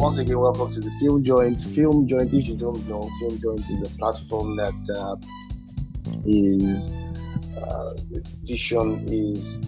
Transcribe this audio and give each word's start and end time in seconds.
once 0.00 0.16
again, 0.16 0.38
welcome 0.38 0.72
to 0.72 0.80
the 0.80 0.90
Film 0.92 1.22
Joint. 1.22 1.60
Film 1.60 2.06
Joint, 2.06 2.32
if 2.32 2.48
you 2.48 2.56
don't 2.56 2.88
know, 2.88 3.02
Film 3.20 3.38
Joint 3.38 3.68
is 3.68 3.82
a 3.82 3.88
platform 3.98 4.56
that 4.56 4.96
uh, 4.96 5.16
is 6.24 6.94
uh, 7.58 7.92
vision 8.42 9.04
is 9.04 9.62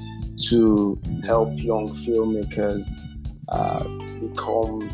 to 0.48 0.98
help 1.26 1.50
young 1.56 1.90
filmmakers 1.90 2.88
uh, 3.50 3.86
become, 4.20 4.88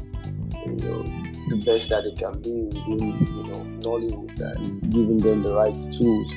you 0.66 0.74
know, 0.74 1.04
the 1.50 1.62
best 1.64 1.90
that 1.90 2.02
they 2.02 2.14
can 2.20 2.42
be 2.42 2.64
within, 2.76 3.24
you 3.24 3.44
know, 3.44 3.62
Nollywood 3.78 4.40
and 4.40 4.92
giving 4.92 5.18
them 5.18 5.42
the 5.42 5.54
right 5.54 5.80
tools. 5.96 6.32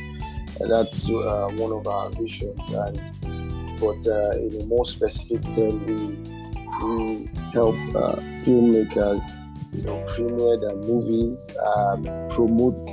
And 0.59 0.71
that's 0.71 1.09
uh, 1.09 1.49
one 1.55 1.71
of 1.71 1.87
our 1.87 2.11
visions. 2.11 2.71
And 2.71 3.01
but 3.79 4.07
uh, 4.07 4.37
in 4.37 4.61
a 4.61 4.65
more 4.67 4.85
specific 4.85 5.41
term, 5.51 5.87
we 5.87 6.31
we 6.85 7.29
help 7.53 7.75
uh, 7.95 8.15
filmmakers, 8.43 9.23
you 9.73 9.83
know, 9.83 10.03
premiere 10.15 10.59
their 10.59 10.75
movies, 10.75 11.49
uh, 11.55 11.97
promote 12.29 12.85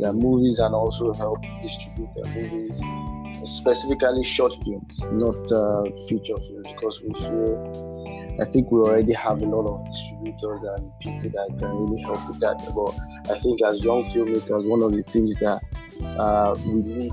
their 0.00 0.12
movies, 0.12 0.58
and 0.58 0.74
also 0.74 1.12
help 1.14 1.40
distribute 1.62 2.08
their 2.14 2.32
movies, 2.34 2.82
specifically 3.44 4.24
short 4.24 4.52
films, 4.64 5.10
not 5.12 5.34
uh, 5.52 5.84
feature 6.08 6.36
films, 6.36 6.66
because 6.68 7.02
we 7.02 7.14
feel. 7.14 7.96
I 8.40 8.44
think 8.44 8.70
we 8.70 8.80
already 8.80 9.14
have 9.14 9.40
a 9.42 9.46
lot 9.46 9.66
of 9.66 9.86
distributors 9.86 10.62
and 10.62 10.92
people 11.00 11.30
that 11.30 11.58
can 11.58 11.68
really 11.68 12.02
help 12.02 12.28
with 12.28 12.38
that. 12.40 12.56
But 12.74 13.32
I 13.34 13.38
think 13.38 13.62
as 13.62 13.82
young 13.82 14.04
filmmakers, 14.04 14.68
one 14.68 14.82
of 14.82 14.92
the 14.92 15.02
things 15.04 15.34
that 15.36 15.62
uh, 16.18 16.54
we 16.66 16.82
need 16.82 17.12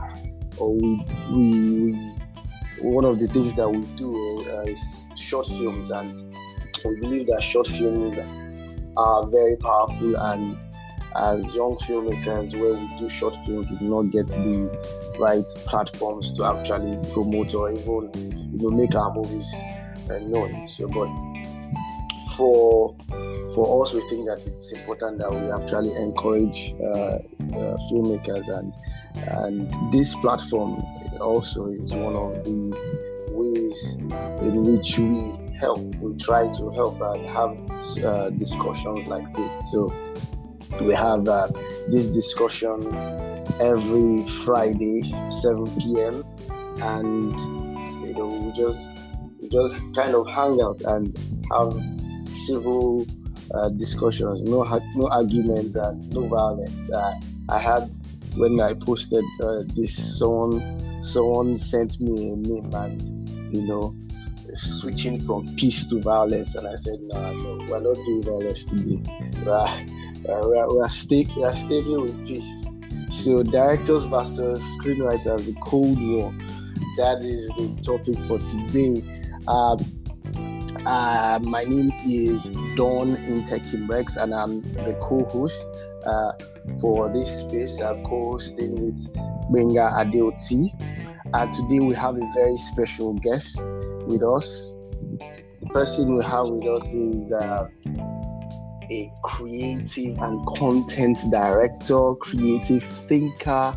or 0.58 0.74
we, 0.74 1.06
we, 1.32 1.82
we 1.82 2.14
one 2.82 3.06
of 3.06 3.20
the 3.20 3.28
things 3.28 3.56
that 3.56 3.70
we 3.70 3.82
do 3.96 4.46
uh, 4.52 4.64
is 4.64 5.10
short 5.16 5.48
films, 5.48 5.90
and 5.92 6.33
we 6.86 7.00
believe 7.00 7.28
that 7.28 7.42
short 7.42 7.68
films 7.68 8.20
are 8.98 9.28
very 9.28 9.56
powerful. 9.58 10.16
And 10.16 10.58
as 11.16 11.56
young 11.56 11.76
filmmakers, 11.78 12.60
where 12.60 12.74
we 12.74 12.98
do 12.98 13.10
short 13.10 13.36
films, 13.46 13.70
we 13.70 13.78
do 13.78 13.90
not 13.90 14.04
get 14.12 14.28
the 14.28 15.16
right 15.20 15.46
platforms 15.66 16.34
to 16.34 16.46
actually 16.46 16.98
promote 17.14 17.54
or 17.54 17.72
even 17.72 18.12
you 18.52 18.60
know 18.60 18.70
make 18.72 18.96
our 18.96 19.14
movies 19.14 19.54
uh, 20.10 20.20
known. 20.20 20.68
So, 20.68 20.88
but 20.88 21.16
for 22.36 22.96
for 23.54 23.84
us, 23.84 23.94
we 23.94 24.02
think 24.10 24.28
that 24.28 24.42
it's 24.46 24.74
important 24.74 25.20
that 25.20 25.32
we 25.32 25.52
actually 25.52 25.96
encourage 25.96 26.74
uh, 26.82 27.20
uh, 27.56 27.78
filmmakers 27.92 28.50
and 28.50 28.74
and 29.16 29.94
this 29.94 30.16
platform 30.16 30.82
also 31.22 31.68
is 31.68 31.94
one 31.94 32.16
of 32.16 32.44
the 32.44 32.74
ways 33.32 33.98
in 34.42 34.64
which 34.64 34.98
we 34.98 35.43
help. 35.60 35.80
We 35.96 36.16
try 36.18 36.52
to 36.52 36.70
help 36.72 37.02
and 37.02 37.26
have 37.26 38.04
uh, 38.04 38.30
discussions 38.32 39.08
like 39.08 39.34
this. 39.36 39.72
So 39.72 39.94
we 40.82 40.94
have 40.94 41.28
uh, 41.28 41.50
this 41.88 42.08
discussion 42.08 42.94
every 43.60 44.28
Friday, 44.44 45.04
7 45.30 45.66
p.m. 45.80 46.24
and 46.82 47.40
you 48.06 48.14
know 48.14 48.28
we 48.28 48.52
just 48.54 49.00
we 49.40 49.50
just 49.50 49.76
kind 49.94 50.16
of 50.16 50.28
hang 50.28 50.62
out 50.62 50.82
and 50.82 51.16
have 51.52 51.74
civil 52.36 53.06
uh, 53.54 53.70
discussions, 53.70 54.44
no 54.44 54.64
no 54.96 55.08
argument 55.10 55.76
and 55.76 56.14
no 56.14 56.28
violence. 56.28 56.92
Uh, 56.92 57.20
I 57.50 57.60
had 57.60 57.92
when 58.36 58.60
I 58.60 58.74
posted 58.74 59.24
uh, 59.42 59.64
this, 59.76 60.18
someone 60.18 61.04
someone 61.04 61.58
sent 61.58 62.00
me 62.00 62.32
a 62.32 62.36
meme 62.36 62.74
and 62.74 63.54
you 63.54 63.68
know 63.68 63.96
switching 64.56 65.20
from 65.20 65.48
peace 65.56 65.88
to 65.90 66.00
violence 66.02 66.56
and 66.56 66.68
i 66.68 66.76
said 66.76 67.00
no 67.02 67.34
no 67.34 67.66
we're 67.70 67.80
not 67.80 67.96
doing 67.96 68.24
violence 68.24 68.66
today 68.66 69.02
we're, 69.46 70.48
we're, 70.48 70.76
we're, 70.76 70.90
stay, 70.90 71.28
we're 71.36 71.56
staying 71.56 72.02
with 72.02 72.28
peace 72.28 72.66
so 73.12 73.44
directors 73.44 74.06
versus 74.06 74.64
screenwriters 74.78 75.46
the 75.46 75.56
cold 75.62 76.00
war 76.02 76.34
that 76.98 77.24
is 77.24 77.48
the 77.50 77.80
topic 77.84 78.18
for 78.28 78.40
today 78.40 79.04
um, 79.48 79.78
uh, 80.86 81.40
my 81.44 81.64
name 81.64 81.92
is 82.06 82.50
Don 82.76 83.16
Rex, 83.88 84.18
and 84.18 84.34
I'm 84.34 84.62
the 84.74 84.98
co-host 85.02 85.68
uh, 86.06 86.34
for 86.82 87.10
this 87.10 87.40
space. 87.40 87.80
I'm 87.80 88.04
co-hosting 88.04 88.76
with 88.76 89.14
Benga 89.54 89.92
Adeoti. 89.96 90.68
And 91.34 91.54
today 91.54 91.80
we 91.80 91.96
have 91.96 92.18
a 92.18 92.32
very 92.36 92.58
special 92.58 93.14
guest 93.14 93.60
with 94.08 94.24
us. 94.24 94.76
The 95.62 95.70
person 95.74 96.16
we 96.16 96.24
have 96.24 96.48
with 96.50 96.68
us 96.68 96.94
is 96.94 97.32
uh, 97.32 97.68
a 98.92 99.12
creative 99.24 100.18
and 100.20 100.46
content 100.58 101.20
director, 101.32 102.16
creative 102.16 102.84
thinker, 103.08 103.76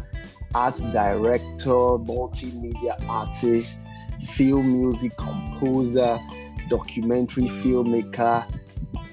art 0.55 0.81
director, 0.93 1.99
multimedia 2.05 2.97
artist, 3.09 3.87
film 4.35 4.73
music 4.73 5.17
composer, 5.17 6.19
documentary 6.69 7.45
filmmaker, 7.45 8.45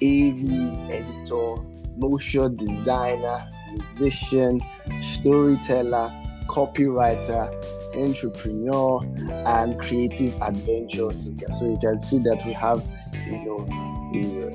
AV 0.02 0.90
editor, 0.92 1.56
motion 1.98 2.56
designer, 2.56 3.50
musician, 3.72 4.60
storyteller, 5.00 6.12
copywriter, 6.48 7.50
entrepreneur, 7.96 9.04
and 9.46 9.80
creative 9.80 10.34
adventure 10.42 11.12
seeker. 11.12 11.52
So 11.54 11.66
you 11.66 11.78
can 11.78 12.02
see 12.02 12.20
that 12.20 12.46
we 12.46 12.54
have, 12.54 12.84
you 13.26 13.44
know, 13.44 13.66
a, 14.14 14.52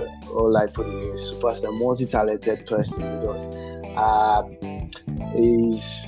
uh, 0.00 0.32
all 0.34 0.56
I 0.56 0.66
put 0.66 0.86
in 0.86 0.94
a 0.94 1.14
superstar, 1.14 1.76
multi-talented 1.78 2.66
person 2.66 3.20
with 3.20 3.28
us. 3.28 3.46
Uh, 3.96 4.48
is 5.34 6.06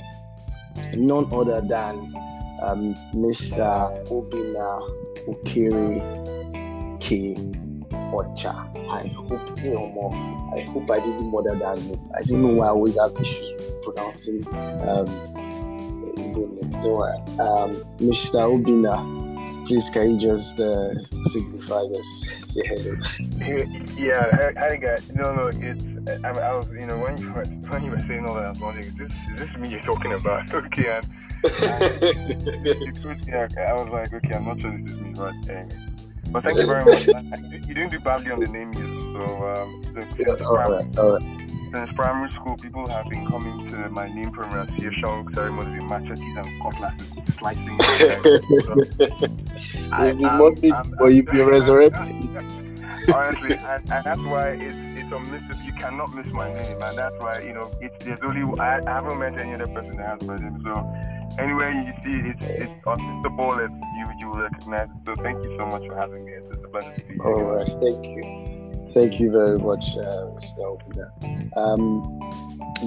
none 0.95 1.27
other 1.31 1.61
than 1.61 1.95
um, 2.61 2.95
Mr. 3.13 4.07
Obinna 4.07 4.89
Okere 5.27 6.99
K. 6.99 7.35
Ocha. 8.13 8.71
I 8.89 9.07
hope 9.07 9.61
you 9.61 9.71
know 9.71 9.87
more. 9.87 10.13
I 10.55 10.61
hope 10.61 10.89
I 10.89 10.99
didn't 10.99 11.31
murder 11.31 11.55
that 11.55 11.79
name. 11.79 12.11
I 12.15 12.21
don't 12.23 12.41
know 12.41 12.53
why 12.59 12.67
I 12.67 12.69
always 12.69 12.97
have 12.97 13.13
issues 13.19 13.51
with 13.59 13.81
pronouncing 13.83 14.47
um, 14.87 15.07
um, 16.35 17.83
Mr. 17.99 18.43
Obinna, 18.43 19.65
please 19.67 19.89
can 19.89 20.11
you 20.11 20.19
just 20.19 20.59
uh, 20.59 20.93
signify 21.25 21.83
this? 21.91 22.53
Say 22.53 22.67
hello. 22.67 22.95
Yeah, 23.97 24.51
hi 24.57 24.75
guys. 24.75 25.11
No, 25.13 25.33
no, 25.33 25.49
it's 25.53 25.83
I, 26.23 26.29
I, 26.29 26.55
was 26.55 26.67
you 26.69 26.85
know 26.85 26.97
when 26.97 27.17
you 27.17 27.31
were, 27.31 27.45
when 27.45 27.83
you 27.83 27.91
were 27.91 27.99
saying 27.99 28.25
all 28.25 28.35
that, 28.35 28.45
I 28.45 28.49
was 28.49 28.59
wondering, 28.59 28.87
is 28.87 28.95
this 28.95 29.11
is 29.11 29.39
this 29.39 29.57
me 29.57 29.69
you're 29.69 29.81
talking 29.81 30.13
about? 30.13 30.51
Okay, 30.55 30.99
and, 30.99 32.47
and 32.47 33.27
yeah, 33.27 33.47
I 33.69 33.73
was 33.73 33.89
like, 33.89 34.13
okay, 34.13 34.33
I'm 34.33 34.45
not 34.45 34.59
sure 34.59 34.75
this 34.77 34.91
is 34.91 34.99
me, 34.99 35.13
but 35.15 35.33
anyway. 35.49 35.95
But 36.31 36.43
thank 36.43 36.57
you 36.57 36.65
very 36.65 36.83
much. 36.83 37.05
you 37.67 37.73
didn't 37.73 37.91
do 37.91 37.99
badly 37.99 38.31
on 38.31 38.39
the 38.39 38.47
name 38.47 38.73
use, 38.73 38.94
so 39.15 39.47
um, 39.47 39.81
so, 39.93 39.99
yeah, 40.19 40.45
all 40.45 40.55
right, 40.57 40.97
all 40.97 41.13
right 41.13 41.45
since 41.75 41.91
primary 41.93 42.31
school, 42.31 42.55
people 42.57 42.87
have 42.87 43.09
been 43.09 43.25
coming 43.25 43.67
to 43.67 43.89
my 43.89 44.07
name 44.07 44.31
pronunciation 44.31 45.27
ceremonies 45.33 45.81
with 45.81 45.89
machetes 45.89 46.35
and 46.37 46.61
cutlasses, 46.61 47.09
slicing. 47.37 47.79
You'll 49.99 50.15
be 50.15 50.23
morbid, 50.23 50.73
but 50.97 51.07
you'll 51.07 51.25
be 51.25 51.41
resurrected. 51.41 52.29
Honestly, 53.13 53.55
and, 53.55 53.91
and, 53.91 54.03
that's 54.03 54.19
why 54.19 54.49
it's 54.49 54.75
it's 54.99 55.11
a 55.11 55.19
miss. 55.19 55.43
You 55.63 55.73
cannot 55.73 56.15
miss 56.15 56.25
my 56.33 56.51
name, 56.51 56.81
and 56.81 56.97
that's 56.97 57.15
why 57.19 57.39
you 57.39 57.53
know 57.53 57.69
it's 57.79 58.03
there's 58.03 58.19
only 58.23 58.41
I, 58.59 58.79
I 58.87 58.93
haven't 58.93 59.19
met 59.19 59.37
any 59.37 59.53
other 59.53 59.67
person 59.67 59.97
that 59.97 60.07
has 60.07 60.21
my 60.23 60.35
name. 60.37 60.59
So 60.63 60.73
anywhere 61.37 61.71
you 61.71 61.93
see 62.03 62.19
it, 62.19 62.41
it's 62.41 62.43
it's 62.43 63.27
ball 63.37 63.57
that 63.57 63.69
you 63.69 64.05
you 64.19 64.33
recognize 64.33 64.89
it. 64.89 65.05
So 65.05 65.13
thank 65.21 65.43
you 65.45 65.55
so 65.57 65.65
much 65.67 65.85
for 65.85 65.95
having 65.95 66.25
me. 66.25 66.31
It's 66.31 66.63
a 66.63 66.67
pleasure 66.67 66.93
to 66.95 67.03
be 67.03 67.13
here. 67.13 67.23
All 67.23 67.43
right, 67.43 67.67
thank 67.79 68.05
you. 68.05 68.54
Thank 68.91 69.19
you 69.19 69.31
very 69.31 69.57
much, 69.57 69.97
uh, 69.97 70.29
Mr. 70.35 70.77
Obinna. 70.77 71.57
Um, 71.57 72.19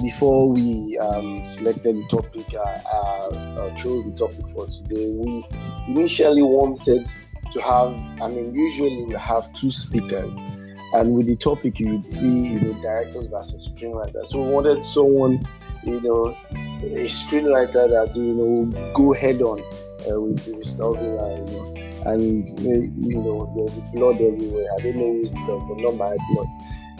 before 0.01 0.51
we 0.51 0.97
um, 0.99 1.43
selected 1.43 1.97
the 1.97 2.07
topic, 2.09 2.45
uh, 2.53 2.59
uh, 2.59 3.75
chose 3.75 4.09
the 4.09 4.15
topic 4.15 4.47
for 4.49 4.67
today, 4.67 5.09
we 5.09 5.45
initially 5.87 6.41
wanted 6.41 7.09
to 7.51 7.61
have, 7.61 7.93
I 8.21 8.27
mean, 8.27 8.53
usually 8.53 9.03
we 9.03 9.15
have 9.15 9.53
two 9.53 9.71
speakers, 9.71 10.41
and 10.93 11.13
with 11.13 11.27
the 11.27 11.35
topic, 11.35 11.79
you 11.79 11.91
would 11.93 12.07
see, 12.07 12.47
you 12.47 12.61
know, 12.61 12.81
directors 12.81 13.25
versus 13.25 13.69
screenwriters. 13.69 14.27
So 14.27 14.41
we 14.41 14.51
wanted 14.51 14.83
someone, 14.83 15.45
you 15.83 15.99
know, 16.01 16.37
a 16.81 17.07
screenwriter 17.07 17.89
that, 17.89 18.15
you 18.15 18.35
know, 18.35 18.93
go 18.93 19.13
head 19.13 19.41
on 19.41 19.59
uh, 19.59 20.19
with 20.19 20.45
Mr. 20.47 20.95
Obinna, 20.95 21.49
you 21.49 21.55
know 21.55 21.88
and 22.05 22.47
you 22.59 23.15
know 23.15 23.51
there's 23.55 23.91
blood 23.91 24.15
everywhere. 24.15 24.67
I 24.77 24.81
don't 24.81 24.95
know 24.95 25.13
who's 25.13 25.29
blood, 25.29 25.67
but 25.67 25.77
not 25.77 25.95
my 25.95 26.17
blood. 26.33 26.47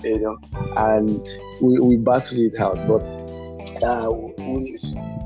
You 0.04 0.20
know, 0.20 0.38
and 0.78 1.28
we, 1.62 1.80
we 1.80 1.98
battled 1.98 2.40
it 2.40 2.58
out, 2.60 2.78
but 2.88 3.04
uh, 3.84 4.10
we, 4.38 4.78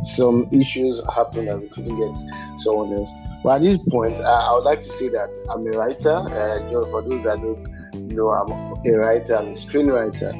some 0.02 0.48
issues 0.52 1.02
happened 1.16 1.48
and 1.48 1.62
we 1.62 1.70
couldn't 1.70 1.96
get 1.96 2.18
someone 2.58 2.92
else. 2.94 3.12
But 3.44 3.58
at 3.58 3.62
this 3.62 3.78
point, 3.90 4.18
uh, 4.18 4.48
I 4.50 4.56
would 4.56 4.64
like 4.64 4.80
to 4.82 4.90
say 4.90 5.10
that 5.10 5.30
I'm 5.50 5.68
a 5.68 5.78
writer. 5.78 6.16
Uh, 6.16 6.66
you 6.66 6.72
know, 6.72 6.84
for 6.86 7.02
those 7.02 7.24
that 7.24 7.42
don't, 7.42 7.68
know, 8.14 8.32
I'm 8.32 8.52
a 8.52 8.98
writer, 8.98 9.36
I'm 9.36 9.48
a 9.48 9.52
screenwriter, 9.52 10.34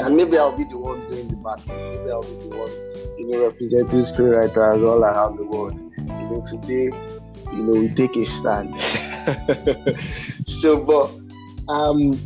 and 0.00 0.16
maybe 0.16 0.38
I'll 0.38 0.56
be 0.56 0.64
the 0.64 0.78
one 0.78 1.00
doing 1.10 1.28
the 1.28 1.36
battle. 1.36 1.74
Maybe 1.74 2.10
I'll 2.10 2.22
be 2.22 2.48
the 2.48 2.56
one, 2.56 3.18
you 3.18 3.28
know, 3.30 3.46
representing 3.46 4.00
screenwriters 4.00 4.88
all 4.88 5.02
around 5.02 5.36
the 5.36 5.44
world. 5.44 5.78
You 5.96 6.04
know, 6.06 6.44
today, 6.46 6.90
you 7.52 7.62
know, 7.62 7.80
we 7.80 7.88
take 7.88 8.16
a 8.16 8.24
stand. 8.24 8.76
so, 10.46 10.82
but 10.82 11.10
um, 11.68 12.18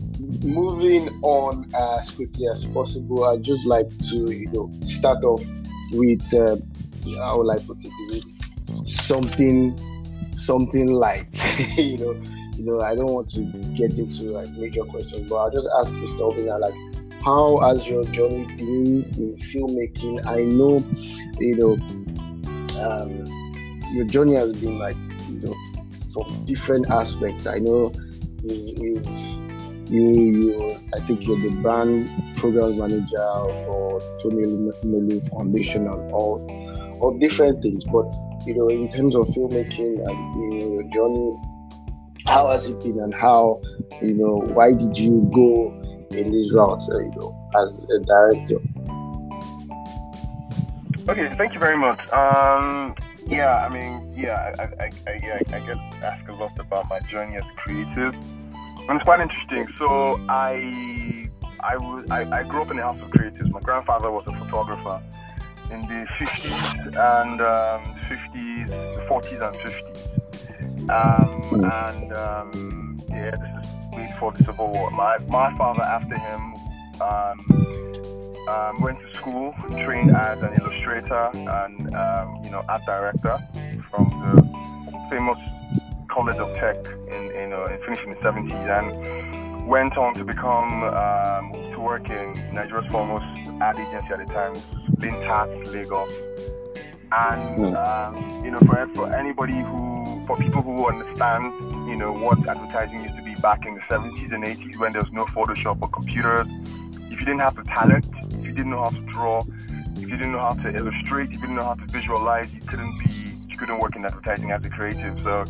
moving 0.43 1.08
on 1.23 1.70
as 1.75 2.11
quickly 2.11 2.46
as 2.49 2.64
possible, 2.64 3.25
I'd 3.25 3.43
just 3.43 3.67
like 3.67 3.88
to, 4.08 4.31
you 4.32 4.49
know, 4.52 4.73
start 4.84 5.25
off 5.25 5.44
with 5.93 6.23
uh, 6.34 6.56
how 7.19 7.38
would 7.38 7.50
I 7.50 7.58
put 7.64 7.84
it? 7.84 7.93
With 8.11 8.87
something, 8.87 9.78
something 10.32 10.93
light. 10.93 11.37
you 11.76 11.99
know, 11.99 12.23
you 12.56 12.64
know, 12.64 12.81
I 12.81 12.94
don't 12.94 13.12
want 13.12 13.31
to 13.31 13.43
get 13.75 13.99
into 13.99 14.31
like 14.31 14.50
major 14.52 14.84
questions, 14.84 15.28
but 15.28 15.37
I'll 15.37 15.50
just 15.50 15.69
ask 15.78 15.93
Mr. 15.94 16.32
Obinna, 16.32 16.61
like, 16.61 17.23
how 17.23 17.58
has 17.58 17.88
your 17.88 18.05
journey 18.05 18.44
been 18.56 19.05
in 19.17 19.37
filmmaking? 19.37 20.25
I 20.26 20.43
know, 20.43 20.84
you 21.40 21.56
know, 21.56 21.76
um, 22.82 23.93
your 23.93 24.06
journey 24.06 24.37
has 24.37 24.52
been 24.55 24.78
like, 24.78 24.96
you 25.42 25.48
know, 25.48 25.56
from 26.12 26.44
different 26.44 26.88
aspects. 26.90 27.46
I 27.46 27.58
know 27.58 27.92
you've, 28.42 28.78
you've 28.78 29.46
you 29.90 30.10
you 30.10 30.80
I 30.94 31.04
think 31.06 31.26
you're 31.26 31.38
the 31.38 31.50
brand 31.62 32.10
program 32.36 32.78
manager 32.78 33.28
for 33.64 34.00
Tony 34.20 34.46
Elumelu 34.46 35.30
Foundation 35.30 35.86
and 35.86 36.12
all 36.12 36.44
all 37.00 37.18
different 37.18 37.62
things. 37.62 37.84
But 37.84 38.12
you 38.46 38.54
know, 38.56 38.68
in 38.68 38.88
terms 38.88 39.14
of 39.14 39.26
filmmaking 39.28 40.06
and 40.06 40.52
you 40.52 40.60
know, 40.60 40.72
your 40.72 40.82
journey, 40.84 41.36
how 42.26 42.48
has 42.48 42.68
it 42.68 42.82
been 42.82 42.98
and 42.98 43.14
how 43.14 43.60
you 44.02 44.14
know 44.14 44.42
why 44.54 44.72
did 44.72 44.98
you 44.98 45.30
go 45.34 45.80
in 46.10 46.32
this 46.32 46.54
route? 46.54 46.82
Uh, 46.90 46.98
you 46.98 47.12
know, 47.16 47.50
as 47.62 47.86
a 47.90 48.00
director. 48.00 48.58
Okay, 51.08 51.32
thank 51.36 51.54
you 51.54 51.60
very 51.60 51.78
much. 51.78 52.00
Um, 52.12 52.96
yeah, 53.26 53.67
I 53.67 53.69
mean, 53.69 54.14
yeah, 54.17 54.55
I, 54.58 54.62
I, 54.62 54.90
I, 55.06 55.19
yeah, 55.23 55.38
I 55.49 55.61
get 55.61 55.76
asked 56.02 56.28
a 56.28 56.34
lot 56.34 56.58
about 56.58 56.88
my 56.88 57.00
journey 57.00 57.37
as 57.37 57.43
a 57.43 57.56
creative. 57.56 58.14
And 58.14 58.90
it's 58.90 59.05
quite 59.05 59.20
interesting. 59.20 59.67
So 59.78 60.20
I, 60.28 61.28
I, 61.61 61.76
was, 61.76 62.06
I, 62.11 62.23
I 62.31 62.43
grew 62.44 62.62
up 62.62 62.70
in 62.70 62.78
a 62.78 62.82
house 62.82 63.00
of 63.00 63.11
creatives. 63.11 63.50
My 63.50 63.61
grandfather 63.61 64.11
was 64.11 64.25
a 64.28 64.32
photographer 64.32 65.02
in 65.73 65.81
the 65.82 66.06
50s 66.19 66.87
and 66.87 67.40
um, 67.40 67.94
50s, 68.06 69.08
40s 69.08 69.49
and 69.49 69.56
50s. 69.56 70.17
Um, 70.88 71.43
hmm. 71.43 71.64
and 71.64 72.12
um, 72.12 73.00
yeah, 73.08 73.32
this 73.32 73.64
is 73.64 73.93
way 73.93 74.06
before 74.06 74.32
the 74.32 74.44
Civil 74.44 74.70
War. 74.70 74.90
My, 74.93 75.19
my 75.28 75.52
father, 75.56 75.82
after 75.82 76.17
him, 76.17 76.55
um, 78.48 78.81
went 78.81 78.98
to 79.00 79.14
school, 79.14 79.54
trained 79.69 80.14
as 80.14 80.40
an 80.43 80.54
illustrator 80.60 81.31
and 81.34 81.94
um, 81.94 82.40
you 82.44 82.50
know 82.50 82.64
art 82.69 82.84
director 82.87 83.38
from 83.90 84.08
the 84.20 85.06
famous 85.10 85.38
College 86.08 86.38
of 86.38 86.48
Tech 86.56 86.76
in, 87.08 87.31
in, 87.32 87.52
uh, 87.52 87.64
in 87.66 87.78
finishing 87.84 88.10
the 88.10 88.16
70s 88.20 88.52
and 88.78 89.66
went 89.66 89.98
on 89.98 90.14
to 90.14 90.25
become 90.25 90.84
um, 90.84 91.52
to 91.72 91.78
work 91.78 92.08
in 92.08 92.32
Nigeria's 92.54 92.90
foremost 92.90 93.25
ad 93.60 93.78
agency 93.78 94.12
at 94.12 94.26
the 94.26 94.32
time, 94.32 94.54
Lintas 94.96 95.72
Lagos. 95.72 96.10
And 97.12 97.66
hmm. 97.66 97.76
um, 97.76 98.44
you 98.44 98.50
know, 98.50 98.60
for 98.60 98.88
for 98.94 99.14
anybody 99.14 99.54
who, 99.54 100.25
for 100.26 100.37
people 100.37 100.62
who 100.62 100.88
understand, 100.88 101.52
you 101.87 101.96
know, 101.96 102.12
what 102.12 102.38
advertising 102.49 103.02
used 103.02 103.16
to 103.16 103.22
be 103.22 103.34
back 103.37 103.66
in 103.66 103.75
the 103.75 103.81
70s 103.82 104.32
and 104.32 104.42
80s 104.42 104.78
when 104.78 104.92
there 104.92 105.02
was 105.02 105.12
no 105.12 105.25
Photoshop 105.26 105.78
or 105.82 105.88
computers, 105.88 106.49
if 107.10 107.20
you 107.20 107.26
didn't 107.26 107.40
have 107.40 107.56
the 107.56 107.62
talent, 107.64 108.06
didn't 108.56 108.70
know 108.70 108.82
how 108.82 108.90
to 108.90 109.00
draw, 109.12 109.42
if 109.96 110.02
you 110.02 110.16
didn't 110.16 110.32
know 110.32 110.40
how 110.40 110.54
to 110.54 110.74
illustrate, 110.74 111.28
if 111.28 111.34
you 111.34 111.40
didn't 111.40 111.56
know 111.56 111.64
how 111.64 111.74
to 111.74 111.86
visualize, 111.86 112.52
you 112.52 112.60
couldn't 112.60 112.98
be, 112.98 113.30
you 113.48 113.56
couldn't 113.56 113.78
work 113.78 113.96
in 113.96 114.04
advertising 114.04 114.50
as 114.50 114.64
a 114.64 114.70
creative. 114.70 115.18
So 115.20 115.44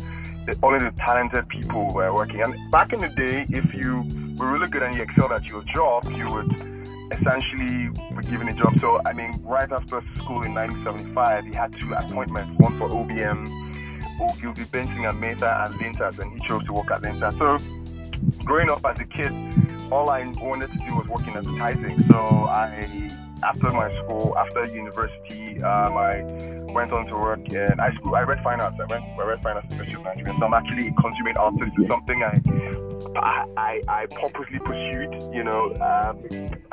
only 0.63 0.79
the 0.79 0.93
talented 0.97 1.47
people 1.49 1.93
were 1.93 2.13
working. 2.13 2.41
And 2.41 2.55
back 2.71 2.93
in 2.93 3.01
the 3.01 3.09
day, 3.09 3.45
if 3.49 3.73
you 3.73 4.03
were 4.37 4.51
really 4.51 4.69
good 4.69 4.83
and 4.83 4.95
you 4.95 5.01
excelled 5.01 5.31
at 5.31 5.45
your 5.45 5.63
job, 5.63 6.05
you 6.11 6.29
would 6.29 6.51
essentially 7.11 7.89
be 7.89 8.27
given 8.29 8.47
a 8.47 8.53
job. 8.53 8.79
So, 8.79 9.01
I 9.05 9.13
mean, 9.13 9.39
right 9.43 9.71
after 9.71 10.01
school 10.15 10.43
in 10.43 10.53
1975, 10.53 11.45
he 11.45 11.53
had 11.53 11.73
two 11.79 11.93
appointments, 11.93 12.59
one 12.59 12.77
for 12.77 12.89
OBM, 12.89 13.47
Ogilvy 14.21 14.63
Benson 14.65 15.05
and 15.05 15.19
Mather 15.19 15.47
and 15.47 15.75
Lintas, 15.75 16.19
and 16.19 16.31
he 16.33 16.47
chose 16.47 16.63
to 16.65 16.73
work 16.73 16.91
at 16.91 17.01
Lintas. 17.01 17.37
So, 17.37 17.57
growing 18.43 18.69
up 18.69 18.85
as 18.85 18.99
a 18.99 19.05
kid, 19.05 19.31
all 19.91 20.09
I 20.09 20.25
wanted 20.37 20.71
to 20.71 20.77
do 20.77 20.95
was 20.95 21.07
work 21.07 21.27
in 21.27 21.37
advertising. 21.37 21.99
So, 22.07 22.17
I, 22.17 23.09
after 23.43 23.71
my 23.71 23.91
school, 24.03 24.35
after 24.37 24.65
university, 24.65 25.61
um, 25.61 25.97
I 25.97 26.23
went 26.71 26.91
on 26.91 27.05
to 27.07 27.15
work 27.15 27.47
in 27.49 27.79
I 27.79 27.91
school. 27.95 28.15
I 28.15 28.21
read 28.21 28.41
finance. 28.43 28.75
I 28.81 28.85
went. 28.85 29.03
I 29.03 29.23
read 29.25 29.41
finance 29.41 29.65
and 29.69 29.79
business 29.79 30.03
management. 30.03 30.39
So 30.39 30.45
I'm 30.45 30.53
actually 30.53 30.87
a 30.87 30.93
consuming 30.93 31.37
artist. 31.37 31.71
It's 31.77 31.87
something 31.87 32.23
I, 32.23 32.41
I, 33.57 33.81
I, 33.87 34.05
purposely 34.07 34.59
pursued. 34.59 35.13
You 35.33 35.43
know, 35.43 35.73
um, 35.75 36.17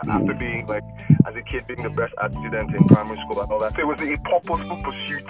after 0.08 0.34
being 0.34 0.66
like 0.66 0.84
as 1.26 1.34
a 1.34 1.42
kid 1.42 1.66
being 1.66 1.82
the 1.82 1.90
best 1.90 2.14
art 2.18 2.32
student 2.32 2.74
in 2.74 2.84
primary 2.84 3.18
school 3.20 3.40
and 3.40 3.50
all 3.52 3.60
that. 3.60 3.74
So 3.74 3.80
it 3.80 3.86
was 3.86 4.00
a 4.00 4.16
purposeful 4.16 4.82
pursuit 4.82 5.26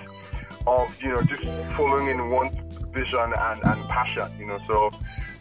of 0.66 1.02
you 1.02 1.10
know 1.10 1.22
just 1.22 1.44
following 1.76 2.08
in 2.08 2.30
one 2.30 2.50
vision 2.92 3.32
and, 3.36 3.64
and 3.64 3.88
passion. 3.88 4.30
You 4.38 4.46
know, 4.46 4.60
so. 4.66 4.90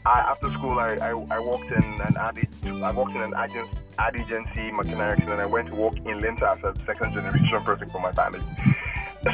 I, 0.06 0.20
after 0.20 0.52
school, 0.54 0.80
I, 0.80 0.96
I, 0.96 1.12
I 1.12 1.40
worked 1.40 1.72
in 1.72 2.02
an 2.02 2.18
ad 2.18 2.38
I 2.66 2.92
worked 2.92 3.16
in 3.16 3.22
an 3.22 3.34
agency, 3.38 3.78
ad 3.98 4.16
agency, 4.20 4.72
McKenna 4.72 5.16
and 5.16 5.42
I 5.42 5.46
went 5.46 5.70
to 5.70 5.76
work 5.76 5.96
in 5.96 6.20
Lintas 6.20 6.64
as 6.64 6.78
a 6.78 6.86
second 6.86 7.14
generation 7.14 7.64
person 7.64 7.90
for 7.90 8.02
my 8.02 8.12
family. 8.12 8.42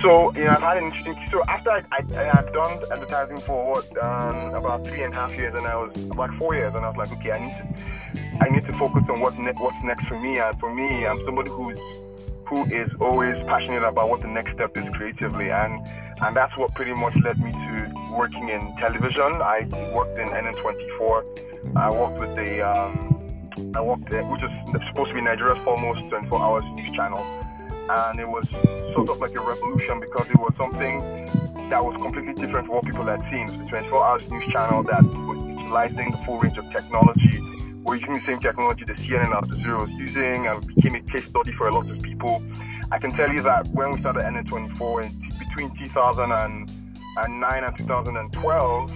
So, 0.04 0.32
you 0.36 0.44
know, 0.44 0.52
I've 0.52 0.62
had 0.62 0.78
an 0.78 0.84
interesting. 0.86 1.18
So 1.32 1.44
after 1.48 1.72
I, 1.72 1.84
I, 1.92 2.24
had 2.24 2.54
done 2.54 2.80
advertising 2.92 3.40
for 3.40 3.72
what, 3.72 3.86
um, 3.98 4.54
about 4.54 4.86
three 4.86 5.02
and 5.02 5.12
a 5.12 5.18
half 5.18 5.36
years, 5.36 5.56
and 5.56 5.66
I 5.66 5.76
was 5.76 5.92
about 6.12 6.32
four 6.36 6.54
years, 6.54 6.76
and 6.76 6.86
I 6.86 6.90
was 6.90 6.98
like, 6.98 7.12
okay, 7.14 7.32
I 7.32 7.40
need 7.40 7.58
to, 7.58 8.46
I 8.46 8.50
need 8.50 8.66
to 8.68 8.78
focus 8.78 9.04
on 9.10 9.20
what's 9.20 9.38
ne- 9.38 9.54
what's 9.54 9.84
next 9.84 10.06
for 10.06 10.20
me. 10.20 10.38
And 10.38 10.60
for 10.60 10.72
me, 10.72 11.08
I'm 11.08 11.18
somebody 11.26 11.50
who's 11.50 11.80
who 12.50 12.66
is 12.66 12.90
always 13.00 13.42
passionate 13.44 13.84
about 13.84 14.10
what 14.10 14.22
the 14.22 14.28
next 14.28 14.54
step 14.54 14.76
is 14.78 14.86
creatively, 14.96 15.50
and 15.52 15.86
and 16.22 16.36
that's 16.36 16.56
what 16.58 16.74
pretty 16.76 16.94
much 16.94 17.16
led 17.24 17.40
me 17.40 17.52
to 17.52 18.14
working 18.18 18.50
in 18.50 18.76
television. 18.78 19.42
I 19.42 19.68
worked 19.94 20.18
in 20.20 20.28
NN24. 20.28 21.78
I 21.78 21.92
worked 21.92 22.20
with 22.20 22.36
the 22.36 22.62
um, 22.62 23.74
I 23.76 23.82
worked 23.82 24.10
there, 24.10 24.24
which 24.26 24.42
is 24.44 24.52
supposed 24.88 25.10
to 25.10 25.16
be 25.16 25.22
Nigeria's 25.22 25.64
foremost 25.64 26.02
24 26.10 26.42
hours 26.42 26.64
news 26.76 26.92
channel 26.92 27.24
and 27.90 28.20
it 28.20 28.28
was 28.28 28.48
sort 28.94 29.10
of 29.10 29.18
like 29.20 29.34
a 29.34 29.40
revolution 29.40 30.00
because 30.00 30.30
it 30.30 30.38
was 30.38 30.54
something 30.58 31.00
that 31.70 31.84
was 31.84 31.96
completely 32.02 32.34
different 32.34 32.68
from 32.68 32.76
what 32.76 32.86
people 32.86 33.04
had 33.06 33.22
seen. 33.32 33.50
A 33.62 33.70
24 33.70 34.06
hours 34.06 34.30
news 34.30 34.46
channel 34.52 34.84
that 34.84 35.04
was 35.04 35.48
utilizing 35.48 36.12
the 36.12 36.18
full 36.18 36.40
range 36.40 36.58
of 36.58 36.70
technology. 36.72 37.42
We're 37.84 37.96
using 37.96 38.14
the 38.14 38.22
same 38.26 38.40
technology 38.40 38.84
the 38.86 38.94
CNN 38.94 39.34
After 39.36 39.56
Zero 39.56 39.86
was 39.86 39.92
using 39.92 40.48
and 40.48 40.66
became 40.68 40.96
a 40.96 41.02
case 41.02 41.26
study 41.26 41.52
for 41.54 41.68
a 41.68 41.74
lot 41.74 41.90
of 41.90 42.02
people. 42.02 42.44
I 42.92 43.00
can 43.00 43.12
tell 43.12 43.32
you 43.32 43.42
that 43.44 43.68
when 43.70 43.92
we 43.92 44.00
started 44.00 44.24
NN24 44.24 45.04
in 45.06 45.30
between 45.40 45.76
2009 45.78 47.64
and 47.64 47.78
2012, 47.78 48.92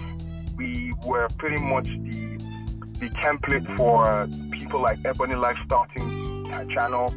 we 0.57 0.93
were 1.05 1.27
pretty 1.37 1.61
much 1.61 1.85
the 1.85 2.33
the 2.99 3.09
template 3.09 3.65
for 3.75 4.27
people 4.51 4.79
like 4.81 4.97
Ebony 5.03 5.35
Life 5.35 5.57
starting 5.65 6.49
a 6.53 6.65
channel 6.67 7.13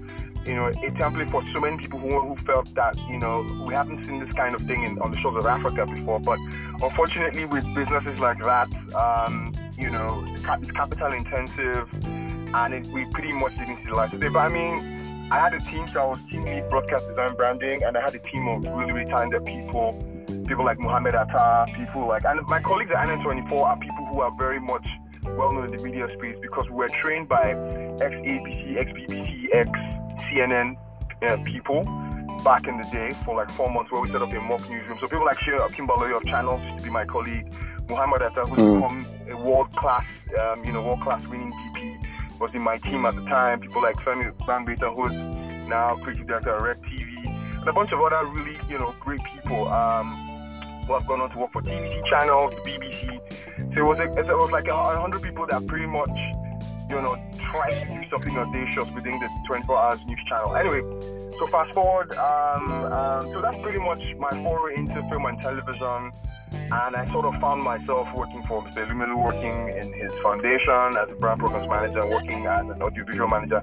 you 0.46 0.54
know, 0.54 0.66
a 0.68 0.72
template 0.72 1.30
for 1.30 1.42
so 1.52 1.60
many 1.60 1.76
people 1.76 1.98
who, 1.98 2.20
who 2.20 2.36
felt 2.44 2.72
that, 2.74 2.96
you 3.08 3.18
know, 3.18 3.42
we 3.66 3.74
haven't 3.74 4.04
seen 4.04 4.24
this 4.24 4.32
kind 4.34 4.54
of 4.54 4.62
thing 4.62 4.84
in, 4.84 4.98
on 5.00 5.10
the 5.10 5.18
shores 5.18 5.36
of 5.36 5.46
Africa 5.46 5.86
before. 5.86 6.20
But 6.20 6.38
unfortunately, 6.80 7.44
with 7.46 7.64
businesses 7.74 8.18
like 8.20 8.38
that, 8.42 8.68
um, 8.94 9.52
you 9.78 9.90
know, 9.90 10.24
it's 10.34 10.70
capital 10.72 11.12
intensive 11.12 11.88
and 12.04 12.74
it, 12.74 12.86
we 12.88 13.04
pretty 13.06 13.32
much 13.32 13.56
didn't 13.56 13.76
see 13.78 13.86
the 13.90 13.94
light 13.94 14.12
of 14.12 14.20
day. 14.20 14.28
But 14.28 14.40
I 14.40 14.48
mean, 14.48 15.28
I 15.30 15.38
had 15.38 15.54
a 15.54 15.60
team, 15.60 15.86
so 15.88 16.00
I 16.00 16.04
was 16.06 16.20
team 16.30 16.42
lead 16.42 16.68
broadcast 16.68 17.06
design 17.08 17.34
branding, 17.34 17.82
and 17.82 17.96
I 17.96 18.00
had 18.00 18.14
a 18.14 18.18
team 18.18 18.46
of 18.48 18.64
really, 18.64 18.92
really 18.92 19.10
talented 19.10 19.44
people, 19.44 19.98
people 20.46 20.64
like 20.64 20.78
Muhammad 20.78 21.14
Atta, 21.14 21.66
people 21.76 22.06
like, 22.06 22.24
and 22.24 22.40
my 22.46 22.60
colleagues 22.60 22.90
at 22.96 23.06
NN24 23.06 23.52
are 23.52 23.76
people 23.76 24.06
who 24.12 24.20
are 24.20 24.30
very 24.38 24.60
much 24.60 24.86
well 25.36 25.52
known 25.52 25.64
in 25.64 25.76
the 25.76 25.82
media 25.82 26.06
space 26.16 26.36
because 26.40 26.64
we 26.70 26.76
were 26.76 26.88
trained 26.88 27.28
by 27.28 27.50
ex 28.00 28.14
ABC, 28.14 28.76
ex 28.78 28.92
BBC, 28.92 29.48
ex 29.52 29.68
CNN 30.26 30.76
uh, 31.28 31.36
people 31.44 31.82
back 32.44 32.66
in 32.66 32.78
the 32.78 32.84
day 32.84 33.12
for 33.24 33.34
like 33.34 33.50
four 33.50 33.70
months 33.70 33.90
where 33.90 34.00
we 34.00 34.10
set 34.10 34.22
up 34.22 34.32
a 34.32 34.40
mock 34.40 34.68
newsroom. 34.70 34.98
So 35.00 35.08
people 35.08 35.24
like 35.24 35.40
Shea 35.40 35.58
Kimberly 35.72 36.12
of 36.12 36.24
Channels 36.24 36.62
used 36.64 36.78
to 36.78 36.84
be 36.84 36.90
my 36.90 37.04
colleague. 37.04 37.52
Muhammad 37.88 38.22
Atta, 38.22 38.44
who's 38.46 38.58
mm. 38.58 38.74
become 38.74 39.06
a 39.30 39.36
world 39.36 39.72
class, 39.76 40.04
um, 40.40 40.64
you 40.64 40.72
know, 40.72 40.82
world 40.82 41.00
class 41.02 41.24
winning 41.28 41.52
DP, 41.52 42.04
was 42.40 42.50
in 42.54 42.62
my 42.62 42.78
team 42.78 43.06
at 43.06 43.14
the 43.14 43.22
time. 43.22 43.60
People 43.60 43.82
like 43.82 43.96
Femi 43.96 44.32
Bangbeta, 44.38 44.94
who's 44.94 45.12
now 45.68 45.96
creative 45.96 46.26
director 46.26 46.56
at 46.56 46.62
Red 46.62 46.82
TV, 46.82 47.26
and 47.60 47.68
a 47.68 47.72
bunch 47.72 47.92
of 47.92 48.00
other 48.00 48.26
really, 48.26 48.58
you 48.68 48.78
know, 48.78 48.94
great 49.00 49.20
people 49.24 49.68
um, 49.68 50.14
who 50.86 50.94
have 50.94 51.06
gone 51.06 51.20
on 51.20 51.30
to 51.30 51.38
work 51.38 51.52
for 51.52 51.62
TVC 51.62 52.04
channels, 52.08 52.54
BBC. 52.64 53.20
So 53.74 53.80
it 53.80 53.86
was, 53.86 53.98
a, 53.98 54.04
it 54.04 54.26
was 54.26 54.50
like 54.50 54.68
a 54.68 55.00
hundred 55.00 55.22
people 55.22 55.46
that 55.48 55.66
pretty 55.66 55.86
much, 55.86 56.10
you 56.88 56.96
know, 56.96 57.16
tried 57.50 57.70
to 57.70 57.86
do 57.86 58.08
something 58.10 58.34
day 58.52 58.76
within 58.94 59.18
the 59.18 59.28
24 59.46 59.78
hours 59.78 60.04
news 60.06 60.20
channel. 60.28 60.54
Anyway, 60.56 60.80
so 61.38 61.46
fast 61.48 61.72
forward, 61.74 62.12
um, 62.14 62.84
um, 62.92 63.22
so 63.32 63.40
that's 63.40 63.60
pretty 63.62 63.78
much 63.78 64.02
my 64.16 64.30
foray 64.44 64.76
into 64.76 64.94
film 65.10 65.26
and 65.26 65.40
television 65.40 66.12
and 66.52 66.96
I 66.96 67.06
sort 67.12 67.24
of 67.24 67.40
found 67.40 67.62
myself 67.62 68.12
working 68.14 68.42
for 68.46 68.62
Mr. 68.62 68.88
Lumelu, 68.88 69.24
working 69.24 69.68
in 69.68 69.92
his 69.92 70.12
foundation 70.20 70.96
as 70.96 71.10
a 71.10 71.14
brand 71.18 71.40
programs 71.40 71.68
manager, 71.68 72.06
working 72.08 72.46
as 72.46 72.66
an 72.68 72.82
audiovisual 72.82 73.28
manager. 73.28 73.62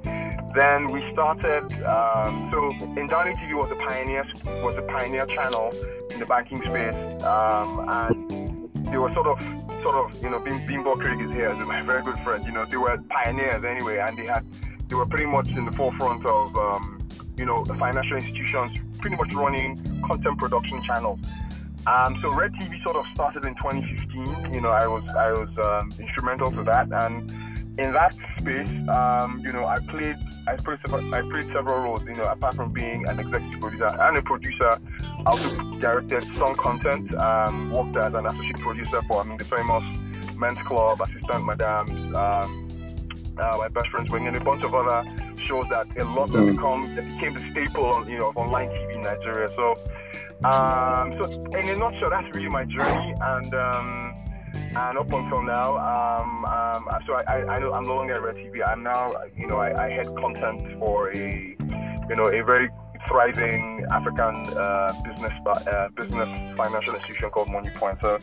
Then 0.56 0.90
we 0.92 1.02
started. 1.12 1.64
Um, 1.84 2.50
so, 2.52 2.72
Ndani 2.96 3.36
TV 3.36 3.56
was 3.56 3.72
a 3.72 3.76
pioneer 3.76 4.26
was 4.64 4.76
a 4.78 4.82
pioneer 4.84 5.26
channel 5.26 5.74
in 6.12 6.20
the 6.20 6.26
banking 6.26 6.62
space, 6.64 7.24
um, 7.24 7.88
and 7.90 8.70
they 8.86 8.98
were 8.98 9.12
sort 9.14 9.28
of 9.28 9.40
sort 9.84 9.96
of 9.96 10.24
you 10.24 10.30
know 10.30 10.40
Bim, 10.40 10.66
Bimbo 10.66 10.96
Craig 10.96 11.22
is 11.22 11.32
here 11.32 11.50
as 11.50 11.68
my 11.68 11.82
very 11.82 12.02
good 12.02 12.18
friend. 12.20 12.44
You 12.46 12.54
know 12.54 12.66
they 12.66 12.78
were 12.78 12.98
pioneers 13.10 13.64
anyway, 13.64 13.98
and 13.98 14.18
they 14.18 14.26
had 14.26 14.46
they 14.88 14.96
were 14.96 15.06
pretty 15.06 15.26
much 15.26 15.50
in 15.50 15.66
the 15.66 15.72
forefront 15.74 16.26
of 16.26 16.56
um, 16.56 17.00
you 17.38 17.46
know 17.46 17.64
financial 17.66 18.18
institutions 18.18 18.78
pretty 19.00 19.18
much 19.18 19.34
running 19.34 19.78
content 20.08 20.40
production 20.40 20.82
channels. 20.84 21.20
Um, 21.86 22.18
so 22.22 22.34
Red 22.34 22.54
TV 22.54 22.82
sort 22.84 22.96
of 22.96 23.06
started 23.14 23.44
in 23.44 23.56
2015. 23.56 24.54
You 24.54 24.62
know, 24.62 24.70
I 24.70 24.88
was 24.88 25.04
I 25.10 25.32
was 25.34 25.50
um, 25.62 25.92
instrumental 26.00 26.50
to 26.52 26.64
that, 26.64 26.88
and 26.92 27.30
in 27.78 27.94
that 27.94 28.14
space, 28.40 28.70
um, 28.90 29.42
you 29.44 29.52
know, 29.52 29.66
I 29.66 29.80
played 29.80 30.16
I 30.48 30.56
played 30.58 30.80
I 31.14 31.22
played 31.22 31.46
several 31.48 31.82
roles. 31.82 32.04
You 32.04 32.16
know, 32.16 32.24
apart 32.24 32.56
from 32.56 32.72
being 32.72 33.08
an 33.08 33.20
executive 33.20 33.60
producer 33.60 33.88
and 33.88 34.18
a 34.18 34.22
producer, 34.22 34.80
I 35.02 35.24
also 35.26 35.80
directed 35.80 36.24
some 36.36 36.56
content. 36.56 37.14
Um, 37.16 37.72
worked 37.72 37.98
as 37.98 38.14
an 38.14 38.28
associate 38.28 38.60
producer 38.60 39.02
for 39.08 39.22
I 39.22 39.24
mean 39.24 39.38
the 39.38 39.46
famous 39.46 39.84
Men's 40.38 40.60
Club, 40.60 41.02
Assistant 41.02 41.46
Madams, 41.46 41.92
um, 42.16 42.68
uh, 43.38 43.58
My 43.58 43.68
Best 43.70 43.88
Friend's 43.90 44.12
and 44.12 44.36
a 44.36 44.40
bunch 44.40 44.64
of 44.64 44.76
other 44.76 45.04
shows 45.38 45.66
that 45.70 45.88
a 45.98 46.04
lot 46.04 46.32
that 46.32 46.40
mm. 46.40 46.52
become 46.52 46.96
that 46.96 47.06
became 47.10 47.34
the 47.34 47.50
staple, 47.50 48.08
you 48.08 48.20
know, 48.20 48.30
of 48.30 48.38
online 48.38 48.70
TV 48.70 48.96
in 48.96 49.02
Nigeria. 49.02 49.50
So 49.56 49.78
um, 50.44 51.14
so 51.18 51.32
in 51.58 51.70
a 51.70 51.78
nutshell, 51.78 52.10
that's 52.10 52.36
really 52.36 52.50
my 52.50 52.66
journey, 52.66 53.16
and 53.22 53.54
um, 53.56 54.13
and 54.54 54.98
up 54.98 55.12
until 55.12 55.42
now, 55.44 55.78
um, 55.78 56.46
um, 56.46 56.88
so 57.06 57.14
I, 57.14 57.24
I, 57.28 57.38
I 57.42 57.78
am 57.78 57.84
no 57.84 57.96
longer 57.96 58.16
at 58.16 58.22
Red 58.22 58.36
TV. 58.36 58.68
I'm 58.68 58.84
now, 58.84 59.14
you 59.38 59.48
know, 59.48 59.58
I, 59.58 59.86
I 59.86 59.90
head 59.90 60.08
content 60.16 60.80
for 60.80 61.12
a, 61.12 61.56
you 62.10 62.16
know, 62.16 62.26
a 62.26 62.44
very 62.44 62.70
thriving 63.08 63.86
African 63.92 64.48
uh, 64.58 64.94
business 65.04 65.32
uh, 65.46 65.90
business 65.96 66.30
financial 66.56 66.96
institution 66.96 67.30
called 67.30 67.50
Moniepoint. 67.50 68.02
So 68.02 68.20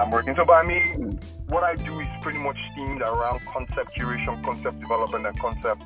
I'm 0.00 0.10
working. 0.10 0.34
So, 0.36 0.44
but 0.44 0.64
I 0.64 0.66
mean, 0.66 1.18
what 1.48 1.64
I 1.64 1.74
do 1.74 2.00
is 2.00 2.08
pretty 2.22 2.38
much 2.38 2.56
themed 2.76 3.00
around 3.00 3.40
concept 3.46 3.96
curation, 3.96 4.42
concept 4.44 4.80
development, 4.80 5.26
and 5.26 5.38
concept 5.38 5.82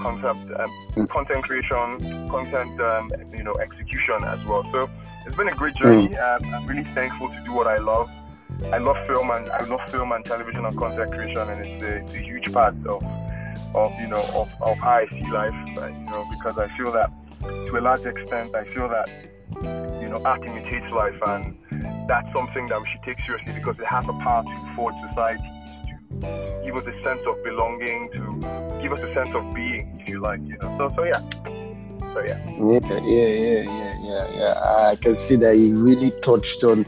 concept 0.00 0.60
um, 0.60 1.06
content 1.08 1.44
creation, 1.44 2.28
content 2.28 2.80
um, 2.80 3.10
you 3.36 3.44
know 3.44 3.54
execution 3.60 4.24
as 4.24 4.44
well. 4.46 4.64
So 4.72 4.88
it's 5.26 5.36
been 5.36 5.48
a 5.48 5.54
great 5.54 5.74
journey. 5.76 6.08
Mm. 6.08 6.54
I'm 6.54 6.66
really 6.66 6.84
thankful 6.94 7.28
to 7.28 7.44
do 7.44 7.52
what 7.52 7.66
I 7.66 7.76
love. 7.78 8.10
I 8.72 8.78
love 8.78 8.96
film 9.06 9.30
and 9.30 9.50
I 9.50 9.64
love 9.64 9.80
film 9.90 10.12
and 10.12 10.24
television 10.24 10.64
and 10.64 10.76
content 10.76 11.12
creation, 11.12 11.38
and 11.38 11.66
it's 11.66 11.84
a, 11.84 11.96
it's 11.96 12.14
a 12.14 12.18
huge 12.18 12.52
part 12.52 12.74
of 12.86 13.02
of 13.74 13.92
you 14.00 14.08
know 14.08 14.22
of, 14.34 14.48
of 14.60 14.78
how 14.78 15.00
I 15.02 15.06
see 15.10 15.26
life. 15.30 15.54
Uh, 15.78 15.86
you 15.88 16.04
know, 16.06 16.26
because 16.30 16.58
I 16.58 16.68
feel 16.76 16.92
that 16.92 17.10
to 17.42 17.78
a 17.78 17.80
large 17.80 18.04
extent, 18.04 18.54
I 18.54 18.64
feel 18.64 18.88
that 18.88 19.08
you 20.00 20.08
know 20.08 20.20
art 20.24 20.44
imitates 20.44 20.90
life, 20.92 21.18
and 21.26 21.56
that's 22.08 22.28
something 22.34 22.68
that 22.68 22.80
we 22.80 22.88
should 22.90 23.02
take 23.02 23.24
seriously 23.26 23.54
because 23.54 23.78
it 23.78 23.86
has 23.86 24.04
a 24.04 24.12
power 24.14 24.42
to 24.44 24.74
forge 24.74 24.94
societies, 25.08 25.44
to 26.20 26.62
give 26.64 26.76
us 26.76 26.84
a 26.86 27.02
sense 27.02 27.22
of 27.26 27.42
belonging, 27.44 28.10
to 28.12 28.78
give 28.82 28.92
us 28.92 29.00
a 29.00 29.12
sense 29.14 29.34
of 29.34 29.52
being, 29.54 29.98
if 30.00 30.08
you 30.08 30.20
like. 30.20 30.40
You 30.42 30.56
know, 30.58 30.76
so 30.78 30.96
so 30.96 31.04
yeah. 31.04 31.20
So 32.14 32.20
yeah. 32.20 32.38
Yeah, 32.60 32.80
yeah, 33.04 33.26
yeah, 33.26 33.62
yeah, 33.62 33.98
yeah, 34.02 34.36
yeah. 34.36 34.88
I 34.90 34.96
can 34.96 35.18
see 35.18 35.36
that 35.36 35.56
you 35.56 35.82
really 35.82 36.10
touched 36.20 36.62
on 36.62 36.84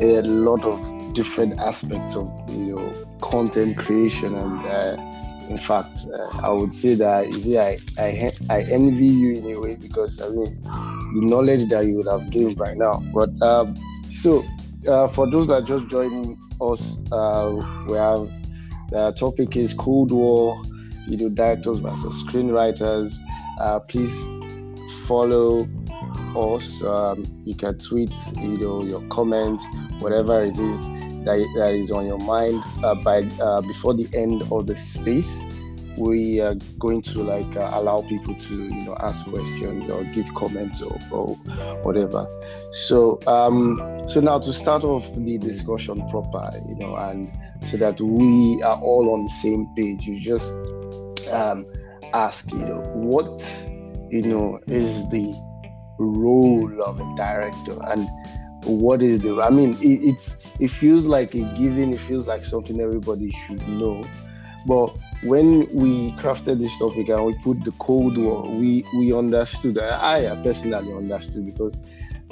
a 0.00 0.22
lot 0.22 0.64
of 0.64 0.91
different 1.12 1.58
aspects 1.58 2.16
of 2.16 2.28
you 2.50 2.76
know 2.76 3.18
content 3.20 3.78
creation 3.78 4.34
and. 4.34 4.66
Uh, 4.66 5.08
in 5.48 5.58
fact, 5.58 6.06
uh, 6.12 6.46
I 6.46 6.50
would 6.50 6.72
say 6.72 6.94
that 6.94 7.26
you 7.26 7.32
see, 7.32 7.58
I, 7.58 7.76
I 7.98 8.32
I 8.48 8.62
envy 8.62 9.06
you 9.06 9.36
in 9.36 9.54
a 9.54 9.60
way 9.60 9.74
because 9.74 10.20
I 10.20 10.28
mean 10.28 10.62
the 10.62 11.20
knowledge 11.20 11.68
that 11.68 11.84
you 11.84 11.96
would 11.96 12.06
have 12.06 12.30
gained 12.30 12.58
right 12.58 12.76
now. 12.76 13.00
But 13.12 13.30
um, 13.42 13.74
so 14.10 14.44
uh, 14.88 15.08
for 15.08 15.28
those 15.30 15.48
that 15.48 15.54
are 15.54 15.66
just 15.66 15.88
joining 15.88 16.38
us, 16.60 16.98
uh, 17.12 17.52
we 17.86 17.96
have 17.96 18.30
the 18.90 19.12
topic 19.12 19.56
is 19.56 19.74
Cold 19.74 20.10
War, 20.10 20.62
you 21.06 21.16
know, 21.16 21.28
directors 21.28 21.80
versus 21.80 22.22
screenwriters. 22.24 23.18
Uh, 23.60 23.80
please 23.80 24.22
follow 25.06 25.68
us. 26.36 26.82
Um, 26.82 27.24
you 27.44 27.54
can 27.54 27.78
tweet, 27.78 28.12
you 28.36 28.58
know, 28.58 28.84
your 28.84 29.02
comments, 29.08 29.64
whatever 29.98 30.42
it 30.44 30.58
is 30.58 31.01
that, 31.24 31.46
that 31.56 31.74
is 31.74 31.90
on 31.90 32.06
your 32.06 32.18
mind 32.18 32.62
uh, 32.82 32.94
by 32.94 33.22
uh, 33.40 33.60
before 33.62 33.94
the 33.94 34.08
end 34.14 34.42
of 34.50 34.66
the 34.66 34.76
space. 34.76 35.42
We 35.98 36.40
are 36.40 36.54
going 36.78 37.02
to 37.02 37.22
like 37.22 37.54
uh, 37.54 37.70
allow 37.74 38.00
people 38.02 38.34
to, 38.34 38.54
you 38.54 38.84
know, 38.84 38.96
ask 39.00 39.26
questions 39.26 39.90
or 39.90 40.02
give 40.04 40.34
comments 40.34 40.80
or, 40.80 40.98
or 41.10 41.34
whatever. 41.82 42.26
So, 42.70 43.20
um, 43.26 43.78
so 44.08 44.20
now 44.20 44.38
to 44.38 44.54
start 44.54 44.84
off 44.84 45.14
the 45.14 45.36
discussion 45.36 46.08
proper, 46.08 46.50
you 46.66 46.76
know, 46.76 46.96
and 46.96 47.30
so 47.62 47.76
that 47.76 48.00
we 48.00 48.62
are 48.62 48.80
all 48.80 49.12
on 49.12 49.24
the 49.24 49.30
same 49.30 49.68
page, 49.76 50.06
you 50.06 50.18
just 50.18 50.50
um, 51.30 51.66
ask, 52.14 52.50
you 52.52 52.64
know, 52.64 52.80
what 52.94 53.42
you 54.12 54.22
know, 54.22 54.60
is 54.66 55.08
the 55.08 55.34
role 55.98 56.82
of 56.82 57.00
a 57.00 57.16
director 57.16 57.76
and 57.90 58.08
what 58.64 59.02
is 59.02 59.20
the 59.20 59.40
I 59.40 59.50
mean 59.50 59.72
it, 59.80 60.00
it's 60.04 60.41
it 60.60 60.68
feels 60.68 61.06
like 61.06 61.34
a 61.34 61.42
given, 61.54 61.92
it 61.92 62.00
feels 62.00 62.28
like 62.28 62.44
something 62.44 62.80
everybody 62.80 63.30
should 63.30 63.66
know. 63.68 64.06
But 64.66 64.96
when 65.24 65.72
we 65.74 66.12
crafted 66.12 66.58
this 66.58 66.76
topic 66.78 67.08
and 67.08 67.24
we 67.24 67.34
put 67.42 67.64
the 67.64 67.72
Cold 67.72 68.18
War, 68.18 68.42
we 68.48 68.84
we 68.96 69.12
understood. 69.12 69.78
I 69.78 70.40
personally 70.42 70.92
understood 70.92 71.46
because 71.46 71.80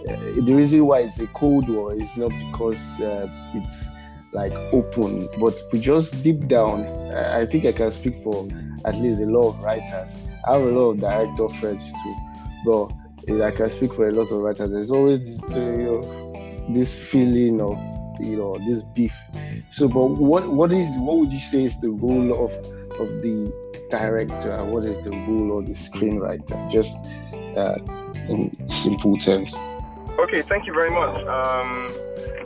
uh, 0.09 0.17
the 0.45 0.55
reason 0.55 0.87
why 0.87 1.01
it's 1.01 1.19
a 1.21 1.27
Cold 1.29 1.69
War 1.69 1.95
is 1.95 2.17
not 2.17 2.31
because 2.47 3.01
uh, 3.01 3.27
it's 3.55 3.91
like 4.33 4.53
open, 4.73 5.29
but 5.41 5.59
we 5.73 5.81
just 5.81 6.23
deep 6.23 6.47
down. 6.47 6.87
I 7.13 7.47
think 7.47 7.65
I 7.65 7.73
can 7.73 7.91
speak 7.91 8.21
for 8.23 8.47
at 8.85 8.95
least 8.97 9.21
a 9.21 9.27
lot 9.27 9.49
of 9.49 9.61
writers 9.61 10.19
I 10.47 10.55
have 10.55 10.63
a 10.63 10.71
lot 10.71 10.91
of 10.91 11.01
director 11.01 11.49
friends 11.49 11.93
too, 11.93 12.17
but 12.65 13.43
I 13.43 13.51
can 13.51 13.69
speak 13.69 13.95
for 13.95 14.09
a 14.09 14.13
lot 14.13 14.31
of 14.33 14.41
writers. 14.41 14.71
There's 14.71 14.91
always 14.91 15.27
this, 15.27 15.55
uh, 15.55 15.61
you 15.61 15.77
know, 15.77 16.67
this 16.71 16.95
feeling 16.95 17.61
of, 17.61 17.79
you 18.23 18.37
know, 18.37 18.59
this 18.59 18.83
beef. 18.83 19.15
So, 19.71 19.89
but 19.89 20.05
what 20.05 20.49
what 20.49 20.73
is 20.73 20.97
what 20.99 21.19
would 21.19 21.33
you 21.33 21.39
say 21.39 21.65
is 21.65 21.81
the 21.81 21.91
role 21.91 22.45
of 22.45 22.53
of 23.01 23.09
the 23.23 23.53
director? 23.91 24.65
What 24.65 24.85
is 24.85 25.01
the 25.01 25.11
role 25.11 25.59
of 25.59 25.67
the 25.67 25.73
screenwriter? 25.73 26.71
Just 26.71 26.99
uh, 27.57 27.79
in 28.29 28.51
simple 28.69 29.17
terms. 29.17 29.55
Okay, 30.19 30.43
thank 30.43 30.67
you 30.67 30.75
very 30.75 30.91
much. 30.91 31.17
Um, 31.27 31.93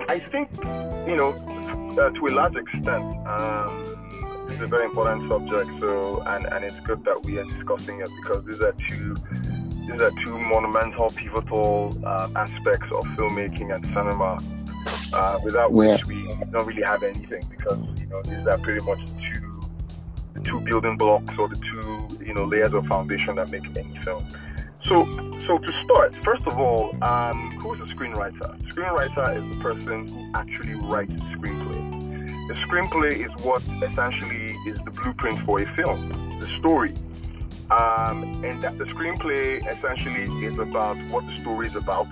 I 0.09 0.21
think, 0.31 0.49
you 1.09 1.17
know, 1.17 1.31
uh, 1.99 2.11
to 2.11 2.27
a 2.27 2.33
large 2.33 2.57
extent. 2.57 3.15
Um, 3.27 4.01
it's 4.49 4.61
a 4.61 4.67
very 4.67 4.85
important 4.85 5.29
subject. 5.29 5.71
So, 5.81 6.23
and, 6.27 6.47
and 6.47 6.65
it's 6.65 6.79
good 6.81 7.05
that 7.05 7.25
we 7.25 7.39
are 7.39 7.45
discussing 7.45 8.01
it 8.01 8.11
because 8.23 8.45
these 8.45 8.61
are 8.61 8.75
two 8.89 9.17
these 9.87 10.01
are 10.01 10.13
two 10.25 10.39
monumental, 10.39 11.11
pivotal 11.11 11.95
uh, 12.07 12.29
aspects 12.37 12.87
of 12.93 13.05
filmmaking 13.17 13.75
and 13.75 13.85
cinema. 13.87 14.39
Uh, 15.13 15.39
without 15.45 15.71
yeah. 15.71 15.93
which 15.93 16.07
we 16.07 16.27
don't 16.51 16.67
really 16.67 16.83
have 16.83 17.03
anything 17.03 17.43
because 17.49 17.79
you 18.01 18.07
know 18.07 18.21
these 18.23 18.47
are 18.47 18.59
pretty 18.59 18.85
much 18.85 18.99
two 19.33 19.61
the 20.35 20.41
two 20.41 20.61
building 20.61 20.97
blocks 20.97 21.33
or 21.39 21.49
the 21.49 21.57
two 21.57 22.25
you 22.25 22.35
know 22.35 22.45
layers 22.45 22.75
of 22.75 22.87
foundation 22.87 23.37
that 23.37 23.51
make 23.51 23.65
any 23.77 23.97
film. 23.99 24.27
So, 24.85 25.07
so 25.47 25.57
to 25.57 25.83
start, 25.83 26.15
first 26.23 26.47
of 26.47 26.59
all, 26.59 26.95
um, 27.03 27.59
who's 27.59 27.81
a 27.81 27.95
screenwriter? 27.95 28.61
Screenwriter 28.69 29.37
is 29.39 29.57
the 29.57 29.63
person 29.63 30.09
who 30.09 30.31
actually 30.35 30.75
writes 30.75 31.13
the 31.13 31.39
screenplay. 31.39 32.49
The 32.49 32.55
screenplay 32.55 33.13
is 33.25 33.45
what 33.45 33.63
essentially 33.83 34.55
is 34.67 34.79
the 34.85 34.91
blueprint 34.91 35.39
for 35.47 35.63
a 35.63 35.75
film, 35.75 36.39
the 36.39 36.47
story. 36.59 36.93
Um, 37.71 38.45
and 38.45 38.61
that 38.61 38.77
the 38.77 38.85
screenplay 38.85 39.67
essentially 39.73 40.45
is 40.45 40.59
about 40.59 40.99
what 41.11 41.27
the 41.27 41.37
story 41.39 41.67
is 41.67 41.77
about, 41.77 42.07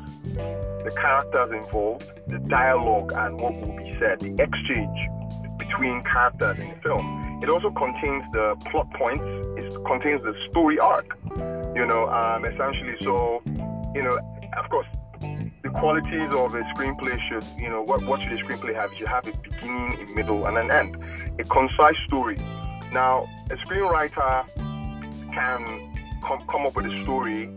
the 0.84 0.90
characters 0.90 1.50
involved, 1.52 2.12
the 2.26 2.38
dialogue, 2.48 3.12
and 3.14 3.40
what 3.40 3.54
will 3.54 3.76
be 3.76 3.92
said, 3.98 4.20
the 4.20 4.34
exchange 4.42 5.08
between 5.58 6.02
characters 6.04 6.58
in 6.58 6.70
the 6.70 6.76
film. 6.82 7.40
It 7.42 7.48
also 7.48 7.70
contains 7.70 8.24
the 8.32 8.56
plot 8.70 8.88
points, 8.94 9.24
it 9.58 9.84
contains 9.84 10.22
the 10.22 10.34
story 10.50 10.78
arc, 10.78 11.16
you 11.74 11.86
know, 11.86 12.08
um, 12.08 12.44
essentially. 12.44 12.94
So, 13.00 13.42
you 13.94 14.02
know, 14.02 14.18
of 14.56 14.70
course, 14.70 14.86
the 15.20 15.70
qualities 15.74 16.32
of 16.34 16.54
a 16.54 16.62
screenplay 16.74 17.18
should, 17.28 17.44
you 17.60 17.68
know, 17.68 17.82
what, 17.82 18.04
what 18.04 18.20
should 18.20 18.32
a 18.32 18.42
screenplay 18.42 18.74
have? 18.74 18.92
It 18.92 18.98
should 18.98 19.08
have 19.08 19.26
a 19.26 19.36
beginning, 19.38 20.08
a 20.08 20.14
middle, 20.14 20.46
and 20.46 20.58
an 20.58 20.70
end. 20.70 20.96
A 21.38 21.44
concise 21.44 21.96
story. 22.06 22.36
Now, 22.92 23.28
a 23.50 23.56
screenwriter 23.56 24.46
can 25.32 25.92
com- 26.22 26.46
come 26.46 26.66
up 26.66 26.76
with 26.76 26.86
a 26.86 27.02
story 27.02 27.48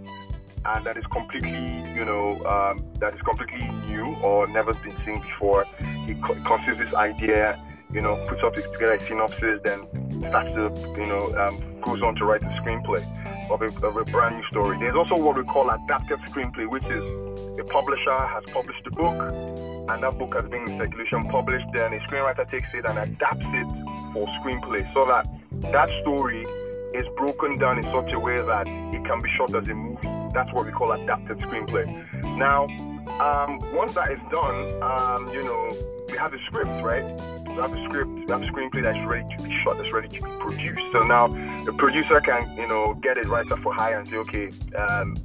and 0.66 0.86
that 0.86 0.98
is 0.98 1.06
completely, 1.12 1.68
you 1.94 2.06
know, 2.06 2.44
um, 2.46 2.84
that 3.00 3.14
is 3.14 3.22
completely 3.22 3.68
new 3.88 4.16
or 4.24 4.48
never 4.48 4.74
been 4.74 4.96
seen 5.06 5.22
before. 5.22 5.66
He 6.06 6.16
co- 6.16 6.36
conceives 6.46 6.80
this 6.80 6.94
idea, 6.94 7.60
you 7.92 8.02
know, 8.02 8.16
puts 8.28 8.44
up 8.44 8.56
together 8.56 8.94
a 8.94 9.04
synopsis, 9.06 9.62
then 9.64 9.86
starts 10.20 10.52
to, 10.52 10.74
you 11.00 11.06
know, 11.06 11.34
um, 11.38 11.82
goes 11.82 12.02
on 12.02 12.16
to 12.16 12.26
write 12.26 12.42
the 12.42 12.48
screenplay 12.48 13.04
of 13.52 13.62
a, 13.62 13.68
of 13.86 13.96
a 13.96 14.04
brand 14.06 14.38
new 14.38 14.44
story. 14.48 14.78
There's 14.80 14.96
also 14.96 15.16
what 15.16 15.38
we 15.38 15.44
call 15.44 15.70
adapted 15.70 16.20
screenplay, 16.22 16.68
which 16.68 16.86
is 16.86 17.04
a 17.60 17.64
publisher 17.66 18.12
has 18.12 18.44
published 18.52 18.86
a 18.88 18.92
book, 18.92 19.32
and 19.90 20.04
that 20.04 20.18
book 20.18 20.34
has 20.34 20.50
been 20.50 20.68
in 20.68 20.78
circulation 20.80 21.24
published. 21.30 21.68
Then 21.74 21.94
a 21.94 22.00
screenwriter 22.00 22.50
takes 22.50 22.74
it 22.74 22.86
and 22.86 22.98
adapts 22.98 23.46
it 23.46 23.68
for 24.14 24.28
screenplay, 24.42 24.92
so 24.94 25.06
that 25.06 25.28
that 25.72 25.90
story 26.02 26.46
is 26.96 27.06
broken 27.16 27.58
down 27.58 27.78
in 27.78 27.84
such 27.86 28.14
a 28.14 28.20
way 28.20 28.38
that 28.38 28.68
it 28.68 29.06
can 29.06 29.20
be 29.22 29.30
shot 29.38 29.54
as 29.56 29.68
a 29.68 29.74
movie. 29.74 30.08
That's 30.34 30.52
what 30.54 30.66
we 30.66 30.72
call 30.72 30.92
adapted 30.92 31.40
screenplay. 31.40 31.86
Now, 32.38 32.66
um, 33.20 33.60
once 33.74 33.94
that 33.94 34.12
is 34.12 34.20
done, 34.32 34.82
um, 34.82 35.30
you 35.34 35.44
know, 35.44 35.76
we 36.10 36.18
have 36.18 36.34
a 36.34 36.40
script, 36.46 36.84
right? 36.84 37.04
We 37.48 37.56
have 37.62 37.74
a 37.74 37.84
script, 37.86 38.12
we 38.12 38.26
have 38.30 38.42
a 38.42 38.46
screenplay 38.46 38.84
that's 38.84 39.06
ready 39.08 39.26
to 39.38 39.44
be 39.44 39.58
shot, 39.64 39.78
that's 39.78 39.92
ready 39.92 40.10
to 40.10 40.22
be 40.22 40.30
produced. 40.40 40.82
So 40.92 41.04
now 41.04 41.28
the 41.64 41.74
producer 41.74 42.20
can, 42.22 42.56
you 42.58 42.68
know, 42.68 42.94
get 42.96 43.18
a 43.18 43.28
writer 43.28 43.58
for 43.58 43.74
hire 43.74 44.00
and 44.00 44.08
say, 44.08 44.18
okay, 44.18 44.50
um, 44.78 45.16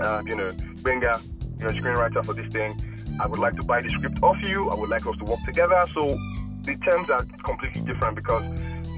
uh, 0.00 0.22
you 0.26 0.34
know, 0.34 0.52
Benga, 0.82 1.20
you're 1.58 1.70
a 1.70 1.74
screenwriter 1.74 2.24
for 2.24 2.32
this 2.32 2.50
thing. 2.52 2.80
I 3.20 3.26
would 3.26 3.38
like 3.38 3.56
to 3.56 3.62
buy 3.62 3.82
the 3.82 3.90
script 3.90 4.22
off 4.22 4.42
you. 4.42 4.70
I 4.70 4.74
would 4.74 4.88
like 4.88 5.06
us 5.06 5.16
to 5.18 5.24
work 5.24 5.40
together. 5.44 5.84
So 5.92 6.18
the 6.62 6.76
terms 6.76 7.10
are 7.10 7.24
completely 7.44 7.82
different 7.82 8.16
because 8.16 8.44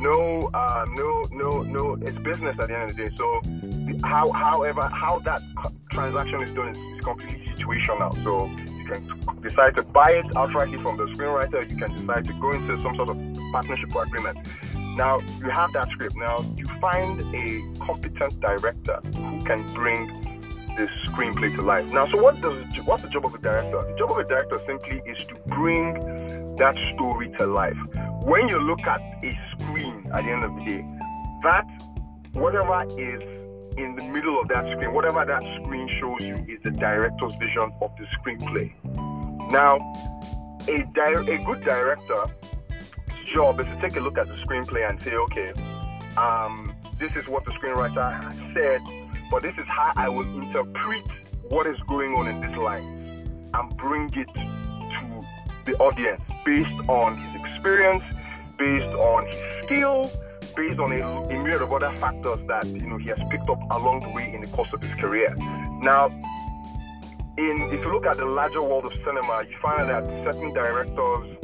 no, 0.02 0.50
uh, 0.52 0.85
no, 0.90 1.25
no, 1.32 1.62
no. 1.62 1.99
It's 2.02 2.18
business 2.18 2.56
at 2.59 2.68
the 2.68 2.78
end 2.78 2.90
of 2.90 2.97
the 2.97 3.09
day. 3.09 3.16
So, 3.16 3.40
how, 4.06 4.30
however, 4.32 4.82
how 4.82 5.21
that 5.21 5.40
transaction 5.90 6.42
is 6.42 6.52
done 6.54 6.68
is, 6.68 6.78
is 6.78 7.04
completely 7.04 7.47
situational. 7.47 8.12
So, 8.25 8.47
you 8.76 8.85
can 8.85 9.40
decide 9.42 9.76
to 9.76 9.82
buy 9.82 10.11
it 10.11 10.26
outrightly 10.35 10.82
from 10.82 10.97
the 10.97 11.06
screenwriter. 11.14 11.71
You 11.71 11.76
can 11.76 11.94
decide 11.97 12.25
to 12.26 12.32
go 12.35 12.52
into 12.52 12.80
some 12.80 12.97
sort 12.97 13.11
of 13.11 13.16
partnership 13.52 13.94
or 13.94 14.04
agreement. 14.04 14.38
Now, 14.97 15.21
you 15.21 15.49
have 15.50 15.73
that 15.73 15.88
script. 15.92 16.16
Now, 16.16 16.44
you 16.56 16.66
find 16.80 17.21
a 17.35 17.78
competent 17.78 18.40
director 18.40 19.00
who 19.14 19.42
can 19.44 19.62
bring 19.73 20.32
this 20.76 20.91
screenplay 21.07 21.55
to 21.57 21.62
life. 21.62 21.91
Now, 21.93 22.07
so 22.07 22.21
what 22.23 22.41
does 22.41 22.64
what's 22.85 23.02
the 23.02 23.09
job 23.09 23.25
of 23.26 23.35
a 23.35 23.38
director? 23.38 23.81
The 23.81 23.97
job 23.99 24.11
of 24.11 24.19
a 24.19 24.25
director 24.25 24.59
simply 24.67 25.02
is 25.07 25.19
to 25.26 25.35
bring 25.47 25.95
that 26.57 26.76
story 26.95 27.33
to 27.38 27.47
life 27.47 27.76
when 28.25 28.49
you 28.49 28.59
look 28.59 28.81
at 28.83 29.00
a 29.00 29.38
screen 29.52 30.09
at 30.14 30.25
the 30.25 30.31
end 30.31 30.45
of 30.45 30.55
the 30.55 30.64
day, 30.64 30.85
that 31.43 31.67
whatever 32.35 32.85
is 32.99 33.23
in 33.76 33.97
the 33.97 34.05
middle 34.05 34.41
of 34.41 34.49
that 34.49 34.64
screen, 34.73 34.93
whatever 34.95 35.25
that 35.25 35.43
screen 35.61 35.88
shows 35.99 36.21
you 36.21 36.35
is 36.49 36.62
the 36.62 36.71
director's 36.71 37.35
vision 37.37 37.73
of 37.81 37.91
the 37.99 38.07
screenplay. 38.17 38.73
Now, 39.50 39.76
a, 40.69 40.79
di- 40.95 41.35
a 41.35 41.45
good 41.45 41.64
director's 41.64 42.29
job 43.26 43.59
is 43.61 43.67
to 43.67 43.81
take 43.81 43.97
a 43.97 44.00
look 44.00 44.19
at 44.19 44.29
the 44.29 44.35
screenplay 44.35 44.88
and 44.88 45.02
say, 45.02 45.14
okay, 45.14 45.52
um, 46.17 46.75
this 46.99 47.17
is 47.17 47.26
what 47.26 47.45
the 47.45 47.50
screenwriter 47.52 48.55
said, 48.55 48.81
but 49.33 49.43
this 49.43 49.57
is 49.57 49.65
how 49.67 49.95
I 49.97 50.11
will 50.11 50.29
interpret 50.43 51.03
what 51.49 51.67
is 51.67 51.79
going 51.89 52.12
on 52.17 52.29
in 52.29 52.43
this 52.43 52.55
line 52.55 53.49
and 53.55 53.77
bring 53.79 54.11
it 54.12 54.29
to 54.35 55.25
the 55.65 55.75
audience 55.79 56.21
based 56.45 56.87
on 56.87 57.17
his 57.17 57.41
experience, 57.41 58.05
based 58.59 58.95
on 58.95 59.25
his 59.25 59.65
skill, 59.65 60.11
based 60.55 60.79
on 60.79 60.93
a, 60.93 61.01
a 61.01 61.42
myriad 61.42 61.62
of 61.62 61.73
other 61.73 61.90
factors 61.97 62.40
that 62.47 62.66
you 62.66 62.87
know 62.87 62.99
he 62.99 63.09
has 63.09 63.18
picked 63.31 63.49
up 63.49 63.59
along 63.71 64.01
the 64.01 64.11
way 64.11 64.31
in 64.35 64.42
the 64.42 64.49
course 64.49 64.71
of 64.75 64.83
his 64.83 64.92
career. 65.01 65.35
Now, 65.81 66.09
in 67.38 67.71
if 67.73 67.81
you 67.81 67.90
look 67.90 68.05
at 68.05 68.18
the 68.18 68.27
larger 68.27 68.62
world 68.62 68.85
of 68.85 68.92
cinema, 69.03 69.45
you 69.49 69.57
find 69.62 69.88
that 69.88 70.05
certain 70.25 70.53
directors 70.53 71.38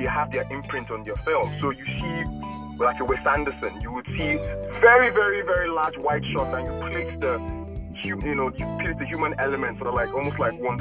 you 0.00 0.08
have 0.08 0.32
their 0.32 0.50
imprint 0.50 0.90
on 0.90 1.04
your 1.04 1.16
film. 1.16 1.54
So 1.60 1.72
you 1.72 1.84
see 1.84 2.61
like 2.82 3.00
a 3.00 3.04
Wes 3.04 3.24
Anderson, 3.26 3.80
you 3.80 3.92
would 3.92 4.06
see 4.16 4.36
very, 4.80 5.10
very, 5.10 5.42
very 5.42 5.68
large 5.70 5.96
wide 5.98 6.24
shots 6.32 6.54
and 6.54 6.66
you 6.66 6.90
place 6.90 7.20
the 7.20 7.62
you 8.04 8.34
know, 8.34 8.48
you 8.48 8.66
place 8.80 8.96
the 8.98 9.06
human 9.06 9.34
elements 9.38 9.78
that 9.78 9.86
are 9.86 9.94
like 9.94 10.12
almost 10.12 10.38
like 10.38 10.58
one 10.60 10.78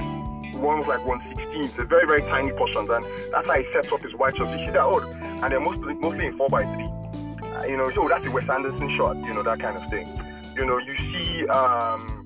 one 0.61 0.81
like 0.87 1.05
116. 1.05 1.63
It's 1.63 1.77
a 1.77 1.85
very, 1.85 2.05
very 2.07 2.21
tiny 2.23 2.51
portions, 2.51 2.89
and 2.89 3.05
that's 3.31 3.47
how 3.47 3.57
he 3.57 3.65
sets 3.73 3.91
up 3.91 4.01
his 4.01 4.13
white 4.15 4.37
shots. 4.37 4.57
You 4.57 4.65
see 4.65 4.71
that 4.71 4.83
old, 4.83 5.03
and 5.03 5.51
they're 5.51 5.59
mostly 5.59 5.93
mostly 5.95 6.27
in 6.27 6.37
4 6.37 6.49
by 6.49 6.63
3 6.63 6.69
uh, 6.73 7.63
You 7.65 7.77
know, 7.77 7.89
so 7.91 8.07
that's 8.07 8.25
a 8.25 8.31
Wes 8.31 8.47
Anderson 8.49 8.95
shot, 8.95 9.17
you 9.17 9.33
know, 9.33 9.43
that 9.43 9.59
kind 9.59 9.77
of 9.77 9.89
thing. 9.89 10.07
You 10.55 10.65
know, 10.65 10.77
you 10.77 10.97
see, 10.97 11.47
um, 11.47 12.25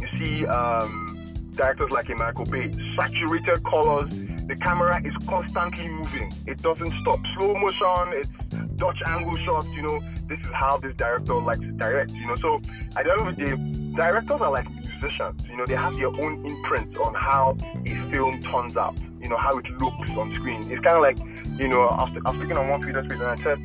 you 0.00 0.18
see 0.18 0.46
um, 0.46 1.34
directors 1.52 1.90
like 1.90 2.08
a 2.08 2.14
Michael 2.14 2.44
Bay, 2.44 2.72
saturated 2.98 3.62
colors. 3.64 4.10
The 4.46 4.56
camera 4.56 5.02
is 5.04 5.14
constantly 5.26 5.88
moving. 5.88 6.32
It 6.46 6.62
doesn't 6.62 6.92
stop. 7.02 7.20
Slow 7.36 7.54
motion. 7.54 8.12
It's 8.14 8.30
Dutch 8.78 9.02
angle 9.06 9.36
shots. 9.38 9.68
You 9.76 9.82
know, 9.82 10.00
this 10.28 10.40
is 10.40 10.50
how 10.52 10.78
this 10.78 10.94
director 10.96 11.34
likes 11.34 11.60
to 11.60 11.72
direct. 11.72 12.12
You 12.12 12.26
know, 12.26 12.36
so 12.36 12.60
at 12.96 13.04
the 13.04 13.12
end 13.12 13.28
of 13.28 13.36
the 13.36 13.44
day, 13.44 13.96
directors 13.96 14.40
are 14.40 14.50
like 14.50 14.66
musicians. 14.70 15.46
You 15.46 15.56
know, 15.56 15.66
they 15.66 15.74
have 15.74 15.94
their 15.96 16.08
own 16.08 16.46
imprint 16.46 16.96
on 16.96 17.14
how 17.14 17.56
a 17.84 18.10
film 18.10 18.40
turns 18.40 18.76
out. 18.76 18.96
You 19.20 19.28
know, 19.28 19.36
how 19.36 19.58
it 19.58 19.68
looks 19.80 20.10
on 20.10 20.34
screen. 20.34 20.70
It's 20.70 20.80
kind 20.80 20.96
of 20.96 21.02
like, 21.02 21.18
you 21.58 21.68
know, 21.68 21.82
I 21.82 22.04
was, 22.04 22.22
I 22.24 22.30
was 22.30 22.38
speaking 22.38 22.56
on 22.56 22.68
one 22.68 22.80
Twitter 22.80 23.04
space 23.04 23.20
and 23.20 23.22
I 23.24 23.36
said, 23.42 23.58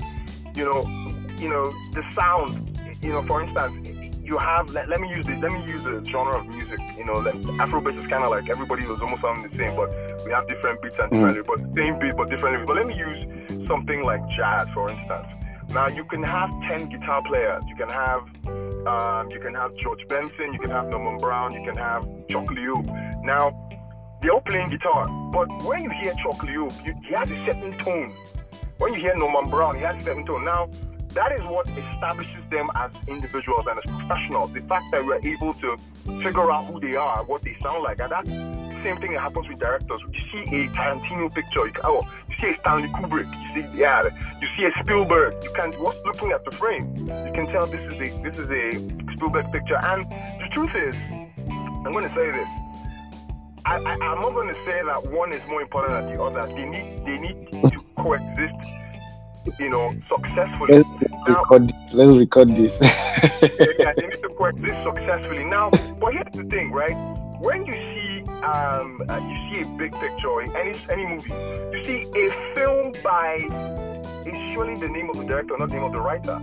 you 0.56 0.66
know, 0.66 0.82
you 1.38 1.50
know, 1.50 1.72
the 1.94 2.04
sound. 2.14 2.70
You 3.02 3.12
know, 3.12 3.24
for 3.24 3.44
instance, 3.44 3.90
you 4.34 4.40
have. 4.40 4.70
Let, 4.72 4.90
let 4.90 5.00
me 5.00 5.10
use 5.10 5.26
this. 5.26 5.40
Let 5.40 5.52
me 5.52 5.64
use 5.66 5.84
the 5.84 6.04
genre 6.06 6.38
of 6.40 6.48
music. 6.48 6.80
You 6.98 7.06
know, 7.06 7.18
like 7.28 7.36
Afrobeat 7.64 7.98
is 8.02 8.08
kind 8.08 8.24
of 8.24 8.32
like 8.32 8.50
everybody 8.50 8.86
was 8.86 9.00
almost 9.00 9.22
sounding 9.22 9.50
the 9.50 9.58
same, 9.58 9.76
but 9.76 9.90
we 10.26 10.32
have 10.32 10.48
different 10.48 10.82
beats 10.82 10.96
and 11.00 11.12
different, 11.12 11.38
mm. 11.38 11.50
but 11.50 11.60
same 11.80 12.00
beat 12.00 12.16
but 12.18 12.30
different. 12.30 12.66
But 12.68 12.76
let 12.76 12.88
me 12.88 12.96
use 12.98 13.20
something 13.68 14.04
like 14.04 14.22
jazz, 14.30 14.68
for 14.74 14.90
instance. 14.90 15.28
Now 15.70 15.88
you 15.88 16.06
can 16.06 16.24
have 16.24 16.50
ten 16.68 16.90
guitar 16.90 17.22
players. 17.30 17.64
You 17.68 17.76
can 17.76 17.90
have 17.90 18.24
um, 18.92 19.30
you 19.30 19.40
can 19.40 19.54
have 19.54 19.76
George 19.78 20.06
Benson, 20.08 20.54
you 20.54 20.60
can 20.60 20.72
have 20.72 20.88
Norman 20.90 21.18
Brown, 21.18 21.54
you 21.54 21.64
can 21.64 21.78
have 21.78 22.02
Chuck 22.30 22.48
Loeb. 22.52 22.86
Now, 23.24 23.46
they're 24.22 24.32
all 24.32 24.42
playing 24.42 24.70
guitar, 24.72 25.06
but 25.32 25.48
when 25.64 25.84
you 25.84 25.92
hear 26.02 26.14
Chuck 26.24 26.44
Loeb, 26.44 26.74
you, 26.86 26.94
he 27.08 27.14
has 27.14 27.30
a 27.30 27.46
certain 27.46 27.78
tone. 27.78 28.14
When 28.80 28.94
you 28.94 29.00
hear 29.00 29.16
Norman 29.16 29.50
Brown, 29.50 29.76
he 29.76 29.84
has 29.84 29.96
a 30.02 30.04
certain 30.04 30.26
tone. 30.26 30.44
Now, 30.44 30.70
that 31.14 31.32
is 31.32 31.42
what 31.46 31.68
establishes 31.70 32.44
them 32.50 32.70
as 32.76 32.92
individuals 33.08 33.66
and 33.70 33.78
as 33.78 33.86
professionals. 33.86 34.54
The 34.54 34.62
fact 34.62 34.86
that 34.92 35.06
we're 35.06 35.22
able 35.24 35.54
to 35.56 35.78
figure 36.24 36.52
out 36.52 36.66
who 36.66 36.80
they 36.80 36.96
are, 36.96 37.24
what 37.24 37.42
they 37.44 37.56
sound 37.62 37.84
like, 37.84 38.00
and 38.00 38.12
that's 38.12 38.28
the 38.28 38.80
same 38.84 38.98
thing 38.98 39.14
that 39.14 39.22
happens 39.22 39.48
with 39.48 39.60
directors. 39.60 40.02
You 40.12 40.20
see 40.32 40.56
a 40.56 40.68
Tarantino 40.70 41.34
picture, 41.34 41.68
you 41.68 41.74
oh, 41.84 42.08
you 42.30 42.36
see 42.40 42.48
a 42.48 42.60
Stanley 42.60 42.90
Kubrick, 42.90 43.30
you 43.32 43.62
see 43.62 43.78
yeah, 43.78 44.04
you 44.42 44.48
see 44.58 44.66
a 44.66 44.84
Spielberg. 44.84 45.44
You 45.44 45.52
can 45.56 45.72
just 45.72 46.06
looking 46.06 46.32
at 46.32 46.44
the 46.46 46.52
frame, 46.52 46.96
you 46.98 47.32
can 47.34 47.48
tell 47.48 47.68
this 47.68 47.84
is 47.84 47.94
a 47.94 48.22
this 48.24 48.38
is 48.38 48.50
a 48.50 49.14
Spielberg 49.14 49.52
picture. 49.52 49.80
And 49.84 50.04
the 50.42 50.48
truth 50.52 50.76
is, 50.76 50.96
I'm 51.86 51.92
going 51.92 52.08
to 52.08 52.16
say 52.16 52.32
this. 52.32 52.48
I, 53.66 53.76
I'm 53.76 54.00
not 54.00 54.34
going 54.34 54.54
to 54.54 54.66
say 54.66 54.82
that 54.84 55.10
one 55.12 55.32
is 55.32 55.42
more 55.48 55.62
important 55.62 55.94
than 55.94 56.14
the 56.14 56.22
other. 56.22 56.46
They 56.48 56.66
need 56.66 57.06
they 57.06 57.18
need 57.18 57.52
to 57.52 57.80
coexist 57.98 58.68
you 59.60 59.70
know, 59.70 59.96
successfully. 60.08 60.78
Let's, 60.78 60.90
now, 61.28 61.40
record, 61.40 61.70
this. 61.70 61.94
Let's 61.94 62.18
record 62.18 62.50
this. 62.56 62.80
yeah, 62.82 63.94
they 63.98 64.08
need 64.08 64.22
to 64.22 64.30
coexist 64.38 64.84
successfully. 64.84 65.44
Now, 65.46 65.70
but 66.00 66.14
here's 66.14 66.34
the 66.34 66.44
thing, 66.44 66.72
right? 66.72 66.96
When 67.42 67.66
you 67.66 67.74
see 67.74 68.04
um, 68.44 69.02
uh, 69.10 69.18
you 69.18 69.36
see 69.50 69.62
a 69.62 69.78
big 69.78 69.92
picture 69.94 70.42
in 70.42 70.56
any 70.56 70.78
any 70.90 71.06
movie, 71.06 71.30
you 71.76 71.84
see 71.84 72.08
a 72.16 72.56
film 72.56 72.94
by 73.04 73.48
is 74.26 74.54
surely 74.54 74.76
the 74.80 74.88
name 74.88 75.10
of 75.10 75.18
the 75.18 75.26
director, 75.26 75.58
not 75.58 75.70
the 75.70 75.76
name 75.76 75.84
of 75.84 75.94
the 75.94 76.02
writer. 76.02 76.42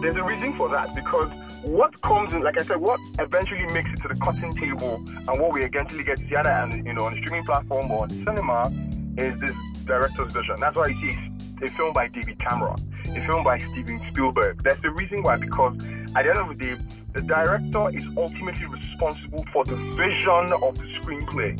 There's 0.00 0.16
a 0.16 0.22
reason 0.22 0.56
for 0.56 0.68
that 0.68 0.94
because 0.94 1.30
what 1.62 2.00
comes 2.02 2.32
in, 2.32 2.42
like 2.42 2.56
I 2.56 2.62
said, 2.62 2.76
what 2.76 3.00
eventually 3.18 3.66
makes 3.66 3.90
it 3.90 4.00
to 4.02 4.08
the 4.08 4.14
cutting 4.14 4.54
table 4.54 4.96
and 4.96 5.40
what 5.40 5.52
we 5.52 5.64
eventually 5.64 6.04
get 6.04 6.18
to 6.18 6.24
the 6.24 6.36
other, 6.36 6.50
and 6.50 6.86
you 6.86 6.92
know, 6.92 7.04
on 7.04 7.14
the 7.14 7.20
streaming 7.20 7.44
platform 7.44 7.90
or 7.90 8.04
on 8.04 8.10
cinema 8.10 8.72
is 9.16 9.38
this 9.40 9.56
director's 9.88 10.32
vision. 10.32 10.56
That's 10.60 10.76
why 10.76 10.88
you 10.88 11.00
see 11.00 11.18
a 11.62 11.68
film 11.70 11.92
by 11.92 12.06
David 12.08 12.38
Cameron, 12.38 12.76
a 13.06 13.26
film 13.26 13.42
by 13.42 13.58
Steven 13.58 14.00
Spielberg. 14.10 14.62
That's 14.62 14.80
the 14.80 14.90
reason 14.90 15.22
why, 15.22 15.36
because 15.36 15.76
at 16.14 16.22
the 16.22 16.30
end 16.30 16.38
of 16.38 16.48
the 16.48 16.54
day, 16.54 16.76
the 17.14 17.22
director 17.22 17.88
is 17.96 18.04
ultimately 18.16 18.66
responsible 18.66 19.44
for 19.52 19.64
the 19.64 19.74
vision 19.74 20.52
of 20.52 20.78
the 20.78 20.86
screenplay. 21.00 21.58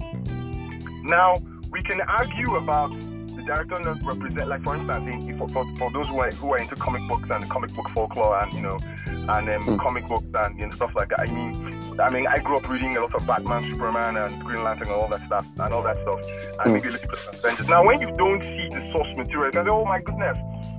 Now, 1.05 1.37
we 1.71 1.83
can 1.83 2.01
argue 2.03 2.57
about 2.57 2.91
the 3.39 3.43
director 3.45 3.79
not 3.79 4.03
represent, 4.05 4.49
like 4.49 4.63
for 4.63 4.77
instance, 4.77 5.39
for, 5.39 5.49
for, 5.49 5.77
for 5.77 5.93
those 5.93 6.07
who 6.09 6.21
are, 6.21 6.31
who 6.33 6.53
are 6.53 6.59
into 6.59 6.77
comic 6.77 7.07
books 7.09 7.29
and 7.31 7.49
comic 7.49 7.73
book 7.75 7.89
folklore 7.91 8.39
and 8.43 8.53
you 8.53 8.61
know, 8.61 8.79
and 9.07 9.49
um, 9.49 9.63
mm. 9.63 9.79
comic 9.81 10.07
books 10.07 10.27
and 10.35 10.59
you 10.59 10.67
know, 10.67 10.75
stuff 10.75 10.93
like 10.95 11.09
that. 11.11 11.21
I 11.21 11.27
mean, 11.27 11.78
I 12.01 12.11
mean, 12.11 12.27
I 12.27 12.39
grew 12.39 12.57
up 12.57 12.69
reading 12.69 12.97
a 12.97 13.01
lot 13.01 13.15
of 13.15 13.27
Batman, 13.27 13.73
Superman, 13.73 14.17
and 14.17 14.45
Green 14.45 14.63
Lantern, 14.63 14.89
and 14.89 14.97
all 14.97 15.09
that 15.09 15.25
stuff, 15.27 15.47
and 15.59 15.75
all 15.75 15.83
that 15.83 15.97
stuff, 15.97 16.21
and 16.65 16.75
maybe 16.75 16.89
a 16.89 16.93
little 16.93 17.09
bit 17.09 17.19
of 17.19 17.35
Avengers. 17.35 17.69
Now, 17.69 17.85
when 17.85 18.01
you 18.01 18.13
don't 18.13 18.43
see 18.43 18.69
the 18.69 18.93
source 18.93 19.09
material, 19.17 19.47
you 19.47 19.53
say, 19.53 19.69
"Oh 19.69 19.85
my 19.85 20.01
goodness, 20.01 20.39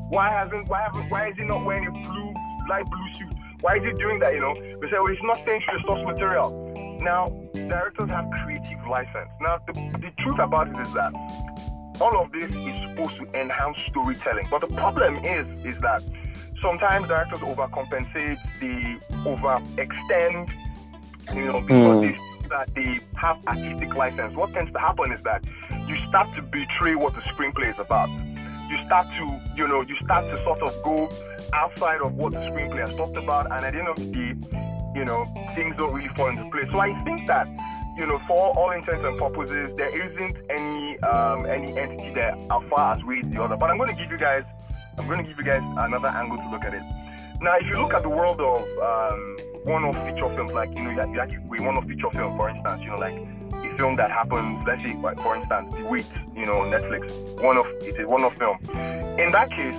why 0.10 0.30
hasn't, 0.30 0.70
why 0.70 0.82
haven't, 0.82 1.10
why 1.10 1.30
is 1.30 1.36
he 1.38 1.44
not 1.44 1.66
wearing 1.66 1.88
a 1.88 1.92
blue, 1.92 2.34
light 2.70 2.86
blue 2.86 3.14
suit? 3.14 3.34
Why 3.62 3.76
is 3.76 3.84
he 3.84 3.92
doing 3.94 4.20
that?" 4.20 4.34
You 4.34 4.42
know, 4.42 4.54
we 4.80 4.90
say, 4.90 4.96
oh, 4.96 5.04
"Well, 5.04 5.14
he's 5.14 5.24
not 5.24 5.38
staying 5.38 5.62
to 5.62 5.78
the 5.78 5.88
source 5.88 6.06
material." 6.06 7.00
Now, 7.02 7.28
directors 7.54 8.10
have 8.12 8.30
creative 8.44 8.86
license. 8.88 9.30
Now, 9.42 9.60
the, 9.68 9.74
the 9.74 10.12
truth 10.24 10.40
about 10.40 10.70
it 10.70 10.80
is 10.88 10.94
that 10.94 11.14
all 12.00 12.24
of 12.24 12.32
this 12.32 12.50
is 12.52 12.90
supposed 12.90 13.18
to 13.18 13.40
enhance 13.40 13.78
storytelling, 13.88 14.48
but 14.50 14.62
the 14.62 14.74
problem 14.74 15.18
is, 15.26 15.46
is 15.66 15.78
that 15.82 16.02
sometimes 16.62 17.08
directors 17.08 17.40
overcompensate, 17.40 18.40
they 18.60 18.98
overextend, 19.26 20.50
you 21.34 21.46
know, 21.46 21.62
because 21.62 21.98
mm. 21.98 22.02
they 22.02 22.48
that 22.50 22.74
they 22.74 23.00
have 23.16 23.38
artistic 23.48 23.94
license. 23.96 24.36
What 24.36 24.54
tends 24.54 24.72
to 24.74 24.80
happen 24.80 25.12
is 25.12 25.22
that 25.24 25.46
you 25.88 25.98
start 26.08 26.36
to 26.36 26.42
betray 26.42 26.96
what 26.96 27.14
the 27.14 27.22
screenplay 27.22 27.72
is 27.72 27.80
about. 27.80 28.10
You 28.70 28.84
start 28.86 29.08
to, 29.18 29.40
you 29.56 29.68
know, 29.68 29.82
you 29.82 29.96
start 30.04 30.26
to 30.26 30.44
sort 30.44 30.62
of 30.62 30.84
go 30.84 31.10
outside 31.54 32.02
of 32.02 32.16
what 32.16 32.34
the 32.34 32.40
screenplay 32.40 32.88
has 32.88 32.96
talked 32.96 33.18
about, 33.18 33.52
and 33.52 33.66
at 33.66 33.74
the 33.74 33.80
end 33.80 33.88
of 33.88 33.96
the 33.96 34.06
day, 34.06 34.36
you 34.96 35.06
know, 35.06 35.26
things 35.56 35.76
don't 35.78 35.94
really 35.94 36.10
fall 36.16 36.28
into 36.28 36.50
place. 36.50 36.72
So 36.72 36.80
I 36.80 36.98
think 37.04 37.28
that, 37.28 37.48
you 37.98 38.06
know, 38.06 38.20
for 38.28 38.58
all 38.58 38.72
intents 38.72 39.04
and 39.04 39.18
purposes, 39.20 39.72
there 39.78 39.90
isn't 39.90 40.38
any 40.50 41.00
um, 41.00 41.46
any 41.46 41.78
entity 41.78 42.14
that 42.16 42.38
as 42.38 42.70
far 42.70 42.96
as 42.96 43.04
weighs 43.04 43.26
the 43.32 43.42
other. 43.42 43.56
But 43.58 43.70
I'm 43.70 43.78
going 43.78 43.90
to 43.90 43.96
give 43.96 44.12
you 44.12 44.18
guys 44.18 44.44
I'm 45.00 45.08
going 45.08 45.24
to 45.24 45.28
give 45.28 45.38
you 45.38 45.46
guys 45.46 45.64
another 45.78 46.10
angle 46.10 46.38
to 46.38 46.50
look 46.50 46.66
at 46.66 46.74
it. 46.74 46.84
Now, 47.42 47.56
if 47.56 47.68
you 47.68 47.80
look 47.80 47.94
at 47.94 48.02
the 48.02 48.10
world 48.10 48.42
of 48.42 48.62
um, 48.80 49.38
one-off 49.64 49.96
feature 50.06 50.30
films, 50.36 50.52
like 50.52 50.70
you 50.76 50.84
know, 50.84 51.02
actually 51.02 51.38
one-off 51.60 51.86
feature 51.86 52.10
film, 52.12 52.38
for 52.38 52.50
instance, 52.50 52.82
you 52.82 52.90
know, 52.90 52.98
like 52.98 53.16
a 53.16 53.78
film 53.78 53.96
that 53.98 54.12
happens, 54.12 54.64
let's 54.66 54.82
say, 54.84 54.96
like, 54.96 55.20
for 55.22 55.36
instance, 55.36 55.74
The 55.74 55.86
Wait, 55.86 56.06
you 56.36 56.46
know, 56.46 56.62
Netflix, 56.62 57.12
one-off, 57.42 57.68
it's 57.82 58.00
a 58.00 58.08
one-off 58.08 58.36
film. 58.38 58.58
In 59.20 59.32
that 59.32 59.50
case, 59.52 59.76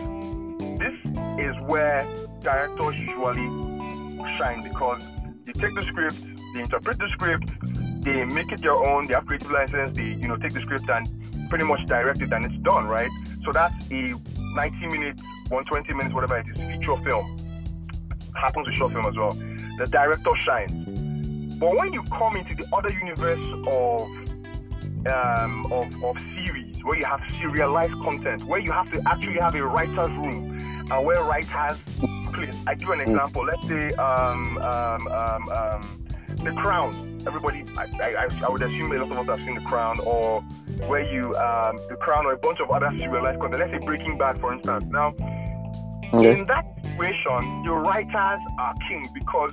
this 0.78 0.94
is 1.44 1.54
where 1.66 2.06
directors 2.40 2.96
usually 2.96 3.46
shine 4.36 4.62
because 4.62 5.02
they 5.44 5.52
take 5.52 5.74
the 5.74 5.82
script, 5.84 6.20
they 6.54 6.60
interpret 6.60 6.98
the 6.98 7.08
script, 7.10 7.50
they 8.02 8.24
make 8.24 8.52
it 8.52 8.62
their 8.62 8.74
own, 8.74 9.06
they 9.06 9.14
have 9.14 9.26
creative 9.26 9.50
license, 9.50 9.96
they 9.96 10.04
you 10.04 10.28
know 10.28 10.36
take 10.36 10.52
the 10.52 10.60
script 10.60 10.88
and 10.88 11.08
pretty 11.48 11.64
much 11.64 11.84
direct 11.86 12.22
it 12.22 12.32
and 12.32 12.44
it's 12.44 12.56
done, 12.62 12.86
right? 12.86 13.10
So 13.44 13.52
that's 13.52 13.74
a 13.90 14.14
90 14.54 14.86
minutes, 14.86 15.22
120 15.48 15.94
minutes, 15.94 16.14
whatever 16.14 16.38
it 16.38 16.46
is, 16.48 16.58
feature 16.58 16.96
film. 17.02 17.36
Happens 18.34 18.66
to 18.66 18.74
short 18.76 18.92
film 18.92 19.06
as 19.06 19.16
well. 19.16 19.32
The 19.80 19.86
director 19.86 20.30
shines. 20.40 21.56
But 21.58 21.74
when 21.74 21.90
you 21.94 22.02
come 22.02 22.36
into 22.36 22.54
the 22.54 22.66
other 22.70 22.90
universe 22.90 23.40
of 23.66 24.02
um, 25.06 25.72
of, 25.72 26.04
of 26.04 26.18
series, 26.34 26.84
where 26.84 26.98
you 26.98 27.06
have 27.06 27.22
serialized 27.40 27.94
content, 28.02 28.44
where 28.44 28.60
you 28.60 28.70
have 28.72 28.92
to 28.92 29.00
actually 29.08 29.38
have 29.38 29.54
a 29.54 29.64
writer's 29.64 30.10
room, 30.10 30.58
and 30.90 31.06
where 31.06 31.22
writers 31.22 31.78
please, 32.34 32.54
I 32.66 32.74
give 32.74 32.90
an 32.90 33.00
example. 33.00 33.46
Let's 33.46 33.66
say 33.66 33.88
um, 33.94 34.58
um, 34.58 35.08
um, 35.08 35.48
um, 35.48 36.04
The 36.44 36.52
Crown. 36.52 37.22
Everybody, 37.26 37.64
I, 37.78 37.84
I, 38.02 38.28
I 38.44 38.50
would 38.50 38.62
assume 38.62 38.92
a 38.92 39.02
lot 39.02 39.12
of 39.12 39.30
us 39.30 39.38
have 39.38 39.46
seen 39.46 39.54
The 39.54 39.62
Crown, 39.62 39.98
or 40.00 40.42
where 40.86 41.10
you 41.10 41.34
um, 41.36 41.80
The 41.88 41.96
Crown 41.96 42.26
or 42.26 42.32
a 42.32 42.38
bunch 42.38 42.60
of 42.60 42.70
other 42.70 42.92
serialized 42.98 43.40
content. 43.40 43.60
Let's 43.60 43.72
say 43.72 43.86
Breaking 43.86 44.18
Bad, 44.18 44.38
for 44.40 44.52
instance. 44.52 44.84
Now, 44.90 45.14
okay. 46.12 46.38
in 46.38 46.46
that 46.46 46.66
situation, 46.82 47.64
your 47.64 47.80
writers 47.80 48.40
are 48.58 48.74
king 48.88 49.08
because 49.14 49.52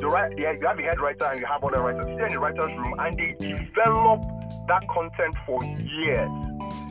you 0.00 0.10
have 0.10 0.78
a 0.78 0.82
head 0.82 1.00
writer 1.00 1.24
and 1.26 1.40
you 1.40 1.46
have 1.46 1.62
other 1.64 1.80
writers. 1.80 2.04
They're 2.04 2.26
in 2.26 2.32
the 2.32 2.38
writers' 2.38 2.76
room 2.76 2.94
and 2.98 3.16
they 3.16 3.34
develop 3.38 4.22
that 4.68 4.86
content 4.88 5.34
for 5.46 5.62
years. 5.64 6.30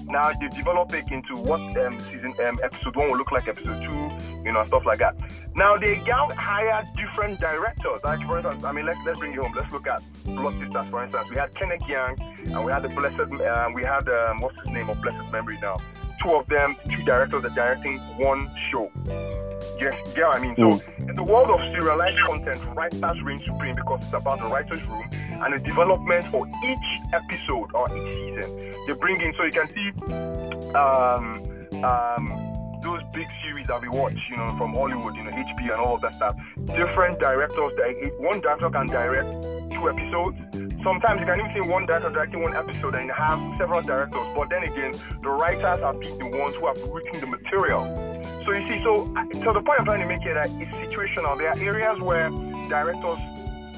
Now 0.07 0.31
they 0.39 0.47
develop 0.49 0.93
it 0.93 1.11
into 1.11 1.35
what 1.35 1.59
um, 1.77 1.99
season 2.01 2.33
um, 2.45 2.59
episode 2.63 2.95
one 2.95 3.09
will 3.09 3.17
look 3.17 3.31
like, 3.31 3.47
episode 3.47 3.81
two, 3.81 4.43
you 4.43 4.51
know, 4.51 4.63
stuff 4.65 4.85
like 4.85 4.99
that. 4.99 5.15
Now 5.55 5.77
they 5.77 5.95
hire 5.95 6.87
different 6.95 7.39
directors. 7.39 7.99
Like 8.03 8.25
for 8.27 8.37
instance, 8.37 8.63
I 8.63 8.71
mean, 8.71 8.85
let's 8.85 8.99
let's 9.05 9.19
bring 9.19 9.33
you 9.33 9.41
home. 9.41 9.53
Let's 9.55 9.71
look 9.71 9.87
at 9.87 10.03
Blood 10.23 10.53
Sisters, 10.59 10.87
for 10.89 11.03
instance. 11.03 11.27
We 11.29 11.37
had 11.37 11.53
Kenneth 11.55 11.81
Gyang, 11.81 12.19
and 12.45 12.65
we 12.65 12.71
had 12.71 12.83
the 12.83 12.89
Blessed, 12.89 13.19
um, 13.19 13.73
we 13.73 13.83
had 13.83 14.07
um, 14.07 14.37
what's 14.39 14.55
his 14.57 14.67
name 14.67 14.89
of 14.89 15.01
Blessed 15.01 15.31
Memory 15.31 15.57
now. 15.61 15.77
Two 16.25 16.33
of 16.33 16.47
them, 16.47 16.75
two 16.89 17.03
directors 17.03 17.45
are 17.45 17.49
directing 17.49 17.99
one 18.17 18.49
show. 18.71 18.91
Yes, 19.79 19.93
yeah, 20.17 20.29
I 20.29 20.39
mean, 20.39 20.55
so 20.55 20.79
mm. 20.79 21.09
in 21.09 21.15
the 21.15 21.21
world 21.21 21.51
of 21.51 21.59
serialized 21.71 22.19
content, 22.21 22.59
writers 22.75 23.21
reign 23.21 23.37
supreme 23.45 23.75
because 23.75 23.99
it's 24.01 24.13
about 24.13 24.39
the 24.39 24.47
writer's 24.47 24.83
room 24.87 25.07
and 25.13 25.53
the 25.53 25.59
development 25.59 26.25
for 26.31 26.47
each 26.47 27.13
episode 27.13 27.69
or 27.75 27.95
each 27.95 28.15
season. 28.15 28.75
They 28.87 28.93
bring 28.93 29.21
in, 29.21 29.35
so 29.35 29.43
you 29.43 29.51
can 29.51 29.67
see 29.75 30.73
um, 30.73 31.83
um, 31.83 32.64
those 32.85 33.01
big 33.11 33.27
series 33.43 33.67
that 33.67 33.81
we 33.81 33.87
mm. 33.87 33.99
watch, 33.99 34.17
you 34.29 34.37
know, 34.37 34.55
from 34.57 34.73
Hollywood, 34.73 35.15
you 35.15 35.23
know, 35.23 35.31
HBO 35.31 35.73
and 35.73 35.81
all 35.81 35.95
of 35.95 36.01
that 36.01 36.13
stuff. 36.13 36.37
Different 36.65 37.19
directors, 37.19 37.73
eh, 37.83 38.09
one 38.19 38.39
director 38.39 38.69
can 38.69 38.87
direct 38.87 39.27
two 39.73 39.89
episodes. 39.89 40.37
Sometimes 40.83 41.19
you 41.19 41.25
can 41.25 41.39
even 41.39 41.51
see 41.53 41.67
one 41.67 41.87
director 41.87 42.11
directing 42.11 42.43
one 42.43 42.55
episode 42.55 42.93
and 42.93 43.11
have 43.11 43.39
several 43.57 43.81
directors. 43.81 44.27
But 44.35 44.49
then 44.51 44.63
again, 44.63 44.93
the 45.23 45.29
writers 45.29 45.81
are 45.81 45.93
the 45.93 46.29
ones 46.29 46.55
who 46.55 46.67
have 46.67 46.81
written 46.89 47.19
the 47.19 47.27
material. 47.27 47.83
So 48.45 48.51
you 48.51 48.67
see, 48.69 48.83
so 48.83 49.11
so 49.43 49.51
the 49.51 49.61
point 49.65 49.79
I'm 49.79 49.85
trying 49.85 50.01
to 50.01 50.07
make 50.07 50.21
here 50.21 50.35
that 50.35 50.49
it's 50.61 50.71
situational. 50.77 51.37
There 51.39 51.49
are 51.49 51.59
areas 51.59 51.99
where 51.99 52.29
directors 52.69 53.17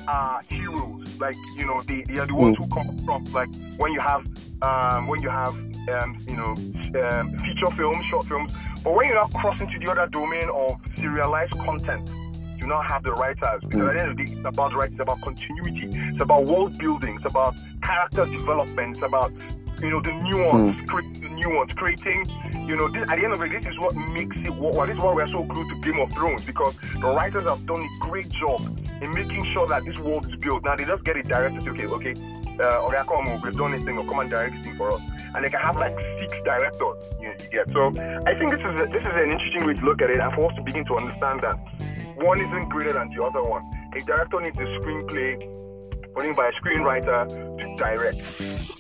are 0.08 0.41
heroes, 0.50 1.20
like 1.20 1.36
you 1.56 1.65
know, 1.65 1.82
they, 1.82 2.04
they 2.08 2.20
are 2.20 2.26
the 2.26 2.36
ones 2.36 2.58
mm. 2.58 2.63
who 2.63 2.67
come 2.70 2.98
from. 3.06 3.24
Like 3.26 3.50
when 3.78 3.91
you 3.91 4.00
have 4.00 4.26
um, 4.62 5.08
when 5.08 5.22
you 5.22 5.30
have 5.30 5.54
um, 5.89 6.17
you 6.28 6.36
know 6.36 6.54
um, 7.04 7.38
feature 7.39 7.72
films, 7.76 8.06
short 8.06 8.26
films. 8.28 8.52
But 8.84 8.93
when 8.96 9.08
you 9.08 9.15
now 9.15 9.28
cross 9.28 9.60
into 9.60 9.78
the 9.80 9.91
other 9.91 10.08
domain 10.08 10.50
of 10.50 10.78
serialized 10.98 11.54
content, 11.54 12.10
you 12.60 12.67
now 12.67 12.82
have 12.82 13.04
the 13.04 13.13
writers 13.13 13.62
because 13.62 13.82
mm. 13.82 13.89
at 13.89 13.93
the 13.93 14.00
end 14.02 14.12
of 14.12 14.17
the 14.17 14.26
day, 14.26 14.32
it's 14.32 14.46
about 14.46 14.74
writing, 14.74 14.93
it's 14.93 15.02
about 15.02 15.22
continuity, 15.22 15.88
it's 15.91 16.22
about 16.22 16.46
world 16.46 16.78
building, 16.78 17.15
it's 17.15 17.26
about 17.26 17.56
character 17.82 18.26
development, 18.26 18.98
it's 18.98 19.06
about 19.06 19.32
you 19.82 19.90
know, 19.90 20.02
the 20.02 20.12
nuance, 20.12 20.76
mm. 20.76 20.88
creating 20.88 21.22
the 21.22 21.30
nuance, 21.30 21.74
creating, 21.74 22.26
you 22.68 22.76
know, 22.76 22.88
this, 22.92 23.04
at 23.10 23.18
the 23.18 23.24
end 23.24 23.34
of 23.34 23.42
it, 23.42 23.52
this 23.52 23.72
is 23.72 23.80
what 23.80 23.96
makes 23.96 24.36
it 24.38 24.54
what, 24.54 24.88
this 24.88 24.98
is 24.98 25.04
why 25.04 25.13
we're 25.13 25.28
so 25.28 25.44
glued 25.44 25.68
to 25.70 25.76
Game 25.82 26.00
of 26.00 26.12
Thrones 26.13 26.46
because 26.46 26.76
the 26.94 27.08
writers 27.08 27.44
have 27.48 27.66
done 27.66 27.82
a 27.82 28.06
great 28.06 28.30
job 28.30 28.62
in 29.02 29.12
making 29.13 29.46
sure 29.54 29.68
that 29.68 29.86
this 29.86 29.98
world 30.00 30.26
is 30.26 30.36
built. 30.38 30.63
Now 30.63 30.76
they 30.76 30.86
just 30.86 31.04
get 31.04 31.18
it 31.18 31.28
directed, 31.28 31.68
okay, 31.68 31.86
okay, 31.86 32.13
uh, 32.60 32.86
okay, 32.88 32.98
come, 33.08 33.42
we've 33.42 33.56
done 33.56 33.72
this 33.72 33.84
thing, 33.84 33.98
or 33.98 34.06
come 34.06 34.20
and 34.20 34.30
direct 34.30 34.56
this 34.56 34.66
thing 34.66 34.76
for 34.76 34.92
us. 34.92 35.02
And 35.36 35.46
they 35.46 35.50
can 35.50 35.60
have 35.60 35.76
like 35.76 35.96
six 36.20 36.34
directors, 36.44 36.98
you, 37.22 37.30
you 37.30 37.50
get. 37.52 37.68
So 37.74 37.90
I 38.26 38.34
think 38.38 38.52
this 38.52 38.60
is 38.60 38.66
a, 38.66 38.88
this 38.92 39.02
is 39.02 39.13
an 39.13 39.32
interesting 39.32 39.66
way 39.66 39.74
to 39.74 39.86
look 39.86 40.02
at 40.02 40.10
it 40.10 40.20
and 40.20 40.34
for 40.34 40.50
us 40.50 40.56
to 40.56 40.63
begin 40.63 40.86
to 40.86 40.98
understand 40.98 41.42
that 41.42 41.58
one 42.18 42.40
isn't 42.42 42.70
greater 42.70 42.94
than 42.94 43.13
the 43.13 43.24
other 43.24 43.44
one. 43.44 43.63
A 43.96 44.00
director 44.02 44.42
needs 44.42 44.58
a 44.58 44.66
screenplay 44.82 45.38
written 46.17 46.36
by 46.36 46.47
a 46.47 46.51
screenwriter 46.53 47.30
to 47.30 47.75
direct. 47.75 48.17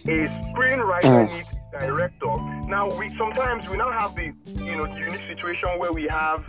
A 0.07 0.27
screenwriter 0.51 1.27
mm. 1.27 1.35
needs 1.35 1.53
a 1.73 1.79
director. 1.79 2.35
Now 2.67 2.89
we 2.97 3.09
sometimes 3.17 3.69
we 3.69 3.77
now 3.77 3.91
have 3.91 4.15
the 4.15 4.33
you 4.45 4.75
know 4.75 4.87
the 4.87 4.99
unique 4.99 5.27
situation 5.27 5.69
where 5.77 5.93
we 5.93 6.07
have 6.07 6.43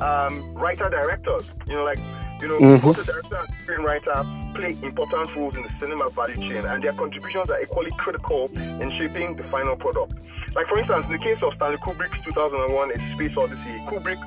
um, 0.00 0.54
writer 0.54 0.88
directors. 0.90 1.50
You 1.66 1.76
know, 1.76 1.84
like 1.84 1.98
you 2.40 2.48
know, 2.48 2.58
mm-hmm. 2.58 2.86
both 2.86 2.96
the 2.96 3.04
director 3.04 3.36
and 3.36 3.48
screenwriter 3.66 4.54
play 4.54 4.76
important 4.86 5.34
roles 5.34 5.54
in 5.56 5.62
the 5.62 5.72
cinema 5.80 6.10
value 6.10 6.36
chain, 6.36 6.64
and 6.66 6.82
their 6.82 6.92
contributions 6.92 7.48
are 7.48 7.60
equally 7.62 7.90
critical 7.98 8.50
in 8.56 8.90
shaping 8.98 9.36
the 9.36 9.44
final 9.44 9.74
product. 9.76 10.14
Like, 10.54 10.66
for 10.66 10.78
instance, 10.78 11.06
in 11.06 11.12
the 11.12 11.18
case 11.18 11.38
of 11.42 11.54
Stanley 11.54 11.78
Kubrick's 11.78 12.22
2001 12.24 12.90
A 12.90 13.14
Space 13.14 13.36
Odyssey, 13.36 13.76
Kubrick 13.88 14.20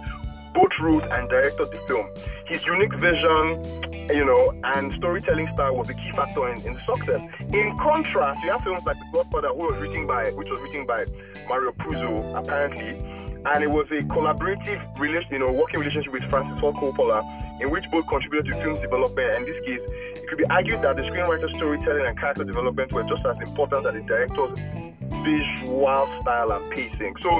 both 0.54 0.72
wrote 0.82 1.04
and 1.04 1.30
directed 1.30 1.72
the 1.72 1.78
film. 1.88 2.08
His 2.46 2.66
unique 2.66 2.94
vision, 2.96 3.64
you 4.10 4.26
know, 4.26 4.54
and 4.76 4.94
storytelling 4.94 5.48
style 5.54 5.76
was 5.76 5.90
a 5.90 5.94
key 5.94 6.12
factor 6.12 6.52
in, 6.52 6.62
in 6.62 6.74
the 6.74 6.82
success. 6.86 7.22
In 7.54 7.78
contrast, 7.78 8.44
you 8.44 8.52
have 8.52 8.64
films 8.64 8.84
like 8.86 8.98
The 8.98 9.06
Godfather, 9.14 9.50
who 9.50 9.68
was 9.68 9.82
written 9.82 10.08
by, 10.08 10.32
which 10.32 10.50
was 10.50 10.62
written 10.62 10.86
by 10.86 11.06
Mario 11.48 11.72
Puzo, 11.72 12.36
apparently, 12.36 12.98
and 13.46 13.64
it 13.64 13.70
was 13.70 13.88
a 13.92 14.04
collaborative 14.04 14.82
relation, 15.00 15.32
you 15.32 15.40
know, 15.40 15.52
working 15.52 15.80
relationship 15.80 16.12
with 16.12 16.24
Francis 16.30 16.60
Ford 16.60 16.76
Coppola, 16.76 17.24
in 17.62 17.70
which 17.70 17.86
both 17.92 18.08
contributed 18.08 18.52
to 18.52 18.62
film's 18.62 18.82
development. 18.82 19.30
In 19.38 19.46
this 19.46 19.66
case, 19.66 19.80
could 20.30 20.38
be 20.38 20.46
argued 20.46 20.82
that 20.84 20.96
the 20.96 21.04
screenwriter's 21.04 21.56
storytelling 21.58 22.06
and 22.06 22.18
character 22.18 22.44
development 22.44 22.94
were 22.94 23.04
just 23.04 23.26
as 23.26 23.36
important 23.48 23.86
as 23.88 23.94
the 23.94 24.02
director's 24.02 24.58
visual 25.24 26.22
style 26.22 26.52
and 26.52 26.72
pacing. 26.72 27.16
So 27.22 27.40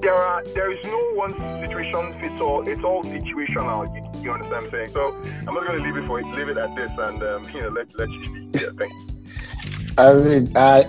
there 0.00 0.14
are 0.14 0.42
there 0.54 0.72
is 0.72 0.82
no 0.84 1.12
one 1.12 1.32
situation 1.60 2.12
fits 2.20 2.40
all. 2.40 2.66
It's 2.66 2.82
all 2.82 3.02
situational. 3.04 3.86
You, 3.94 4.22
you 4.22 4.32
understand 4.32 4.50
what 4.50 4.64
I'm 4.64 4.70
saying? 4.70 4.90
So 4.90 5.16
I'm 5.46 5.54
not 5.54 5.66
going 5.66 5.78
to 5.78 5.84
leave 5.84 5.96
it 5.96 6.06
for 6.06 6.22
leave 6.22 6.48
it 6.48 6.56
at 6.56 6.74
this, 6.74 6.90
and 6.98 7.22
um, 7.22 7.44
you 7.54 7.62
know 7.62 7.68
let 7.68 7.94
let 7.98 8.10
you 8.10 8.26
speak. 8.26 8.62
Yeah, 8.62 8.70
thank 8.78 8.92
you. 8.92 9.16
I 9.98 10.12
mean, 10.12 10.54
I, 10.54 10.84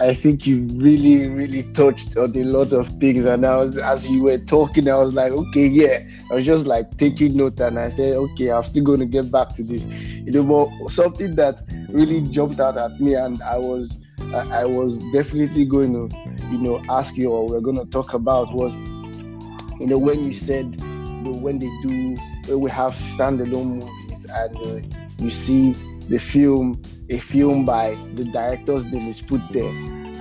I, 0.00 0.08
I 0.10 0.14
think 0.14 0.46
you 0.46 0.62
really, 0.74 1.28
really 1.28 1.64
touched 1.72 2.16
on 2.16 2.36
a 2.36 2.44
lot 2.44 2.72
of 2.72 2.86
things. 3.00 3.24
And 3.24 3.44
I 3.44 3.56
was, 3.56 3.76
as 3.76 4.08
you 4.08 4.22
were 4.22 4.38
talking, 4.38 4.88
I 4.88 4.96
was 4.96 5.12
like, 5.12 5.32
okay, 5.32 5.66
yeah, 5.66 5.98
I 6.30 6.34
was 6.34 6.46
just 6.46 6.66
like 6.66 6.96
taking 6.96 7.36
note, 7.36 7.60
and 7.60 7.78
I 7.78 7.90
said, 7.90 8.14
okay, 8.14 8.50
I'm 8.50 8.64
still 8.64 8.84
going 8.84 9.00
to 9.00 9.06
get 9.06 9.30
back 9.30 9.54
to 9.56 9.62
this. 9.62 9.86
You 10.14 10.32
know, 10.32 10.42
but 10.42 10.90
something 10.90 11.34
that 11.36 11.62
really 11.90 12.22
jumped 12.22 12.60
out 12.60 12.76
at 12.76 12.98
me, 13.00 13.14
and 13.14 13.42
I 13.42 13.58
was, 13.58 13.94
I 14.32 14.64
was 14.64 15.02
definitely 15.12 15.64
going 15.64 15.92
to, 15.92 16.16
you 16.50 16.58
know, 16.58 16.82
ask 16.88 17.16
you 17.16 17.30
or 17.30 17.48
we're 17.48 17.60
going 17.60 17.78
to 17.78 17.84
talk 17.84 18.14
about 18.14 18.52
was, 18.54 18.74
you 18.76 19.86
know, 19.86 19.98
when 19.98 20.24
you 20.24 20.32
said, 20.32 20.76
you 20.76 20.82
know, 20.82 21.32
when 21.32 21.58
they 21.58 21.70
do, 21.82 22.16
when 22.46 22.60
we 22.60 22.70
have 22.70 22.92
standalone 22.92 23.80
movies, 23.80 24.24
and 24.24 24.56
uh, 24.56 24.98
you 25.18 25.28
see 25.28 25.72
the 26.08 26.18
film, 26.18 26.80
a 27.10 27.18
film 27.18 27.66
by 27.66 27.94
the 28.14 28.24
director's 28.24 28.86
name 28.86 29.08
is 29.08 29.20
put 29.20 29.42
there, 29.50 29.68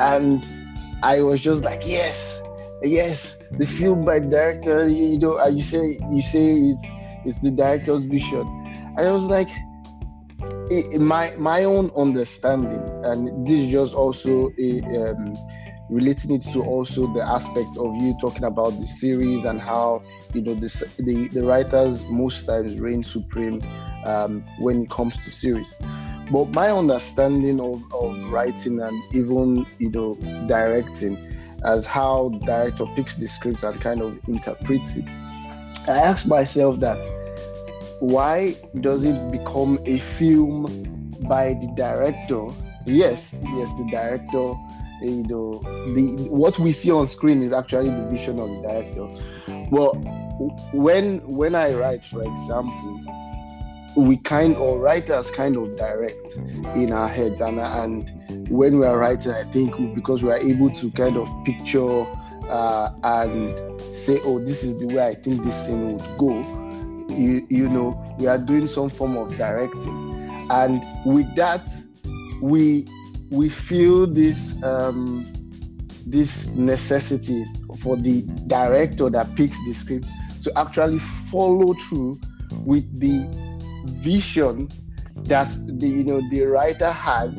and 0.02 0.46
I 1.02 1.22
was 1.22 1.42
just 1.42 1.64
like, 1.64 1.82
yes, 1.86 2.42
yes, 2.84 3.42
the 3.52 3.66
film 3.66 4.06
by 4.06 4.20
director, 4.20 4.88
you 4.88 5.18
know, 5.20 5.38
and 5.38 5.58
you 5.58 5.64
say 5.64 5.98
you 6.12 6.22
say 6.22 6.54
it's 6.54 6.88
it's 7.26 7.40
the 7.40 7.52
director's 7.52 8.04
vision. 8.04 8.46
I 8.98 9.12
was 9.12 9.26
like, 9.26 9.50
in 10.70 11.04
my 11.06 11.32
my 11.38 11.64
own 11.64 11.92
understanding, 11.96 12.84
and 13.06 13.48
this 13.48 13.60
is 13.60 13.72
just 13.72 13.94
also 13.94 14.52
a 14.60 14.82
um, 14.84 15.34
relating 15.90 16.36
it 16.36 16.42
to 16.54 16.64
also 16.64 17.08
the 17.14 17.22
aspect 17.22 17.78
of 17.78 17.96
you 17.98 18.16
talking 18.20 18.44
about 18.44 18.80
the 18.80 18.88
series 18.88 19.46
and 19.46 19.60
how 19.60 20.02
you 20.34 20.42
know 20.42 20.54
the 20.54 20.92
the, 21.00 21.28
the 21.30 21.46
writers 21.46 22.04
most 22.08 22.46
times 22.46 22.80
reign 22.80 23.04
supreme 23.04 23.62
um, 24.06 24.44
when 24.60 24.84
it 24.84 24.90
comes 24.90 25.20
to 25.22 25.32
series. 25.32 25.76
But 26.32 26.46
my 26.54 26.72
understanding 26.72 27.60
of, 27.60 27.84
of 27.94 28.32
writing 28.32 28.80
and 28.80 29.14
even 29.14 29.66
you 29.80 29.90
know 29.92 30.16
directing 30.48 31.33
as 31.66 31.86
how 31.86 32.30
director 32.46 32.86
picks 32.96 33.16
the 33.16 33.28
script 33.28 33.64
and 33.64 33.80
kind 33.80 34.02
of 34.02 34.18
interprets 34.28 34.98
it. 34.98 35.06
I 35.88 35.98
asked 35.98 36.28
myself 36.28 36.80
that 36.80 37.04
why 38.00 38.56
does 38.82 39.04
it 39.04 39.32
become 39.32 39.80
a 39.86 40.00
film 40.00 41.14
by 41.28 41.54
the 41.54 41.72
director? 41.76 42.48
Yes, 42.86 43.38
yes, 43.42 43.74
the 43.78 43.88
director. 43.90 44.54
You 45.02 45.24
know, 45.28 45.60
the 45.94 46.28
what 46.30 46.60
we 46.60 46.72
see 46.72 46.92
on 46.92 47.08
screen 47.08 47.42
is 47.42 47.52
actually 47.52 47.90
the 47.90 48.06
vision 48.08 48.40
of 48.40 48.50
the 48.50 48.62
director. 48.62 49.68
Well, 49.70 49.96
when 50.74 51.20
when 51.28 51.56
I 51.56 51.74
write, 51.74 52.04
for 52.06 52.24
example, 52.24 53.02
we 53.96 54.18
kind 54.18 54.56
or 54.56 54.80
writers 54.80 55.30
kind 55.32 55.58
of 55.58 55.76
direct 55.78 56.38
in 56.76 56.92
our 56.92 57.08
heads. 57.08 57.42
And 57.42 57.60
and 57.60 58.50
when 58.50 58.80
we 58.80 58.86
are 58.86 58.98
writing 58.98 59.32
i 59.32 59.44
think 59.44 59.96
because 59.96 60.24
we 60.24 60.32
are 60.32 60.38
able 60.38 60.70
to 60.70 60.90
kind 60.92 61.18
of 61.18 61.30
picture 61.46 62.06
uh, 62.50 62.92
and 63.04 63.58
say 63.96 64.20
oh 64.24 64.40
this 64.40 64.64
is 64.64 64.80
the 64.80 64.88
way 64.88 65.08
i 65.08 65.14
think 65.14 65.44
this 65.44 65.68
scene 65.68 65.94
would 65.94 66.18
go 66.18 66.64
you, 67.18 67.46
you 67.50 67.70
know 67.70 68.16
we 68.20 68.28
are 68.28 68.38
doing 68.38 68.68
some 68.68 68.90
form 68.90 69.18
of 69.18 69.36
directing. 69.38 70.48
And 70.50 70.84
with 71.06 71.34
that 71.36 71.70
we 72.42 72.88
we 73.30 73.50
feel 73.50 74.06
this 74.08 74.62
um, 74.64 75.32
this 76.06 76.48
necessity 76.56 77.46
for 77.80 77.96
the 77.96 78.22
director 78.48 79.10
that 79.10 79.36
picks 79.36 79.58
the 79.66 79.74
script 79.74 80.06
to 80.44 80.58
actually 80.58 81.00
follow 81.00 81.74
through 81.74 82.20
with 82.66 83.00
the 83.00 83.26
vision 83.86 84.70
that 85.16 85.48
the 85.80 85.88
you 85.88 86.04
know 86.04 86.22
the 86.30 86.46
writer 86.46 86.92
had 86.92 87.32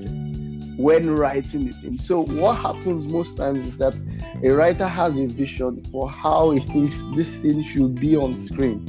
when 0.77 1.11
writing 1.11 1.67
the 1.67 1.73
thing. 1.75 1.99
So 1.99 2.25
what 2.25 2.57
happens 2.57 3.07
most 3.07 3.37
times 3.37 3.67
is 3.67 3.79
that 3.79 3.95
a 4.43 4.51
writer 4.51 4.87
has 4.87 5.19
a 5.19 5.27
vision 5.27 5.85
for 5.93 6.11
how 6.11 6.51
he 6.51 6.61
thinks 6.61 7.05
this 7.15 7.37
thing 7.37 7.63
should 7.63 8.01
be 8.01 8.17
on 8.17 8.37
screen, 8.37 8.87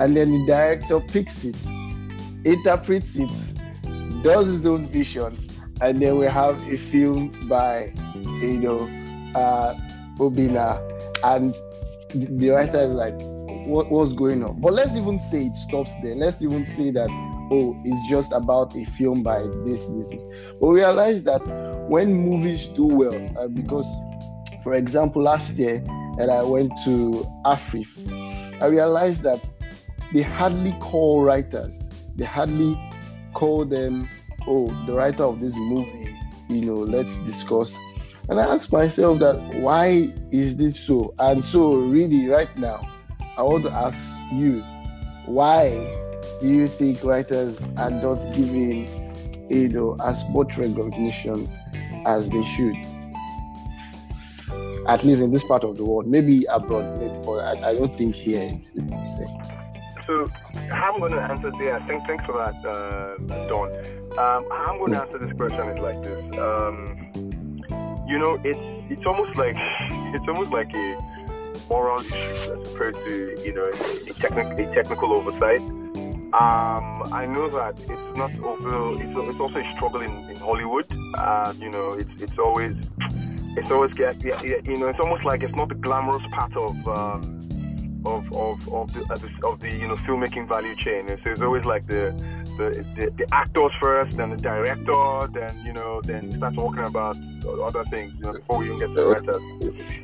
and 0.00 0.16
then 0.16 0.32
the 0.32 0.46
director 0.46 1.00
picks 1.00 1.44
it, 1.44 1.56
interprets 2.44 3.16
it, 3.16 4.22
does 4.22 4.46
his 4.46 4.66
own 4.66 4.86
vision, 4.88 5.36
and 5.80 6.00
then 6.02 6.18
we 6.18 6.26
have 6.26 6.60
a 6.68 6.76
film 6.76 7.30
by 7.48 7.92
you 8.40 8.58
know 8.58 8.80
uh, 9.34 9.74
Obinna, 10.18 10.80
and 11.24 11.54
the 12.14 12.50
writer 12.50 12.82
is 12.82 12.92
like, 12.92 13.14
what, 13.66 13.90
what's 13.90 14.12
going 14.12 14.42
on. 14.42 14.60
But 14.60 14.72
let's 14.72 14.94
even 14.96 15.18
say 15.18 15.46
it 15.46 15.56
stops 15.56 15.94
there. 16.02 16.14
Let's 16.14 16.42
even 16.42 16.64
say 16.64 16.90
that 16.90 17.08
oh, 17.50 17.80
it's 17.84 18.08
just 18.08 18.32
about 18.32 18.74
a 18.76 18.84
film 18.84 19.22
by 19.22 19.42
this, 19.64 19.86
this, 19.86 20.10
this. 20.10 20.26
But 20.60 20.68
realize 20.68 21.24
that 21.24 21.46
when 21.88 22.14
movies 22.14 22.68
do 22.68 22.86
well, 22.86 23.38
uh, 23.38 23.48
because 23.48 23.86
for 24.62 24.74
example, 24.74 25.22
last 25.22 25.56
year, 25.58 25.82
and 26.18 26.30
I 26.30 26.42
went 26.42 26.72
to 26.84 27.26
AFRIFF, 27.44 27.98
I 28.60 28.66
realized 28.66 29.22
that 29.22 29.48
they 30.12 30.22
hardly 30.22 30.72
call 30.80 31.22
writers. 31.22 31.90
They 32.16 32.24
hardly 32.24 32.78
call 33.32 33.64
them, 33.64 34.08
oh, 34.46 34.68
the 34.86 34.92
writer 34.92 35.24
of 35.24 35.40
this 35.40 35.54
movie, 35.56 36.14
you 36.48 36.66
know, 36.66 36.78
let's 36.78 37.18
discuss. 37.24 37.76
And 38.28 38.38
I 38.38 38.54
asked 38.54 38.72
myself 38.72 39.18
that 39.20 39.36
why 39.56 40.12
is 40.30 40.56
this 40.56 40.78
so? 40.78 41.14
And 41.18 41.44
so 41.44 41.74
really 41.74 42.28
right 42.28 42.54
now, 42.56 42.80
I 43.36 43.42
want 43.42 43.64
to 43.64 43.72
ask 43.72 44.16
you, 44.32 44.62
why 45.26 45.70
do 46.40 46.48
you 46.48 46.68
think 46.68 47.02
writers 47.04 47.60
are 47.76 47.90
not 47.90 48.16
giving 48.34 48.88
you 49.50 49.68
know 49.68 49.96
as 50.04 50.28
much 50.30 50.58
recognition 50.58 51.48
as 52.06 52.30
they 52.30 52.44
should? 52.44 52.76
At 54.88 55.04
least 55.04 55.22
in 55.22 55.30
this 55.30 55.44
part 55.44 55.62
of 55.62 55.76
the 55.76 55.84
world, 55.84 56.06
maybe 56.06 56.44
abroad, 56.46 56.98
maybe, 56.98 57.14
but 57.24 57.38
I, 57.40 57.70
I 57.70 57.74
don't 57.74 57.94
think 57.96 58.14
here 58.14 58.42
it's, 58.42 58.74
it's 58.74 58.90
the 58.90 58.96
same. 58.96 59.60
So 60.06 60.26
how 60.70 60.94
I'm 60.94 61.00
going 61.00 61.12
to 61.12 61.20
answer 61.20 61.52
there. 61.60 61.76
I 61.76 61.86
think 61.86 62.06
thanks 62.06 62.24
for 62.24 62.32
that, 62.32 62.56
uh, 62.66 63.16
Don. 63.46 63.70
Um, 64.18 64.44
how 64.50 64.66
I'm 64.70 64.78
going 64.78 64.92
to 64.92 65.02
answer 65.02 65.18
this 65.18 65.36
question 65.36 65.68
is 65.68 65.78
like 65.78 66.02
this. 66.02 66.18
Um, 66.38 67.62
you 68.08 68.18
know, 68.18 68.40
it's 68.42 68.90
it's 68.90 69.06
almost 69.06 69.36
like 69.36 69.54
it's 70.14 70.26
almost 70.26 70.50
like 70.50 70.74
a 70.74 71.19
moral 71.68 72.00
issues 72.00 72.48
as 72.48 72.72
opposed 72.72 72.96
to 73.04 73.40
you 73.44 73.52
know 73.52 73.66
a, 73.66 74.72
technical 74.72 75.12
oversight. 75.12 75.60
Um, 76.32 77.02
I 77.12 77.26
know 77.26 77.48
that 77.50 77.74
it's 77.80 78.16
not 78.16 78.30
also 78.40 78.98
it's, 78.98 79.30
it's 79.30 79.40
also 79.40 79.58
a 79.58 79.72
struggle 79.74 80.00
in, 80.00 80.12
in 80.30 80.36
Hollywood. 80.36 80.86
Uh, 81.18 81.52
you 81.58 81.70
know, 81.70 81.92
it's 81.92 82.22
it's 82.22 82.38
always 82.38 82.76
it's 83.56 83.70
always 83.70 83.92
get 83.94 84.22
yeah, 84.24 84.40
you 84.64 84.76
know 84.76 84.88
it's 84.88 85.00
almost 85.00 85.24
like 85.24 85.42
it's 85.42 85.54
not 85.54 85.68
the 85.68 85.74
glamorous 85.74 86.26
part 86.30 86.56
of. 86.56 86.88
Um, 86.88 87.39
of, 88.04 88.32
of, 88.32 88.68
of, 88.72 88.92
the, 88.92 89.00
of 89.12 89.20
the 89.20 89.46
of 89.46 89.60
the 89.60 89.70
you 89.70 89.88
know 89.88 89.96
filmmaking 89.96 90.48
value 90.48 90.74
chain. 90.76 91.08
And 91.08 91.20
so 91.24 91.32
it's 91.32 91.42
always 91.42 91.64
like 91.64 91.86
the 91.86 92.12
the, 92.56 92.84
the, 92.96 93.10
the 93.16 93.34
actors 93.34 93.72
first, 93.80 94.16
then 94.16 94.30
the 94.30 94.36
director, 94.36 95.28
then 95.32 95.62
you 95.64 95.72
know, 95.72 96.00
then 96.02 96.32
start 96.36 96.54
talking 96.54 96.84
about 96.84 97.16
other 97.62 97.84
things, 97.84 98.12
you 98.18 98.24
know, 98.24 98.32
before 98.32 98.58
we 98.58 98.66
even 98.66 98.78
get 98.78 98.88
to 98.88 98.94
the 98.94 99.06
writers. 99.06 99.42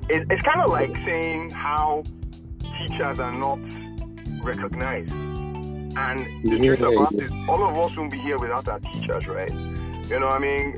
It, 0.08 0.26
it's 0.30 0.42
kind 0.42 0.60
of 0.60 0.70
like 0.70 0.94
saying 1.04 1.50
how 1.50 2.02
teachers 2.78 3.18
are 3.18 3.32
not 3.32 3.58
recognized. 4.42 5.12
And 5.12 6.44
the 6.44 6.58
truth 6.58 6.80
about 6.80 7.14
it, 7.14 7.30
all 7.48 7.66
of 7.66 7.78
us 7.78 7.96
won't 7.96 8.10
be 8.10 8.18
here 8.18 8.38
without 8.38 8.68
our 8.68 8.80
teachers, 8.80 9.26
right? 9.26 9.50
You 9.50 10.20
know, 10.20 10.28
I 10.28 10.38
mean, 10.38 10.76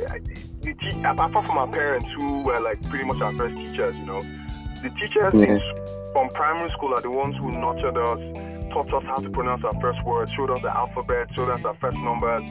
the 0.63 0.75
te- 0.75 1.03
apart 1.05 1.33
from 1.33 1.59
our 1.59 1.69
parents 1.69 2.09
who 2.17 2.43
were 2.43 2.61
like 2.61 2.81
pretty 2.89 3.05
much 3.05 3.21
our 3.21 3.35
first 3.37 3.57
teachers, 3.57 3.97
you 3.97 4.07
know, 4.07 4.23
the 4.83 4.91
teachers 4.91 5.35
yeah. 5.35 5.59
From 6.13 6.29
primary 6.31 6.71
school 6.71 6.95
are 6.95 7.01
the 7.01 7.11
ones 7.11 7.37
who 7.37 7.51
nurtured 7.51 7.97
us, 7.97 8.21
taught 8.73 8.93
us 8.93 9.05
how 9.05 9.17
to 9.17 9.31
pronounce 9.31 9.65
our 9.65 9.81
first 9.81 10.03
words, 10.05 10.31
showed 10.33 10.51
us 10.51 10.63
the 10.63 10.75
alphabet, 10.75 11.29
showed 11.35 11.51
us 11.51 11.65
our 11.65 11.75
first 11.81 11.97
numbers. 11.99 12.45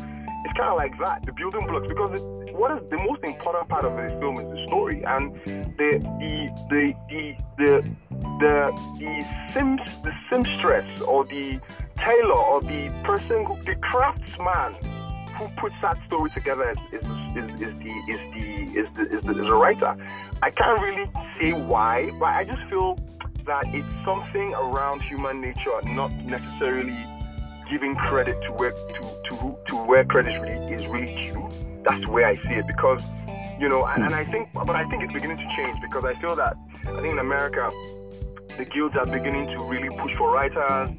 It's 0.45 0.53
kind 0.53 0.69
of 0.69 0.77
like 0.77 0.97
that, 0.99 1.25
the 1.25 1.33
building 1.33 1.65
blocks, 1.67 1.87
because 1.87 2.19
it, 2.19 2.55
what 2.55 2.71
is 2.71 2.89
the 2.89 2.97
most 3.03 3.23
important 3.23 3.67
part 3.69 3.83
of 3.83 3.95
this 3.97 4.11
film 4.19 4.37
is 4.37 4.45
the 4.45 4.65
story 4.67 5.03
and 5.03 5.35
the 5.45 5.99
the 6.19 6.49
the 6.69 6.93
the 7.09 7.35
the 7.57 7.95
the, 8.39 8.71
the 8.99 9.51
sim 9.53 9.77
the 10.03 10.13
seamstress 10.29 11.01
or 11.01 11.25
the 11.25 11.59
tailor 11.97 12.33
or 12.33 12.61
the 12.61 12.89
person 13.03 13.45
who 13.45 13.61
the 13.63 13.75
craftsman 13.75 14.73
who 15.37 15.47
puts 15.57 15.75
that 15.81 15.97
story 16.07 16.31
together 16.31 16.73
is, 16.91 16.99
is, 16.99 17.61
is, 17.61 17.73
the 17.79 17.91
is 18.09 18.19
the 18.33 18.81
is 18.81 18.87
the 18.95 19.15
is 19.15 19.21
the, 19.23 19.31
is 19.31 19.37
the 19.37 19.55
writer. 19.55 19.95
I 20.41 20.49
can't 20.49 20.81
really 20.81 21.09
say 21.39 21.53
why, 21.53 22.11
but 22.19 22.29
I 22.29 22.43
just 22.43 22.63
feel 22.69 22.97
that 23.47 23.65
it's 23.73 23.87
something 24.05 24.53
around 24.53 25.01
human 25.01 25.41
nature, 25.41 25.71
not 25.85 26.11
necessarily 26.25 26.97
giving 27.69 27.95
credit 27.95 28.41
to 28.43 28.51
where 28.53 28.71
to 28.71 29.21
to, 29.29 29.57
to 29.67 29.75
where 29.75 30.05
credit 30.05 30.39
really 30.39 30.73
is 30.73 30.85
really 30.87 31.31
due. 31.31 31.49
That's 31.83 32.05
where 32.07 32.27
I 32.27 32.35
see 32.35 32.53
it 32.53 32.67
because 32.67 33.01
you 33.59 33.67
know, 33.67 33.85
and, 33.85 34.03
and 34.03 34.13
I 34.13 34.23
think, 34.23 34.49
but 34.53 34.69
I 34.69 34.87
think 34.87 35.03
it's 35.03 35.13
beginning 35.13 35.37
to 35.37 35.55
change 35.55 35.77
because 35.81 36.05
I 36.05 36.13
feel 36.15 36.35
that 36.35 36.55
I 36.85 37.01
think 37.01 37.13
in 37.13 37.19
America 37.19 37.71
the 38.57 38.65
guilds 38.65 38.95
are 38.95 39.05
beginning 39.05 39.47
to 39.57 39.63
really 39.63 39.89
push 39.97 40.15
for 40.15 40.31
writers 40.31 40.89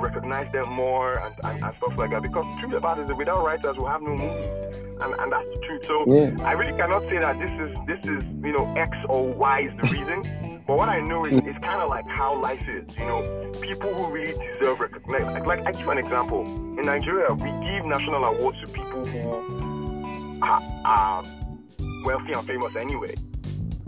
recognize 0.00 0.50
them 0.52 0.68
more 0.70 1.18
and, 1.18 1.34
and, 1.44 1.64
and, 1.64 1.76
stuff 1.76 1.96
like 1.96 2.10
that. 2.10 2.22
Because 2.22 2.44
the 2.54 2.60
truth 2.60 2.74
about 2.74 2.98
it 2.98 3.02
is 3.02 3.08
that 3.08 3.16
without 3.16 3.44
writers, 3.44 3.76
we'll 3.76 3.86
have 3.86 4.02
no 4.02 4.16
movies, 4.16 4.48
and, 5.00 5.14
and 5.14 5.32
that's 5.32 5.48
the 5.54 5.60
truth. 5.66 5.84
So 5.86 6.04
yeah. 6.06 6.44
I 6.44 6.52
really 6.52 6.76
cannot 6.76 7.02
say 7.04 7.18
that 7.18 7.38
this 7.38 7.50
is 7.50 7.76
this 7.86 8.04
is 8.04 8.22
you 8.44 8.52
know 8.52 8.72
X 8.76 8.96
or 9.08 9.32
Y 9.32 9.60
is 9.60 9.72
the 9.80 9.96
reason. 9.96 10.46
But 10.66 10.78
what 10.78 10.88
I 10.88 11.00
know 11.00 11.24
is 11.24 11.36
it's 11.36 11.58
kind 11.64 11.82
of 11.82 11.90
like 11.90 12.06
how 12.06 12.40
life 12.40 12.62
is. 12.68 12.96
You 12.96 13.04
know, 13.04 13.50
people 13.60 13.92
who 13.92 14.12
really 14.12 14.34
deserve 14.34 14.78
recognition. 14.78 15.26
Like, 15.32 15.44
like 15.44 15.66
I 15.66 15.72
give 15.72 15.88
an 15.88 15.98
example. 15.98 16.44
In 16.78 16.82
Nigeria, 16.82 17.34
we 17.34 17.50
give 17.66 17.84
national 17.86 18.22
awards 18.22 18.60
to 18.60 18.68
people 18.68 19.04
who 19.04 20.38
are, 20.42 20.62
are 20.84 21.24
wealthy 22.04 22.32
and 22.34 22.46
famous 22.46 22.76
anyway. 22.76 23.14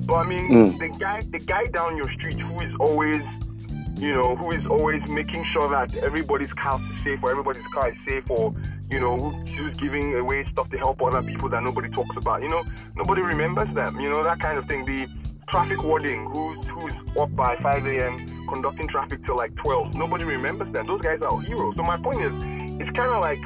But 0.00 0.14
I 0.14 0.24
mean, 0.24 0.50
mm. 0.50 0.78
the 0.78 0.88
guy, 0.98 1.20
the 1.30 1.38
guy 1.38 1.66
down 1.66 1.96
your 1.96 2.10
street 2.14 2.40
who 2.40 2.60
is 2.60 2.74
always 2.80 3.22
you 4.02 4.12
know, 4.12 4.34
who 4.34 4.50
is 4.50 4.66
always 4.66 5.00
making 5.08 5.44
sure 5.44 5.68
that 5.70 5.96
everybody's 5.98 6.50
house 6.56 6.82
is 6.90 7.04
safe 7.04 7.20
or 7.22 7.30
everybody's 7.30 7.66
car 7.68 7.90
is 7.90 7.96
safe 8.06 8.28
or, 8.28 8.52
you 8.90 8.98
know, 8.98 9.16
who's 9.56 9.76
giving 9.78 10.16
away 10.16 10.44
stuff 10.50 10.68
to 10.70 10.76
help 10.76 11.00
other 11.00 11.22
people 11.22 11.48
that 11.48 11.62
nobody 11.62 11.88
talks 11.88 12.16
about. 12.16 12.42
You 12.42 12.48
know, 12.48 12.64
nobody 12.96 13.22
remembers 13.22 13.72
them, 13.74 14.00
you 14.00 14.10
know, 14.10 14.24
that 14.24 14.40
kind 14.40 14.58
of 14.58 14.66
thing. 14.66 14.84
The 14.84 15.08
traffic 15.48 15.84
warding, 15.84 16.26
who's 16.26 16.66
who's 16.66 16.92
up 17.16 17.34
by 17.36 17.54
5 17.56 17.86
a.m. 17.86 18.26
conducting 18.48 18.88
traffic 18.88 19.24
till 19.24 19.36
like 19.36 19.54
12. 19.54 19.94
Nobody 19.94 20.24
remembers 20.24 20.72
them. 20.72 20.88
Those 20.88 21.00
guys 21.00 21.22
are 21.22 21.40
heroes. 21.40 21.76
So 21.76 21.84
my 21.84 21.96
point 21.96 22.22
is, 22.22 22.32
it's 22.80 22.90
kind 22.96 23.12
of 23.12 23.20
like 23.20 23.40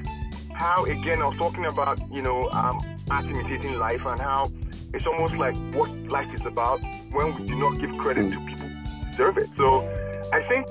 how, 0.55 0.87
again, 0.87 1.21
I 1.21 1.27
was 1.27 1.37
talking 1.37 1.67
about, 1.67 2.01
you 2.11 2.23
know, 2.23 2.49
um, 2.53 2.79
art 3.11 3.27
imitating 3.27 3.79
life 3.79 4.07
and 4.07 4.19
how 4.19 4.51
it's 4.95 5.07
almost 5.07 5.35
like 5.35 5.55
what 5.75 5.91
life 6.09 6.33
is 6.33 6.47
about 6.47 6.81
when 7.13 7.35
we 7.35 7.47
do 7.47 7.57
not 7.57 7.79
give 7.79 7.95
credit 7.99 8.31
to 8.33 8.41
people 8.47 8.69
who 8.69 9.11
deserve 9.11 9.37
it. 9.37 9.51
So 9.59 9.87
I 10.33 10.43
think 10.49 10.67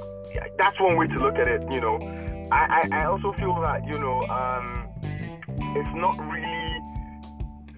that's 0.58 0.80
one 0.80 0.98
way 0.98 1.08
to 1.08 1.16
look 1.16 1.36
at 1.36 1.48
it. 1.48 1.64
You 1.72 1.82
know, 1.82 1.98
I, 2.52 2.82
I, 2.82 3.00
I 3.00 3.06
also 3.06 3.34
feel 3.34 3.60
that 3.62 3.86
you 3.86 4.00
know 4.00 4.22
um, 4.28 4.90
it's 5.76 5.96
not 5.96 6.18
really 6.32 6.66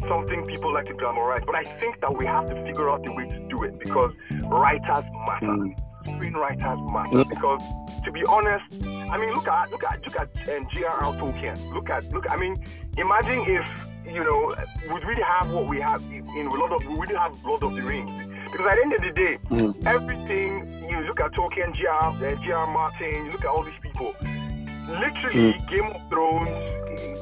something 0.08 0.46
people 0.46 0.74
like 0.74 0.86
to 0.86 0.94
glamorize, 0.94 1.46
but 1.46 1.56
I 1.56 1.64
think 1.80 2.00
that 2.02 2.16
we 2.18 2.26
have 2.26 2.48
to 2.48 2.56
figure 2.64 2.90
out 2.90 3.04
the 3.04 3.12
way 3.12 3.28
to 3.28 3.40
do 3.48 3.64
it 3.64 3.80
because 3.80 4.12
writers 4.44 5.06
matter. 5.26 5.48
Mm. 5.48 5.76
Screenwriters 6.08 6.92
matter 6.92 7.24
mm. 7.24 7.30
because, 7.30 7.62
to 8.04 8.12
be 8.12 8.24
honest, 8.26 8.66
I 9.12 9.18
mean, 9.18 9.34
look 9.34 9.48
at 9.48 9.72
look 9.72 9.84
at 9.84 10.06
look 10.06 10.16
at 10.20 10.30
um, 10.50 10.68
J.R.R. 10.72 11.14
Tolkien. 11.14 11.74
Look 11.74 11.90
at 11.90 12.12
look. 12.12 12.30
I 12.30 12.38
mean, 12.38 12.56
imagine 12.98 13.44
if 13.48 13.66
you 14.06 14.24
know 14.24 14.56
we 14.94 15.00
really 15.04 15.22
have 15.22 15.50
what 15.50 15.68
we 15.68 15.80
have 15.82 16.02
in 16.12 16.48
a 16.48 16.54
lot 16.54 16.72
of 16.72 16.86
we 16.88 16.96
really 16.96 17.16
have 17.16 17.34
Lord 17.44 17.64
of 17.64 17.76
the 17.76 17.82
Rings 17.82 18.28
because 18.52 18.66
at 18.66 18.76
the 18.76 18.82
end 18.82 18.94
of 18.94 19.02
the 19.02 19.12
day, 19.12 19.38
mm. 19.50 19.86
everything 19.86 20.90
you 20.90 21.00
look 21.02 21.20
at 21.20 21.32
Tolkien, 21.34 21.76
J.R. 21.76 22.12
Uh, 22.12 22.36
J.R. 22.46 22.68
Martin, 22.68 23.26
you 23.26 23.32
look 23.32 23.42
at 23.42 23.48
all 23.48 23.64
these 23.64 23.80
people. 23.82 24.16
Literally, 24.22 25.54
mm. 25.54 25.70
Game 25.70 25.92
of 25.92 26.10
Thrones, 26.10 26.48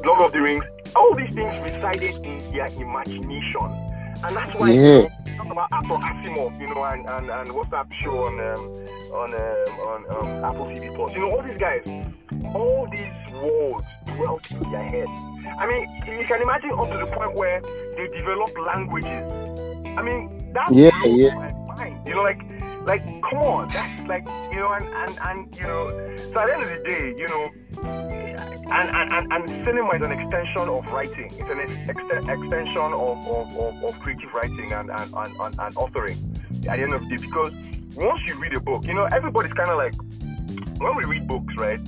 Lord 0.05 0.21
of 0.21 0.31
the 0.31 0.41
Rings, 0.41 0.63
all 0.95 1.15
these 1.15 1.33
things 1.33 1.57
resided 1.59 2.15
in 2.23 2.51
their 2.51 2.67
imagination, 2.67 3.84
and 4.27 4.35
that's 4.35 4.55
why 4.55 4.71
yeah. 4.71 5.01
you 5.01 5.35
talk 5.37 5.51
about 5.51 5.67
Arthur 5.71 6.03
Asimov, 6.05 6.59
you 6.59 6.67
know, 6.67 6.83
and, 6.83 7.07
and, 7.07 7.29
and 7.29 7.51
what's 7.53 7.69
that 7.69 7.87
show 7.93 8.25
on 8.25 8.39
um, 8.39 8.85
on 9.13 9.33
um, 9.33 9.79
on 9.79 9.99
um, 10.09 10.43
Apple 10.43 10.65
TV 10.65 10.95
Plus. 10.95 11.13
You 11.13 11.21
know, 11.21 11.31
all 11.31 11.43
these 11.43 11.57
guys, 11.57 11.83
all 12.53 12.87
these 12.91 13.13
words 13.41 13.85
dwelt 14.05 14.51
in 14.51 14.71
their 14.71 14.83
head. 14.83 15.07
I 15.59 15.67
mean, 15.67 16.19
you 16.19 16.25
can 16.25 16.41
imagine 16.41 16.71
up 16.71 16.89
to 16.91 16.97
the 16.97 17.07
point 17.07 17.35
where 17.35 17.61
they 17.61 18.07
develop 18.17 18.51
languages. 18.57 19.31
I 19.97 20.01
mean, 20.01 20.51
that 20.53 20.73
yeah, 20.73 20.91
yeah. 21.05 21.35
my 21.35 21.75
mind. 21.75 22.07
You 22.07 22.15
know, 22.15 22.23
like 22.23 22.41
like 22.85 23.03
come 23.23 23.39
on, 23.39 23.67
that's 23.69 24.07
like 24.07 24.25
you 24.51 24.59
know, 24.59 24.71
and, 24.71 24.85
and 24.87 25.19
and 25.27 25.57
you 25.57 25.63
know, 25.63 25.89
so 26.33 26.39
at 26.39 26.47
the 26.47 26.53
end 26.53 26.63
of 26.63 26.69
the 26.69 26.83
day, 26.87 27.15
you 27.17 27.27
know, 27.27 27.51
and 28.71 28.89
and, 28.95 29.11
and, 29.13 29.33
and 29.33 29.65
cinema 29.65 29.95
is 29.95 30.01
an 30.03 30.11
extension 30.11 30.69
of 30.69 30.85
writing. 30.87 31.31
It's 31.33 31.49
an 31.49 31.59
ex- 31.89 32.29
extension 32.29 32.77
of, 32.77 33.27
of, 33.27 33.57
of, 33.57 33.83
of, 33.83 33.99
creative 33.99 34.31
writing 34.33 34.71
and 34.71 34.91
and, 34.91 35.13
and, 35.13 35.35
and, 35.39 35.59
and 35.59 35.75
authoring. 35.75 36.17
At 36.67 36.77
the 36.77 36.83
end 36.83 36.93
of 36.93 37.01
the 37.01 37.17
day, 37.17 37.25
because 37.25 37.53
once 37.95 38.21
you 38.27 38.39
read 38.39 38.53
a 38.53 38.59
book, 38.59 38.85
you 38.85 38.93
know, 38.93 39.05
everybody's 39.05 39.53
kind 39.53 39.69
of 39.69 39.77
like 39.77 39.95
when 40.79 40.95
we 40.95 41.05
read 41.05 41.27
books, 41.27 41.53
right? 41.57 41.79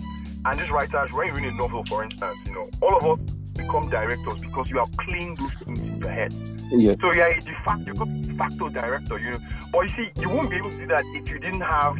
And 0.45 0.59
these 0.59 0.69
writers, 0.71 1.11
when 1.11 1.27
you 1.27 1.33
read 1.33 1.45
a 1.45 1.51
novel, 1.51 1.83
for 1.85 2.03
instance, 2.03 2.37
you 2.45 2.53
know, 2.53 2.69
all 2.81 2.97
of 2.97 3.19
us 3.19 3.36
become 3.57 3.89
directors 3.89 4.37
because 4.39 4.69
you 4.69 4.77
have 4.77 4.95
cleaned 4.97 5.37
those 5.37 5.53
things 5.53 5.79
in 5.79 5.99
your 5.99 6.11
head. 6.11 6.31
So, 6.31 6.77
yeah. 6.77 6.95
So 7.01 7.13
you're 7.13 7.27
a 7.27 7.41
de 7.41 7.55
facto, 7.65 8.05
de 8.05 8.33
facto 8.35 8.69
director, 8.69 9.19
you 9.19 9.31
know. 9.31 9.39
But 9.71 9.89
you 9.89 9.89
see, 9.89 10.21
you 10.21 10.29
won't 10.29 10.49
be 10.49 10.57
able 10.57 10.69
to 10.69 10.77
do 10.77 10.87
that 10.87 11.03
if 11.07 11.27
you 11.29 11.39
didn't 11.39 11.61
have 11.61 11.95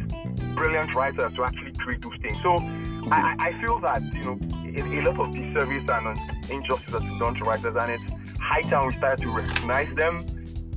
brilliant 0.54 0.94
writers 0.94 1.34
to 1.34 1.44
actually 1.44 1.72
create 1.72 2.02
those 2.02 2.18
things. 2.22 2.38
So 2.42 2.56
I, 3.10 3.36
I 3.38 3.52
feel 3.60 3.80
that, 3.80 4.02
you 4.14 4.24
know, 4.24 4.38
a, 4.76 5.00
a 5.00 5.02
lot 5.10 5.20
of 5.20 5.34
disservice 5.34 5.88
and 5.88 6.06
uh, 6.08 6.54
injustice 6.54 6.92
has 6.92 7.02
been 7.02 7.18
done 7.18 7.34
to 7.34 7.44
writers, 7.44 7.76
and 7.78 7.90
it's 7.90 8.04
high 8.40 8.62
time 8.62 8.86
we 8.86 8.96
start 8.96 9.20
to 9.20 9.30
recognize 9.30 9.94
them 9.94 10.24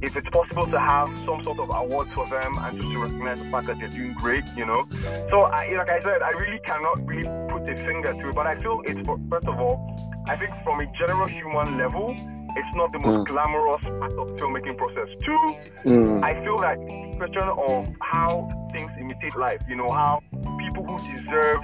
if 0.02 0.16
it's 0.16 0.30
possible 0.30 0.66
to 0.68 0.80
have 0.80 1.08
some 1.26 1.44
sort 1.44 1.60
of 1.60 1.70
award 1.70 2.10
for 2.14 2.28
them 2.28 2.58
and 2.58 2.78
just 2.78 2.92
to 2.92 2.98
recognize 3.00 3.40
the 3.40 3.50
fact 3.50 3.68
that 3.68 3.80
they're 3.80 3.88
doing 3.90 4.14
great, 4.14 4.44
you 4.56 4.66
know. 4.66 4.88
So, 5.30 5.42
I, 5.42 5.74
like 5.76 5.90
I 5.90 6.02
said, 6.02 6.22
I 6.22 6.32
really 6.32 6.60
cannot 6.60 7.06
really 7.06 7.30
put 7.50 7.70
a 7.70 7.76
finger 7.78 8.14
to 8.14 8.30
it, 8.30 8.36
but 8.36 8.48
I 8.48 8.58
feel 8.58 8.82
it's 8.86 9.08
first 9.30 9.48
of 9.48 9.60
all, 9.60 9.96
I 10.28 10.36
think 10.36 10.52
from 10.64 10.80
a 10.80 10.86
general 10.98 11.28
human 11.28 11.78
level, 11.78 12.16
it's 12.56 12.76
not 12.76 12.92
the 12.92 13.00
most 13.00 13.24
mm. 13.24 13.28
glamorous 13.28 13.84
part 13.84 14.14
of 14.14 14.28
filmmaking 14.38 14.78
process. 14.78 15.08
Two, 15.24 15.56
mm. 15.86 16.24
I 16.24 16.34
feel 16.44 16.58
like 16.58 16.80
question 17.18 17.44
of 17.44 17.88
how 18.02 18.50
things 18.74 18.92
imitate 19.00 19.36
life. 19.36 19.62
You 19.70 19.76
know 19.76 19.90
how 19.90 20.22
people 20.60 20.86
who 20.86 20.98
deserve 21.16 21.62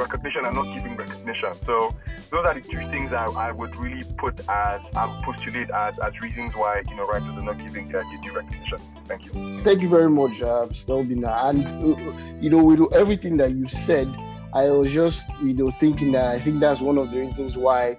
recognition 0.00 0.44
are 0.44 0.52
not 0.52 0.72
giving 0.74 0.96
recognition. 0.96 1.52
So 1.66 1.94
those 2.30 2.46
are 2.46 2.54
the 2.54 2.60
two 2.60 2.86
things 2.88 3.12
I, 3.12 3.26
I 3.26 3.52
would 3.52 3.76
really 3.76 4.04
put 4.18 4.40
as 4.48 4.80
um, 4.94 5.20
postulate 5.22 5.70
as, 5.70 5.98
as 5.98 6.20
reasons 6.20 6.54
why 6.54 6.82
you 6.88 6.96
know 6.96 7.06
writers 7.06 7.36
are 7.36 7.42
not 7.42 7.58
giving 7.58 7.88
their 7.88 8.02
due 8.22 8.32
recognition. 8.34 8.78
Thank 9.06 9.26
you. 9.26 9.60
Thank 9.62 9.82
you 9.82 9.88
very 9.88 10.10
much, 10.10 10.42
uh, 10.42 10.66
Stelbina. 10.70 11.48
And 11.48 11.66
uh, 11.66 12.40
you 12.40 12.50
know, 12.50 12.62
with 12.62 12.92
everything 12.92 13.36
that 13.38 13.50
you 13.52 13.68
said, 13.68 14.08
I 14.52 14.70
was 14.70 14.92
just 14.92 15.40
you 15.40 15.54
know 15.54 15.70
thinking 15.70 16.12
that 16.12 16.26
I 16.26 16.38
think 16.40 16.60
that's 16.60 16.80
one 16.80 16.98
of 16.98 17.12
the 17.12 17.20
reasons 17.20 17.56
why 17.56 17.96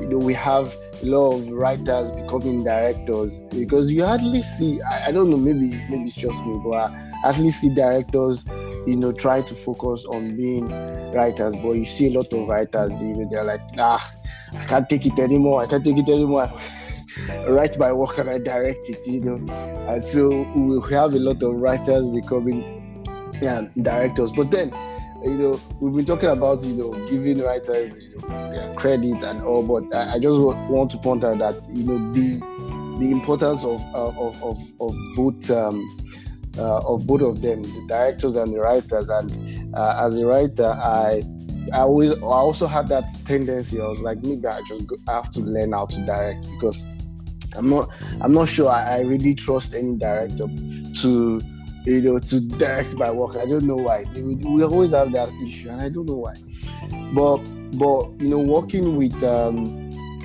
you 0.00 0.08
know 0.08 0.18
we 0.18 0.34
have 0.34 0.74
a 1.02 1.06
lot 1.06 1.36
of 1.36 1.50
writers 1.52 2.10
becoming 2.10 2.64
directors 2.64 3.38
because 3.38 3.90
you 3.90 4.04
hardly 4.04 4.42
see 4.42 4.80
I, 4.82 5.06
I 5.08 5.12
don't 5.12 5.30
know 5.30 5.36
maybe 5.36 5.70
maybe 5.88 6.04
it's 6.04 6.14
just 6.14 6.44
me 6.44 6.60
but 6.64 6.90
I 6.90 7.10
hardly 7.22 7.50
see 7.50 7.72
directors 7.74 8.44
you 8.86 8.96
know, 8.96 9.12
try 9.12 9.42
to 9.42 9.54
focus 9.54 10.04
on 10.06 10.36
being 10.36 10.68
writers. 11.12 11.54
But 11.56 11.72
you 11.72 11.84
see 11.84 12.14
a 12.14 12.18
lot 12.18 12.32
of 12.32 12.48
writers, 12.48 13.00
know, 13.14 13.28
they're 13.30 13.44
like, 13.44 13.62
ah, 13.78 14.12
I 14.54 14.64
can't 14.64 14.88
take 14.88 15.06
it 15.06 15.18
anymore. 15.18 15.62
I 15.62 15.66
can't 15.66 15.84
take 15.84 15.98
it 15.98 16.08
anymore. 16.08 16.50
write 17.48 17.78
my 17.78 17.92
work 17.92 18.18
and 18.18 18.30
I 18.30 18.38
direct 18.38 18.88
it, 18.88 19.06
you 19.06 19.20
know. 19.20 19.52
And 19.88 20.04
so 20.04 20.42
we 20.54 20.94
have 20.94 21.14
a 21.14 21.18
lot 21.18 21.42
of 21.42 21.54
writers 21.54 22.08
becoming 22.08 23.04
yeah, 23.40 23.62
directors. 23.80 24.32
But 24.32 24.50
then, 24.50 24.72
you 25.22 25.30
know, 25.30 25.60
we've 25.80 25.94
been 25.94 26.06
talking 26.06 26.30
about, 26.30 26.62
you 26.62 26.74
know, 26.74 26.92
giving 27.08 27.40
writers, 27.42 27.96
you 27.96 28.18
know, 28.28 28.74
credit 28.76 29.22
and 29.22 29.42
all, 29.42 29.62
but 29.62 29.94
I, 29.94 30.14
I 30.14 30.18
just 30.18 30.38
want 30.38 30.90
to 30.92 30.98
point 30.98 31.24
out 31.24 31.38
that, 31.38 31.68
you 31.68 31.84
know, 31.84 32.12
the 32.12 32.40
the 32.98 33.10
importance 33.10 33.64
of 33.64 33.82
of, 33.94 34.42
of, 34.42 34.58
of 34.80 34.94
both 35.16 35.50
um, 35.50 35.80
uh, 35.80 36.11
of 36.60 37.06
both 37.06 37.22
of 37.22 37.42
them, 37.42 37.62
the 37.62 37.84
directors 37.88 38.36
and 38.36 38.52
the 38.52 38.60
writers. 38.60 39.08
And 39.08 39.74
uh, 39.74 39.96
as 40.06 40.16
a 40.18 40.26
writer, 40.26 40.66
I 40.66 41.22
I 41.72 41.80
always 41.80 42.12
I 42.12 42.22
also 42.22 42.66
had 42.66 42.88
that 42.88 43.10
tendency. 43.24 43.80
I 43.80 43.86
was 43.86 44.00
like, 44.00 44.22
maybe 44.22 44.46
I 44.46 44.60
just 44.62 44.86
go, 44.86 44.96
I 45.08 45.12
have 45.14 45.30
to 45.30 45.40
learn 45.40 45.72
how 45.72 45.86
to 45.86 46.04
direct 46.04 46.46
because 46.52 46.84
I'm 47.56 47.68
not 47.68 47.88
I'm 48.20 48.32
not 48.32 48.48
sure 48.48 48.68
I, 48.68 48.96
I 48.96 49.00
really 49.00 49.34
trust 49.34 49.74
any 49.74 49.96
director 49.96 50.46
to 50.46 51.42
you 51.84 52.00
know 52.00 52.18
to 52.18 52.40
direct 52.40 52.94
my 52.94 53.10
work. 53.10 53.36
I 53.36 53.46
don't 53.46 53.64
know 53.64 53.76
why. 53.76 54.04
We, 54.14 54.34
we 54.36 54.64
always 54.64 54.92
have 54.92 55.12
that 55.12 55.30
issue, 55.46 55.70
and 55.70 55.80
I 55.80 55.88
don't 55.88 56.06
know 56.06 56.16
why. 56.16 56.34
But 57.14 57.38
but 57.78 58.10
you 58.20 58.28
know, 58.28 58.38
working 58.38 58.96
with 58.96 59.22
um, 59.22 59.81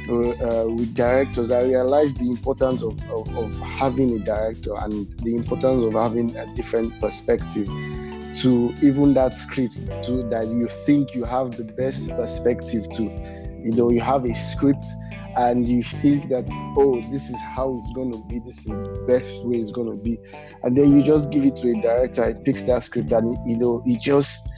uh, 0.10 0.68
with 0.70 0.94
directors, 0.96 1.52
I 1.52 1.64
realized 1.64 2.20
the 2.20 2.30
importance 2.30 2.82
of, 2.82 3.02
of, 3.10 3.36
of, 3.36 3.60
having 3.60 4.16
a 4.16 4.20
director 4.20 4.76
and 4.76 5.12
the 5.20 5.36
importance 5.36 5.84
of 5.84 5.94
having 5.94 6.36
a 6.38 6.54
different 6.56 7.00
perspective 7.02 7.68
to 7.68 8.74
even 8.82 9.14
that 9.16 9.34
script 9.34 9.88
to 10.04 10.24
that 10.30 10.48
you 10.48 10.68
think 10.86 11.14
you 11.14 11.24
have 11.26 11.58
the 11.58 11.64
best 11.64 12.10
perspective 12.12 12.90
to. 12.94 13.04
You 13.04 13.74
know, 13.74 13.90
you 13.90 14.00
have 14.00 14.24
a 14.24 14.34
script 14.34 14.86
and 15.36 15.68
you 15.70 15.84
think 15.84 16.30
that 16.30 16.48
oh 16.78 17.00
this 17.12 17.30
is 17.30 17.40
how 17.42 17.78
it's 17.78 17.94
going 17.94 18.12
to 18.12 18.24
be 18.28 18.40
this 18.40 18.60
is 18.60 18.88
the 18.88 19.06
best 19.08 19.46
way 19.46 19.58
it's 19.58 19.72
going 19.72 19.90
to 19.90 19.96
be 19.96 20.18
and 20.64 20.76
then 20.76 20.96
you 20.96 21.04
just 21.04 21.32
give 21.32 21.46
it 21.46 21.56
to 21.56 21.70
a 21.70 21.82
director 21.82 22.24
and 22.24 22.44
picks 22.44 22.64
that 22.64 22.82
script 22.82 23.12
and 23.12 23.38
you 23.46 23.56
know 23.56 23.84
it 23.86 24.02
just 24.02 24.50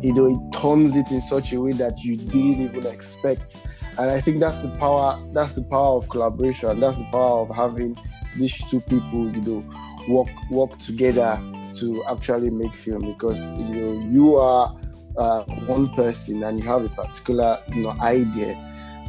you 0.00 0.14
know 0.14 0.26
it 0.26 0.58
turns 0.58 0.96
it 0.96 1.10
in 1.10 1.20
such 1.20 1.52
a 1.52 1.60
way 1.60 1.72
that 1.72 2.02
you 2.02 2.16
didn't 2.16 2.62
even 2.62 2.86
expect 2.86 3.56
and 3.98 4.10
I 4.10 4.20
think 4.20 4.40
that's 4.40 4.58
the 4.58 4.70
power. 4.78 5.20
That's 5.32 5.52
the 5.52 5.62
power 5.62 5.96
of 5.96 6.08
collaboration. 6.08 6.80
That's 6.80 6.98
the 6.98 7.08
power 7.10 7.40
of 7.40 7.54
having 7.54 7.96
these 8.36 8.58
two 8.70 8.80
people, 8.80 9.30
you 9.34 9.40
know, 9.40 9.64
work 10.08 10.28
work 10.50 10.78
together 10.78 11.40
to 11.74 12.04
actually 12.10 12.50
make 12.50 12.74
film. 12.76 13.00
Because 13.00 13.42
you 13.44 13.74
know 13.74 14.08
you 14.08 14.36
are 14.36 14.76
uh, 15.16 15.44
one 15.66 15.88
person 15.94 16.42
and 16.42 16.60
you 16.60 16.66
have 16.66 16.84
a 16.84 16.88
particular 16.90 17.58
you 17.68 17.82
know 17.82 17.94
idea 18.00 18.54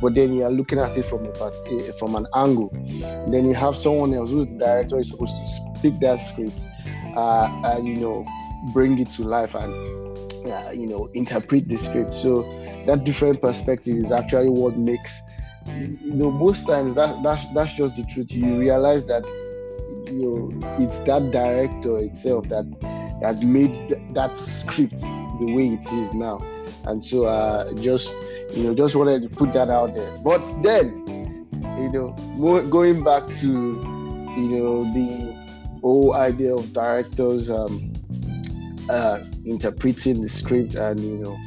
but 0.02 0.14
then 0.14 0.34
you 0.34 0.44
are 0.44 0.52
looking 0.52 0.80
at 0.80 0.96
it 0.98 1.04
from 1.04 1.26
a 1.26 1.52
eh, 1.68 1.92
from 2.00 2.16
an 2.16 2.26
angle 2.36 2.70
then 3.28 3.48
you 3.48 3.54
have 3.54 3.76
someone 3.76 4.14
else 4.14 4.32
who's 4.32 4.48
the 4.48 4.58
director 4.58 5.00
is 5.00 5.10
supposed 5.10 5.36
to 5.42 5.48
speak 5.78 6.00
that 6.00 6.18
script 6.18 6.66
uh, 7.16 7.62
and 7.66 7.88
you 7.88 7.96
know 7.96 8.26
bring 8.74 8.98
it 9.00 9.10
to 9.10 9.24
life 9.24 9.56
and 9.56 9.74
uh, 10.48 10.72
you 10.72 10.88
know 10.88 11.10
interpret 11.14 11.68
the 11.68 11.78
script 11.78 12.14
so 12.14 12.44
that 12.88 13.04
different 13.04 13.42
perspective 13.42 13.98
is 13.98 14.12
actually 14.12 14.50
what 14.50 14.78
makes 14.78 15.22
you 15.76 16.14
know 16.14 16.32
most 16.32 16.66
times 16.66 16.96
that 16.96 17.22
that's 17.22 17.52
that's 17.54 17.74
just 17.74 17.96
the 17.98 18.04
truth. 18.06 18.32
You 18.32 18.58
realize 18.58 19.06
that 19.08 19.28
you 20.08 20.52
know 20.52 20.76
it's 20.80 21.00
that 21.02 21.32
director 21.32 22.00
itself 22.00 22.48
that 22.48 22.66
that 23.22 23.44
made 23.44 23.74
th- 23.74 24.02
that 24.14 24.38
script 24.38 25.02
the 25.02 25.54
way 25.54 25.68
it 25.68 25.86
is 25.92 26.14
now. 26.14 26.40
And 26.86 27.04
so 27.04 27.26
uh 27.26 27.74
just 27.74 28.16
you 28.56 28.64
know 28.64 28.74
just 28.74 28.96
wanted 28.96 29.22
to 29.24 29.30
put 29.30 29.52
that 29.54 29.70
out 29.70 29.94
there. 29.94 30.18
But 30.24 30.42
then 30.64 31.04
you 31.52 31.92
know 31.92 32.16
more 32.36 32.62
going 32.64 33.04
back 33.04 33.28
to 33.36 33.48
you 33.48 34.50
know 34.50 34.84
the 34.94 35.36
whole 35.82 36.16
idea 36.16 36.56
of 36.56 36.72
directors 36.72 37.50
um 37.50 37.94
uh 38.90 39.20
interpreting 39.46 40.22
the 40.22 40.30
script 40.30 40.76
and 40.76 41.00
you 41.02 41.18
know 41.18 41.38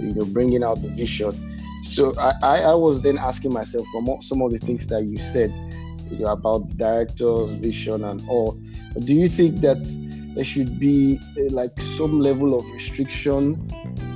you 0.00 0.14
know 0.14 0.24
bringing 0.24 0.62
out 0.62 0.80
the 0.82 0.88
vision 0.88 1.32
so 1.82 2.14
I, 2.18 2.60
I 2.60 2.74
was 2.74 3.00
then 3.02 3.18
asking 3.18 3.52
myself 3.52 3.86
from 3.92 4.08
some 4.22 4.42
of 4.42 4.50
the 4.50 4.58
things 4.58 4.86
that 4.88 5.04
you 5.04 5.18
said 5.18 5.50
you 6.10 6.18
know, 6.18 6.32
about 6.32 6.68
the 6.68 6.74
director's 6.74 7.52
vision 7.52 8.04
and 8.04 8.26
all. 8.28 8.52
Do 8.98 9.14
you 9.14 9.28
think 9.28 9.60
that 9.60 9.78
there 10.34 10.44
should 10.44 10.78
be 10.78 11.18
uh, 11.38 11.50
like 11.50 11.80
some 11.80 12.20
level 12.20 12.58
of 12.58 12.70
restriction 12.72 13.68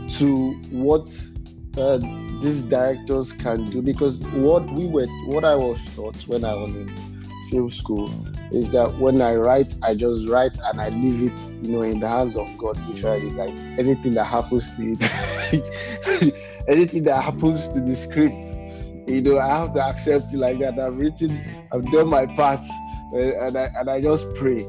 to 0.09 0.53
what 0.71 1.09
uh, 1.79 1.99
these 2.41 2.63
directors 2.63 3.33
can 3.33 3.65
do? 3.71 3.83
Because 3.83 4.23
what 4.27 4.71
we 4.73 4.87
were, 4.87 5.07
what 5.27 5.45
I 5.45 5.55
was 5.55 5.79
taught 5.95 6.17
when 6.27 6.45
I 6.45 6.55
was 6.55 6.77
in 6.77 6.95
film 7.51 7.71
school 7.71 8.11
is 8.53 8.71
that 8.73 8.99
when 8.99 9.21
I 9.21 9.35
write, 9.35 9.75
I 9.83 9.95
just 9.95 10.29
write 10.29 10.57
and 10.65 10.81
I 10.81 10.89
leave 10.89 11.33
it, 11.33 11.41
you 11.63 11.73
know, 11.73 11.83
in 11.83 12.01
the 12.01 12.09
hands 12.09 12.37
of 12.37 12.49
God. 12.59 12.79
Literally, 12.89 13.31
like 13.31 13.55
anything 13.79 14.15
that 14.15 14.25
happens 14.25 14.77
to 14.77 14.93
it. 14.93 15.01
anything 16.69 17.05
that 17.05 17.23
happens 17.23 17.69
to 17.71 17.81
the 17.81 17.95
script, 17.95 18.57
you 19.09 19.21
know, 19.21 19.39
I 19.39 19.49
have 19.49 19.75
to 19.75 19.83
accept 19.83 20.33
it 20.33 20.39
like 20.39 20.59
that. 20.61 20.79
I've 20.79 20.97
written, 20.97 21.67
I've 21.73 21.91
done 21.91 22.09
my 22.09 22.27
part, 22.27 22.61
and 23.13 23.57
I 23.57 23.71
and 23.77 23.91
I 23.91 24.01
just 24.01 24.35
pray, 24.35 24.61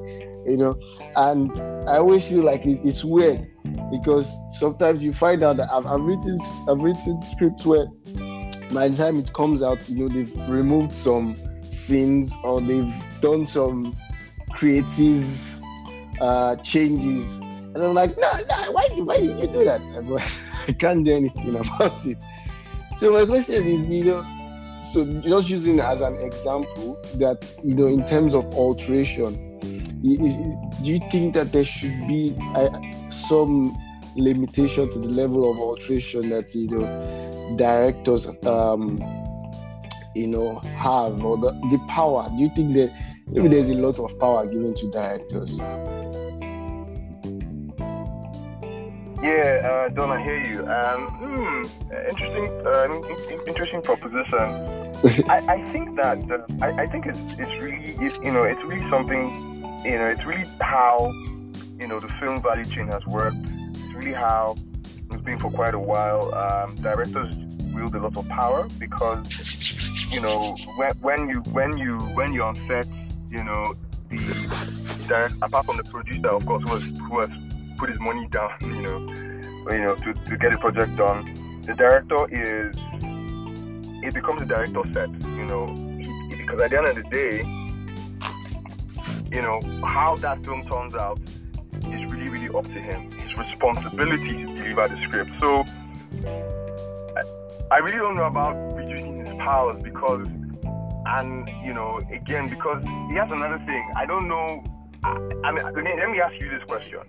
you 0.45 0.57
know. 0.57 0.75
And 1.15 1.57
I 1.87 1.97
always 1.97 2.27
feel 2.27 2.43
like 2.43 2.65
it's 2.65 3.03
weird 3.03 3.47
because 3.91 4.33
sometimes 4.51 5.03
you 5.03 5.13
find 5.13 5.41
out 5.43 5.57
that 5.57 5.71
I've, 5.71 5.85
I've 5.85 6.01
written 6.01 6.37
I've 6.67 6.81
written 6.81 7.19
scripts 7.19 7.65
where 7.65 7.87
by 8.71 8.89
the 8.89 8.97
time 8.97 9.19
it 9.19 9.33
comes 9.33 9.61
out, 9.61 9.87
you 9.87 9.95
know, 9.95 10.07
they've 10.07 10.35
removed 10.49 10.93
some 10.93 11.35
scenes 11.69 12.33
or 12.43 12.61
they've 12.61 12.93
done 13.21 13.45
some 13.45 13.95
creative 14.51 15.25
uh, 16.19 16.55
changes, 16.57 17.37
and 17.39 17.77
I'm 17.77 17.93
like, 17.93 18.17
no, 18.17 18.31
no, 18.31 18.71
why, 18.71 18.87
why 18.97 19.17
did 19.17 19.39
you 19.39 19.47
do 19.47 19.63
that? 19.65 19.81
I 20.67 20.73
can't 20.73 21.05
do 21.05 21.13
anything 21.13 21.55
about 21.55 22.05
it. 22.05 22.17
So 22.97 23.11
my 23.11 23.25
question 23.25 23.65
is, 23.65 23.91
you 23.91 24.05
know, 24.05 24.81
so 24.81 25.05
just 25.21 25.49
using 25.49 25.79
as 25.79 26.01
an 26.01 26.15
example 26.15 26.99
that 27.15 27.51
you 27.63 27.75
know, 27.75 27.87
in 27.87 28.05
terms 28.05 28.33
of 28.33 28.45
alteration, 28.53 29.59
is, 30.03 30.35
do 30.83 30.91
you 30.91 30.99
think 31.09 31.33
that 31.33 31.51
there 31.51 31.65
should 31.65 32.07
be 32.07 32.35
uh, 32.53 32.69
some 33.09 33.75
limitation 34.15 34.89
to 34.89 34.99
the 34.99 35.09
level 35.09 35.49
of 35.49 35.57
alteration 35.57 36.29
that 36.29 36.55
you 36.55 36.69
know 36.69 37.55
directors 37.57 38.27
um 38.45 38.97
you 40.15 40.27
know 40.27 40.59
have 40.77 41.21
or 41.23 41.37
the, 41.37 41.51
the 41.69 41.79
power 41.89 42.29
do 42.37 42.43
you 42.43 42.49
think 42.55 42.73
that 42.73 42.93
maybe 43.27 43.49
there's 43.49 43.69
a 43.69 43.73
lot 43.73 43.99
of 43.99 44.17
power 44.19 44.45
given 44.45 44.73
to 44.73 44.89
directors 44.91 45.59
Yeah, 49.25 49.87
uh, 49.87 49.89
Don, 49.89 50.11
I 50.11 50.21
hear 50.21 50.37
you. 50.37 50.59
Um, 50.69 51.07
hmm, 51.17 51.63
interesting, 52.07 52.45
uh, 52.63 53.47
interesting 53.47 53.81
proposition. 53.81 55.25
I, 55.27 55.37
I, 55.49 55.71
think 55.71 55.95
that 55.95 56.19
uh, 56.29 56.45
I, 56.61 56.83
I, 56.83 56.85
think 56.85 57.07
it's 57.07 57.17
it's 57.39 57.55
really 57.59 57.95
it's, 57.99 58.19
you 58.19 58.31
know 58.31 58.43
it's 58.43 58.61
really 58.63 58.87
something 58.91 59.33
you 59.83 59.97
know 59.97 60.05
it's 60.05 60.23
really 60.25 60.47
how 60.61 61.11
you 61.79 61.87
know 61.87 61.99
the 61.99 62.07
film 62.19 62.39
value 62.43 62.65
chain 62.65 62.87
has 62.89 63.03
worked. 63.07 63.49
It's 63.73 63.95
really 63.95 64.13
how 64.13 64.57
it's 65.09 65.23
been 65.23 65.39
for 65.39 65.49
quite 65.49 65.73
a 65.73 65.79
while. 65.79 66.31
Um, 66.35 66.75
directors 66.75 67.35
wield 67.73 67.95
a 67.95 68.01
lot 68.01 68.15
of 68.15 68.29
power 68.29 68.67
because 68.77 70.13
you 70.13 70.21
know 70.21 70.55
when, 70.75 70.91
when 71.01 71.29
you 71.29 71.39
when 71.51 71.79
you 71.79 71.97
when 72.13 72.31
you're 72.31 72.45
on 72.45 72.57
set, 72.67 72.87
you 73.31 73.43
know 73.43 73.73
the 74.07 75.05
direct, 75.07 75.33
apart 75.41 75.65
from 75.65 75.77
the 75.77 75.83
producer, 75.83 76.29
of 76.29 76.45
course, 76.45 76.61
who 76.61 76.73
has, 76.75 76.83
who 76.99 77.19
has 77.21 77.54
put 77.77 77.89
his 77.89 77.99
money 77.99 78.27
down, 78.27 78.51
you 78.61 78.81
know, 78.81 78.99
you 79.71 79.81
know, 79.81 79.95
to, 79.95 80.13
to 80.13 80.37
get 80.37 80.53
a 80.53 80.57
project 80.57 80.95
done. 80.95 81.61
The 81.63 81.73
director 81.73 82.27
is 82.31 82.75
it 84.03 84.13
becomes 84.13 84.41
a 84.41 84.45
director 84.45 84.81
set, 84.93 85.09
you 85.09 85.45
know, 85.45 85.67
because 86.29 86.61
at 86.61 86.69
the 86.69 86.77
end 86.77 86.87
of 86.87 86.95
the 86.95 87.03
day, 87.09 87.37
you 89.35 89.41
know, 89.41 89.59
how 89.83 90.15
that 90.17 90.45
film 90.45 90.63
turns 90.63 90.95
out 90.95 91.19
is 91.73 92.11
really, 92.11 92.29
really 92.29 92.55
up 92.55 92.65
to 92.65 92.79
him. 92.79 93.11
His 93.11 93.37
responsibility 93.37 94.45
to 94.45 94.55
deliver 94.55 94.87
the 94.87 95.01
script. 95.07 95.31
So 95.39 95.65
I, 97.17 97.23
I 97.71 97.77
really 97.77 97.97
don't 97.97 98.15
know 98.15 98.25
about 98.25 98.55
reducing 98.75 99.25
his 99.25 99.35
powers 99.37 99.81
because 99.81 100.27
and 101.07 101.49
you 101.63 101.73
know, 101.73 101.99
again, 102.11 102.49
because 102.49 102.83
he 102.83 103.15
has 103.15 103.29
another 103.31 103.61
thing. 103.65 103.91
I 103.95 104.05
don't 104.05 104.27
know 104.27 104.63
I 105.43 105.51
mean, 105.51 105.63
let 105.63 106.09
me 106.09 106.19
ask 106.19 106.33
you 106.41 106.49
this 106.49 106.63
question. 106.67 106.99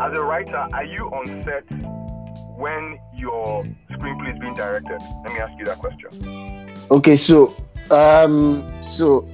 As 0.00 0.16
a 0.16 0.22
writer, 0.22 0.68
are 0.72 0.84
you 0.84 1.06
on 1.08 1.42
set 1.42 1.64
when 2.56 2.98
your 3.16 3.64
screenplay 3.90 4.32
is 4.32 4.38
being 4.38 4.54
directed? 4.54 5.00
Let 5.24 5.32
me 5.32 5.40
ask 5.40 5.58
you 5.58 5.64
that 5.64 5.78
question. 5.78 6.70
Okay, 6.90 7.16
so 7.16 7.54
um, 7.90 8.70
so 8.82 9.28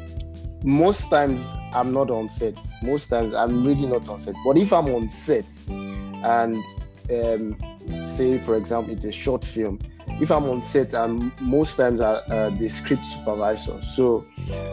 most 0.64 1.10
times 1.10 1.52
I'm 1.74 1.92
not 1.92 2.10
on 2.10 2.30
set. 2.30 2.56
Most 2.82 3.08
times 3.08 3.34
I'm 3.34 3.64
really 3.64 3.86
not 3.86 4.08
on 4.08 4.18
set. 4.18 4.34
But 4.44 4.56
if 4.56 4.72
I'm 4.72 4.88
on 4.88 5.08
set 5.08 5.46
and 5.68 6.56
um, 7.10 8.06
say, 8.06 8.38
for 8.38 8.56
example, 8.56 8.94
it's 8.94 9.04
a 9.04 9.12
short 9.12 9.44
film, 9.44 9.78
if 10.20 10.30
I'm 10.30 10.44
on 10.44 10.62
set, 10.62 10.94
I'm 10.94 11.32
most 11.40 11.76
times 11.76 12.00
I, 12.00 12.14
uh, 12.14 12.50
the 12.50 12.68
script 12.68 13.06
supervisor. 13.06 13.80
So 13.82 14.26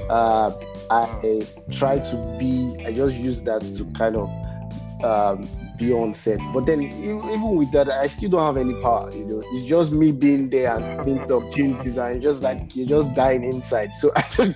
uh, 0.10 0.54
I 0.90 1.48
try 1.72 2.00
to 2.00 2.38
be. 2.40 2.76
I 2.86 2.94
just 2.94 3.18
use 3.18 3.42
that 3.44 3.62
to 3.62 3.86
kind 3.94 4.18
of 4.18 4.30
um, 5.04 5.50
be 5.78 5.94
on 5.94 6.16
set. 6.16 6.40
But 6.54 6.66
then 6.66 6.82
even 6.82 7.56
with 7.56 7.72
that, 7.72 7.90
I 7.90 8.08
still 8.08 8.30
don't 8.32 8.46
have 8.46 8.58
any 8.58 8.80
power. 8.82 9.12
You 9.14 9.26
know, 9.26 9.44
it's 9.46 9.68
just 9.68 9.92
me 9.92 10.12
being 10.12 10.50
there 10.50 10.76
and 10.76 11.06
being 11.06 11.28
top 11.28 11.52
changes, 11.52 11.98
and 11.98 12.22
just 12.22 12.42
like 12.42 12.76
you're 12.76 12.88
just 12.88 13.14
dying 13.16 13.44
inside. 13.44 13.94
So 13.94 14.12
I 14.16 14.24
don't. 14.36 14.56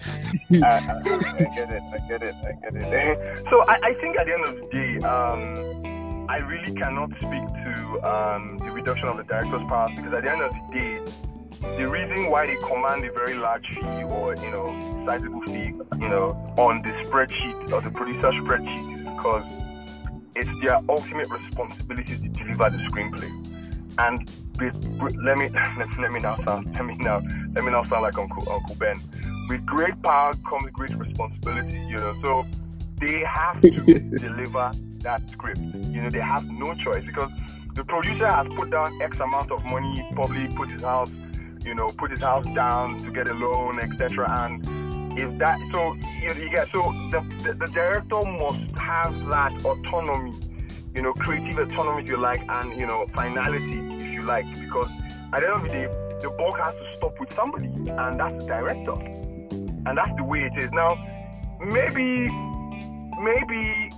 I, 0.64 0.68
I, 0.68 1.44
get 1.56 1.70
it. 1.72 1.84
I 1.94 2.08
get 2.08 2.24
it. 2.24 2.36
I 2.44 2.52
get 2.70 2.76
it. 2.76 3.48
So 3.50 3.64
I, 3.68 3.80
I 3.84 3.94
think 3.96 4.18
at 4.18 4.26
the 4.26 4.34
end 4.34 4.46
of 4.46 4.56
the 4.56 4.68
day. 4.72 5.06
Um, 5.06 5.99
I 6.30 6.38
really 6.42 6.72
cannot 6.74 7.10
speak 7.14 7.48
to 7.48 8.08
um, 8.08 8.60
the 8.60 8.70
reduction 8.70 9.08
of 9.08 9.18
the 9.18 9.24
director's 9.24 9.68
powers 9.68 9.94
because 9.96 10.14
at 10.14 10.24
the 10.24 10.32
end 10.32 10.42
of 10.44 10.52
the 10.52 10.78
day, 10.78 11.00
the 11.76 11.90
reason 11.90 12.30
why 12.30 12.46
they 12.46 12.56
command 12.58 13.04
a 13.04 13.12
very 13.12 13.34
large 13.34 13.68
fee 13.68 14.04
or 14.04 14.36
you 14.36 14.52
know 14.52 15.04
sizable 15.08 15.42
fee, 15.48 15.74
you 16.00 16.08
know, 16.08 16.28
on 16.60 16.84
the 16.84 16.90
spreadsheet 17.04 17.72
or 17.72 17.82
the 17.82 17.90
producer 17.90 18.30
spreadsheet 18.44 18.94
is 18.94 19.00
because 19.00 19.44
it's 20.36 20.62
their 20.62 20.80
ultimate 20.88 21.32
responsibility 21.32 22.16
to 22.16 22.30
deliver 22.30 22.70
the 22.70 22.78
screenplay. 22.92 23.32
And 23.98 24.30
let 25.26 25.36
me 25.40 25.50
let 26.00 26.12
me 26.12 26.20
now 26.20 26.36
sound 26.46 26.72
let 26.76 26.86
me 26.86 26.96
now 27.00 27.22
let 27.56 27.64
me 27.66 27.72
now 27.72 27.82
sound 27.86 28.04
like 28.04 28.20
Uncle 28.20 28.48
Uncle 28.52 28.76
Ben. 28.76 29.02
With 29.50 29.66
great 29.66 30.00
power 30.04 30.36
comes 30.48 30.70
great 30.74 30.96
responsibility, 30.96 31.80
you 31.88 31.98
know. 31.98 32.16
So 32.22 32.46
they 33.00 33.22
have 33.22 33.60
to 33.62 33.70
deliver 34.20 34.72
that 35.02 35.30
script. 35.30 35.60
You 35.60 36.02
know, 36.02 36.10
they 36.10 36.20
have 36.20 36.50
no 36.50 36.74
choice 36.74 37.06
because 37.06 37.32
the 37.74 37.84
producer 37.84 38.28
has 38.28 38.48
put 38.56 38.72
down 38.72 39.02
X 39.02 39.20
amount 39.20 39.52
of 39.52 39.64
money, 39.66 40.08
probably 40.14 40.48
put 40.56 40.70
his 40.70 40.84
house, 40.84 41.12
you 41.64 41.76
know, 41.76 41.88
put 41.90 42.12
his 42.12 42.22
house 42.22 42.46
down 42.54 42.98
to 43.00 43.12
get 43.12 43.28
a 43.28 43.34
loan, 43.34 43.80
etc. 43.80 44.28
And 44.40 45.20
if 45.20 45.38
that, 45.40 45.60
so 45.72 45.94
you, 46.22 46.44
you 46.44 46.50
get, 46.50 46.72
so 46.72 46.82
the, 47.12 47.22
the, 47.44 47.54
the 47.54 47.68
director 47.68 48.22
must 48.24 48.78
have 48.78 49.14
that 49.28 49.66
autonomy, 49.66 50.38
you 50.94 51.02
know, 51.02 51.14
creative 51.14 51.58
autonomy, 51.58 52.04
if 52.04 52.10
you 52.10 52.18
like, 52.18 52.42
and 52.48 52.78
you 52.78 52.86
know, 52.86 53.06
finality, 53.14 53.80
if 54.04 54.14
you 54.14 54.24
like, 54.24 54.46
because 54.60 54.90
at 55.34 55.42
the 55.42 55.48
end 55.48 55.56
of 55.56 55.64
the 55.64 55.70
day, 55.70 55.88
the 56.22 56.30
ball 56.38 56.54
has 56.54 56.74
to 56.74 56.98
stop 56.98 57.20
with 57.20 57.32
somebody, 57.34 57.68
and 57.68 58.20
that's 58.20 58.44
the 58.44 58.48
director, 58.48 58.94
and 58.94 59.98
that's 59.98 60.16
the 60.18 60.24
way 60.24 60.50
it 60.54 60.64
is. 60.64 60.72
Now, 60.72 60.96
maybe, 61.60 62.28
maybe 63.22 63.90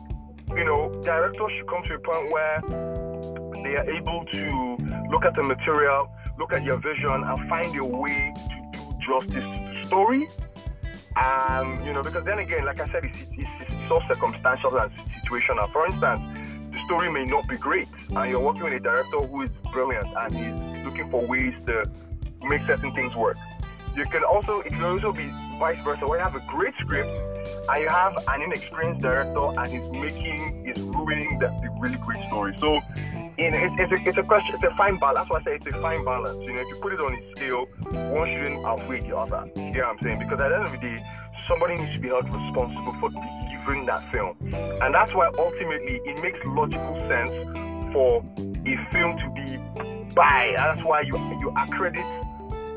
you 0.55 0.65
know, 0.65 0.89
directors 1.01 1.51
should 1.57 1.67
come 1.67 1.83
to 1.83 1.95
a 1.95 1.99
point 1.99 2.31
where 2.31 2.61
they 3.63 3.75
are 3.75 3.89
able 3.89 4.25
to 4.31 4.77
look 5.09 5.25
at 5.25 5.35
the 5.35 5.43
material, 5.43 6.09
look 6.37 6.53
at 6.53 6.63
your 6.63 6.77
vision, 6.77 7.09
and 7.09 7.49
find 7.49 7.77
a 7.77 7.85
way 7.85 8.33
to 8.35 8.77
do 8.77 8.97
justice 9.05 9.43
to 9.43 9.73
the 9.73 9.87
story. 9.87 10.27
Um, 11.15 11.85
you 11.85 11.93
know, 11.93 12.01
because 12.01 12.23
then 12.23 12.39
again, 12.39 12.65
like 12.65 12.79
I 12.79 12.89
said, 12.91 13.05
it's, 13.05 13.17
it's, 13.31 13.49
it's 13.61 13.89
so 13.89 13.99
circumstantial 14.07 14.77
and 14.77 14.91
situational. 14.91 15.71
For 15.71 15.85
instance, 15.87 16.21
the 16.71 16.83
story 16.85 17.11
may 17.11 17.25
not 17.25 17.47
be 17.47 17.57
great, 17.57 17.87
and 18.09 18.29
you're 18.29 18.39
working 18.39 18.63
with 18.63 18.73
a 18.73 18.79
director 18.79 19.19
who 19.19 19.41
is 19.43 19.49
brilliant 19.71 20.07
and 20.17 20.31
is 20.35 20.85
looking 20.85 21.09
for 21.11 21.25
ways 21.25 21.53
to 21.67 21.83
make 22.43 22.61
certain 22.65 22.93
things 22.93 23.15
work. 23.15 23.37
You 23.95 24.05
can 24.05 24.23
also, 24.23 24.61
it 24.61 24.69
can 24.69 24.83
also 24.83 25.11
be 25.11 25.29
vice 25.61 25.77
versa, 25.83 26.07
where 26.07 26.17
you 26.17 26.23
have 26.23 26.35
a 26.35 26.43
great 26.47 26.73
script 26.79 27.07
and 27.69 27.83
you 27.83 27.87
have 27.87 28.17
an 28.29 28.41
inexperienced 28.41 28.99
director 28.99 29.45
and 29.59 29.67
he's 29.67 29.87
making, 29.91 30.65
he's 30.65 30.83
ruining 30.83 31.37
the, 31.37 31.47
the 31.61 31.69
really 31.79 31.97
great 31.97 32.25
story. 32.29 32.57
So, 32.59 32.81
you 33.37 33.51
know, 33.51 33.57
it's, 33.57 33.75
it's, 33.77 33.91
a, 33.91 34.09
it's 34.09 34.17
a 34.17 34.23
question, 34.23 34.55
it's 34.55 34.63
a 34.63 34.75
fine 34.75 34.97
balance. 34.97 35.19
That's 35.19 35.29
why 35.29 35.39
I 35.39 35.43
say 35.43 35.55
it's 35.61 35.67
a 35.67 35.79
fine 35.79 36.03
balance. 36.03 36.35
You 36.41 36.53
know, 36.53 36.61
if 36.61 36.67
you 36.67 36.77
put 36.81 36.93
it 36.93 36.99
on 36.99 37.13
a 37.13 37.35
scale, 37.35 37.65
one 38.09 38.27
shouldn't 38.27 38.65
outweigh 38.65 39.01
the 39.01 39.15
other. 39.15 39.51
You 39.55 39.71
know 39.71 39.79
what 39.81 39.85
I'm 39.85 39.99
saying? 40.01 40.17
Because 40.17 40.41
at 40.41 40.49
the 40.49 40.55
end 40.55 40.65
of 40.65 40.71
the 40.71 40.79
day, 40.79 41.05
somebody 41.47 41.75
needs 41.75 41.93
to 41.93 41.99
be 41.99 42.07
held 42.07 42.25
responsible 42.25 42.93
for 42.99 43.09
delivering 43.11 43.85
that 43.85 44.01
film. 44.11 44.35
And 44.81 44.95
that's 44.95 45.13
why 45.13 45.29
ultimately 45.37 46.01
it 46.05 46.23
makes 46.23 46.39
logical 46.43 46.97
sense 47.07 47.29
for 47.93 48.25
a 48.65 48.73
film 48.89 49.13
to 49.19 49.27
be 49.37 49.57
by. 50.15 50.53
That's 50.57 50.83
why 50.83 51.01
you 51.01 51.15
you 51.39 51.53
accredit 51.55 52.05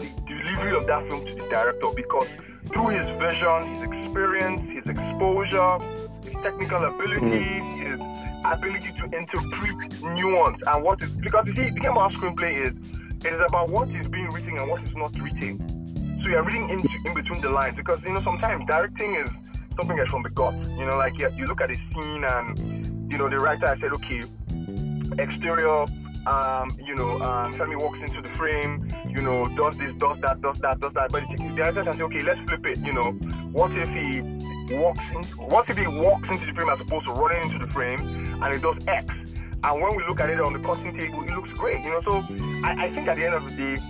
the 0.00 0.08
delivery 0.28 0.76
of 0.76 0.86
that 0.86 1.08
film 1.08 1.24
to 1.24 1.34
the 1.34 1.48
director 1.48 1.88
because 1.96 2.28
through 2.72 2.88
his 2.88 3.06
vision, 3.18 3.74
his 3.74 3.82
experience, 3.82 4.62
his 4.70 4.86
exposure, 4.86 5.78
his 6.22 6.32
technical 6.42 6.84
ability, 6.84 7.20
mm. 7.20 7.78
his 7.78 8.00
ability 8.44 8.92
to 8.98 9.04
interpret 9.16 10.02
nuance 10.02 10.60
and 10.66 10.84
what 10.84 11.02
is 11.02 11.08
because 11.10 11.46
you 11.46 11.54
see 11.54 11.70
the 11.70 11.80
game 11.80 11.92
about 11.92 12.12
screenplay 12.12 12.66
is 12.66 12.72
it 13.24 13.32
is 13.32 13.40
about 13.48 13.70
what 13.70 13.88
is 13.88 14.06
being 14.08 14.28
written 14.30 14.58
and 14.58 14.68
what 14.68 14.82
is 14.82 14.94
not 14.94 15.18
written. 15.18 16.20
So 16.22 16.28
you're 16.28 16.42
reading 16.42 16.68
in, 16.68 16.80
in 17.06 17.14
between 17.14 17.40
the 17.40 17.48
lines 17.48 17.76
because 17.76 18.02
you 18.02 18.12
know 18.12 18.22
sometimes 18.22 18.66
directing 18.66 19.14
is 19.14 19.30
something 19.76 19.96
that's 19.96 20.10
from 20.10 20.22
the 20.22 20.30
gut. 20.30 20.54
You 20.54 20.86
know, 20.86 20.96
like 20.96 21.18
you, 21.18 21.30
you 21.36 21.46
look 21.46 21.60
at 21.60 21.70
a 21.70 21.74
scene 21.74 22.24
and 22.24 23.10
you 23.10 23.18
know 23.18 23.28
the 23.28 23.38
writer 23.38 23.66
I 23.66 23.78
said, 23.80 23.92
okay, 23.92 24.22
exterior 25.18 25.86
um, 26.26 26.70
you 26.82 26.94
know, 26.94 27.20
um, 27.20 27.52
Femi 27.54 27.78
walks 27.78 27.98
into 28.00 28.22
the 28.22 28.34
frame, 28.36 28.88
you 29.08 29.20
know, 29.20 29.46
does 29.56 29.76
this, 29.76 29.92
does 29.94 30.18
that, 30.20 30.40
does 30.40 30.58
that, 30.58 30.80
does 30.80 30.92
that. 30.94 31.12
But 31.12 31.24
the 31.28 31.52
director 31.54 31.84
can 31.84 31.94
say, 31.94 32.02
okay, 32.02 32.22
let's 32.22 32.40
flip 32.48 32.64
it. 32.66 32.78
You 32.78 32.92
know, 32.92 33.12
what 33.52 33.72
if 33.72 33.88
he 33.90 34.22
walks 34.74 35.00
in? 35.14 35.22
What 35.36 35.68
if 35.68 35.76
he 35.76 35.86
walks 35.86 36.28
into 36.28 36.46
the 36.46 36.52
frame 36.52 36.68
as 36.70 36.80
opposed 36.80 37.06
to 37.06 37.12
running 37.12 37.50
into 37.50 37.64
the 37.64 37.70
frame, 37.70 38.00
and 38.42 38.54
it 38.54 38.62
does 38.62 38.76
X? 38.86 39.12
And 39.64 39.80
when 39.80 39.96
we 39.96 40.04
look 40.06 40.20
at 40.20 40.30
it 40.30 40.40
on 40.40 40.52
the 40.52 40.58
cutting 40.60 40.98
table, 40.98 41.22
it 41.22 41.30
looks 41.30 41.52
great. 41.52 41.84
You 41.84 41.90
know, 41.90 42.02
so 42.02 42.24
I, 42.64 42.86
I 42.86 42.92
think 42.92 43.08
at 43.08 43.16
the 43.16 43.26
end 43.26 43.34
of 43.34 43.44
the 43.44 43.56
day, 43.56 43.82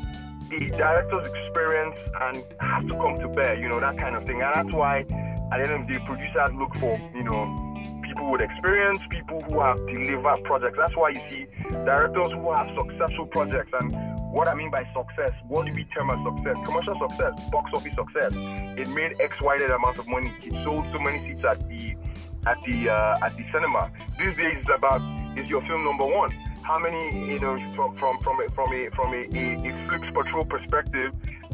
the 0.51 0.71
director's 0.71 1.27
experience 1.27 1.97
and 2.21 2.45
has 2.61 2.85
to 2.87 2.95
come 2.95 3.17
to 3.19 3.29
bear. 3.29 3.59
You 3.59 3.69
know, 3.69 3.81
that 3.81 3.97
kind 3.97 4.17
of 4.17 4.25
thing, 4.25 4.43
and 4.43 4.55
that's 4.55 4.75
why 4.75 5.01
at 5.01 5.09
the 5.09 5.73
end 5.73 5.83
of 5.83 5.87
the 5.87 5.95
day, 5.95 6.05
producers 6.05 6.51
look 6.55 6.75
for, 6.77 7.01
you 7.15 7.23
know 7.23 7.74
people 8.15 8.31
with 8.31 8.43
experience, 8.43 9.01
people 9.11 9.43
who 9.43 9.61
have 9.61 9.77
delivered 9.89 10.45
projects. 10.45 10.77
That's 10.79 10.97
why 10.97 11.11
you 11.11 11.23
see 11.29 11.47
directors 11.85 12.31
who 12.31 12.53
have 12.53 12.69
successful 12.79 13.27
projects. 13.27 13.73
And 13.81 13.91
what 14.33 14.47
I 14.47 14.55
mean 14.55 14.71
by 14.71 14.87
success, 14.95 15.33
what 15.49 15.67
do 15.67 15.73
we 15.73 15.85
term 15.85 16.11
as 16.11 16.23
success? 16.25 16.57
Commercial 16.65 16.97
success, 17.01 17.51
box 17.51 17.71
office 17.75 17.95
success. 17.95 18.33
It 18.79 18.89
made 18.91 19.21
X 19.21 19.41
Y 19.41 19.57
amount 19.57 19.99
of 19.99 20.07
money. 20.07 20.33
It 20.43 20.53
sold 20.63 20.87
so 20.93 20.99
many 21.01 21.19
seats 21.27 21.45
at 21.45 21.67
the 21.69 21.97
at 22.47 22.59
the 22.63 22.91
uh, 22.91 23.27
at 23.27 23.37
the 23.37 23.45
cinema. 23.53 23.91
These 24.19 24.37
days 24.37 24.59
it's 24.59 24.71
about 24.73 25.03
is 25.37 25.49
your 25.49 25.63
film 25.63 25.85
number 25.85 26.07
one? 26.07 26.31
How 26.63 26.79
many 26.79 27.33
you 27.33 27.41
know 27.41 27.59
from 27.75 27.97
from 27.97 28.19
from 28.21 28.41
a, 28.41 28.49
from 28.51 28.73
a 28.73 28.91
from 28.91 29.13
a, 29.13 29.23
a, 29.35 29.55
a 29.59 29.73
FlixPatrol 29.89 30.49
perspective? 30.49 31.13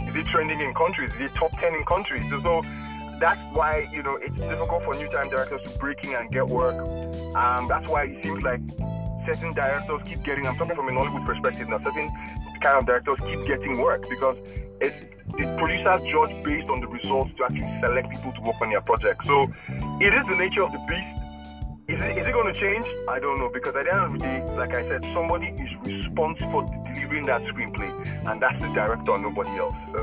Is 0.09 0.15
it 0.15 0.27
trending 0.27 0.61
in 0.61 0.75
countries? 0.75 1.11
Is 1.17 1.31
it 1.31 1.35
top 1.35 1.53
ten 1.59 1.75
in 1.75 1.85
countries? 1.85 2.23
So 2.31 2.63
that's 3.21 3.41
why 3.53 3.87
you 3.93 4.03
know 4.03 4.17
it's 4.17 4.37
difficult 4.37 4.83
for 4.85 4.95
new 4.95 5.09
time 5.09 5.29
directors 5.29 5.61
to 5.63 5.79
break 5.79 6.03
in 6.05 6.15
and 6.15 6.33
get 6.33 6.47
work. 6.49 6.77
Um, 7.37 7.69
that's 7.69 7.87
why 7.89 8.05
it 8.05 8.25
seems 8.25 8.43
like 8.43 8.61
certain 9.27 9.53
directors 9.53 10.01
keep 10.07 10.23
getting. 10.25 10.47
I'm 10.47 10.57
talking 10.57 10.75
from 10.75 10.89
a 10.89 10.93
Nollywood 10.93 11.27
perspective 11.27 11.69
now. 11.69 11.79
Certain 11.85 12.11
kind 12.63 12.79
of 12.79 12.87
directors 12.87 13.19
keep 13.27 13.47
getting 13.47 13.79
work 13.79 14.09
because 14.09 14.37
it's 14.81 14.97
the 15.39 15.45
producers 15.59 16.03
judge 16.11 16.45
based 16.45 16.69
on 16.69 16.81
the 16.81 16.89
results 16.89 17.31
to 17.37 17.45
actually 17.45 17.81
select 17.85 18.11
people 18.11 18.33
to 18.33 18.41
work 18.41 18.61
on 18.61 18.71
their 18.71 18.81
project. 18.81 19.25
So 19.27 19.53
it 20.01 20.15
is 20.15 20.27
the 20.27 20.37
nature 20.37 20.63
of 20.63 20.73
the 20.73 20.79
beast. 20.89 21.21
Is 21.89 22.01
it, 22.01 22.19
is 22.19 22.27
it 22.27 22.33
going 22.33 22.53
to 22.53 22.59
change? 22.59 22.87
I 23.09 23.19
don't 23.19 23.39
know 23.39 23.51
because 23.53 23.75
at 23.75 23.85
the 23.85 23.93
end 23.93 24.01
of 24.01 24.13
the 24.13 24.19
day, 24.19 24.45
like 24.55 24.75
I 24.75 24.89
said, 24.89 25.03
somebody 25.13 25.49
is 25.49 25.71
responsible 25.83 26.67
for 26.67 26.93
delivering 26.95 27.27
that 27.27 27.43
screenplay, 27.43 27.91
and 28.31 28.41
that's 28.41 28.61
the 28.63 28.69
director, 28.69 29.19
nobody 29.19 29.51
else. 29.59 29.75
So. 29.93 30.01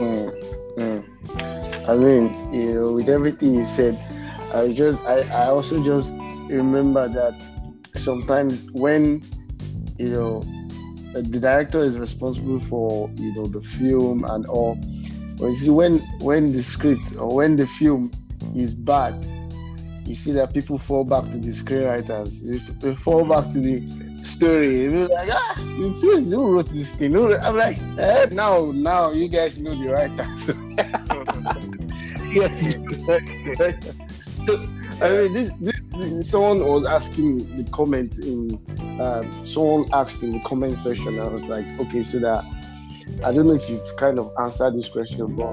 Mm. 0.00 0.54
Mm. 0.78 1.13
I 1.88 1.96
mean, 1.96 2.52
you 2.52 2.74
know, 2.74 2.92
with 2.92 3.08
everything 3.08 3.54
you 3.54 3.66
said, 3.66 3.98
I 4.54 4.72
just, 4.72 5.04
I, 5.04 5.20
I 5.30 5.46
also 5.46 5.82
just 5.82 6.14
remember 6.48 7.08
that 7.08 7.34
sometimes 7.94 8.70
when, 8.72 9.22
you 9.98 10.10
know, 10.10 10.42
uh, 11.14 11.20
the 11.20 11.38
director 11.40 11.78
is 11.78 11.98
responsible 11.98 12.58
for, 12.58 13.10
you 13.16 13.34
know, 13.34 13.46
the 13.46 13.60
film 13.60 14.24
and 14.24 14.46
all. 14.46 14.76
But 15.36 15.46
you 15.46 15.56
see, 15.56 15.70
when 15.70 15.98
when 16.20 16.52
the 16.52 16.62
script 16.62 17.16
or 17.18 17.34
when 17.34 17.56
the 17.56 17.66
film 17.66 18.10
is 18.54 18.72
bad, 18.72 19.24
you 20.06 20.14
see 20.14 20.32
that 20.32 20.54
people 20.54 20.78
fall 20.78 21.04
back 21.04 21.24
to 21.24 21.38
the 21.38 21.50
screenwriters. 21.50 22.80
They 22.80 22.94
fall 22.94 23.24
back 23.24 23.52
to 23.52 23.60
the 23.60 24.03
story. 24.24 24.86
It 24.86 24.92
was 24.92 25.08
like, 25.08 25.28
ah, 25.32 25.54
it's 25.58 26.00
who 26.00 26.52
wrote 26.52 26.70
this 26.70 26.94
thing? 26.94 27.16
I'm 27.16 27.56
like, 27.56 27.78
eh, 27.98 28.26
now, 28.32 28.72
now 28.72 29.10
you 29.12 29.28
guys 29.28 29.58
know 29.58 29.74
the 29.74 29.88
right 29.88 30.18
answer. 30.18 30.54
yes. 32.34 32.74
I 35.00 35.08
mean, 35.08 35.32
this, 35.32 35.52
this, 35.58 35.80
this, 35.98 36.30
someone 36.30 36.60
was 36.60 36.86
asking 36.86 37.56
the 37.56 37.64
comment 37.70 38.18
in, 38.18 38.60
um, 39.00 39.46
someone 39.46 39.88
asked 39.92 40.22
in 40.22 40.32
the 40.32 40.40
comment 40.40 40.78
section. 40.78 41.18
I 41.18 41.28
was 41.28 41.46
like, 41.46 41.66
okay, 41.80 42.02
so 42.02 42.18
that 42.20 42.44
I 43.24 43.32
don't 43.32 43.46
know 43.46 43.54
if 43.54 43.68
you've 43.68 43.86
kind 43.98 44.18
of 44.18 44.30
answered 44.38 44.74
this 44.74 44.88
question, 44.88 45.34
but 45.34 45.52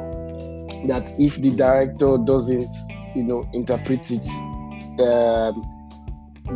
that 0.88 1.14
if 1.20 1.38
the 1.38 1.52
director 1.52 2.18
doesn't, 2.18 2.74
you 3.16 3.24
know, 3.24 3.46
interpret 3.54 4.10
it 4.12 4.22
um, 5.02 5.62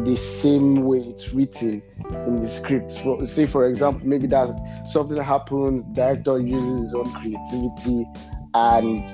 the 0.03 0.15
same 0.15 0.83
way 0.83 0.99
it's 0.99 1.33
written 1.33 1.81
in 2.27 2.39
the 2.39 2.47
script. 2.47 2.91
For, 2.99 3.25
say, 3.25 3.45
for 3.45 3.67
example, 3.67 4.07
maybe 4.07 4.27
that 4.27 4.49
something 4.91 5.17
happens, 5.17 5.86
director 5.86 6.39
uses 6.39 6.86
his 6.86 6.93
own 6.93 7.11
creativity, 7.13 8.05
and 8.53 9.09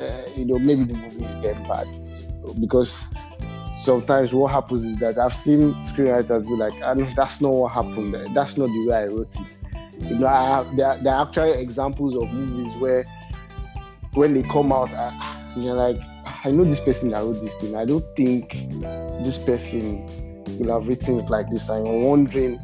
uh, 0.00 0.22
you 0.36 0.44
know 0.44 0.58
maybe 0.58 0.84
the 0.84 0.94
movie 0.94 1.24
is 1.24 1.40
getting 1.40 1.66
bad 1.68 1.88
because 2.60 3.14
sometimes 3.78 4.32
what 4.32 4.52
happens 4.52 4.84
is 4.84 4.96
that 4.98 5.18
I've 5.18 5.34
seen 5.34 5.74
screenwriters 5.74 6.46
be 6.46 6.56
like, 6.56 6.74
ah, 6.82 6.94
"That's 7.16 7.40
not 7.40 7.52
what 7.52 7.72
happened. 7.72 8.34
That's 8.34 8.56
not 8.56 8.68
the 8.68 8.86
way 8.86 8.96
I 8.96 9.06
wrote 9.06 9.34
it." 9.34 10.02
You 10.02 10.18
know, 10.18 10.26
have, 10.26 10.76
there, 10.76 10.98
there 10.98 11.14
are 11.14 11.26
actually 11.26 11.52
examples 11.52 12.16
of 12.16 12.30
movies 12.30 12.76
where 12.76 13.04
when 14.14 14.34
they 14.34 14.42
come 14.42 14.72
out, 14.72 14.92
I, 14.92 15.52
you're 15.56 15.74
like, 15.74 15.98
I 16.46 16.50
know 16.50 16.64
this 16.64 16.84
person 16.84 17.10
that 17.10 17.22
wrote 17.22 17.40
this 17.42 17.56
thing. 17.56 17.74
I 17.74 17.86
don't 17.86 18.04
think 18.16 18.52
this 19.24 19.38
person 19.38 20.04
will 20.58 20.78
have 20.78 20.86
written 20.86 21.18
it 21.18 21.30
like 21.30 21.48
this. 21.48 21.70
I'm 21.70 22.02
wondering, 22.02 22.60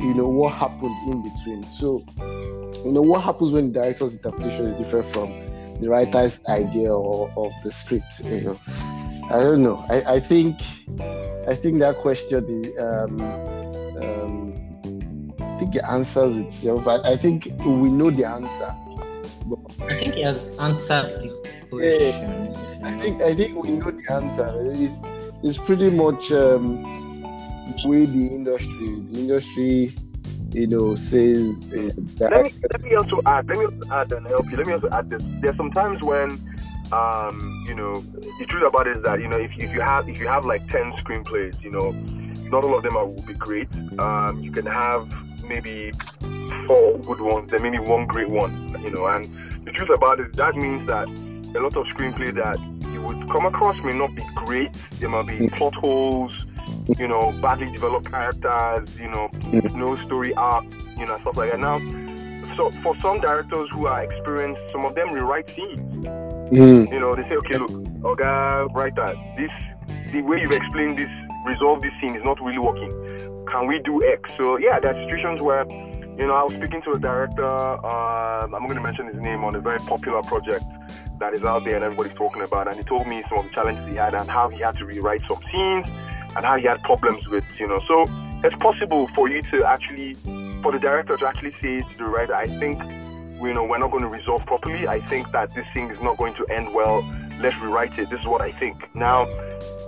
you 0.00 0.14
know, 0.14 0.26
what 0.26 0.54
happened 0.54 0.96
in 1.06 1.22
between. 1.22 1.62
So, 1.64 2.02
you 2.82 2.92
know, 2.92 3.02
what 3.02 3.22
happens 3.22 3.52
when 3.52 3.72
the 3.72 3.80
director's 3.80 4.14
interpretation 4.14 4.68
is 4.68 4.82
different 4.82 5.04
from 5.12 5.28
the 5.80 5.90
writer's 5.90 6.46
idea 6.46 6.94
or 6.94 7.30
of 7.36 7.52
the 7.62 7.70
script? 7.70 8.20
You 8.24 8.40
know, 8.40 8.60
I 9.24 9.38
don't 9.38 9.62
know. 9.62 9.84
I, 9.90 10.14
I 10.14 10.20
think, 10.20 10.56
I 11.46 11.54
think 11.54 11.78
that 11.80 11.96
question 11.98 12.46
is, 12.48 12.78
um, 12.80 13.20
um, 14.00 15.34
I 15.40 15.58
think 15.58 15.76
it 15.76 15.84
answers 15.84 16.38
itself. 16.38 16.88
I, 16.88 16.96
I 17.02 17.16
think 17.18 17.52
we 17.66 17.90
know 17.90 18.10
the 18.10 18.24
answer. 18.24 18.74
I 19.80 19.94
think 19.94 20.14
he 20.14 20.22
has 20.22 20.46
answered 20.58 21.08
the 21.08 21.66
question. 21.70 22.54
Yeah. 22.54 22.80
I 22.82 22.98
think 23.00 23.22
I 23.22 23.34
think 23.34 23.62
we 23.62 23.70
know 23.70 23.90
the 23.90 24.12
answer. 24.12 24.48
It's, 24.72 24.94
it's 25.42 25.58
pretty 25.58 25.90
much 25.90 26.32
um, 26.32 26.82
the 27.82 27.88
way 27.88 28.04
the 28.04 28.26
industry 28.26 29.00
The 29.10 29.18
industry, 29.20 29.94
you 30.52 30.66
know, 30.66 30.94
says. 30.94 31.52
Uh, 31.72 31.90
let, 32.18 32.44
me, 32.44 32.54
let 32.72 32.82
me 32.82 32.94
also 32.94 33.20
add. 33.26 33.48
Let 33.48 33.58
me 33.58 33.64
also 33.64 33.90
add 33.90 34.12
and 34.12 34.26
help 34.26 34.50
you. 34.50 34.56
Let 34.56 34.66
me 34.66 34.72
also 34.72 34.88
add 34.90 35.10
this. 35.10 35.22
There's 35.40 35.56
sometimes 35.56 36.02
when, 36.02 36.30
um, 36.92 37.64
you 37.68 37.74
know, 37.74 38.00
the 38.38 38.46
truth 38.48 38.64
about 38.66 38.86
it 38.86 38.96
is 38.98 39.02
that 39.04 39.20
you 39.20 39.28
know 39.28 39.38
if, 39.38 39.50
if 39.58 39.72
you 39.72 39.80
have 39.80 40.08
if 40.08 40.18
you 40.18 40.28
have 40.28 40.44
like 40.44 40.68
ten 40.68 40.92
screenplays, 40.92 41.60
you 41.62 41.70
know, 41.70 41.92
not 42.50 42.64
all 42.64 42.76
of 42.76 42.82
them 42.82 42.96
are, 42.96 43.06
will 43.06 43.22
be 43.22 43.34
great. 43.34 43.68
Um, 43.98 44.42
you 44.42 44.52
can 44.52 44.66
have 44.66 45.08
maybe 45.44 45.92
four 46.70 46.98
good 46.98 47.20
ones, 47.20 47.50
then 47.50 47.62
maybe 47.62 47.78
one 47.78 48.06
great 48.06 48.28
one, 48.30 48.52
you 48.82 48.90
know. 48.90 49.06
And 49.06 49.24
the 49.64 49.72
truth 49.72 49.90
about 49.94 50.20
it, 50.20 50.34
that 50.36 50.54
means 50.54 50.86
that 50.86 51.08
a 51.56 51.60
lot 51.60 51.76
of 51.76 51.86
screenplay 51.86 52.32
that 52.34 52.58
you 52.92 53.02
would 53.02 53.28
come 53.30 53.44
across 53.46 53.82
may 53.82 53.92
not 53.92 54.14
be 54.14 54.22
great. 54.36 54.70
There 55.00 55.08
might 55.08 55.26
be 55.26 55.48
plot 55.48 55.74
holes. 55.74 56.46
you 56.98 57.06
know, 57.08 57.32
badly 57.42 57.70
developed 57.70 58.10
characters, 58.10 58.88
you 58.98 59.08
know, 59.08 59.28
Mm. 59.52 59.74
no 59.74 59.96
story 59.96 60.32
arc, 60.34 60.64
you 60.98 61.06
know, 61.06 61.18
stuff 61.20 61.36
like 61.36 61.50
that. 61.50 61.60
Now, 61.60 61.78
so 62.56 62.70
for 62.82 62.96
some 63.00 63.20
directors 63.20 63.68
who 63.72 63.86
are 63.86 64.02
experienced, 64.02 64.60
some 64.72 64.84
of 64.84 64.94
them 64.94 65.12
rewrite 65.12 65.48
scenes. 65.50 66.06
Mm. 66.52 66.92
You 66.92 67.00
know, 67.00 67.14
they 67.14 67.22
say, 67.28 67.36
okay, 67.42 67.58
look, 67.58 67.70
Oga, 68.02 68.72
writer, 68.74 69.14
this 69.36 69.50
the 70.12 70.20
way 70.22 70.40
you've 70.42 70.52
explained 70.52 70.98
this, 70.98 71.10
resolve 71.46 71.80
this 71.80 71.92
scene 72.00 72.14
is 72.16 72.24
not 72.24 72.40
really 72.40 72.58
working. 72.58 72.90
Can 73.50 73.66
we 73.66 73.78
do 73.80 74.00
X? 74.18 74.22
So 74.36 74.56
yeah, 74.58 74.78
there 74.80 74.94
are 74.94 75.00
situations 75.04 75.40
where, 75.42 75.64
you 76.20 76.26
know, 76.26 76.34
I 76.34 76.42
was 76.42 76.52
speaking 76.52 76.82
to 76.82 76.92
a 76.92 76.98
director. 76.98 77.42
Uh, 77.42 78.42
I'm 78.42 78.50
going 78.50 78.74
to 78.74 78.82
mention 78.82 79.06
his 79.06 79.16
name 79.16 79.42
on 79.42 79.54
a 79.54 79.60
very 79.60 79.78
popular 79.78 80.22
project 80.22 80.66
that 81.18 81.32
is 81.32 81.42
out 81.44 81.64
there 81.64 81.76
and 81.76 81.84
everybody's 81.84 82.12
talking 82.12 82.42
about, 82.42 82.68
and 82.68 82.76
he 82.76 82.82
told 82.82 83.06
me 83.06 83.24
some 83.30 83.38
of 83.38 83.44
the 83.46 83.50
challenges 83.52 83.88
he 83.88 83.96
had 83.96 84.12
and 84.12 84.28
how 84.28 84.50
he 84.50 84.58
had 84.58 84.76
to 84.76 84.84
rewrite 84.84 85.22
some 85.26 85.40
scenes 85.50 85.86
and 86.36 86.44
how 86.44 86.58
he 86.58 86.66
had 86.66 86.82
problems 86.82 87.26
with, 87.28 87.44
you 87.58 87.66
know. 87.66 87.80
So 87.88 88.04
it's 88.44 88.54
possible 88.56 89.08
for 89.14 89.30
you 89.30 89.40
to 89.50 89.64
actually, 89.64 90.12
for 90.62 90.72
the 90.72 90.78
director 90.78 91.16
to 91.16 91.26
actually 91.26 91.54
say 91.62 91.78
to 91.78 91.96
the 91.96 92.04
writer, 92.04 92.34
I 92.34 92.46
think 92.58 92.82
you 93.40 93.54
know, 93.54 93.64
we're 93.64 93.78
not 93.78 93.90
going 93.90 94.02
to 94.02 94.08
resolve 94.08 94.44
properly. 94.44 94.86
I 94.86 95.00
think 95.00 95.32
that 95.32 95.54
this 95.54 95.66
thing 95.72 95.90
is 95.90 96.00
not 96.02 96.18
going 96.18 96.34
to 96.34 96.46
end 96.48 96.74
well. 96.74 97.00
Let's 97.40 97.56
rewrite 97.60 97.98
it. 97.98 98.10
This 98.10 98.20
is 98.20 98.26
what 98.26 98.42
I 98.42 98.52
think. 98.52 98.94
Now, 98.94 99.26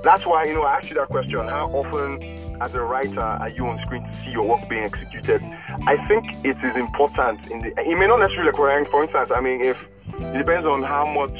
that's 0.02 0.26
why, 0.26 0.44
you 0.44 0.54
know, 0.54 0.62
I 0.62 0.78
asked 0.78 0.88
you 0.88 0.96
that 0.96 1.08
question. 1.08 1.46
How 1.46 1.66
often, 1.66 2.22
as 2.60 2.74
a 2.74 2.82
writer, 2.82 3.20
are 3.20 3.48
you 3.48 3.66
on 3.66 3.80
screen 3.84 4.02
to 4.04 4.12
see 4.18 4.30
your 4.30 4.48
work 4.48 4.68
being 4.68 4.84
executed? 4.84 5.42
I 5.86 6.04
think 6.06 6.44
it 6.44 6.56
is 6.64 6.76
important. 6.76 7.50
In 7.50 7.60
the, 7.60 7.68
it 7.78 7.98
may 7.98 8.06
not 8.06 8.18
necessarily 8.18 8.48
require, 8.48 8.84
for 8.86 9.04
instance, 9.04 9.30
I 9.34 9.40
mean, 9.40 9.60
if 9.64 9.76
it 10.18 10.38
depends 10.38 10.66
on 10.66 10.82
how 10.82 11.06
much, 11.06 11.36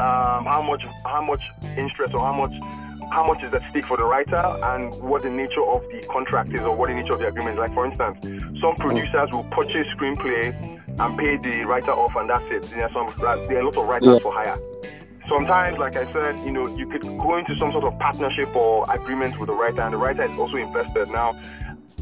um, 0.00 0.46
how 0.46 0.62
much, 0.66 0.84
how 1.04 1.22
much 1.22 1.42
interest 1.76 2.14
or 2.14 2.20
how 2.20 2.32
much 2.32 2.52
how 3.10 3.26
much 3.26 3.42
is 3.42 3.52
at 3.52 3.68
stake 3.70 3.84
for 3.84 3.96
the 3.96 4.04
writer 4.04 4.36
and 4.36 4.94
what 5.02 5.22
the 5.22 5.30
nature 5.30 5.64
of 5.64 5.82
the 5.90 6.00
contract 6.08 6.54
is 6.54 6.60
or 6.60 6.76
what 6.76 6.88
the 6.88 6.94
nature 6.94 7.12
of 7.12 7.18
the 7.18 7.26
agreement 7.26 7.54
is. 7.54 7.58
Like, 7.58 7.74
for 7.74 7.84
instance, 7.84 8.18
some 8.60 8.76
producers 8.76 9.28
will 9.32 9.42
purchase 9.50 9.86
screenplay 9.96 10.79
and 10.98 11.18
pay 11.18 11.36
the 11.36 11.64
writer 11.64 11.92
off, 11.92 12.14
and 12.16 12.28
that's 12.30 12.44
it. 12.50 12.62
There 12.70 12.84
are, 12.84 12.92
some, 12.92 13.12
there 13.18 13.58
are 13.58 13.60
a 13.60 13.64
lot 13.64 13.76
of 13.76 13.86
writers 13.88 14.06
Yeah. 14.14 14.18
for 14.18 14.32
hire. 14.32 14.58
Sometimes, 15.28 15.78
like 15.78 15.96
I 15.96 16.10
said, 16.12 16.40
you 16.44 16.50
know, 16.50 16.66
you 16.76 16.88
could 16.88 17.02
go 17.02 17.36
into 17.36 17.56
some 17.56 17.70
sort 17.72 17.84
of 17.84 17.98
partnership 17.98 18.54
or 18.56 18.84
agreement 18.92 19.38
with 19.38 19.48
the 19.48 19.54
writer, 19.54 19.82
and 19.82 19.92
the 19.94 19.98
writer 19.98 20.24
is 20.24 20.36
also 20.38 20.56
invested. 20.56 21.08
Now, 21.10 21.38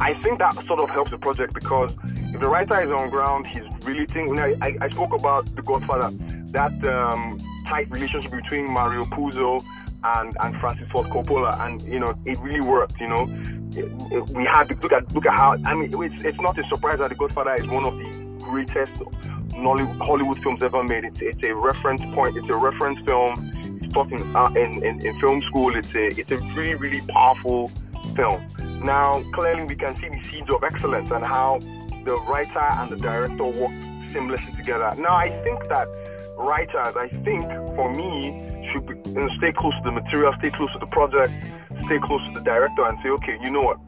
I 0.01 0.14
think 0.14 0.39
that 0.39 0.55
sort 0.66 0.80
of 0.80 0.89
helps 0.89 1.11
the 1.11 1.18
project 1.18 1.53
because 1.53 1.93
if 2.32 2.41
the 2.41 2.49
writer 2.49 2.80
is 2.80 2.91
on 2.91 3.11
ground, 3.11 3.47
he's 3.47 3.64
really 3.82 4.07
thinking. 4.07 4.39
I, 4.39 4.55
I, 4.62 4.76
I 4.80 4.89
spoke 4.91 5.12
about 5.12 5.55
The 5.57 5.62
Godfather, 5.62 6.16
that 6.53 6.72
um, 6.86 7.39
tight 7.66 7.91
relationship 7.91 8.30
between 8.30 8.70
Mario 8.70 9.05
Puzo 9.05 9.62
and, 10.05 10.34
and 10.41 10.57
Francis 10.61 10.89
Ford 10.93 11.09
Coppola, 11.09 11.59
and 11.66 11.82
you 11.82 11.99
know 11.99 12.14
it 12.24 12.39
really 12.39 12.61
worked. 12.61 12.99
You 13.01 13.09
know, 13.09 13.22
It- 13.72 13.91
it- 14.12 14.30
we 14.30 14.45
had 14.47 14.70
look 14.82 14.93
at 14.93 15.12
look 15.12 15.26
at 15.26 15.34
how 15.34 15.57
I 15.66 15.74
mean 15.74 15.93
it's, 16.03 16.24
it's 16.24 16.41
not 16.41 16.57
a 16.59 16.64
surprise 16.68 17.01
that 17.01 17.09
The 17.11 17.16
Godfather 17.16 17.55
is 17.57 17.66
one 17.66 17.84
of 17.84 17.95
the 17.99 18.27
greatest 18.49 18.96
Hollywood 20.09 20.38
films 20.42 20.62
ever 20.62 20.82
made. 20.84 21.05
It's, 21.05 21.20
it's 21.20 21.44
a 21.44 21.55
reference 21.55 22.03
point. 22.14 22.36
It's 22.36 22.49
a 22.49 22.57
reference 22.68 22.99
film. 23.09 23.32
It's 23.82 23.92
taught 23.94 24.11
in, 24.12 24.22
uh, 24.36 24.51
in, 24.62 24.70
in 24.84 24.94
in 25.07 25.12
film 25.20 25.42
school. 25.49 25.76
It's 25.76 25.94
a 25.94 26.07
it's 26.20 26.30
a 26.30 26.38
really 26.57 26.74
really 26.74 27.03
powerful 27.18 27.70
film. 28.16 28.40
Now 28.84 29.22
clearly 29.36 29.64
we 29.64 29.76
can 29.84 29.96
see 29.96 30.09
the 30.09 30.22
seeds 30.28 30.51
of 30.55 30.62
excellence 30.62 31.11
and 31.11 31.24
how 31.24 31.59
the 32.05 32.16
writer 32.28 32.68
and 32.80 32.90
the 32.92 32.96
director 32.96 33.44
work 33.44 33.74
seamlessly 34.12 34.57
together. 34.57 34.94
Now 34.99 35.14
I 35.26 35.28
think 35.44 35.59
that 35.68 35.86
writers, 36.38 36.94
I 36.96 37.09
think 37.24 37.44
for 37.76 37.92
me, 37.94 38.12
should 38.70 38.86
be, 38.86 38.94
you 39.11 39.20
know, 39.20 39.28
stay 39.38 39.53
close 39.53 39.74
to 39.80 39.82
the 39.84 39.92
material, 39.92 40.32
stay 40.38 40.51
close 40.51 40.72
to 40.72 40.78
the 40.78 40.86
project, 40.86 41.32
stay 41.86 41.99
close 41.99 42.22
to 42.28 42.32
the 42.38 42.44
director, 42.44 42.84
and 42.86 42.96
say, 43.03 43.11
okay, 43.18 43.36
you 43.42 43.51
know 43.51 43.61
what? 43.61 43.78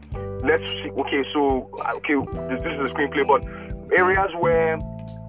Let's 0.43 0.67
see. 0.83 0.91
Okay, 1.03 1.23
so 1.33 1.71
okay, 1.99 2.17
this, 2.49 2.63
this 2.63 2.73
is 2.73 2.91
a 2.91 2.95
screenplay, 2.95 3.25
but 3.27 3.45
areas 3.97 4.30
where 4.38 4.78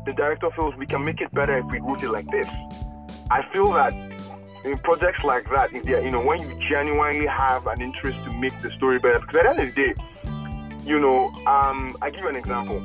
the 0.05 0.13
director 0.13 0.49
feels 0.51 0.75
we 0.75 0.85
can 0.85 1.03
make 1.03 1.21
it 1.21 1.31
better 1.33 1.57
if 1.57 1.65
we 1.65 1.79
wrote 1.79 2.03
it 2.03 2.09
like 2.09 2.29
this. 2.31 2.47
I 3.29 3.45
feel 3.53 3.71
that 3.73 3.93
in 4.63 4.77
projects 4.79 5.23
like 5.23 5.49
that, 5.51 5.73
if 5.73 5.85
you 5.85 6.11
know, 6.11 6.23
when 6.23 6.41
you 6.41 6.59
genuinely 6.69 7.25
have 7.25 7.67
an 7.67 7.81
interest 7.81 8.17
to 8.25 8.31
make 8.37 8.59
the 8.61 8.71
story 8.71 8.99
better, 8.99 9.19
because 9.19 9.35
at 9.37 9.43
the 9.43 9.49
end 9.49 9.69
of 9.69 9.75
the 9.75 9.81
day, 9.81 9.93
you 10.85 10.99
know, 10.99 11.27
um, 11.47 11.95
I 12.01 12.09
give 12.09 12.21
you 12.21 12.29
an 12.29 12.35
example. 12.35 12.79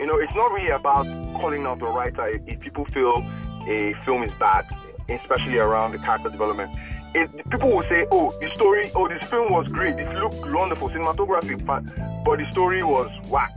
You 0.00 0.06
know, 0.06 0.18
it's 0.18 0.34
not 0.34 0.50
really 0.52 0.70
about 0.70 1.06
calling 1.34 1.64
out 1.64 1.78
the 1.78 1.86
writer 1.86 2.28
if, 2.28 2.60
people 2.60 2.84
feel 2.86 3.24
a 3.68 3.94
film 4.04 4.22
is 4.22 4.32
bad, 4.38 4.66
especially 5.08 5.58
around 5.58 5.92
the 5.92 5.98
character 5.98 6.28
development. 6.28 6.76
It, 7.14 7.30
people 7.50 7.70
will 7.70 7.82
say, 7.84 8.06
"Oh, 8.10 8.34
the 8.40 8.50
story, 8.54 8.90
oh, 8.96 9.06
this 9.06 9.22
film 9.28 9.52
was 9.52 9.68
great. 9.68 9.98
It 9.98 10.12
looked 10.14 10.50
wonderful, 10.50 10.88
cinematography, 10.88 11.64
but 11.64 11.84
the 12.38 12.50
story 12.50 12.82
was 12.82 13.10
whack." 13.28 13.52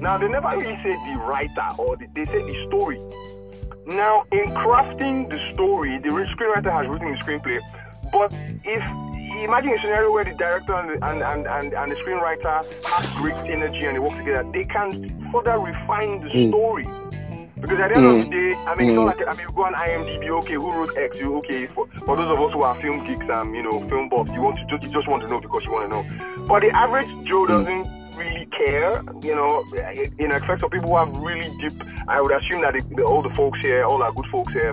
Now, 0.00 0.18
they 0.18 0.28
never 0.28 0.48
really 0.56 0.78
say 0.82 0.96
the 0.96 1.14
writer 1.28 1.68
or 1.78 1.96
the, 1.96 2.06
they 2.14 2.24
say 2.26 2.42
the 2.42 2.56
story. 2.66 2.98
Now, 3.86 4.24
in 4.32 4.50
crafting 4.54 5.28
the 5.28 5.38
story, 5.52 5.98
the 5.98 6.08
screenwriter 6.08 6.72
has 6.72 6.88
written 6.88 7.12
the 7.12 7.18
screenplay, 7.18 7.58
but 8.12 8.32
if 8.64 8.82
imagine 9.44 9.72
a 9.72 9.78
scenario 9.80 10.10
where 10.12 10.24
the 10.24 10.32
director 10.32 10.74
and 10.74 10.90
the, 10.90 11.06
and, 11.06 11.22
and, 11.22 11.46
and, 11.46 11.72
and 11.72 11.92
the 11.92 11.96
screenwriter 11.96 12.64
have 12.84 13.14
great 13.14 13.34
synergy 13.48 13.86
and 13.86 13.96
they 13.96 14.00
work 14.00 14.16
together, 14.18 14.44
they 14.52 14.64
can 14.64 14.92
further 15.32 15.58
refine 15.58 16.20
the 16.20 16.28
Mm. 16.28 16.48
story. 16.48 16.84
Because 17.60 17.78
at 17.78 17.88
the 17.90 17.96
end 17.96 18.06
of 18.06 18.16
Mm. 18.16 18.24
the 18.24 18.30
day, 18.30 18.48
I 18.66 18.74
mean, 18.74 18.88
it's 18.88 18.96
not 18.96 19.04
Mm. 19.04 19.06
like 19.06 19.22
I 19.28 19.34
mean, 19.34 19.46
you 19.48 19.54
go 19.54 19.64
on 19.64 19.74
IMDb, 19.74 20.28
okay, 20.40 20.54
who 20.54 20.72
wrote 20.72 20.96
X? 20.96 21.16
You 21.20 21.36
okay? 21.38 21.66
For, 21.74 21.86
for 22.04 22.16
those 22.16 22.30
of 22.30 22.40
us 22.40 22.52
who 22.52 22.62
are 22.62 22.74
film 22.80 23.04
geeks, 23.04 23.28
um, 23.30 23.54
you 23.54 23.62
know, 23.62 23.80
film 23.88 24.08
buffs, 24.08 24.30
you 24.34 24.42
want 24.42 24.56
to 24.58 24.64
just, 24.66 24.82
you 24.82 24.90
just 24.90 25.06
want 25.08 25.22
to 25.22 25.28
know 25.28 25.40
because 25.40 25.62
you 25.64 25.72
want 25.72 25.84
to 25.84 25.92
know. 25.94 26.02
But 26.48 26.62
the 26.62 26.70
average 26.74 27.08
Joe 27.24 27.46
doesn't 27.46 27.86
really 28.20 28.46
care, 28.46 29.02
you 29.22 29.34
know. 29.34 29.64
In 30.18 30.32
effect, 30.32 30.62
of 30.62 30.70
people 30.70 30.90
who 30.90 30.96
have 30.96 31.16
really 31.16 31.50
deep, 31.58 31.82
I 32.08 32.20
would 32.20 32.32
assume 32.32 32.60
that 32.62 32.74
the, 32.96 33.02
all 33.02 33.22
the 33.22 33.34
folks 33.34 33.58
here, 33.60 33.84
all 33.84 34.02
our 34.02 34.12
good 34.12 34.26
folks 34.26 34.52
here, 34.52 34.72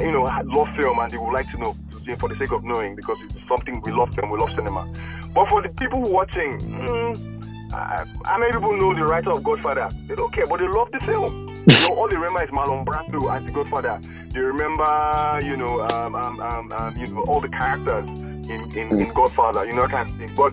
you 0.00 0.12
know, 0.12 0.22
love 0.44 0.68
film 0.76 0.98
and 0.98 1.10
they 1.10 1.18
would 1.18 1.32
like 1.32 1.50
to 1.52 1.58
know 1.58 1.76
for 2.18 2.28
the 2.28 2.36
sake 2.36 2.52
of 2.52 2.64
knowing 2.64 2.96
because 2.96 3.16
it's 3.22 3.34
something 3.48 3.80
we 3.82 3.92
love 3.92 4.12
film, 4.14 4.30
we 4.30 4.38
love 4.38 4.50
cinema. 4.54 4.92
But 5.34 5.48
for 5.48 5.62
the 5.62 5.68
people 5.70 6.02
watching, 6.02 6.58
mm, 6.58 7.42
I 7.72 8.36
many 8.38 8.52
people 8.52 8.76
know 8.76 8.94
the 8.94 9.04
writer 9.04 9.32
of 9.32 9.42
Godfather. 9.42 9.88
They 10.06 10.14
don't 10.14 10.32
care, 10.32 10.46
but 10.46 10.58
they 10.60 10.68
love 10.68 10.90
the 10.92 11.00
film. 11.00 11.48
you 11.66 11.88
know, 11.88 11.94
all 11.94 12.08
they 12.08 12.16
remember 12.16 12.44
is 12.44 12.50
Marlon 12.50 12.84
Brando 12.84 13.34
as 13.34 13.46
the 13.46 13.52
Godfather. 13.52 14.00
They 14.30 14.40
remember, 14.40 15.40
you 15.42 15.56
know, 15.56 15.86
um, 15.92 16.14
um, 16.14 16.40
um, 16.40 16.72
um, 16.72 16.96
you 16.96 17.06
know, 17.06 17.22
all 17.22 17.40
the 17.40 17.48
characters 17.48 18.06
in, 18.08 18.76
in, 18.76 19.00
in 19.00 19.12
Godfather, 19.14 19.64
you 19.64 19.72
know, 19.72 19.82
that 19.82 19.90
kind 19.90 20.10
of 20.10 20.16
thing. 20.16 20.34
But 20.34 20.52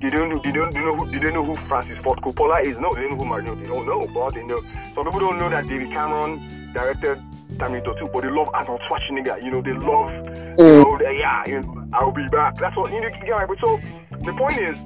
they 0.00 0.10
don't, 0.10 0.30
know- 0.30 0.40
they 0.42 0.52
don't, 0.52 0.72
they 0.72 0.80
know 0.80 0.96
who, 0.96 1.10
they 1.10 1.18
don't 1.18 1.34
know 1.34 1.44
who 1.44 1.54
Francis 1.68 1.98
Ford 2.02 2.20
Coppola 2.22 2.64
is. 2.64 2.78
No, 2.78 2.92
they 2.94 3.02
don't 3.02 3.10
know 3.12 3.16
who 3.18 3.24
Mario. 3.26 3.54
They 3.54 3.66
don't 3.66 3.86
know, 3.86 4.06
but 4.14 4.34
they 4.34 4.42
know. 4.44 4.60
Some 4.94 5.04
people 5.04 5.20
don't 5.20 5.38
know 5.38 5.50
that 5.50 5.66
David 5.66 5.92
Cameron 5.92 6.72
directed 6.72 7.22
Terminator 7.58 7.94
2, 7.98 8.08
but 8.12 8.22
they 8.22 8.30
love 8.30 8.48
Arnold 8.54 8.80
Schwarzenegger. 8.88 9.42
You 9.42 9.50
know, 9.50 9.62
they 9.62 9.72
love, 9.72 10.10
you 10.10 10.54
oh. 10.58 10.82
know, 10.82 10.98
they- 10.98 11.18
yeah, 11.18 11.42
you 11.46 11.60
know, 11.60 11.86
I'll 11.92 12.12
be 12.12 12.26
back. 12.28 12.54
That's 12.56 12.76
what 12.76 12.92
you 12.92 13.00
know. 13.00 13.08
you 13.08 13.26
get 13.26 13.48
my- 13.48 13.56
so 13.62 13.78
the 14.24 14.32
point 14.32 14.58
is, 14.58 14.78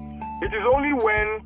it 0.42 0.52
is 0.52 0.64
only 0.74 0.92
when 0.92 1.40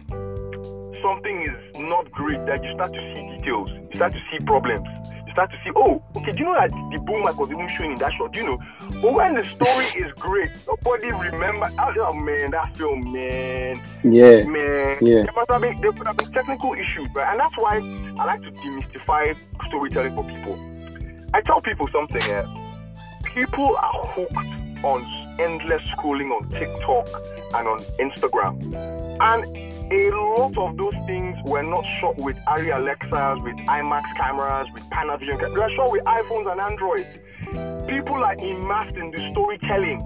something 1.02 1.42
is 1.42 1.80
not 1.80 2.10
great 2.10 2.44
that 2.46 2.62
you 2.64 2.72
start 2.74 2.92
to 2.92 3.00
see 3.14 3.36
details, 3.36 3.70
you 3.70 3.94
start 3.94 4.12
to 4.12 4.20
see 4.30 4.44
problems. 4.44 4.86
You 5.28 5.32
start 5.32 5.50
to 5.50 5.56
see, 5.62 5.70
oh, 5.76 6.02
okay, 6.16 6.32
do 6.32 6.38
you 6.38 6.44
know 6.46 6.54
that 6.54 6.70
the 6.70 7.02
boom 7.04 7.20
mic 7.22 7.36
was 7.36 7.50
even 7.50 7.68
showing 7.68 7.92
in 7.92 7.98
that 7.98 8.12
shot? 8.14 8.32
Do 8.32 8.40
you 8.40 8.46
know? 8.46 8.58
But 9.02 9.12
when 9.12 9.34
the 9.34 9.44
story 9.44 9.84
is 10.02 10.10
great, 10.16 10.48
nobody 10.66 11.12
remember. 11.12 11.68
Oh, 11.78 11.92
oh, 12.00 12.14
man, 12.14 12.50
that 12.52 12.74
film, 12.78 13.12
man, 13.12 13.78
Yeah. 14.04 14.44
man. 14.44 14.96
Yeah. 15.02 15.24
There 15.28 15.32
must 15.36 15.50
have 15.50 15.60
been 15.60 15.76
there 15.82 15.92
could 15.92 16.06
have 16.06 16.16
been 16.16 16.32
technical 16.32 16.72
issues, 16.72 17.08
right? 17.14 17.28
And 17.30 17.40
that's 17.40 17.54
why 17.58 17.76
I 18.18 18.24
like 18.24 18.40
to 18.40 18.50
demystify 18.52 19.36
storytelling 19.68 20.14
for 20.16 20.24
people. 20.24 20.56
I 21.34 21.42
tell 21.42 21.60
people 21.60 21.86
something. 21.92 22.22
Eh? 22.22 22.42
People 23.34 23.76
are 23.76 24.06
hooked 24.16 24.82
on 24.82 25.04
endless 25.38 25.82
scrolling 25.88 26.30
on 26.30 26.48
TikTok 26.50 27.08
and 27.54 27.68
on 27.68 27.80
Instagram, 27.98 28.74
and 29.20 29.68
a 29.90 30.10
lot 30.10 30.56
of 30.58 30.76
those 30.76 30.94
things 31.06 31.36
were 31.46 31.62
not 31.62 31.84
shot 31.98 32.16
with 32.18 32.36
Arri 32.46 32.76
Alexas, 32.76 33.42
with 33.42 33.56
IMAX 33.66 34.04
cameras, 34.16 34.68
with 34.74 34.82
Panavision. 34.90 35.38
cameras. 35.38 35.54
They 35.54 35.60
were 35.60 35.70
shot 35.70 35.90
with 35.92 36.04
iPhones 36.04 36.52
and 36.52 36.60
Androids. 36.60 37.08
People 37.88 38.22
are 38.22 38.34
immersed 38.34 38.96
in 38.96 39.10
the 39.10 39.30
storytelling. 39.32 39.98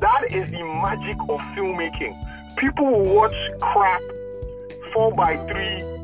That 0.00 0.32
is 0.32 0.50
the 0.50 0.64
magic 0.64 1.16
of 1.28 1.40
filmmaking. 1.54 2.16
People 2.56 2.86
will 2.86 3.14
watch 3.14 3.36
crap 3.60 4.00
4 4.94 5.12
by 5.12 5.36
3 5.52 6.00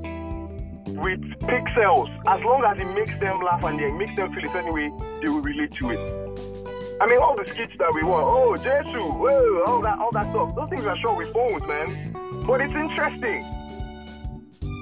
with 1.00 1.20
pixels. 1.40 2.10
As 2.26 2.42
long 2.44 2.62
as 2.64 2.78
it 2.78 2.92
makes 2.94 3.18
them 3.20 3.40
laugh 3.42 3.64
and 3.64 3.80
it 3.80 3.94
makes 3.94 4.14
them 4.16 4.34
feel 4.34 4.44
a 4.44 4.52
certain 4.52 4.72
way, 4.74 4.90
they 5.22 5.30
will 5.30 5.40
relate 5.40 5.72
to 5.72 5.90
it. 5.90 6.65
I 6.98 7.06
mean, 7.06 7.18
all 7.18 7.36
the 7.36 7.44
skits 7.50 7.74
that 7.78 7.92
we 7.94 8.02
want, 8.02 8.26
oh, 8.26 8.56
Jesus, 8.56 8.86
whoa, 8.86 9.64
all 9.66 9.82
that, 9.82 9.98
all 9.98 10.10
that 10.12 10.30
stuff. 10.30 10.54
Those 10.54 10.70
things 10.70 10.86
are 10.86 10.96
shot 10.96 11.16
with 11.16 11.32
phones, 11.32 11.62
man. 11.66 12.44
But 12.46 12.62
it's 12.62 12.74
interesting. 12.74 13.44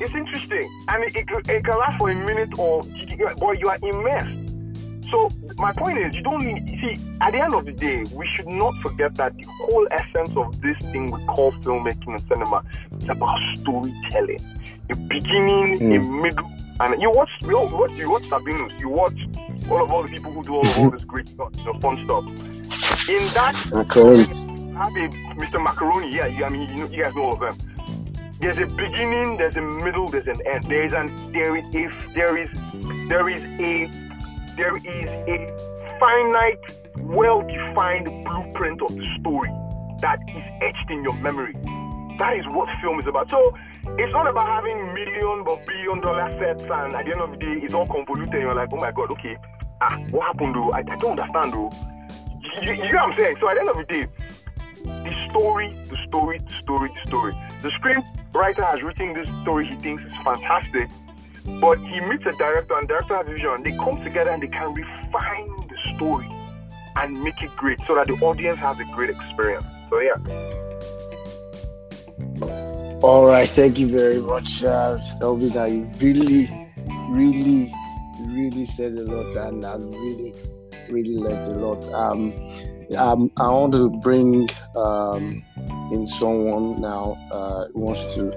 It's 0.01 0.15
interesting, 0.15 0.69
and 0.89 1.05
it, 1.05 1.15
it, 1.15 1.49
it 1.49 1.65
can 1.65 1.79
last 1.79 1.99
for 1.99 2.11
a 2.11 2.15
minute 2.15 2.59
or, 2.59 2.83
but 2.83 3.61
you 3.61 3.69
are 3.69 3.79
immersed. 3.81 4.45
So 5.11 5.31
my 5.57 5.73
point 5.73 5.99
is, 5.99 6.17
you 6.17 6.23
don't 6.23 6.45
need. 6.45 6.69
You 6.69 6.95
see, 6.95 7.03
at 7.21 7.33
the 7.33 7.41
end 7.41 7.55
of 7.55 7.65
the 7.65 7.73
day, 7.73 8.05
we 8.13 8.27
should 8.35 8.49
not 8.49 8.75
forget 8.83 9.15
that 9.17 9.37
the 9.37 9.45
whole 9.45 9.87
essence 9.93 10.37
of 10.37 10.61
this 10.61 10.77
thing 10.91 11.13
we 11.13 11.25
call 11.27 11.53
filmmaking 11.53 12.09
and 12.09 12.21
cinema 12.23 12.65
is 12.99 13.09
about 13.09 13.39
storytelling. 13.59 14.41
A 14.91 14.97
beginning, 14.97 15.75
a 15.93 15.99
hmm. 16.01 16.23
middle, 16.23 16.51
and 16.81 17.01
you 17.01 17.11
watch. 17.11 17.31
You 17.43 17.59
watch. 17.59 17.93
You 17.93 18.11
watch 18.11 18.23
Sabinus. 18.23 18.79
You 18.81 18.89
watch 18.89 19.19
all 19.71 19.83
of 19.83 19.91
all 19.91 20.03
the 20.03 20.09
people 20.09 20.33
who 20.33 20.43
do 20.43 20.57
all, 20.57 20.67
all 20.77 20.91
this 20.91 21.05
great 21.05 21.29
stuff, 21.29 21.51
you 21.57 21.65
know, 21.65 21.79
fun 21.81 22.05
stuff. 22.05 22.29
In 23.09 23.23
that, 23.35 23.55
have 24.77 24.97
a 24.97 25.09
Mr. 25.37 25.63
Macaroni. 25.63 26.15
Yeah, 26.15 26.27
you, 26.27 26.45
I 26.45 26.49
mean, 26.49 26.69
you, 26.71 26.85
know, 26.85 26.91
you 26.91 27.05
guys 27.05 27.15
know 27.15 27.25
all 27.25 27.35
of 27.35 27.41
them. 27.41 27.57
There's 28.41 28.59
a 28.59 28.67
beginning, 28.67 29.37
there's 29.37 29.57
a 29.57 29.63
middle, 29.63 30.09
there's 30.09 30.27
an 30.27 30.41
end. 30.47 30.65
There 30.65 30.85
is 30.85 30.93
an 30.93 31.33
there 31.33 31.57
is 31.57 31.65
if 31.73 32.15
there 32.15 32.37
is 32.37 32.51
there 33.09 33.29
is 33.29 33.43
a 33.43 33.91
there 34.57 34.77
is 34.77 35.07
a 35.29 35.97
finite, 35.99 36.61
well-defined 36.99 38.25
blueprint 38.25 38.83
of 38.83 38.97
the 38.97 39.07
story 39.21 39.51
that 40.01 40.19
is 40.29 40.45
etched 40.61 40.91
in 40.91 41.03
your 41.03 41.15
memory. 41.15 41.55
That 42.19 42.37
is 42.37 42.47
what 42.47 42.69
film 42.81 43.01
is 43.01 43.07
about. 43.07 43.29
So 43.31 43.57
it's 43.99 44.13
not 44.13 44.27
about 44.27 44.47
having 44.47 44.95
million 44.95 45.45
or 45.47 45.61
billion 45.67 46.01
dollar 46.01 46.31
sets 46.33 46.63
and 46.63 46.95
at 46.95 47.05
the 47.05 47.13
end 47.13 47.21
of 47.21 47.31
the 47.33 47.37
day 47.37 47.61
it's 47.63 47.75
all 47.75 47.87
convoluted 47.87 48.41
you're 48.41 48.55
like, 48.55 48.69
oh 48.73 48.77
my 48.77 48.93
god, 48.93 49.11
okay, 49.13 49.37
ah, 49.81 49.97
what 50.11 50.27
happened 50.27 50.55
though? 50.55 50.71
I, 50.73 50.79
I 50.79 50.97
don't 50.97 51.19
understand 51.19 51.53
though. 51.53 51.71
You, 52.63 52.73
you, 52.73 52.93
know 52.93 53.07
what 53.07 53.13
I'm 53.13 53.19
saying? 53.19 53.37
So 53.41 53.49
at 53.49 53.55
the 53.55 53.61
end 53.61 53.69
of 53.71 53.77
the 53.77 53.85
day, 53.85 54.07
the 54.85 55.29
story, 55.31 55.77
the 55.89 55.97
story, 56.07 56.39
the 56.39 56.55
story, 56.63 56.91
the 56.95 57.09
story. 57.09 57.33
The 57.63 57.71
screenwriter 57.71 58.65
has 58.65 58.83
written 58.83 59.15
this 59.15 59.29
story 59.43 59.67
he 59.67 59.77
thinks 59.77 60.03
is 60.03 60.13
fantastic, 60.23 60.89
but 61.61 61.79
he 61.79 62.01
meets 62.01 62.25
a 62.27 62.33
director 62.33 62.77
and 62.79 62.87
director 62.87 63.17
has 63.17 63.27
vision. 63.27 63.63
They 63.65 63.73
come 63.73 64.03
together 64.05 64.31
and 64.31 64.43
they 64.43 64.49
can 64.49 64.73
refine 64.73 65.57
the 65.69 65.97
story 65.97 66.29
and 66.97 67.21
make 67.23 67.43
it 67.43 67.55
great 67.57 67.81
so 67.87 67.95
that 67.97 68.07
the 68.07 68.15
audience 68.15 68.59
has 68.59 68.79
a 68.79 68.85
great 68.95 69.11
experience. 69.11 69.65
So 69.91 70.01
yeah. 70.01 70.64
All 73.05 73.27
right, 73.27 73.47
thank 73.47 73.79
you 73.79 73.87
very 73.87 74.19
much, 74.19 74.65
uh, 74.65 74.97
Elvina. 75.21 75.71
You 75.71 75.85
really, 76.01 76.49
really, 77.11 77.71
really 78.29 78.65
said 78.65 78.95
a 78.95 79.03
lot, 79.03 79.37
and 79.47 79.63
I 79.63 79.77
really, 79.77 80.33
really 80.89 81.19
learned 81.19 81.47
a 81.49 81.51
lot. 81.51 81.87
Um, 81.93 82.33
um, 82.97 83.31
I 83.39 83.51
want 83.51 83.75
to 83.75 83.91
bring 84.01 84.49
um, 84.75 85.45
in 85.93 86.09
someone 86.09 86.81
now 86.81 87.19
uh, 87.31 87.67
who 87.75 87.81
wants 87.81 88.15
to 88.15 88.33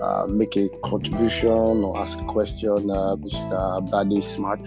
uh, 0.00 0.26
make 0.26 0.56
a 0.56 0.70
contribution 0.86 1.84
or 1.84 1.98
ask 1.98 2.18
a 2.18 2.24
question, 2.24 2.88
uh, 2.90 3.14
Mr. 3.16 3.90
Bade 3.90 4.24
Smart. 4.24 4.64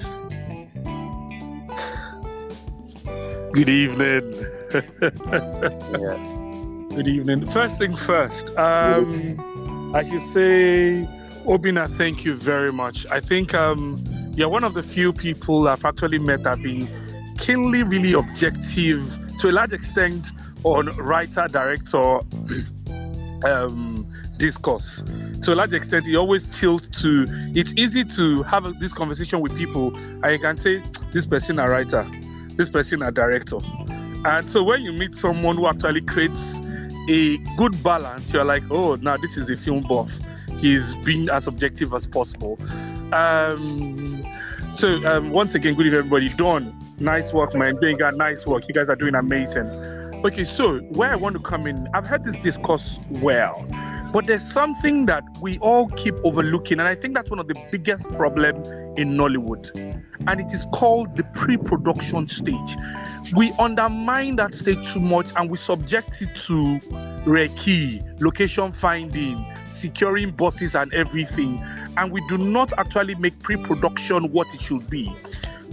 Good 3.54 3.70
evening. 3.70 4.46
yeah. 6.00 6.41
Good 6.96 7.08
evening. 7.08 7.50
First 7.52 7.78
thing 7.78 7.96
first, 7.96 8.50
um, 8.58 9.96
I 9.96 10.04
should 10.04 10.20
say, 10.20 11.08
Obinna, 11.46 11.88
thank 11.98 12.26
you 12.26 12.36
very 12.36 12.74
much. 12.74 13.06
I 13.08 13.22
think 13.22 13.54
um, 13.54 14.04
you're 14.36 14.50
one 14.50 14.66
of 14.66 14.74
the 14.74 14.84
few 14.84 15.14
people 15.14 15.70
I've 15.70 15.86
actually 15.86 16.18
met 16.18 16.44
that 16.44 16.62
been 16.62 16.90
keenly, 17.40 17.84
really 17.84 18.12
objective 18.12 19.20
to 19.40 19.50
a 19.50 19.54
large 19.54 19.72
extent 19.72 20.32
on 20.66 20.88
writer 20.98 21.48
director 21.48 22.20
um, 23.46 24.06
discourse. 24.36 25.02
To 25.44 25.54
a 25.54 25.56
large 25.56 25.72
extent, 25.72 26.08
you 26.08 26.18
always 26.18 26.46
tilt 26.48 26.92
to 26.94 27.26
it's 27.56 27.74
easy 27.78 28.04
to 28.04 28.44
have 28.44 28.80
this 28.82 28.92
conversation 28.92 29.40
with 29.40 29.56
people, 29.56 29.96
and 29.96 30.34
you 30.34 30.40
can 30.40 30.58
say, 30.58 30.84
This 31.14 31.26
person 31.26 31.58
a 31.58 31.70
writer, 31.70 32.06
this 32.58 32.68
person 32.68 33.02
a 33.02 33.12
director. 33.12 33.60
And 34.24 34.48
so 34.48 34.62
when 34.62 34.82
you 34.82 34.92
meet 34.92 35.16
someone 35.16 35.56
who 35.56 35.68
actually 35.68 36.02
creates 36.02 36.60
a 37.10 37.38
good 37.58 37.82
balance, 37.84 38.32
you're 38.32 38.44
like, 38.44 38.64
oh, 38.70 38.96
now 38.96 39.18
this 39.18 39.38
is 39.38 39.50
a 39.50 39.58
film 39.58 39.82
buff. 39.82 40.12
He's 40.60 40.94
being 40.96 41.30
as 41.30 41.48
objective 41.48 41.94
as 41.94 42.06
possible. 42.06 42.60
Um, 43.14 44.24
so 44.74 44.88
um, 45.08 45.32
once 45.32 45.56
again, 45.56 45.74
good 45.74 45.88
evening, 45.88 46.00
everybody. 46.00 46.30
Don, 46.30 46.76
nice 47.00 47.34
work, 47.34 47.56
man. 47.56 47.78
Got 47.98 48.16
nice 48.16 48.46
work. 48.46 48.68
You 48.68 48.74
guys 48.74 48.88
are 48.90 48.96
doing 48.96 49.16
amazing. 49.16 49.68
Okay, 50.24 50.46
so 50.46 50.78
where 50.92 51.12
I 51.12 51.16
want 51.16 51.36
to 51.36 51.42
come 51.42 51.66
in, 51.66 51.88
I've 51.94 52.06
had 52.06 52.24
this 52.24 52.38
discourse 52.38 53.00
well, 53.10 53.66
but 54.12 54.26
there's 54.26 54.46
something 54.46 55.06
that 55.06 55.24
we 55.42 55.58
all 55.60 55.88
keep 55.90 56.16
overlooking, 56.24 56.80
and 56.80 56.88
I 56.88 56.96
think 56.96 57.14
that's 57.14 57.30
one 57.30 57.40
of 57.40 57.48
the 57.48 57.56
biggest 57.72 58.08
problems 58.10 58.68
in 59.00 59.16
Nollywood, 59.16 59.76
and 60.28 60.40
it 60.40 60.54
is 60.54 60.66
called 60.74 61.16
the 61.16 61.24
pre-production 61.36 62.28
stage. 62.28 62.76
We 63.36 63.52
undermine 63.54 64.36
that 64.36 64.54
stage 64.54 64.94
too 64.94 65.00
much, 65.00 65.28
and 65.36 65.50
we 65.50 65.58
subject 65.58 66.22
it 66.22 66.36
to 66.36 66.80
recce, 67.26 68.22
location 68.22 68.74
finding, 68.74 69.46
securing 69.74 70.32
bosses, 70.32 70.76
and 70.76 70.94
everything, 70.94 71.62
and 71.98 72.12
we 72.12 72.22
do 72.28 72.38
not 72.38 72.74
actually 72.78 73.16
make 73.16 73.40
pre-production 73.40 74.32
what 74.32 74.48
it 74.54 74.62
should 74.62 74.90
be. 74.90 75.14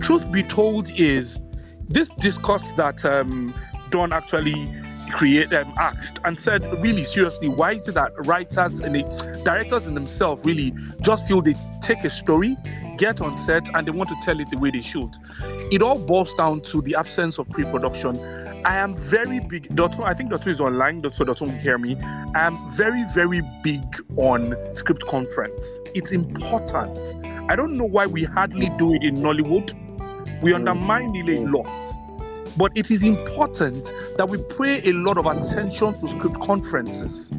Truth 0.01 0.31
be 0.31 0.45
told, 0.45 0.91
is 0.93 1.41
this 1.89 2.09
discourse 2.21 2.71
that 2.77 3.05
um, 3.05 3.53
Don 3.91 4.13
actually 4.13 4.71
create 5.09 5.53
um, 5.53 5.73
asked 5.79 6.19
and 6.25 6.39
said 6.39 6.63
really 6.83 7.05
seriously 7.05 7.49
why 7.49 7.73
is 7.73 7.89
it 7.89 7.95
that 7.95 8.13
writers 8.27 8.81
and 8.81 8.95
the 8.95 9.43
directors 9.45 9.87
in 9.87 9.95
themselves 9.95 10.45
really 10.45 10.73
just 11.01 11.27
feel 11.27 11.41
they 11.41 11.55
take 11.81 12.05
a 12.05 12.11
story 12.11 12.57
get 12.97 13.21
on 13.21 13.39
set 13.39 13.69
and 13.77 13.87
they 13.87 13.93
want 13.93 14.09
to 14.09 14.17
tell 14.23 14.41
it 14.41 14.51
the 14.51 14.59
way 14.59 14.71
they 14.71 14.83
should? 14.83 15.15
It 15.71 15.83
all 15.83 15.99
boils 15.99 16.35
down 16.35 16.61
to 16.63 16.81
the 16.83 16.97
absence 16.97 17.39
of 17.39 17.49
pre-production. 17.51 18.19
I 18.65 18.77
am 18.77 18.97
very 18.97 19.39
big 19.39 19.69
Dotun, 19.77 20.05
i 20.05 20.15
think 20.15 20.31
Dotun 20.31 20.49
is 20.49 20.61
online 20.61 21.03
so 21.13 21.25
Dotun 21.25 21.53
will 21.53 21.59
hear 21.59 21.79
me. 21.79 21.97
I 22.35 22.47
am 22.47 22.57
very 22.73 23.05
very 23.15 23.43
big 23.63 23.85
on 24.17 24.57
script 24.75 25.07
conference. 25.07 25.79
It's 25.95 26.13
important. 26.13 26.99
I 27.51 27.57
don't 27.57 27.77
know 27.77 27.85
why 27.85 28.07
we 28.07 28.25
hardly 28.25 28.71
do 28.79 28.93
it 28.95 29.03
in 29.05 29.17
nollywood. 29.17 29.73
We 30.43 30.53
undermine 30.53 31.15
it 31.15 31.39
a 31.39 31.41
lot 31.43 32.08
but 32.57 32.73
it 32.75 32.91
is 32.91 33.03
important 33.03 33.93
that 34.17 34.29
we 34.29 34.39
pay 34.39 34.89
a 34.89 34.93
lot 34.93 35.19
of 35.19 35.27
attention 35.27 35.99
to 36.01 36.09
script 36.09 36.41
conferences. 36.41 37.31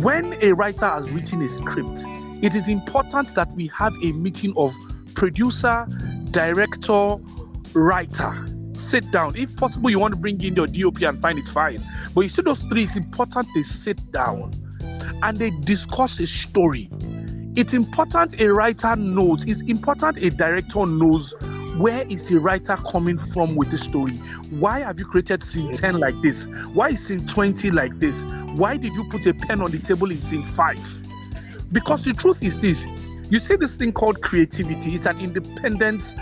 When 0.00 0.34
a 0.42 0.52
writer 0.52 0.86
has 0.86 1.08
written 1.10 1.42
a 1.42 1.48
script, 1.48 2.04
it 2.42 2.54
is 2.54 2.68
important 2.68 3.34
that 3.34 3.50
we 3.52 3.68
have 3.68 3.94
a 4.02 4.12
meeting 4.12 4.52
of 4.56 4.74
producer, 5.14 5.86
director, 6.30 7.16
writer. 7.72 8.46
Sit 8.74 9.10
down. 9.10 9.34
If 9.36 9.56
possible, 9.56 9.88
you 9.88 9.98
want 9.98 10.14
to 10.14 10.20
bring 10.20 10.42
in 10.42 10.54
your 10.54 10.66
DOP 10.66 11.00
and 11.02 11.20
find 11.20 11.38
it 11.38 11.48
fine. 11.48 11.82
But 12.14 12.20
you 12.22 12.28
see 12.28 12.42
those 12.42 12.60
three, 12.62 12.84
it's 12.84 12.96
important 12.96 13.48
they 13.54 13.62
sit 13.62 14.12
down 14.12 14.52
and 15.22 15.38
they 15.38 15.50
discuss 15.50 16.20
a 16.20 16.26
story. 16.26 16.90
It's 17.56 17.72
important 17.72 18.38
a 18.38 18.52
writer 18.52 18.94
knows, 18.96 19.44
it's 19.44 19.62
important 19.62 20.18
a 20.18 20.28
director 20.28 20.84
knows 20.84 21.34
where 21.78 22.06
is 22.08 22.28
the 22.28 22.38
writer 22.38 22.76
coming 22.90 23.18
from 23.18 23.54
with 23.54 23.70
the 23.70 23.78
story? 23.78 24.16
Why 24.50 24.80
have 24.80 24.98
you 24.98 25.04
created 25.04 25.42
scene 25.42 25.72
10 25.72 25.98
like 25.98 26.20
this? 26.22 26.46
Why 26.72 26.90
is 26.90 27.06
scene 27.06 27.26
20 27.26 27.70
like 27.70 27.98
this? 27.98 28.24
Why 28.54 28.76
did 28.76 28.92
you 28.94 29.04
put 29.10 29.26
a 29.26 29.34
pen 29.34 29.60
on 29.60 29.70
the 29.70 29.78
table 29.78 30.10
in 30.10 30.20
scene 30.20 30.44
5? 30.44 31.68
Because 31.72 32.04
the 32.04 32.12
truth 32.12 32.42
is 32.42 32.60
this 32.60 32.84
you 33.28 33.40
see 33.40 33.56
this 33.56 33.74
thing 33.74 33.92
called 33.92 34.22
creativity, 34.22 34.94
it's 34.94 35.06
an 35.06 35.18
independent 35.18 36.14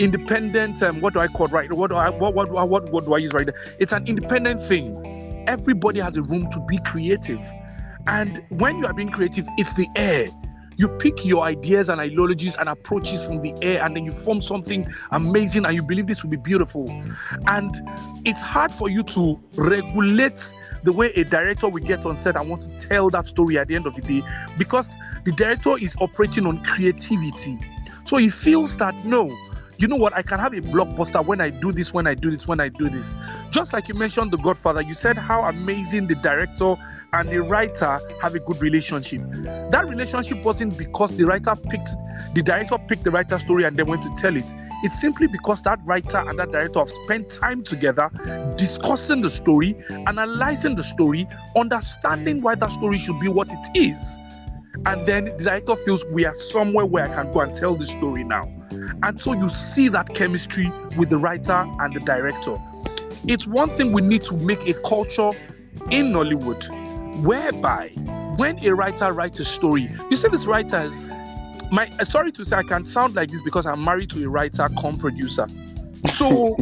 independent 0.00 0.82
um, 0.82 1.00
what 1.00 1.12
do 1.12 1.20
I 1.20 1.28
call 1.28 1.46
right? 1.48 1.70
What 1.72 1.90
do 1.90 1.96
I 1.96 2.08
what 2.08 2.34
what, 2.34 2.50
what 2.50 2.90
what 2.90 3.04
do 3.04 3.14
I 3.14 3.18
use 3.18 3.32
right 3.32 3.46
there? 3.46 3.76
It's 3.78 3.92
an 3.92 4.06
independent 4.06 4.66
thing. 4.66 5.44
Everybody 5.46 6.00
has 6.00 6.16
a 6.16 6.22
room 6.22 6.50
to 6.50 6.60
be 6.60 6.78
creative. 6.78 7.40
And 8.06 8.42
when 8.48 8.78
you 8.78 8.86
are 8.86 8.94
being 8.94 9.10
creative, 9.10 9.46
it's 9.58 9.74
the 9.74 9.86
air 9.96 10.28
you 10.76 10.88
pick 10.88 11.24
your 11.24 11.44
ideas 11.44 11.88
and 11.88 12.00
ideologies 12.00 12.56
and 12.56 12.68
approaches 12.68 13.24
from 13.24 13.42
the 13.42 13.54
air, 13.62 13.82
and 13.82 13.96
then 13.96 14.04
you 14.04 14.10
form 14.10 14.40
something 14.40 14.86
amazing, 15.10 15.64
and 15.64 15.74
you 15.74 15.82
believe 15.82 16.06
this 16.06 16.22
will 16.22 16.30
be 16.30 16.36
beautiful. 16.36 16.88
And 17.46 17.80
it's 18.24 18.40
hard 18.40 18.72
for 18.72 18.88
you 18.88 19.02
to 19.04 19.40
regulate 19.54 20.52
the 20.82 20.92
way 20.92 21.12
a 21.14 21.24
director 21.24 21.68
will 21.68 21.82
get 21.82 22.04
on 22.04 22.16
set 22.16 22.36
I 22.36 22.42
want 22.42 22.62
to 22.62 22.88
tell 22.88 23.10
that 23.10 23.26
story 23.26 23.58
at 23.58 23.68
the 23.68 23.74
end 23.74 23.86
of 23.86 23.94
the 23.94 24.02
day 24.02 24.22
because 24.58 24.86
the 25.24 25.32
director 25.32 25.78
is 25.78 25.94
operating 26.00 26.46
on 26.46 26.62
creativity. 26.64 27.58
So 28.04 28.18
he 28.18 28.28
feels 28.28 28.76
that 28.76 29.04
no, 29.04 29.34
you 29.78 29.88
know 29.88 29.96
what, 29.96 30.12
I 30.14 30.22
can 30.22 30.38
have 30.38 30.52
a 30.52 30.60
blockbuster 30.60 31.24
when 31.24 31.40
I 31.40 31.50
do 31.50 31.72
this, 31.72 31.92
when 31.92 32.06
I 32.06 32.14
do 32.14 32.30
this, 32.30 32.46
when 32.46 32.60
I 32.60 32.68
do 32.68 32.88
this. 32.88 33.14
Just 33.50 33.72
like 33.72 33.88
you 33.88 33.94
mentioned 33.94 34.30
The 34.30 34.36
Godfather, 34.36 34.82
you 34.82 34.94
said 34.94 35.16
how 35.16 35.42
amazing 35.44 36.06
the 36.06 36.14
director 36.16 36.76
and 37.14 37.28
the 37.30 37.40
writer 37.40 38.00
have 38.20 38.34
a 38.34 38.40
good 38.40 38.60
relationship. 38.60 39.22
That 39.70 39.86
relationship 39.88 40.42
wasn't 40.42 40.76
because 40.76 41.16
the 41.16 41.24
writer 41.24 41.54
picked, 41.54 41.90
the 42.34 42.42
director 42.42 42.76
picked 42.76 43.04
the 43.04 43.12
writer's 43.12 43.42
story 43.42 43.62
and 43.62 43.76
then 43.76 43.86
went 43.86 44.02
to 44.02 44.12
tell 44.16 44.36
it. 44.36 44.44
It's 44.82 45.00
simply 45.00 45.28
because 45.28 45.62
that 45.62 45.78
writer 45.84 46.18
and 46.18 46.38
that 46.40 46.50
director 46.50 46.80
have 46.80 46.90
spent 46.90 47.30
time 47.30 47.62
together 47.62 48.10
discussing 48.56 49.22
the 49.22 49.30
story, 49.30 49.76
analyzing 50.08 50.74
the 50.74 50.82
story, 50.82 51.28
understanding 51.56 52.42
why 52.42 52.56
that 52.56 52.72
story 52.72 52.98
should 52.98 53.20
be 53.20 53.28
what 53.28 53.48
it 53.52 53.78
is. 53.78 54.18
and 54.86 55.06
then 55.06 55.24
the 55.24 55.44
director 55.44 55.76
feels 55.76 56.04
we 56.06 56.26
are 56.26 56.34
somewhere 56.34 56.84
where 56.84 57.08
I 57.08 57.14
can 57.14 57.32
go 57.32 57.40
and 57.40 57.54
tell 57.54 57.76
the 57.76 57.86
story 57.86 58.24
now. 58.24 58.42
And 59.02 59.20
so 59.20 59.32
you 59.32 59.48
see 59.48 59.88
that 59.88 60.14
chemistry 60.14 60.70
with 60.96 61.10
the 61.10 61.16
writer 61.16 61.64
and 61.78 61.94
the 61.94 62.00
director. 62.00 62.56
It's 63.26 63.46
one 63.46 63.70
thing 63.70 63.92
we 63.92 64.02
need 64.02 64.24
to 64.24 64.34
make 64.34 64.66
a 64.68 64.74
culture 64.74 65.30
in 65.90 66.12
Nollywood 66.12 66.83
whereby 67.22 67.88
when 68.36 68.64
a 68.64 68.74
writer 68.74 69.12
writes 69.12 69.40
a 69.40 69.44
story, 69.44 69.90
you 70.10 70.16
see 70.16 70.28
these 70.28 70.46
writers. 70.46 70.92
My 71.70 71.90
uh, 71.98 72.04
sorry 72.04 72.32
to 72.32 72.44
say 72.44 72.56
I 72.56 72.62
can 72.62 72.84
sound 72.84 73.14
like 73.14 73.30
this 73.30 73.40
because 73.42 73.66
I'm 73.66 73.84
married 73.84 74.10
to 74.10 74.24
a 74.24 74.28
writer 74.28 74.66
come 74.80 74.98
producer. 74.98 75.46
So 76.12 76.56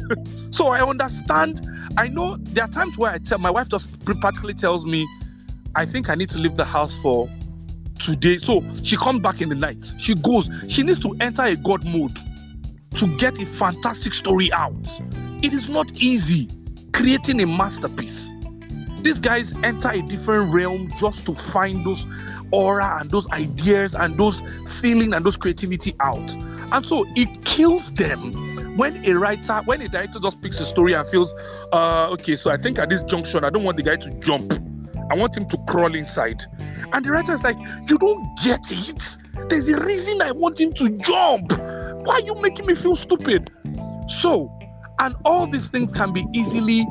so 0.50 0.68
I 0.68 0.86
understand. 0.86 1.68
I 1.96 2.08
know 2.08 2.36
there 2.38 2.64
are 2.64 2.68
times 2.70 2.96
where 2.96 3.10
I 3.10 3.18
tell 3.18 3.38
my 3.38 3.50
wife 3.50 3.68
just 3.68 4.04
practically 4.04 4.54
tells 4.54 4.84
me, 4.86 5.06
I 5.74 5.84
think 5.84 6.08
I 6.08 6.14
need 6.14 6.30
to 6.30 6.38
leave 6.38 6.56
the 6.56 6.64
house 6.64 6.96
for 6.98 7.28
today. 7.98 8.38
So 8.38 8.64
she 8.82 8.96
comes 8.96 9.20
back 9.20 9.40
in 9.40 9.48
the 9.48 9.54
night. 9.54 9.92
She 9.98 10.14
goes, 10.14 10.48
she 10.68 10.82
needs 10.82 11.00
to 11.00 11.16
enter 11.20 11.42
a 11.42 11.56
God 11.56 11.84
mode 11.84 12.16
to 12.96 13.16
get 13.16 13.40
a 13.40 13.46
fantastic 13.46 14.14
story 14.14 14.52
out. 14.52 14.74
It 15.42 15.52
is 15.52 15.68
not 15.68 15.90
easy 16.00 16.48
creating 16.92 17.40
a 17.40 17.46
masterpiece. 17.46 18.30
These 19.02 19.20
guys 19.20 19.52
enter 19.62 19.90
a 19.90 20.02
different 20.02 20.52
realm 20.52 20.90
just 20.98 21.24
to 21.26 21.34
find 21.34 21.84
those 21.84 22.06
aura 22.50 22.98
and 23.00 23.10
those 23.10 23.28
ideas 23.30 23.94
and 23.94 24.18
those 24.18 24.42
feeling 24.80 25.12
and 25.14 25.24
those 25.24 25.36
creativity 25.36 25.94
out. 26.00 26.34
And 26.72 26.84
so 26.84 27.06
it 27.16 27.44
kills 27.44 27.92
them 27.92 28.76
when 28.76 29.04
a 29.04 29.14
writer, 29.14 29.60
when 29.64 29.82
a 29.82 29.88
director 29.88 30.20
just 30.20 30.40
picks 30.40 30.60
a 30.60 30.66
story 30.66 30.92
and 30.92 31.08
feels, 31.08 31.34
uh, 31.72 32.10
okay, 32.10 32.36
so 32.36 32.50
I 32.50 32.56
think 32.56 32.78
at 32.78 32.88
this 32.88 33.02
junction, 33.02 33.44
I 33.44 33.50
don't 33.50 33.64
want 33.64 33.76
the 33.76 33.82
guy 33.82 33.96
to 33.96 34.10
jump. 34.20 34.52
I 35.10 35.16
want 35.16 35.36
him 35.36 35.46
to 35.48 35.56
crawl 35.68 35.94
inside. 35.94 36.42
And 36.92 37.04
the 37.04 37.10
writer 37.10 37.34
is 37.34 37.42
like, 37.42 37.56
You 37.88 37.98
don't 37.98 38.24
get 38.42 38.70
it. 38.70 39.16
There's 39.48 39.68
a 39.68 39.78
reason 39.84 40.22
I 40.22 40.32
want 40.32 40.60
him 40.60 40.72
to 40.74 40.90
jump. 40.90 41.52
Why 42.06 42.14
are 42.14 42.20
you 42.20 42.34
making 42.36 42.66
me 42.66 42.74
feel 42.74 42.96
stupid? 42.96 43.50
So, 44.08 44.52
and 45.00 45.14
all 45.24 45.46
these 45.46 45.68
things 45.68 45.92
can 45.92 46.12
be 46.12 46.24
easily 46.34 46.86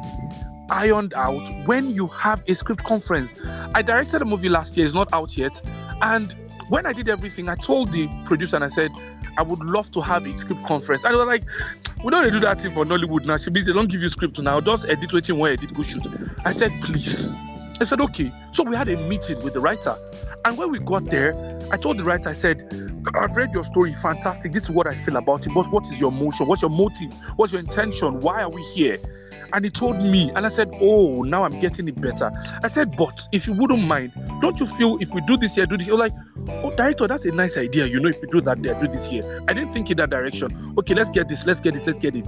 ironed 0.70 1.14
out 1.14 1.68
when 1.68 1.90
you 1.94 2.08
have 2.08 2.42
a 2.48 2.54
script 2.54 2.84
conference. 2.84 3.34
I 3.74 3.82
directed 3.82 4.22
a 4.22 4.26
movie 4.26 4.50
last 4.50 4.76
year, 4.78 4.86
it's 4.86 4.96
not 4.96 5.12
out 5.14 5.38
yet. 5.38 5.62
And 6.02 6.36
when 6.70 6.86
I 6.86 6.94
did 6.94 7.10
everything, 7.10 7.50
I 7.50 7.56
told 7.56 7.92
the 7.92 8.08
producer 8.26 8.56
and 8.56 8.66
I 8.66 8.70
said, 8.70 8.92
I 9.38 9.44
would 9.44 9.60
love 9.60 9.92
to 9.92 10.02
have 10.02 10.26
a 10.26 10.40
script 10.40 10.66
conference. 10.66 11.04
And 11.04 11.14
they 11.14 11.18
were 11.18 11.26
like, 11.26 11.44
we 12.04 12.12
don't 12.12 12.30
do 12.32 12.40
that 12.42 12.62
thing 12.62 12.74
for 12.74 12.86
Nollywood 12.86 13.26
now. 13.26 13.38
They 13.38 13.72
don't 13.72 13.90
give 13.90 14.02
you 14.02 14.10
script 14.10 14.40
now. 14.40 14.60
Just 14.62 14.86
edit 14.86 15.14
what 15.14 15.28
you 15.28 15.36
want, 15.36 15.60
edit, 15.60 15.76
go 15.76 15.84
shoot. 15.84 16.04
I 16.44 16.52
said, 16.52 16.72
please. 16.84 17.30
I 17.80 17.84
said, 17.84 18.02
okay. 18.02 18.32
So 18.52 18.64
we 18.64 18.76
had 18.76 18.88
a 18.88 18.98
meeting 19.08 19.44
with 19.44 19.54
the 19.54 19.60
writer. 19.60 19.96
And 20.46 20.58
when 20.58 20.72
we 20.72 20.80
got 20.80 21.06
there, 21.06 21.34
I 21.72 21.78
told 21.78 21.98
the 21.98 22.04
writer, 22.04 22.30
I 22.30 22.34
said, 22.34 22.88
I've 23.16 23.36
read 23.36 23.54
your 23.54 23.64
story, 23.64 23.94
fantastic. 24.02 24.52
This 24.52 24.64
is 24.64 24.70
what 24.70 24.88
I 24.88 24.96
feel 24.96 25.18
about 25.18 25.46
it. 25.46 25.54
But 25.54 25.72
what 25.72 25.86
is 25.86 26.00
your 26.00 26.12
motion? 26.12 26.48
What's 26.48 26.62
your 26.62 26.72
motive? 26.72 27.14
What's 27.36 27.54
your 27.54 27.60
intention? 27.60 28.20
Why 28.20 28.42
are 28.44 28.50
we 28.50 28.62
here? 28.64 28.98
And 29.54 29.64
he 29.64 29.72
told 29.72 29.98
me, 29.98 30.32
and 30.36 30.46
I 30.46 30.50
said, 30.50 30.70
Oh, 30.82 31.22
now 31.22 31.44
I'm 31.44 31.60
getting 31.60 31.88
it 31.88 32.00
better. 32.02 32.32
I 32.64 32.68
said, 32.68 32.98
But 32.98 33.28
if 33.32 33.48
you 33.48 33.54
wouldn't 33.54 33.84
mind, 33.84 34.12
don't 34.42 34.60
you 34.60 34.66
feel 34.66 34.98
if 35.00 35.14
we 35.14 35.22
do 35.22 35.38
this 35.38 35.56
here, 35.56 35.66
do 35.66 35.78
this? 35.78 35.88
You're 35.88 35.98
like, 35.98 36.12
Oh, 36.50 36.76
director, 36.76 37.08
that's 37.08 37.26
a 37.26 37.32
nice 37.32 37.58
idea. 37.58 37.86
You 37.86 38.00
know, 38.00 38.10
if 38.10 38.22
we 38.22 38.28
do 38.30 38.42
that 38.42 38.62
there, 38.62 38.74
do 38.80 38.88
this 38.88 39.06
here. 39.06 39.44
I 39.48 39.54
didn't 39.54 39.74
think 39.74 39.90
in 39.90 39.98
that 39.98 40.10
direction. 40.10 40.74
Okay, 40.78 40.94
let's 40.94 41.10
get 41.10 41.28
this, 41.30 41.46
let's 41.46 41.60
get 41.60 41.76
this, 41.76 41.86
let's 41.88 42.00
get 42.00 42.16
it. 42.16 42.28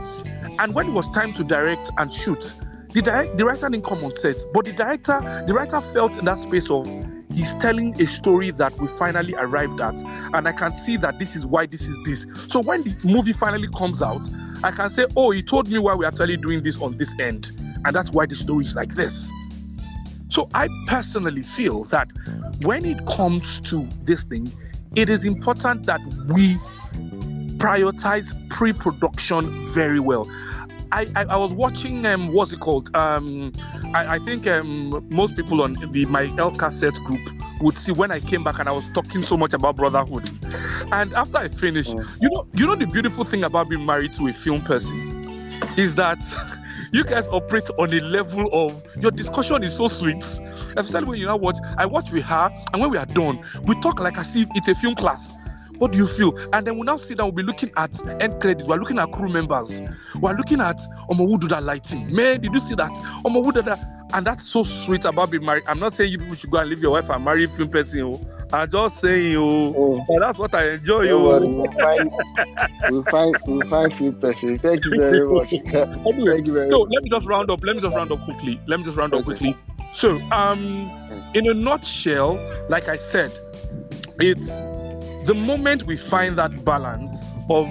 And 0.60 0.74
when 0.74 0.90
it 0.90 0.92
was 0.92 1.10
time 1.14 1.34
to 1.34 1.44
direct 1.44 1.90
and 1.98 2.12
shoot, 2.14 2.54
the 2.92 3.02
direct, 3.02 3.38
director 3.38 3.70
didn't 3.70 3.86
come 3.86 4.04
on 4.04 4.16
set, 4.18 4.38
but 4.54 4.66
the 4.66 4.74
director, 4.74 5.44
the 5.46 5.54
writer 5.54 5.82
felt 5.94 6.18
in 6.18 6.26
that 6.26 6.40
space 6.40 6.70
of 6.70 6.88
he's 7.34 7.54
telling 7.56 8.00
a 8.02 8.08
story 8.08 8.52
that 8.52 8.78
we 8.80 8.88
finally 8.88 9.36
arrived 9.36 9.80
at, 9.80 10.02
and 10.34 10.48
I 10.48 10.52
can 10.52 10.74
see 10.74 10.98
that 10.98 11.20
this 11.20 11.36
is 11.36 11.46
why 11.46 11.68
this 11.68 11.88
is 11.88 11.96
this. 12.04 12.26
So 12.48 12.62
when 12.62 12.82
the 12.82 12.96
movie 13.08 13.34
finally 13.34 13.70
comes 13.70 14.02
out, 14.02 14.28
I 14.64 14.72
can 14.72 14.90
say, 14.90 15.06
oh, 15.16 15.32
he 15.32 15.44
told 15.44 15.70
me 15.70 15.78
why 15.78 15.94
we're 15.94 16.08
actually 16.08 16.38
doing 16.38 16.64
this 16.64 16.82
on 16.82 16.98
this 16.98 17.14
end, 17.20 17.52
and 17.86 17.96
that's 17.96 18.10
why 18.10 18.26
the 18.26 18.36
story 18.36 18.66
is 18.66 18.76
like 18.76 18.96
this. 18.96 19.32
So 20.30 20.50
I 20.54 20.68
personally 20.88 21.44
feel 21.44 21.84
that 21.86 22.10
when 22.64 22.86
it 22.86 23.06
comes 23.06 23.60
to 23.62 23.88
this 24.04 24.24
thing, 24.24 24.52
it 24.96 25.10
is 25.10 25.24
important 25.26 25.86
that 25.86 26.02
we 26.28 26.56
prioritize 27.58 28.34
pre-production 28.50 29.68
very 29.74 30.00
well. 30.00 30.28
I, 30.92 31.06
I, 31.16 31.24
I, 31.24 31.38
was 31.38 31.52
watching 31.52 32.06
um 32.06 32.34
what's 32.34 32.52
it 32.52 32.60
called? 32.60 32.90
Um 32.96 33.52
I, 33.94 34.16
I 34.16 34.20
think 34.20 34.48
um 34.48 35.06
most 35.10 35.36
people 35.36 35.62
on 35.62 35.74
the 35.74 36.06
my 36.06 36.32
El 36.38 36.52
cassette 36.52 36.96
group 37.06 37.22
would 37.62 37.78
see 37.78 37.92
when 37.92 38.12
I 38.12 38.20
came 38.20 38.44
back 38.44 38.60
and 38.60 38.68
I 38.68 38.72
was 38.72 38.86
talking 38.94 39.22
so 39.22 39.38
much 39.38 39.54
about 39.54 39.76
brotherhood. 39.76 40.30
And 40.92 41.14
after 41.14 41.38
I 41.38 41.48
finished 41.48 41.96
mm. 41.96 42.22
you 42.22 42.30
know 42.30 42.48
you 42.54 42.66
know 42.66 42.76
the 42.76 42.88
beautiful 42.88 43.24
thing 43.24 43.44
about 43.44 43.70
being 43.70 43.86
married 43.86 44.14
to 44.16 44.28
a 44.28 44.34
film 44.34 44.62
person? 44.62 45.24
Is 45.78 45.96
that 45.96 46.20
you 46.92 47.04
guys 47.04 47.28
operate 47.28 47.70
on 47.78 47.94
a 47.94 48.00
level 48.00 48.50
of 48.52 48.84
your 49.00 49.12
discussion 49.12 49.64
is 49.64 49.76
so 49.76 49.88
sweet. 49.88 50.24
Especially 50.76 51.08
when 51.08 51.20
you 51.20 51.28
know 51.28 51.36
what 51.36 51.60
I 51.78 51.86
watch 51.86 52.12
with 52.12 52.24
her 52.24 52.52
and 52.74 52.82
when 52.82 52.90
we 52.90 52.98
are 52.98 53.06
done 53.06 53.40
we 53.64 53.80
talk 53.82 54.00
like 54.00 54.18
as 54.18 54.36
if 54.36 54.48
it's 54.56 54.68
a 54.68 54.76
film 54.76 54.96
class 54.96 55.34
what 55.80 55.94
do 55.94 55.98
you 55.98 56.08
feel? 56.08 56.38
And 56.54 56.68
then 56.68 56.78
we 56.78 56.86
now 56.86 56.98
sit 56.98 57.18
down, 57.18 57.28
we'll 57.28 57.36
be 57.36 57.44
looking 57.44 57.72
at 57.78 58.00
end 58.22 58.40
credit. 58.42 58.68
We're 58.68 58.78
looking 58.78 59.00
at 59.00 59.12
crew 59.12 59.30
members. 59.30 59.82
We're 60.20 60.36
looking 60.36 60.62
at 60.62 60.78
Omo 61.10 61.28
who 61.28 61.40
do 61.40 61.48
that 61.48 61.64
lighting. 61.64 62.14
Man, 62.14 62.42
did 62.42 62.54
you 62.54 62.60
see 62.60 62.76
that? 62.76 62.92
Omo 63.26 63.44
who 63.44 63.52
did 63.52 63.66
that? 63.66 63.80
And 64.14 64.26
that's 64.26 64.48
so 64.48 64.64
sweet 64.64 65.06
about 65.06 65.32
being 65.32 65.46
married. 65.46 65.64
I'm 65.68 65.80
not 65.80 65.94
saying 65.94 66.12
you 66.12 66.18
people 66.18 66.36
should 66.36 66.52
go 66.52 66.58
and 66.58 66.70
leave 66.70 66.80
your 66.80 66.92
wife 66.92 67.10
and 67.10 67.24
marry 67.24 67.46
a 67.46 67.48
film 67.48 67.70
person. 67.70 68.02
Oh. 68.02 68.22
I'm 68.52 68.70
just 68.70 69.00
saying, 69.00 69.36
oh, 69.36 69.76
oh. 69.78 70.06
but 70.08 70.20
that's 70.20 70.40
what 70.40 70.56
I 70.56 70.72
enjoy. 70.72 71.04
you. 71.04 71.12
Oh. 71.12 71.40
We'll 71.40 71.72
find, 71.72 72.12
we'll 72.90 73.04
find, 73.04 73.38
we'll 73.46 73.68
find 73.70 73.94
few 73.94 74.12
persons. 74.12 74.60
Thank 74.60 74.86
you 74.86 75.00
very 75.00 75.28
much. 75.28 75.54
anyway, 75.54 76.34
Thank 76.34 76.48
you 76.48 76.54
very 76.54 76.72
so 76.72 76.80
much. 76.80 76.90
let 76.92 77.04
me 77.04 77.10
just 77.10 77.26
round 77.28 77.52
up. 77.52 77.64
Let 77.64 77.76
me 77.76 77.82
just 77.84 77.96
round 77.96 78.12
up 78.12 78.24
quickly. 78.26 78.60
Let 78.68 78.80
me 78.80 78.86
just 78.86 78.98
round 78.98 79.14
okay. 79.14 79.20
up 79.20 79.26
quickly. 79.26 79.56
So, 79.94 80.20
um, 80.32 80.90
in 81.36 81.48
a 81.48 81.54
nutshell, 81.54 82.40
like 82.70 82.90
I 82.90 82.98
said, 82.98 83.32
it's 84.20 84.58
the 85.30 85.36
moment 85.36 85.84
we 85.84 85.96
find 85.96 86.38
that 86.38 86.66
balance 86.66 87.24
of 87.50 87.68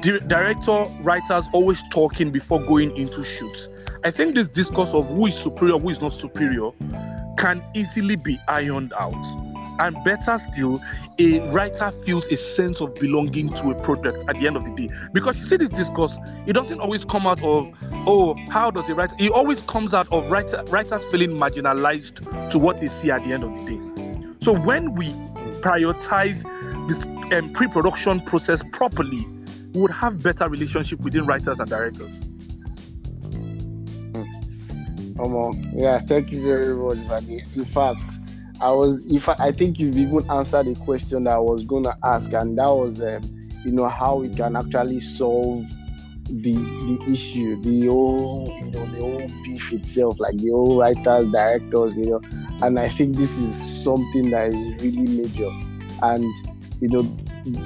di- 0.00 0.18
director 0.20 0.84
writers 1.02 1.46
always 1.52 1.82
talking 1.90 2.30
before 2.30 2.60
going 2.64 2.96
into 2.96 3.22
shoots 3.22 3.68
i 4.04 4.10
think 4.10 4.34
this 4.34 4.48
discourse 4.48 4.90
of 4.94 5.06
who 5.08 5.26
is 5.26 5.36
superior 5.36 5.78
who 5.78 5.90
is 5.90 6.00
not 6.00 6.12
superior 6.14 6.70
can 7.42 7.60
easily 7.74 8.14
be 8.14 8.38
ironed 8.46 8.92
out. 8.92 9.26
And 9.80 9.96
better 10.04 10.38
still 10.38 10.80
a 11.18 11.40
writer 11.50 11.90
feels 12.04 12.26
a 12.26 12.36
sense 12.36 12.80
of 12.80 12.94
belonging 12.94 13.52
to 13.54 13.70
a 13.72 13.82
project 13.82 14.24
at 14.28 14.38
the 14.38 14.46
end 14.46 14.56
of 14.56 14.64
the 14.64 14.70
day. 14.70 14.94
Because 15.12 15.38
you 15.38 15.46
see 15.46 15.56
this 15.56 15.70
discourse 15.70 16.18
it 16.46 16.52
doesn't 16.52 16.78
always 16.78 17.04
come 17.04 17.26
out 17.26 17.42
of 17.42 17.72
oh 18.06 18.36
how 18.48 18.70
does 18.70 18.88
a 18.88 18.94
writer 18.94 19.14
it 19.18 19.32
always 19.32 19.60
comes 19.62 19.92
out 19.92 20.10
of 20.12 20.30
writer, 20.30 20.62
writers 20.68 21.04
feeling 21.06 21.30
marginalized 21.30 22.50
to 22.50 22.58
what 22.58 22.80
they 22.80 22.86
see 22.86 23.10
at 23.10 23.24
the 23.24 23.32
end 23.32 23.42
of 23.42 23.52
the 23.54 23.76
day. 23.76 23.80
So 24.40 24.54
when 24.54 24.94
we 24.94 25.12
prioritize 25.62 26.42
this 26.88 27.04
um, 27.32 27.52
pre-production 27.52 28.20
process 28.20 28.62
properly, 28.72 29.26
we 29.72 29.80
would 29.80 29.90
have 29.90 30.22
better 30.22 30.48
relationship 30.48 31.00
within 31.00 31.24
writers 31.24 31.58
and 31.58 31.68
directors. 31.68 32.20
Um, 35.18 35.72
yeah, 35.74 36.00
thank 36.00 36.32
you 36.32 36.42
very 36.42 36.74
much, 36.74 36.98
Vani. 37.08 37.56
In 37.56 37.64
fact, 37.64 38.02
I 38.60 38.70
was, 38.70 39.04
if 39.06 39.28
I, 39.28 39.36
I, 39.38 39.52
think 39.52 39.78
you've 39.78 39.96
even 39.96 40.28
answered 40.30 40.66
a 40.68 40.74
question 40.74 41.24
that 41.24 41.34
I 41.34 41.38
was 41.38 41.64
going 41.64 41.84
to 41.84 41.96
ask, 42.04 42.32
and 42.32 42.58
that 42.58 42.68
was, 42.68 43.00
um, 43.00 43.22
you 43.64 43.72
know, 43.72 43.88
how 43.88 44.16
we 44.16 44.34
can 44.34 44.56
actually 44.56 45.00
solve 45.00 45.64
the 46.40 46.54
the 46.54 47.12
issue, 47.12 47.56
the 47.56 47.86
whole, 47.86 48.48
you 48.48 48.70
know, 48.70 48.86
the 48.86 49.00
whole 49.00 49.26
beef 49.44 49.72
itself, 49.72 50.18
like 50.18 50.36
the 50.38 50.50
whole 50.50 50.78
writers, 50.78 51.26
directors, 51.28 51.96
you 51.96 52.06
know, 52.06 52.20
and 52.62 52.78
I 52.78 52.88
think 52.88 53.16
this 53.16 53.38
is 53.38 53.82
something 53.84 54.30
that 54.30 54.54
is 54.54 54.82
really 54.82 55.22
major, 55.22 55.50
and 56.02 56.24
you 56.80 56.88
know 56.88 57.02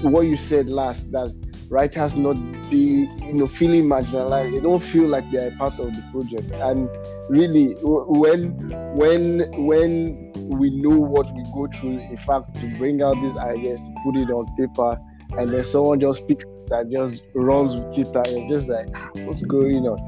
what 0.09 0.23
you 0.23 0.37
said 0.37 0.69
last 0.69 1.13
that 1.13 1.31
writers 1.69 2.17
not 2.17 2.37
be 2.71 3.09
you 3.21 3.35
know 3.35 3.47
feeling 3.47 3.85
marginalized. 3.85 4.53
They 4.53 4.61
don't 4.61 4.83
feel 4.83 5.09
like 5.09 5.31
they 5.31 5.39
are 5.39 5.51
part 5.53 5.79
of 5.79 5.95
the 5.95 6.03
project. 6.13 6.51
And 6.53 6.89
really 7.29 7.75
when 7.83 8.53
when 8.97 9.67
when 9.67 10.33
we 10.59 10.71
know 10.71 10.99
what 10.99 11.33
we 11.35 11.43
go 11.55 11.67
through 11.75 11.99
in 11.99 12.17
fact 12.19 12.55
to 12.61 12.79
bring 12.79 13.03
out 13.03 13.15
these 13.23 13.37
ideas 13.37 13.81
to 13.83 13.95
put 14.05 14.17
it 14.17 14.31
on 14.31 14.47
paper 14.57 15.01
and 15.33 15.53
then 15.53 15.65
someone 15.65 16.01
just 16.01 16.27
picks 16.29 16.45
that 16.69 16.91
just 16.91 17.29
runs 17.35 17.77
with 17.77 17.99
it 17.99 18.17
and 18.17 18.27
you're 18.27 18.49
just 18.49 18.69
like 18.69 18.89
ah, 18.95 19.11
what's 19.25 19.45
going 19.45 19.87
on? 19.87 19.99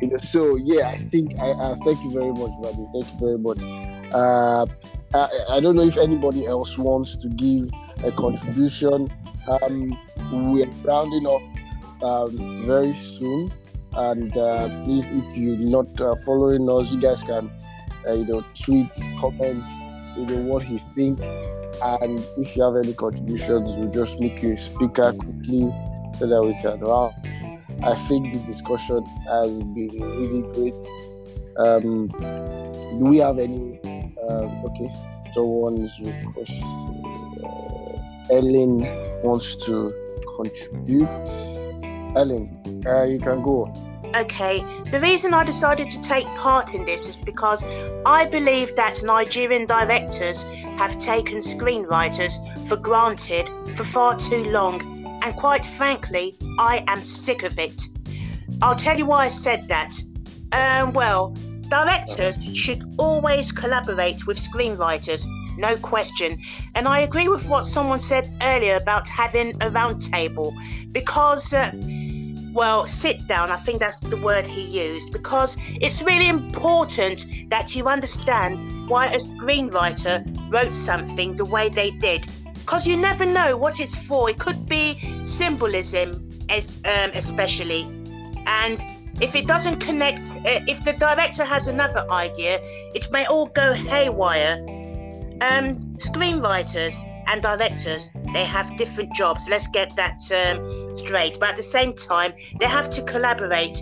You 0.00 0.08
know 0.08 0.18
so 0.18 0.56
yeah 0.56 0.88
i 0.88 0.96
think 0.96 1.38
i, 1.38 1.50
I 1.50 1.74
thank 1.84 2.02
you 2.02 2.12
very 2.12 2.32
much 2.32 2.50
buddy 2.60 2.86
thank 2.92 3.06
you 3.12 3.18
very 3.18 3.38
much. 3.38 3.58
Uh, 4.12 4.66
I, 5.14 5.28
I 5.50 5.60
don't 5.60 5.76
know 5.76 5.82
if 5.82 5.96
anybody 5.96 6.46
else 6.46 6.78
wants 6.78 7.16
to 7.18 7.28
give 7.28 7.70
a 8.04 8.12
contribution. 8.12 9.08
Um, 9.48 9.98
we 10.52 10.62
are 10.64 10.70
rounding 10.84 11.26
up 11.26 12.02
um, 12.02 12.64
very 12.64 12.94
soon, 12.94 13.52
and 13.94 14.36
uh, 14.36 14.68
please, 14.84 15.06
if 15.06 15.36
you're 15.36 15.56
not 15.56 16.00
uh, 16.00 16.14
following 16.24 16.68
us, 16.68 16.92
you 16.92 17.00
guys 17.00 17.22
can, 17.22 17.50
uh, 18.06 18.12
you 18.12 18.24
know, 18.26 18.44
tweet, 18.54 18.90
comment, 19.18 19.66
you 20.16 20.26
know 20.26 20.42
what 20.42 20.62
he 20.62 20.78
think, 20.78 21.20
and 21.20 22.24
if 22.38 22.56
you 22.56 22.62
have 22.62 22.76
any 22.76 22.94
contributions, 22.94 23.74
we'll 23.74 23.90
just 23.90 24.20
make 24.20 24.42
you 24.42 24.52
a 24.52 24.56
speaker 24.56 25.12
quickly 25.12 25.72
so 26.18 26.26
that 26.26 26.42
we 26.42 26.54
can 26.60 26.80
wrap. 26.80 27.12
I 27.82 27.94
think 28.06 28.32
the 28.32 28.38
discussion 28.46 29.04
has 29.26 29.50
been 29.58 29.90
really 29.98 30.42
great. 30.52 30.74
Um, 31.56 32.08
do 32.98 33.06
we 33.06 33.18
have 33.18 33.38
any? 33.38 33.80
Um, 34.28 34.64
okay, 34.66 34.90
someone's 35.34 35.92
request. 36.00 36.52
Uh, 37.42 38.34
Ellen 38.34 38.78
wants 39.22 39.56
to 39.66 39.92
contribute. 40.36 41.08
Ellen, 42.14 42.82
uh, 42.86 43.04
you 43.04 43.18
can 43.18 43.42
go. 43.42 43.72
Okay, 44.14 44.58
the 44.90 45.00
reason 45.00 45.32
I 45.32 45.42
decided 45.42 45.88
to 45.88 46.00
take 46.02 46.26
part 46.36 46.74
in 46.74 46.84
this 46.84 47.08
is 47.08 47.16
because 47.16 47.64
I 48.04 48.26
believe 48.26 48.76
that 48.76 49.02
Nigerian 49.02 49.64
directors 49.64 50.42
have 50.76 50.98
taken 50.98 51.38
screenwriters 51.38 52.36
for 52.68 52.76
granted 52.76 53.48
for 53.74 53.84
far 53.84 54.16
too 54.16 54.44
long, 54.44 54.82
and 55.22 55.34
quite 55.34 55.64
frankly, 55.64 56.36
I 56.58 56.84
am 56.88 57.00
sick 57.02 57.42
of 57.42 57.58
it. 57.58 57.80
I'll 58.60 58.76
tell 58.76 58.98
you 58.98 59.06
why 59.06 59.24
I 59.24 59.28
said 59.30 59.66
that. 59.68 59.94
Um, 60.52 60.92
well, 60.92 61.30
directors 61.68 62.36
should 62.54 62.84
always 62.98 63.50
collaborate 63.50 64.26
with 64.26 64.36
screenwriters, 64.36 65.24
no 65.56 65.76
question. 65.78 66.38
And 66.74 66.86
I 66.86 67.00
agree 67.00 67.28
with 67.28 67.48
what 67.48 67.64
someone 67.64 67.98
said 67.98 68.30
earlier 68.42 68.76
about 68.76 69.08
having 69.08 69.52
a 69.62 69.70
roundtable 69.70 70.52
because. 70.92 71.54
Uh, 71.54 71.72
well, 72.52 72.86
sit 72.86 73.26
down, 73.26 73.50
I 73.50 73.56
think 73.56 73.80
that's 73.80 74.00
the 74.00 74.16
word 74.16 74.46
he 74.46 74.62
used, 74.62 75.12
because 75.12 75.56
it's 75.80 76.02
really 76.02 76.28
important 76.28 77.26
that 77.50 77.74
you 77.74 77.86
understand 77.86 78.88
why 78.88 79.06
a 79.06 79.18
screenwriter 79.18 80.24
wrote 80.52 80.72
something 80.72 81.36
the 81.36 81.44
way 81.44 81.68
they 81.68 81.90
did. 81.92 82.26
Because 82.54 82.86
you 82.86 82.96
never 82.96 83.26
know 83.26 83.56
what 83.56 83.80
it's 83.80 84.06
for. 84.06 84.30
It 84.30 84.38
could 84.38 84.68
be 84.68 84.98
symbolism, 85.24 86.28
as, 86.50 86.76
um, 86.84 87.10
especially. 87.14 87.82
And 88.46 88.84
if 89.20 89.34
it 89.34 89.46
doesn't 89.46 89.78
connect, 89.80 90.20
uh, 90.20 90.60
if 90.66 90.84
the 90.84 90.92
director 90.92 91.44
has 91.44 91.68
another 91.68 92.04
idea, 92.10 92.58
it 92.94 93.10
may 93.10 93.26
all 93.26 93.46
go 93.46 93.72
haywire. 93.72 94.58
Um, 95.40 95.78
screenwriters 95.96 96.94
and 97.26 97.42
directors, 97.42 98.10
they 98.32 98.44
have 98.44 98.76
different 98.76 99.12
jobs. 99.14 99.48
Let's 99.48 99.66
get 99.68 99.94
that 99.96 100.20
um, 100.32 100.94
straight. 100.96 101.38
But 101.40 101.50
at 101.50 101.56
the 101.56 101.62
same 101.62 101.94
time, 101.94 102.32
they 102.60 102.66
have 102.66 102.90
to 102.90 103.02
collaborate. 103.02 103.80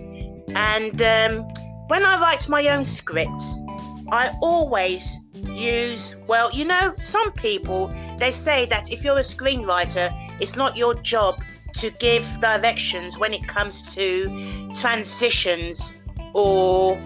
And 0.55 1.01
um, 1.03 1.49
when 1.89 2.05
I 2.05 2.21
write 2.21 2.49
my 2.49 2.67
own 2.69 2.85
scripts, 2.85 3.61
I 4.13 4.37
always 4.43 5.21
use, 5.35 6.17
well, 6.27 6.51
you 6.53 6.65
know, 6.65 6.95
some 6.99 7.33
people, 7.33 7.93
they 8.19 8.31
say 8.31 8.67
that 8.67 8.93
if 8.93 9.05
you're 9.05 9.19
a 9.19 9.23
screenwriter, 9.23 10.11
it's 10.41 10.57
not 10.57 10.77
your 10.77 10.95
job 10.95 11.41
to 11.75 11.91
give 12.01 12.25
directions 12.41 13.19
when 13.19 13.33
it 13.33 13.47
comes 13.47 13.83
to 13.95 14.71
transitions 14.75 15.93
or 16.35 16.97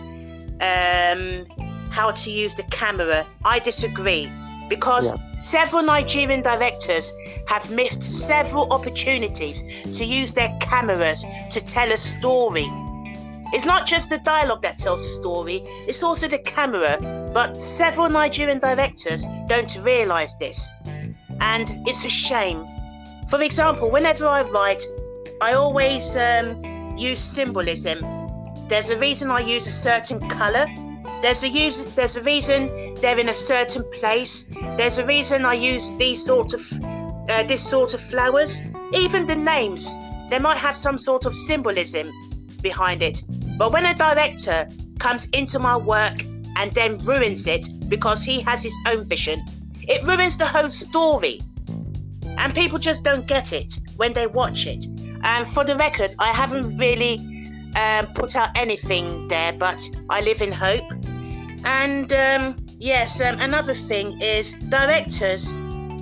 um, 0.60 1.46
how 1.90 2.10
to 2.10 2.30
use 2.30 2.54
the 2.54 2.64
camera. 2.70 3.26
I 3.44 3.58
disagree 3.58 4.30
because 4.68 5.10
yeah. 5.10 5.34
several 5.34 5.82
Nigerian 5.82 6.42
directors 6.42 7.12
have 7.46 7.70
missed 7.70 8.02
several 8.02 8.72
opportunities 8.72 9.62
to 9.96 10.04
use 10.04 10.32
their 10.34 10.56
cameras 10.60 11.24
to 11.50 11.64
tell 11.64 11.92
a 11.92 11.96
story. 11.96 12.66
It's 13.52 13.66
not 13.66 13.86
just 13.86 14.10
the 14.10 14.18
dialogue 14.18 14.62
that 14.62 14.78
tells 14.78 15.02
the 15.02 15.08
story, 15.08 15.62
it's 15.86 16.02
also 16.02 16.26
the 16.26 16.38
camera. 16.38 16.96
But 17.32 17.60
several 17.62 18.08
Nigerian 18.08 18.58
directors 18.58 19.26
don't 19.46 19.78
realize 19.82 20.36
this. 20.36 20.74
And 21.40 21.68
it's 21.86 22.04
a 22.04 22.10
shame. 22.10 22.66
For 23.28 23.42
example, 23.42 23.90
whenever 23.90 24.26
I 24.26 24.42
write, 24.42 24.84
I 25.40 25.52
always 25.54 26.16
um, 26.16 26.96
use 26.96 27.18
symbolism. 27.18 28.00
There's 28.68 28.90
a 28.90 28.98
reason 28.98 29.30
I 29.30 29.40
use 29.40 29.66
a 29.66 29.72
certain 29.72 30.26
color. 30.28 30.66
There's 31.22 31.42
a 31.42 31.48
use, 31.48 31.84
there's 31.94 32.16
a 32.16 32.22
reason 32.22 32.94
they're 33.00 33.18
in 33.18 33.28
a 33.28 33.34
certain 33.34 33.84
place. 33.92 34.46
There's 34.76 34.98
a 34.98 35.06
reason 35.06 35.44
I 35.44 35.54
use 35.54 35.92
these 35.94 36.24
sort 36.24 36.52
of 36.52 36.62
uh, 36.82 37.42
this 37.44 37.62
sort 37.68 37.94
of 37.94 38.00
flowers. 38.00 38.58
Even 38.92 39.26
the 39.26 39.34
names, 39.34 39.88
they 40.30 40.38
might 40.38 40.58
have 40.58 40.76
some 40.76 40.98
sort 40.98 41.26
of 41.26 41.34
symbolism 41.34 42.10
behind 42.62 43.02
it. 43.02 43.22
But 43.58 43.72
when 43.72 43.86
a 43.86 43.94
director 43.94 44.68
comes 44.98 45.26
into 45.32 45.58
my 45.58 45.76
work 45.76 46.24
and 46.56 46.72
then 46.72 46.98
ruins 46.98 47.46
it 47.46 47.68
because 47.88 48.22
he 48.22 48.40
has 48.40 48.62
his 48.62 48.74
own 48.88 49.04
vision, 49.04 49.44
it 49.82 50.02
ruins 50.04 50.38
the 50.38 50.46
whole 50.46 50.68
story. 50.68 51.40
And 52.38 52.54
people 52.54 52.78
just 52.78 53.04
don't 53.04 53.26
get 53.26 53.52
it 53.52 53.78
when 53.96 54.12
they 54.12 54.26
watch 54.26 54.66
it. 54.66 54.86
And 55.22 55.46
for 55.46 55.64
the 55.64 55.76
record, 55.76 56.14
I 56.18 56.32
haven't 56.32 56.78
really 56.78 57.14
um, 57.76 58.06
put 58.14 58.36
out 58.36 58.50
anything 58.56 59.28
there, 59.28 59.52
but 59.52 59.80
I 60.10 60.20
live 60.20 60.42
in 60.42 60.52
hope. 60.52 60.84
And 61.64 62.12
um, 62.12 62.56
yes, 62.78 63.20
um, 63.20 63.36
another 63.40 63.74
thing 63.74 64.20
is 64.20 64.54
directors 64.68 65.44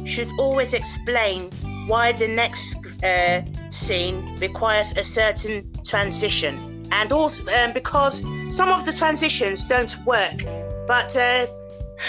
should 0.05 0.29
always 0.39 0.75
explain 0.75 1.51
why 1.87 2.13
the 2.13 2.29
next 2.29 2.79
uh, 3.05 3.43
scene 3.71 4.37
requires 4.41 4.93
a 4.93 5.05
certain 5.05 5.71
transition. 5.85 6.87
And 6.91 7.13
also 7.13 7.45
um, 7.47 7.73
because 7.73 8.23
some 8.51 8.69
of 8.69 8.85
the 8.85 8.93
transitions 8.93 9.67
don't 9.67 9.97
work, 10.05 10.45
but 10.87 11.17
uh, 11.17 11.47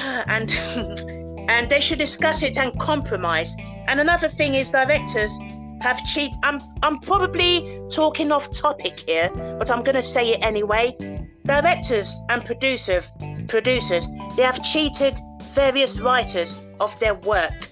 and 0.28 0.52
and 1.50 1.70
they 1.70 1.80
should 1.80 2.00
discuss 2.00 2.42
it 2.44 2.58
and 2.58 2.78
compromise. 2.80 3.56
And 3.88 4.00
another 4.00 4.30
thing 4.30 4.56
is 4.56 4.72
directors 4.72 5.32
have 5.82 6.04
cheat. 6.06 6.32
I'm 6.44 6.60
I'm 6.82 7.00
probably 7.00 7.82
talking 7.90 8.32
off 8.32 8.50
topic 8.52 9.04
here, 9.08 9.30
but 9.60 9.70
I'm 9.70 9.84
going 9.84 9.96
to 9.96 10.02
say 10.02 10.30
it 10.32 10.40
anyway. 10.42 10.96
Directors 11.46 12.22
and 12.30 12.44
producers 12.46 13.12
producers 13.48 14.10
they 14.36 14.44
have 14.44 14.64
cheated 14.64 15.16
various 15.54 16.00
writers 16.00 16.58
of 16.80 16.98
their 17.00 17.16
work. 17.16 17.70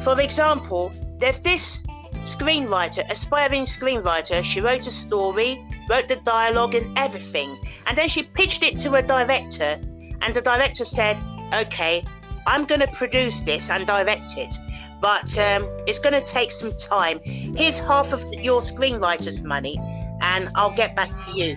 For 0.00 0.20
example, 0.20 0.92
there's 1.18 1.40
this 1.40 1.82
screenwriter, 2.22 3.02
aspiring 3.10 3.64
screenwriter. 3.64 4.42
She 4.42 4.60
wrote 4.60 4.86
a 4.86 4.90
story, 4.90 5.64
wrote 5.88 6.08
the 6.08 6.16
dialogue 6.16 6.74
and 6.74 6.98
everything, 6.98 7.58
and 7.86 7.96
then 7.96 8.08
she 8.08 8.22
pitched 8.22 8.62
it 8.62 8.78
to 8.80 8.94
a 8.94 9.02
director, 9.02 9.78
and 10.22 10.34
the 10.34 10.40
director 10.40 10.84
said, 10.84 11.18
"Okay, 11.54 12.02
I'm 12.46 12.64
going 12.64 12.80
to 12.80 12.88
produce 12.88 13.42
this 13.42 13.70
and 13.70 13.86
direct 13.86 14.36
it." 14.36 14.58
but 15.00 15.36
um, 15.38 15.66
it's 15.86 15.98
going 15.98 16.12
to 16.12 16.20
take 16.20 16.52
some 16.52 16.76
time. 16.76 17.20
Here's 17.24 17.78
half 17.78 18.12
of 18.12 18.22
your 18.34 18.60
screenwriter's 18.60 19.42
money, 19.42 19.78
and 20.20 20.50
I'll 20.54 20.74
get 20.74 20.94
back 20.94 21.08
to 21.26 21.38
you. 21.38 21.56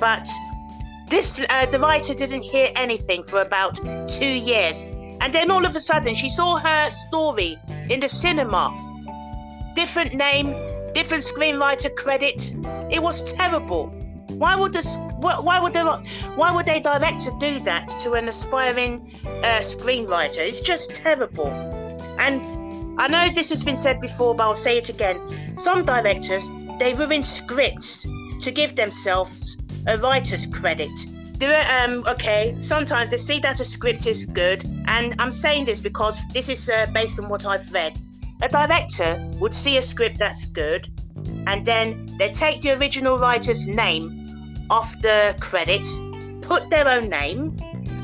But 0.00 0.28
this, 1.08 1.44
uh, 1.48 1.66
the 1.66 1.78
writer 1.78 2.14
didn't 2.14 2.42
hear 2.42 2.68
anything 2.76 3.22
for 3.22 3.40
about 3.42 3.76
two 4.08 4.24
years, 4.24 4.84
and 5.20 5.32
then 5.32 5.50
all 5.50 5.64
of 5.64 5.74
a 5.74 5.80
sudden 5.80 6.14
she 6.14 6.28
saw 6.28 6.56
her 6.56 6.90
story 6.90 7.56
in 7.88 8.00
the 8.00 8.08
cinema. 8.08 8.72
Different 9.74 10.14
name, 10.14 10.54
different 10.92 11.24
screenwriter 11.24 11.94
credit. 11.94 12.54
It 12.90 13.02
was 13.02 13.32
terrible. 13.32 13.88
Why 14.28 14.54
would 14.54 14.72
this? 14.72 14.98
Why 15.20 15.58
would 15.60 15.72
they? 15.72 15.82
Why 15.82 16.54
would 16.54 16.68
a 16.68 16.80
director 16.80 17.30
do 17.40 17.58
that 17.60 17.88
to 18.00 18.12
an 18.12 18.28
aspiring 18.28 19.14
uh, 19.24 19.60
screenwriter? 19.60 20.38
It's 20.38 20.60
just 20.60 20.94
terrible. 20.94 21.48
And 22.18 23.00
I 23.00 23.08
know 23.08 23.28
this 23.34 23.50
has 23.50 23.64
been 23.64 23.76
said 23.76 24.00
before, 24.00 24.34
but 24.34 24.44
I'll 24.44 24.54
say 24.54 24.78
it 24.78 24.88
again. 24.88 25.56
Some 25.56 25.84
directors, 25.84 26.48
they 26.78 26.94
ruin 26.94 27.22
scripts 27.22 28.06
to 28.40 28.50
give 28.50 28.76
themselves 28.76 29.57
a 29.88 29.96
writer's 29.98 30.46
credit. 30.46 30.90
There, 31.38 31.64
um, 31.80 32.04
okay, 32.08 32.54
sometimes 32.58 33.10
they 33.10 33.18
see 33.18 33.38
that 33.40 33.58
a 33.58 33.64
script 33.64 34.06
is 34.06 34.26
good, 34.26 34.64
and 34.86 35.14
I'm 35.18 35.32
saying 35.32 35.64
this 35.64 35.80
because 35.80 36.26
this 36.28 36.48
is 36.48 36.68
uh, 36.68 36.86
based 36.92 37.18
on 37.18 37.28
what 37.28 37.46
I've 37.46 37.72
read. 37.72 37.98
A 38.42 38.48
director 38.48 39.26
would 39.40 39.54
see 39.54 39.78
a 39.78 39.82
script 39.82 40.18
that's 40.18 40.46
good, 40.46 40.88
and 41.46 41.64
then 41.64 42.14
they 42.18 42.30
take 42.30 42.60
the 42.62 42.72
original 42.78 43.18
writer's 43.18 43.66
name 43.66 44.66
off 44.68 45.00
the 45.00 45.34
credits, 45.40 45.90
put 46.42 46.68
their 46.70 46.86
own 46.86 47.08
name, 47.08 47.56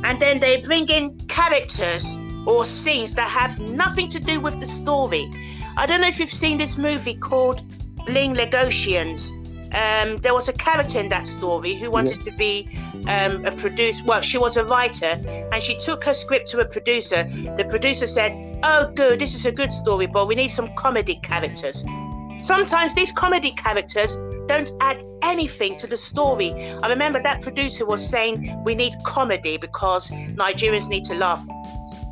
and 0.04 0.20
then 0.20 0.40
they 0.40 0.62
bring 0.62 0.88
in 0.88 1.18
characters 1.28 2.06
or 2.46 2.64
scenes 2.64 3.14
that 3.14 3.28
have 3.28 3.60
nothing 3.60 4.08
to 4.08 4.20
do 4.20 4.40
with 4.40 4.58
the 4.58 4.66
story. 4.66 5.30
I 5.76 5.86
don't 5.86 6.00
know 6.00 6.08
if 6.08 6.18
you've 6.18 6.32
seen 6.32 6.56
this 6.56 6.78
movie 6.78 7.14
called 7.14 7.62
Bling 8.06 8.34
Lagosians. 8.36 9.32
Um, 9.74 10.18
there 10.18 10.34
was 10.34 10.48
a 10.48 10.52
character 10.52 11.00
in 11.00 11.08
that 11.08 11.26
story 11.26 11.74
who 11.74 11.90
wanted 11.90 12.18
yeah. 12.18 12.30
to 12.30 12.36
be 12.36 12.68
um, 13.08 13.44
a 13.44 13.52
producer. 13.52 14.02
Well, 14.06 14.20
she 14.20 14.38
was 14.38 14.56
a 14.56 14.64
writer, 14.64 15.16
and 15.52 15.62
she 15.62 15.76
took 15.78 16.04
her 16.04 16.14
script 16.14 16.48
to 16.48 16.60
a 16.60 16.64
producer. 16.64 17.24
The 17.56 17.66
producer 17.68 18.06
said, 18.06 18.32
"Oh, 18.62 18.90
good, 18.94 19.18
this 19.18 19.34
is 19.34 19.46
a 19.46 19.52
good 19.52 19.72
story, 19.72 20.06
but 20.06 20.28
we 20.28 20.34
need 20.34 20.50
some 20.50 20.68
comedy 20.76 21.16
characters." 21.16 21.84
Sometimes 22.42 22.94
these 22.94 23.10
comedy 23.10 23.52
characters 23.52 24.16
don't 24.46 24.70
add 24.80 25.02
anything 25.22 25.76
to 25.78 25.86
the 25.86 25.96
story. 25.96 26.52
I 26.82 26.88
remember 26.88 27.20
that 27.22 27.40
producer 27.40 27.86
was 27.86 28.06
saying 28.06 28.62
we 28.64 28.74
need 28.74 28.92
comedy 29.04 29.56
because 29.56 30.10
Nigerians 30.10 30.88
need 30.88 31.04
to 31.06 31.14
laugh. 31.14 31.44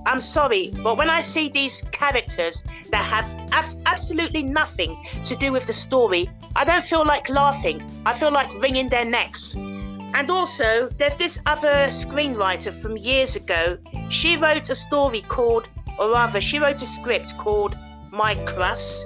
I'm 0.06 0.20
sorry, 0.20 0.72
but 0.82 0.98
when 0.98 1.08
I 1.08 1.20
see 1.20 1.48
these 1.48 1.82
characters 1.92 2.64
that 2.90 3.04
have 3.04 3.26
ab- 3.52 3.80
absolutely 3.86 4.42
nothing 4.42 5.02
to 5.24 5.36
do 5.36 5.52
with 5.52 5.66
the 5.66 5.72
story, 5.72 6.28
I 6.56 6.64
don't 6.64 6.84
feel 6.84 7.04
like 7.04 7.28
laughing. 7.28 7.82
I 8.04 8.12
feel 8.12 8.32
like 8.32 8.52
wringing 8.60 8.88
their 8.88 9.04
necks. 9.04 9.54
And 9.54 10.30
also, 10.30 10.88
there's 10.98 11.16
this 11.16 11.38
other 11.46 11.86
screenwriter 11.88 12.72
from 12.72 12.96
years 12.96 13.36
ago. 13.36 13.78
She 14.08 14.36
wrote 14.36 14.68
a 14.68 14.74
story 14.74 15.22
called, 15.22 15.68
or 15.98 16.10
rather, 16.10 16.40
she 16.40 16.58
wrote 16.58 16.82
a 16.82 16.86
script 16.86 17.38
called 17.38 17.76
My 18.10 18.34
Crush. 18.44 19.04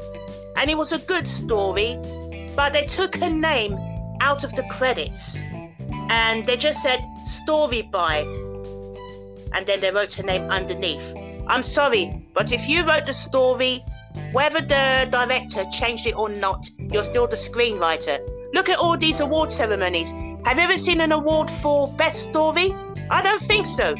And 0.56 0.70
it 0.70 0.76
was 0.76 0.92
a 0.92 0.98
good 0.98 1.26
story, 1.26 1.98
but 2.56 2.72
they 2.72 2.86
took 2.86 3.14
her 3.16 3.30
name 3.30 3.78
out 4.20 4.44
of 4.44 4.54
the 4.54 4.64
credits. 4.64 5.38
And 6.08 6.46
they 6.46 6.56
just 6.56 6.82
said, 6.82 7.04
story 7.24 7.82
by 7.82 8.24
and 9.52 9.66
then 9.66 9.80
they 9.80 9.90
wrote 9.90 10.14
her 10.14 10.22
name 10.22 10.50
underneath. 10.50 11.14
I'm 11.46 11.62
sorry, 11.62 12.26
but 12.34 12.52
if 12.52 12.68
you 12.68 12.86
wrote 12.86 13.06
the 13.06 13.12
story, 13.12 13.84
whether 14.32 14.60
the 14.60 15.08
director 15.10 15.64
changed 15.70 16.06
it 16.06 16.16
or 16.16 16.28
not, 16.28 16.68
you're 16.92 17.04
still 17.04 17.26
the 17.26 17.36
screenwriter. 17.36 18.18
Look 18.54 18.68
at 18.68 18.78
all 18.78 18.96
these 18.96 19.20
award 19.20 19.50
ceremonies. 19.50 20.10
Have 20.44 20.58
you 20.58 20.64
ever 20.64 20.78
seen 20.78 21.00
an 21.00 21.12
award 21.12 21.50
for 21.50 21.92
best 21.94 22.26
story? 22.26 22.74
I 23.10 23.22
don't 23.22 23.42
think 23.42 23.66
so. 23.66 23.94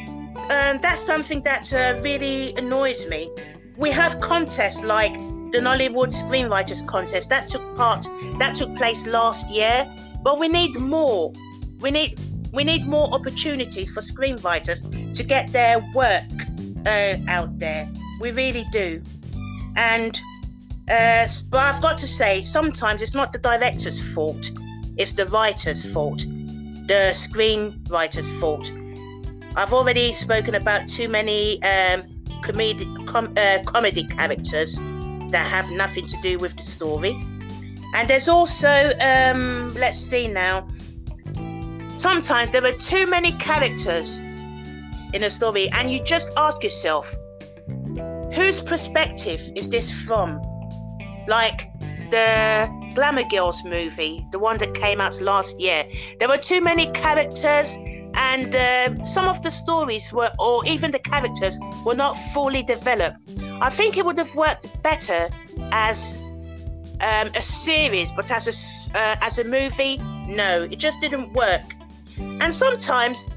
Um, 0.49 0.79
that's 0.81 1.01
something 1.01 1.41
that 1.43 1.73
uh, 1.73 1.99
really 2.01 2.53
annoys 2.55 3.07
me. 3.07 3.29
We 3.77 3.91
have 3.91 4.19
contests 4.21 4.83
like 4.83 5.13
the 5.51 5.59
Nollywood 5.59 6.13
Screenwriters 6.13 6.85
Contest 6.87 7.29
that 7.29 7.47
took 7.47 7.75
part 7.75 8.07
that 8.39 8.55
took 8.55 8.75
place 8.75 9.07
last 9.07 9.53
year, 9.53 9.85
but 10.23 10.39
we 10.39 10.47
need 10.47 10.79
more. 10.79 11.31
We 11.79 11.91
need 11.91 12.17
we 12.51 12.63
need 12.63 12.85
more 12.85 13.13
opportunities 13.13 13.91
for 13.91 14.01
screenwriters 14.01 15.13
to 15.13 15.23
get 15.23 15.51
their 15.51 15.79
work 15.93 16.23
uh, 16.85 17.15
out 17.27 17.57
there. 17.59 17.89
We 18.19 18.31
really 18.31 18.65
do. 18.71 19.01
And 19.75 20.19
uh, 20.89 21.27
but 21.49 21.59
I've 21.59 21.81
got 21.81 21.97
to 21.99 22.07
say, 22.07 22.41
sometimes 22.41 23.01
it's 23.01 23.13
not 23.13 23.33
the 23.33 23.39
director's 23.39 24.01
fault; 24.13 24.51
it's 24.97 25.13
the 25.13 25.25
writer's 25.25 25.85
fault, 25.93 26.19
the 26.19 27.13
screenwriter's 27.13 28.27
fault. 28.39 28.71
I've 29.55 29.73
already 29.73 30.13
spoken 30.13 30.55
about 30.55 30.87
too 30.87 31.09
many 31.09 31.61
um, 31.63 32.03
comedy 32.41 32.87
com- 33.05 33.33
uh, 33.35 33.59
comedy 33.65 34.05
characters 34.05 34.75
that 35.31 35.45
have 35.49 35.69
nothing 35.71 36.05
to 36.07 36.17
do 36.21 36.37
with 36.37 36.55
the 36.55 36.63
story. 36.63 37.11
And 37.95 38.07
there's 38.07 38.27
also, 38.27 38.91
um, 39.01 39.73
let's 39.73 39.99
see 39.99 40.27
now, 40.27 40.67
sometimes 41.97 42.51
there 42.51 42.63
are 42.63 42.71
too 42.71 43.07
many 43.07 43.31
characters 43.33 44.19
in 45.13 45.23
a 45.23 45.29
story, 45.29 45.69
and 45.73 45.91
you 45.91 46.03
just 46.03 46.31
ask 46.37 46.63
yourself, 46.63 47.13
whose 48.33 48.61
perspective 48.61 49.41
is 49.55 49.69
this 49.69 49.91
from? 49.91 50.41
Like 51.27 51.71
the 52.11 52.69
Glamour 52.95 53.23
Girls 53.29 53.63
movie, 53.63 54.25
the 54.31 54.39
one 54.39 54.57
that 54.59 54.73
came 54.73 55.01
out 55.01 55.21
last 55.21 55.59
year. 55.59 55.83
There 56.19 56.27
were 56.27 56.37
too 56.37 56.61
many 56.61 56.87
characters, 56.91 57.77
and 58.15 58.55
uh, 58.55 59.03
some 59.03 59.27
of 59.27 59.41
the 59.43 59.51
stories 59.51 60.11
were, 60.11 60.31
or 60.39 60.65
even 60.65 60.91
the 60.91 60.99
characters, 60.99 61.59
were 61.85 61.95
not 61.95 62.13
fully 62.33 62.63
developed. 62.63 63.29
I 63.61 63.69
think 63.69 63.97
it 63.97 64.05
would 64.05 64.17
have 64.17 64.35
worked 64.35 64.81
better 64.83 65.29
as 65.71 66.17
um, 67.01 67.29
a 67.35 67.41
series, 67.41 68.11
but 68.13 68.31
as 68.31 68.47
a 68.47 68.97
uh, 68.97 69.15
as 69.21 69.37
a 69.39 69.43
movie, 69.43 69.97
no, 70.27 70.63
it 70.63 70.79
just 70.79 70.99
didn't 71.01 71.33
work. 71.33 71.76
And 72.19 72.53
sometimes 72.53 73.29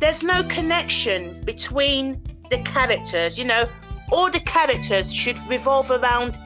there's 0.00 0.22
no 0.22 0.42
connection 0.44 1.40
between 1.44 2.22
the 2.50 2.58
characters. 2.58 3.38
You 3.38 3.44
know, 3.44 3.68
all 4.10 4.30
the 4.30 4.40
characters 4.40 5.14
should 5.14 5.38
revolve 5.48 5.90
around 5.90 6.38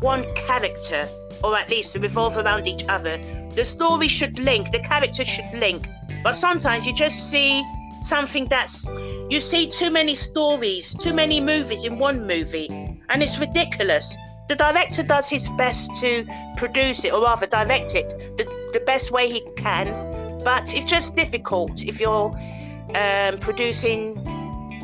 one 0.00 0.24
character, 0.34 1.08
or 1.44 1.56
at 1.56 1.68
least 1.70 1.96
revolve 1.96 2.36
around 2.36 2.66
each 2.66 2.84
other. 2.88 3.18
The 3.54 3.64
story 3.64 4.08
should 4.08 4.38
link, 4.38 4.72
the 4.72 4.80
characters 4.80 5.28
should 5.28 5.52
link. 5.54 5.88
But 6.24 6.34
sometimes 6.34 6.86
you 6.86 6.94
just 6.94 7.30
see 7.30 7.62
something 8.00 8.46
that's 8.46 8.86
you 9.30 9.40
see 9.40 9.68
too 9.68 9.90
many 9.90 10.14
stories, 10.14 10.94
too 10.94 11.14
many 11.14 11.40
movies 11.40 11.84
in 11.84 11.98
one 11.98 12.26
movie, 12.26 12.68
and 13.08 13.22
it's 13.22 13.38
ridiculous. 13.38 14.16
The 14.48 14.56
director 14.56 15.02
does 15.02 15.30
his 15.30 15.48
best 15.50 15.94
to 15.96 16.24
produce 16.56 17.04
it, 17.04 17.12
or 17.12 17.22
rather 17.22 17.46
direct 17.46 17.94
it, 17.94 18.08
the, 18.36 18.44
the 18.72 18.80
best 18.80 19.10
way 19.10 19.28
he 19.28 19.40
can. 19.56 20.11
But 20.44 20.74
it's 20.74 20.84
just 20.84 21.16
difficult 21.16 21.84
if 21.84 22.00
you're 22.00 22.30
um, 22.94 23.38
producing 23.38 24.16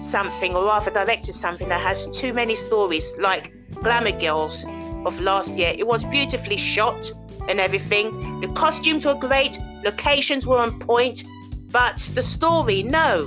something, 0.01 0.55
or 0.55 0.65
rather 0.65 0.91
directing 0.91 1.35
something 1.35 1.69
that 1.69 1.81
has 1.81 2.07
too 2.09 2.33
many 2.33 2.55
stories, 2.55 3.17
like 3.19 3.53
Glamour 3.83 4.19
Girls 4.19 4.67
of 5.05 5.21
last 5.21 5.53
year. 5.55 5.73
It 5.77 5.87
was 5.87 6.05
beautifully 6.05 6.57
shot 6.57 7.11
and 7.49 7.61
everything. 7.61 8.41
The 8.41 8.49
costumes 8.49 9.05
were 9.07 9.15
great, 9.15 9.59
locations 9.85 10.47
were 10.47 10.59
on 10.59 10.79
point, 10.79 11.25
but 11.71 11.99
the 12.15 12.23
story, 12.23 12.83
no. 12.83 13.27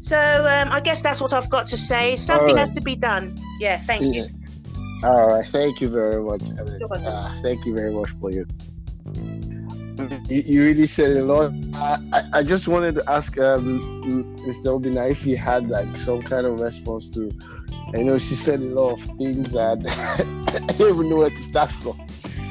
So 0.00 0.16
um, 0.16 0.68
I 0.70 0.80
guess 0.80 1.02
that's 1.02 1.20
what 1.20 1.32
I've 1.32 1.50
got 1.50 1.66
to 1.68 1.76
say. 1.76 2.16
Something 2.16 2.56
right. 2.56 2.58
has 2.58 2.70
to 2.70 2.80
be 2.80 2.96
done. 2.96 3.36
Yeah, 3.60 3.78
thank 3.78 4.02
Yeah. 4.02 4.22
you. 4.22 4.28
All 5.04 5.28
right, 5.28 5.46
thank 5.46 5.80
you 5.80 5.88
very 5.88 6.22
much. 6.22 6.42
Ellen. 6.58 7.06
Uh, 7.06 7.40
thank 7.42 7.64
you 7.64 7.74
very 7.74 7.92
much 7.92 8.10
for 8.20 8.30
your. 8.30 8.46
You, 10.28 10.42
you 10.46 10.62
really 10.62 10.86
said 10.86 11.16
a 11.16 11.24
lot. 11.24 11.52
I, 11.74 12.22
I, 12.34 12.42
just 12.42 12.68
wanted 12.68 12.94
to 12.96 13.10
ask 13.10 13.38
um, 13.38 13.80
Mr. 14.46 14.78
Obinna 14.78 15.10
if 15.10 15.22
he 15.22 15.34
had 15.34 15.68
like 15.68 15.96
some 15.96 16.22
kind 16.22 16.46
of 16.46 16.60
response 16.60 17.10
to. 17.10 17.30
I 17.94 18.02
know 18.02 18.18
she 18.18 18.36
said 18.36 18.60
a 18.60 18.64
lot 18.64 18.92
of 18.92 19.02
things 19.18 19.54
and 19.54 19.86
I 19.88 20.72
don't 20.78 20.94
even 20.94 21.08
know 21.08 21.16
where 21.16 21.30
to 21.30 21.36
start 21.36 21.72
from. 21.72 22.00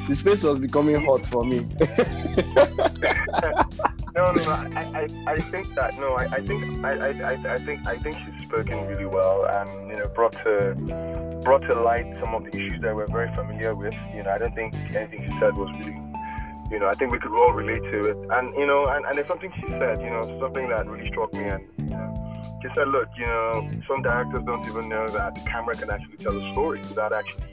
The 0.08 0.14
space 0.14 0.42
was 0.42 0.58
becoming 0.58 1.02
hot 1.04 1.24
for 1.24 1.44
me. 1.44 1.66
No, 4.14 4.32
no, 4.32 4.42
no. 4.42 4.50
I, 4.50 5.08
I, 5.26 5.32
I 5.32 5.40
think 5.50 5.74
that 5.76 5.98
no. 5.98 6.14
I, 6.14 6.24
I 6.24 6.40
think 6.40 6.84
I, 6.84 6.92
I, 6.92 7.08
I, 7.08 7.54
I 7.54 7.58
think 7.58 7.86
I 7.86 7.96
think 7.96 8.16
she's 8.16 8.44
spoken 8.44 8.86
really 8.86 9.06
well 9.06 9.46
and 9.46 9.88
you 9.88 9.96
know 9.96 10.08
brought 10.08 10.32
to 10.44 10.74
brought 11.44 11.62
to 11.62 11.80
light 11.80 12.06
some 12.22 12.34
of 12.34 12.44
the 12.44 12.50
issues 12.50 12.80
that 12.82 12.94
we're 12.94 13.06
very 13.06 13.32
familiar 13.34 13.74
with. 13.74 13.94
You 14.14 14.24
know, 14.24 14.30
I 14.30 14.38
don't 14.38 14.54
think 14.54 14.74
anything 14.74 15.26
she 15.26 15.38
said 15.38 15.56
was 15.56 15.70
really. 15.78 16.09
You 16.70 16.78
know, 16.78 16.86
I 16.86 16.94
think 16.94 17.12
we 17.12 17.18
could 17.18 17.32
all 17.32 17.52
relate 17.52 17.82
to 17.82 17.98
it. 17.98 18.16
And 18.30 18.54
you 18.54 18.66
know, 18.66 18.86
and, 18.86 19.04
and 19.04 19.16
there's 19.16 19.28
something 19.28 19.52
she 19.60 19.66
said. 19.68 20.00
You 20.00 20.10
know, 20.10 20.22
something 20.40 20.68
that 20.68 20.86
really 20.86 21.06
struck 21.06 21.32
me. 21.34 21.44
And 21.44 21.66
you 21.78 21.96
know, 21.96 22.58
she 22.62 22.68
said, 22.74 22.88
look, 22.88 23.08
you 23.18 23.26
know, 23.26 23.70
some 23.88 24.02
directors 24.02 24.44
don't 24.44 24.66
even 24.66 24.88
know 24.88 25.08
that 25.08 25.34
the 25.34 25.40
camera 25.42 25.74
can 25.74 25.90
actually 25.90 26.16
tell 26.18 26.36
a 26.36 26.52
story 26.52 26.80
without 26.80 27.12
actually 27.12 27.44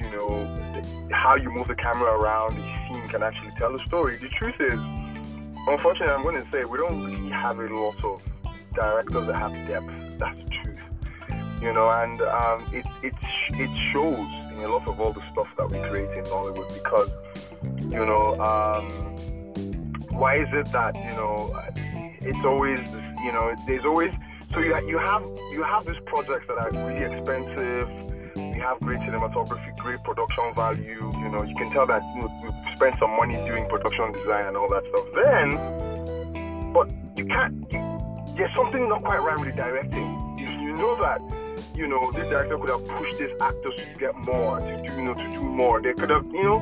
you 0.00 0.10
know, 0.10 1.08
how 1.10 1.36
you 1.36 1.50
move 1.50 1.68
the 1.68 1.74
camera 1.74 2.10
around 2.18 2.56
the 2.56 2.62
scene 2.88 3.08
can 3.08 3.22
actually 3.22 3.50
tell 3.58 3.74
a 3.74 3.78
story. 3.86 4.16
The 4.16 4.28
truth 4.28 4.60
is, 4.60 4.78
unfortunately, 5.68 6.14
I'm 6.14 6.22
going 6.22 6.42
to 6.42 6.50
say 6.50 6.64
we 6.64 6.78
don't 6.78 7.04
really 7.04 7.30
have 7.30 7.58
a 7.58 7.68
lot 7.68 8.02
of 8.04 8.22
directors 8.74 9.26
that 9.26 9.38
have 9.38 9.52
depth. 9.68 10.18
That's 10.18 10.38
the 10.38 10.50
truth. 10.62 10.78
You 11.60 11.72
know, 11.74 11.90
and 11.90 12.22
um, 12.22 12.66
it 12.72 12.86
it 13.02 13.12
it 13.50 13.92
shows 13.92 14.26
in 14.52 14.64
a 14.64 14.68
lot 14.68 14.88
of 14.88 14.98
all 14.98 15.12
the 15.12 15.22
stuff 15.30 15.48
that 15.58 15.70
we 15.70 15.78
create 15.88 16.10
in 16.16 16.24
Nollywood 16.24 16.72
because, 16.72 17.10
you 17.90 18.06
know, 18.06 18.40
um, 18.40 18.86
why 20.10 20.36
is 20.36 20.48
it 20.52 20.70
that 20.72 20.94
you 20.94 21.12
know 21.12 21.50
it's 22.20 22.44
always 22.44 22.80
you 23.24 23.32
know 23.32 23.54
there's 23.66 23.84
always 23.84 24.12
so 24.52 24.60
you 24.60 24.76
you 24.88 24.98
have 24.98 25.22
you 25.52 25.62
have 25.62 25.86
these 25.86 26.00
projects 26.06 26.46
that 26.48 26.58
are 26.58 26.70
really 26.72 27.04
expensive 27.04 27.88
we 28.36 28.60
have 28.60 28.78
great 28.80 29.00
cinematography, 29.00 29.76
great 29.78 30.02
production 30.04 30.54
value. 30.54 31.10
You 31.18 31.28
know, 31.30 31.42
you 31.42 31.54
can 31.54 31.70
tell 31.70 31.86
that 31.86 32.02
you 32.14 32.22
know, 32.22 32.40
we've 32.42 32.76
spent 32.76 32.98
some 32.98 33.10
money 33.16 33.36
doing 33.36 33.68
production 33.68 34.12
design 34.12 34.46
and 34.46 34.56
all 34.56 34.68
that 34.68 34.84
stuff. 34.90 35.06
Then, 35.14 36.72
but 36.72 36.90
you 37.16 37.26
can't. 37.26 37.54
You, 37.72 38.34
there's 38.36 38.54
something 38.54 38.88
not 38.88 39.02
quite 39.02 39.22
right 39.22 39.38
with 39.38 39.48
the 39.48 39.56
directing. 39.56 40.38
You, 40.38 40.46
you 40.46 40.76
know 40.76 40.94
that. 41.02 41.20
You 41.74 41.86
know, 41.86 42.10
this 42.12 42.28
director 42.28 42.58
could 42.58 42.68
have 42.68 42.84
pushed 42.86 43.18
this 43.18 43.30
actor 43.40 43.70
to 43.76 43.98
get 43.98 44.14
more, 44.16 44.60
to 44.60 44.82
do, 44.86 44.92
you 44.94 45.02
know, 45.02 45.14
to 45.14 45.32
do 45.32 45.42
more. 45.42 45.80
They 45.80 45.94
could 45.94 46.10
have, 46.10 46.26
you 46.26 46.42
know, 46.42 46.58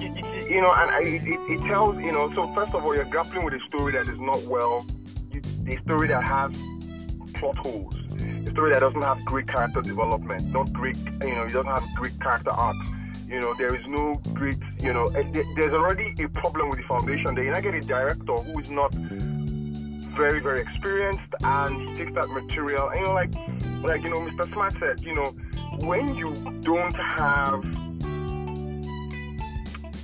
you, 0.00 0.08
you, 0.14 0.56
you 0.56 0.60
know, 0.60 0.72
and 0.72 0.90
I, 0.90 1.00
it, 1.02 1.22
it 1.24 1.66
tells, 1.66 1.96
you 1.98 2.12
know. 2.12 2.32
So 2.34 2.52
first 2.54 2.74
of 2.74 2.84
all, 2.84 2.94
you're 2.94 3.04
grappling 3.04 3.44
with 3.44 3.54
a 3.54 3.60
story 3.66 3.92
that 3.92 4.08
is 4.08 4.18
not 4.18 4.42
well, 4.44 4.86
you, 5.32 5.40
a 5.68 5.80
story 5.82 6.08
that 6.08 6.24
has 6.24 6.52
plot 7.34 7.56
holes 7.58 7.96
a 8.46 8.50
story 8.50 8.72
that 8.72 8.80
doesn't 8.80 9.02
have 9.02 9.24
great 9.24 9.48
character 9.48 9.82
development, 9.82 10.52
not 10.52 10.72
great, 10.72 10.96
you 10.96 11.34
know, 11.34 11.44
it 11.44 11.52
doesn't 11.52 11.66
have 11.66 11.84
great 11.96 12.18
character 12.20 12.50
arcs. 12.50 12.78
You 13.28 13.40
know, 13.40 13.54
there 13.54 13.74
is 13.74 13.84
no 13.88 14.14
great, 14.34 14.56
you 14.78 14.92
know, 14.92 15.06
eh, 15.06 15.24
there's 15.56 15.72
already 15.72 16.14
a 16.22 16.28
problem 16.28 16.70
with 16.70 16.78
the 16.78 16.84
foundation. 16.84 17.34
There, 17.34 17.44
you 17.44 17.50
not 17.50 17.62
get 17.62 17.74
a 17.74 17.80
director 17.80 18.34
who 18.34 18.58
is 18.60 18.70
not 18.70 18.94
very, 18.94 20.40
very 20.40 20.60
experienced, 20.60 21.24
and 21.42 21.90
he 21.90 21.96
takes 21.96 22.14
that 22.14 22.28
material, 22.30 22.88
and 22.88 23.00
you 23.00 23.06
know, 23.06 23.14
like, 23.14 23.34
like 23.82 24.02
you 24.02 24.10
know, 24.10 24.20
Mr. 24.20 24.50
Smart 24.52 24.74
said, 24.78 25.00
you 25.00 25.14
know, 25.14 25.34
when 25.80 26.14
you 26.14 26.32
don't 26.62 26.94
have, 26.94 27.64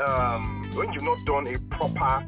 um, 0.03 0.71
when 0.75 0.93
you've 0.93 1.03
not 1.03 1.25
done 1.25 1.47
a 1.47 1.59
proper 1.75 2.25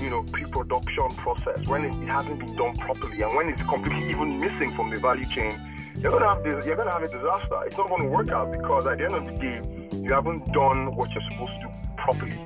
you 0.00 0.08
know, 0.08 0.22
pre-production 0.32 1.08
process, 1.16 1.66
when 1.68 1.84
it, 1.84 1.94
it 1.94 2.08
hasn't 2.08 2.38
been 2.38 2.56
done 2.56 2.74
properly, 2.76 3.20
and 3.20 3.34
when 3.36 3.48
it's 3.50 3.62
completely 3.62 4.08
even 4.08 4.38
missing 4.38 4.70
from 4.74 4.90
the 4.90 4.96
value 4.96 5.26
chain, 5.26 5.52
you're 5.98 6.12
gonna 6.12 6.32
have 6.32 6.42
this, 6.42 6.64
you're 6.64 6.76
gonna 6.76 6.90
have 6.90 7.02
a 7.02 7.08
disaster. 7.08 7.60
It's 7.66 7.76
not 7.76 7.90
gonna 7.90 8.08
work 8.08 8.30
out 8.30 8.52
because 8.52 8.86
at 8.86 8.98
the 8.98 9.04
end 9.04 9.14
of 9.14 9.26
the 9.26 9.32
day, 9.32 9.60
you 9.96 10.12
haven't 10.12 10.50
done 10.52 10.96
what 10.96 11.10
you're 11.10 11.22
supposed 11.30 11.52
to 11.52 11.66
do 11.66 11.70
properly. 11.98 12.40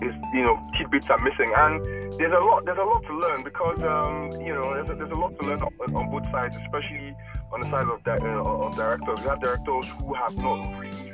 Is 0.00 0.14
you 0.32 0.42
know 0.46 0.56
tidbits 0.78 1.10
are 1.10 1.18
missing, 1.18 1.52
and 1.56 1.84
there's 2.16 2.32
a 2.32 2.38
lot 2.38 2.64
there's 2.64 2.78
a 2.78 2.84
lot 2.84 3.02
to 3.04 3.18
learn 3.18 3.42
because 3.42 3.78
um, 3.80 4.30
you 4.40 4.54
know 4.54 4.72
there's 4.72 4.88
a, 4.88 4.94
there's 4.94 5.10
a 5.10 5.18
lot 5.18 5.38
to 5.40 5.46
learn 5.46 5.60
on, 5.60 5.94
on 5.94 6.10
both 6.10 6.30
sides, 6.30 6.56
especially 6.56 7.14
on 7.52 7.60
the 7.60 7.68
side 7.68 7.86
of 7.88 8.02
di- 8.04 8.16
uh, 8.22 8.42
of 8.42 8.76
directors. 8.76 9.18
We 9.18 9.28
have 9.28 9.40
directors 9.40 9.86
who 10.00 10.14
have 10.14 10.38
not 10.38 10.78
really, 10.78 11.10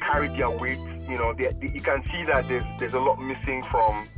carried 0.00 0.36
their 0.36 0.50
weight. 0.50 0.78
You 1.08 1.18
know, 1.18 1.32
they, 1.32 1.52
they, 1.60 1.68
you 1.72 1.80
can 1.80 2.04
see 2.04 2.24
that 2.24 2.48
there's 2.48 2.64
there's 2.78 2.94
a 2.94 3.00
lot 3.00 3.20
missing 3.20 3.62
from 3.64 4.08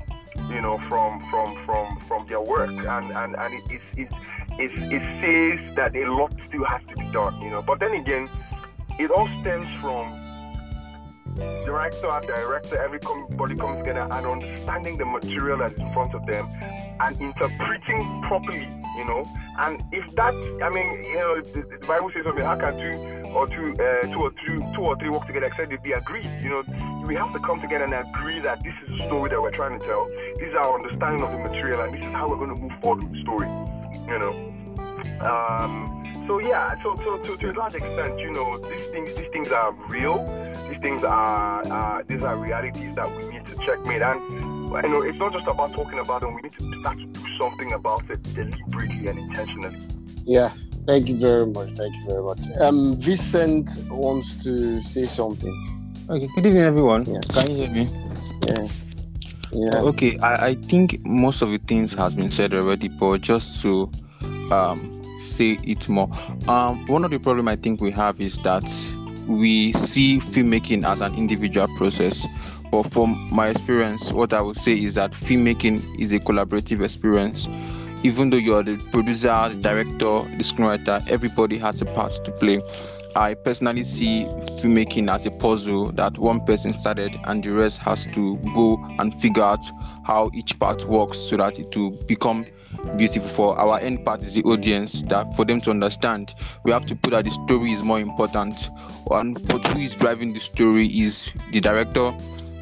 you 0.50 0.60
know 0.60 0.78
from 0.88 1.20
from 1.30 1.64
from 1.64 2.00
from 2.06 2.26
their 2.26 2.40
work, 2.40 2.70
and 2.70 3.10
and 3.10 3.36
and 3.36 3.54
it 3.54 3.64
it 3.70 3.82
it, 3.96 4.12
it, 4.58 4.92
it 4.92 5.02
says 5.20 5.76
that 5.76 5.96
a 5.96 6.10
lot 6.12 6.34
still 6.48 6.64
has 6.64 6.80
to 6.88 6.94
be 6.96 7.10
done. 7.12 7.40
You 7.40 7.50
know, 7.50 7.62
but 7.62 7.80
then 7.80 7.92
again, 7.92 8.28
it 8.98 9.10
all 9.10 9.28
stems 9.40 9.68
from 9.80 10.27
director 11.64 12.08
and 12.08 12.26
director, 12.26 12.78
everybody 12.82 13.54
comes 13.56 13.78
together 13.78 14.08
and 14.10 14.26
understanding 14.26 14.96
the 14.96 15.04
material 15.04 15.58
that 15.58 15.72
is 15.72 15.78
in 15.78 15.92
front 15.92 16.14
of 16.14 16.26
them 16.26 16.48
and 17.00 17.20
interpreting 17.20 18.22
properly, 18.26 18.68
you 18.96 19.04
know. 19.04 19.26
And 19.58 19.82
if 19.92 20.14
that, 20.16 20.34
I 20.62 20.70
mean, 20.70 21.04
you 21.04 21.14
know, 21.14 21.40
the, 21.40 21.62
the 21.80 21.86
Bible 21.86 22.10
says 22.14 22.24
something, 22.24 22.44
how 22.44 22.56
can 22.56 22.74
two 22.78 22.98
or 23.30 23.46
two, 23.46 23.74
uh, 23.78 24.02
two 24.08 24.20
or 24.20 24.32
two, 24.46 24.56
two 24.74 24.82
or 24.82 24.96
three 24.98 25.10
work 25.10 25.26
together 25.26 25.46
except 25.46 25.70
they 25.70 25.76
be 25.76 25.92
agreed? 25.92 26.30
You 26.42 26.50
know, 26.50 27.04
we 27.06 27.14
have 27.14 27.32
to 27.32 27.38
come 27.40 27.60
together 27.60 27.84
and 27.84 27.94
agree 27.94 28.40
that 28.40 28.62
this 28.62 28.74
is 28.86 29.00
a 29.00 29.06
story 29.06 29.30
that 29.30 29.40
we're 29.40 29.50
trying 29.50 29.78
to 29.78 29.86
tell. 29.86 30.08
This 30.38 30.48
is 30.48 30.54
our 30.54 30.74
understanding 30.74 31.22
of 31.22 31.32
the 31.32 31.38
material, 31.38 31.80
and 31.80 31.94
this 31.94 32.00
is 32.00 32.12
how 32.12 32.28
we're 32.28 32.36
going 32.36 32.54
to 32.54 32.60
move 32.60 32.72
forward 32.82 33.02
with 33.04 33.12
the 33.12 33.22
story. 33.22 33.48
You 34.06 34.18
know. 34.18 34.54
Um, 35.20 35.97
so 36.26 36.38
yeah, 36.40 36.80
so, 36.82 36.94
so, 36.96 37.22
so 37.22 37.36
to 37.36 37.50
a 37.50 37.54
large 37.54 37.74
extent, 37.74 38.18
you 38.18 38.30
know, 38.32 38.58
these 38.58 38.86
things 38.86 39.14
these 39.14 39.30
things 39.30 39.48
are 39.48 39.72
real. 39.88 40.24
These 40.68 40.78
things 40.78 41.04
are 41.04 41.66
uh, 41.66 42.02
these 42.06 42.22
are 42.22 42.36
realities 42.36 42.94
that 42.96 43.14
we 43.16 43.28
need 43.28 43.44
to 43.46 43.56
checkmate. 43.64 44.02
And 44.02 44.20
you 44.30 44.88
know, 44.88 45.02
it's 45.02 45.18
not 45.18 45.32
just 45.32 45.46
about 45.46 45.72
talking 45.72 45.98
about 45.98 46.20
them. 46.20 46.34
We 46.34 46.42
need 46.42 46.52
to 46.58 46.80
start 46.80 46.98
to 46.98 47.06
do 47.06 47.20
something 47.38 47.72
about 47.72 48.08
it 48.10 48.22
deliberately 48.34 49.06
and 49.06 49.18
intentionally. 49.18 49.78
Yeah, 50.24 50.52
thank 50.86 51.08
you 51.08 51.16
very 51.16 51.46
much. 51.46 51.70
Thank 51.70 51.96
you 51.96 52.04
very 52.06 52.22
much. 52.22 52.40
Um, 52.60 52.96
Vincent 52.98 53.70
wants 53.90 54.42
to 54.44 54.82
say 54.82 55.06
something. 55.06 55.54
Okay, 56.10 56.28
good 56.34 56.46
evening, 56.46 56.62
everyone. 56.62 57.04
Yeah. 57.06 57.20
Can 57.30 57.50
you 57.50 57.56
hear 57.56 57.70
me? 57.70 57.88
Yeah. 58.46 58.68
Yeah. 59.52 59.80
Okay, 59.80 60.18
I, 60.18 60.48
I 60.48 60.54
think 60.54 61.04
most 61.06 61.40
of 61.40 61.50
the 61.50 61.58
things 61.58 61.94
has 61.94 62.14
been 62.14 62.30
said 62.30 62.52
already, 62.52 62.88
but 62.88 63.22
just 63.22 63.62
to 63.62 63.90
um, 64.50 64.97
say 65.38 65.56
it 65.62 65.88
more. 65.88 66.10
Um, 66.48 66.86
one 66.88 67.04
of 67.04 67.10
the 67.12 67.18
problem 67.18 67.46
I 67.48 67.56
think 67.56 67.80
we 67.80 67.92
have 67.92 68.20
is 68.20 68.36
that 68.38 68.64
we 69.26 69.72
see 69.74 70.18
filmmaking 70.18 70.84
as 70.84 71.00
an 71.00 71.14
individual 71.14 71.68
process. 71.76 72.26
But 72.70 72.90
from 72.92 73.28
my 73.32 73.48
experience, 73.48 74.12
what 74.12 74.32
I 74.32 74.42
would 74.42 74.58
say 74.58 74.76
is 74.76 74.94
that 74.94 75.12
filmmaking 75.12 76.00
is 76.00 76.12
a 76.12 76.18
collaborative 76.18 76.82
experience. 76.84 77.46
Even 78.02 78.30
though 78.30 78.36
you're 78.36 78.62
the 78.62 78.76
producer, 78.90 79.48
the 79.48 79.60
director, 79.60 80.22
the 80.36 80.44
screenwriter, 80.44 81.06
everybody 81.08 81.56
has 81.58 81.80
a 81.80 81.84
part 81.86 82.12
to 82.24 82.32
play. 82.32 82.60
I 83.16 83.34
personally 83.34 83.84
see 83.84 84.24
filmmaking 84.60 85.12
as 85.12 85.24
a 85.24 85.30
puzzle 85.30 85.92
that 85.92 86.18
one 86.18 86.44
person 86.44 86.72
started 86.78 87.12
and 87.24 87.42
the 87.42 87.50
rest 87.50 87.78
has 87.78 88.06
to 88.14 88.36
go 88.54 88.76
and 88.98 89.18
figure 89.20 89.42
out 89.42 89.64
how 90.04 90.30
each 90.34 90.58
part 90.58 90.86
works 90.88 91.18
so 91.18 91.36
that 91.38 91.58
it 91.58 91.74
will 91.76 91.90
become 92.06 92.46
beautiful 92.96 93.28
for 93.30 93.58
our 93.58 93.78
end 93.80 94.04
part 94.04 94.22
is 94.22 94.34
the 94.34 94.42
audience 94.42 95.02
that 95.02 95.34
for 95.34 95.44
them 95.44 95.60
to 95.60 95.70
understand 95.70 96.34
we 96.64 96.72
have 96.72 96.86
to 96.86 96.94
put 96.94 97.10
that 97.10 97.24
the 97.24 97.30
story 97.30 97.72
is 97.72 97.82
more 97.82 98.00
important. 98.00 98.68
And 99.10 99.34
but 99.48 99.66
who 99.68 99.80
is 99.80 99.94
driving 99.94 100.32
the 100.32 100.40
story 100.40 100.86
is 100.86 101.30
the 101.52 101.60
director. 101.60 102.14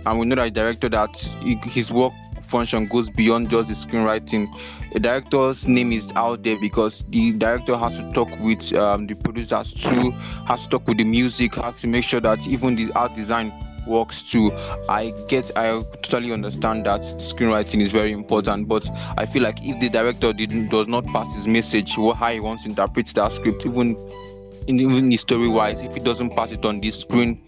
And 0.07 0.19
we 0.19 0.27
know 0.27 0.37
that 0.37 0.45
the 0.45 0.51
director 0.51 0.89
that 0.91 1.17
his 1.65 1.91
work 1.91 2.13
function 2.43 2.87
goes 2.87 3.11
beyond 3.11 3.51
just 3.51 3.69
the 3.69 3.75
screenwriting. 3.75 4.49
The 4.93 5.01
director's 5.01 5.67
name 5.67 5.93
is 5.93 6.11
out 6.15 6.43
there 6.43 6.59
because 6.61 7.05
the 7.09 7.33
director 7.33 7.77
has 7.77 7.93
to 7.99 8.11
talk 8.13 8.29
with 8.41 8.73
um, 8.75 9.07
the 9.07 9.15
producers 9.15 9.73
too 9.73 10.13
has 10.47 10.63
to 10.63 10.69
talk 10.69 10.87
with 10.87 10.99
the 10.99 11.05
music 11.05 11.55
has 11.57 11.75
to 11.81 11.87
make 11.87 12.05
sure 12.05 12.21
that 12.21 12.41
even 12.47 12.77
the 12.77 12.93
art 12.93 13.15
design 13.15 13.53
works 13.87 14.23
too. 14.23 14.53
I 14.89 15.13
get, 15.29 15.51
I 15.57 15.83
totally 16.03 16.33
understand 16.33 16.87
that 16.87 17.01
screenwriting 17.01 17.85
is 17.85 17.93
very 17.93 18.13
important, 18.13 18.69
but 18.69 18.89
I 19.17 19.27
feel 19.27 19.43
like 19.43 19.59
if 19.63 19.81
the 19.81 19.89
director 19.89 20.33
did 20.33 20.69
does 20.71 20.87
not 20.89 21.05
pass 21.07 21.35
his 21.35 21.47
message, 21.47 21.93
how 21.93 22.33
he 22.33 22.41
wants 22.41 22.63
to 22.65 22.69
interpret 22.69 23.07
that 23.15 23.33
script, 23.33 23.65
even 23.65 23.97
in 24.67 24.81
even 24.81 25.17
story 25.17 25.49
wise, 25.49 25.81
if 25.81 25.95
he 25.95 26.01
doesn't 26.01 26.31
pass 26.37 26.51
it 26.51 26.65
on 26.65 26.81
the 26.81 26.91
screen, 26.91 27.41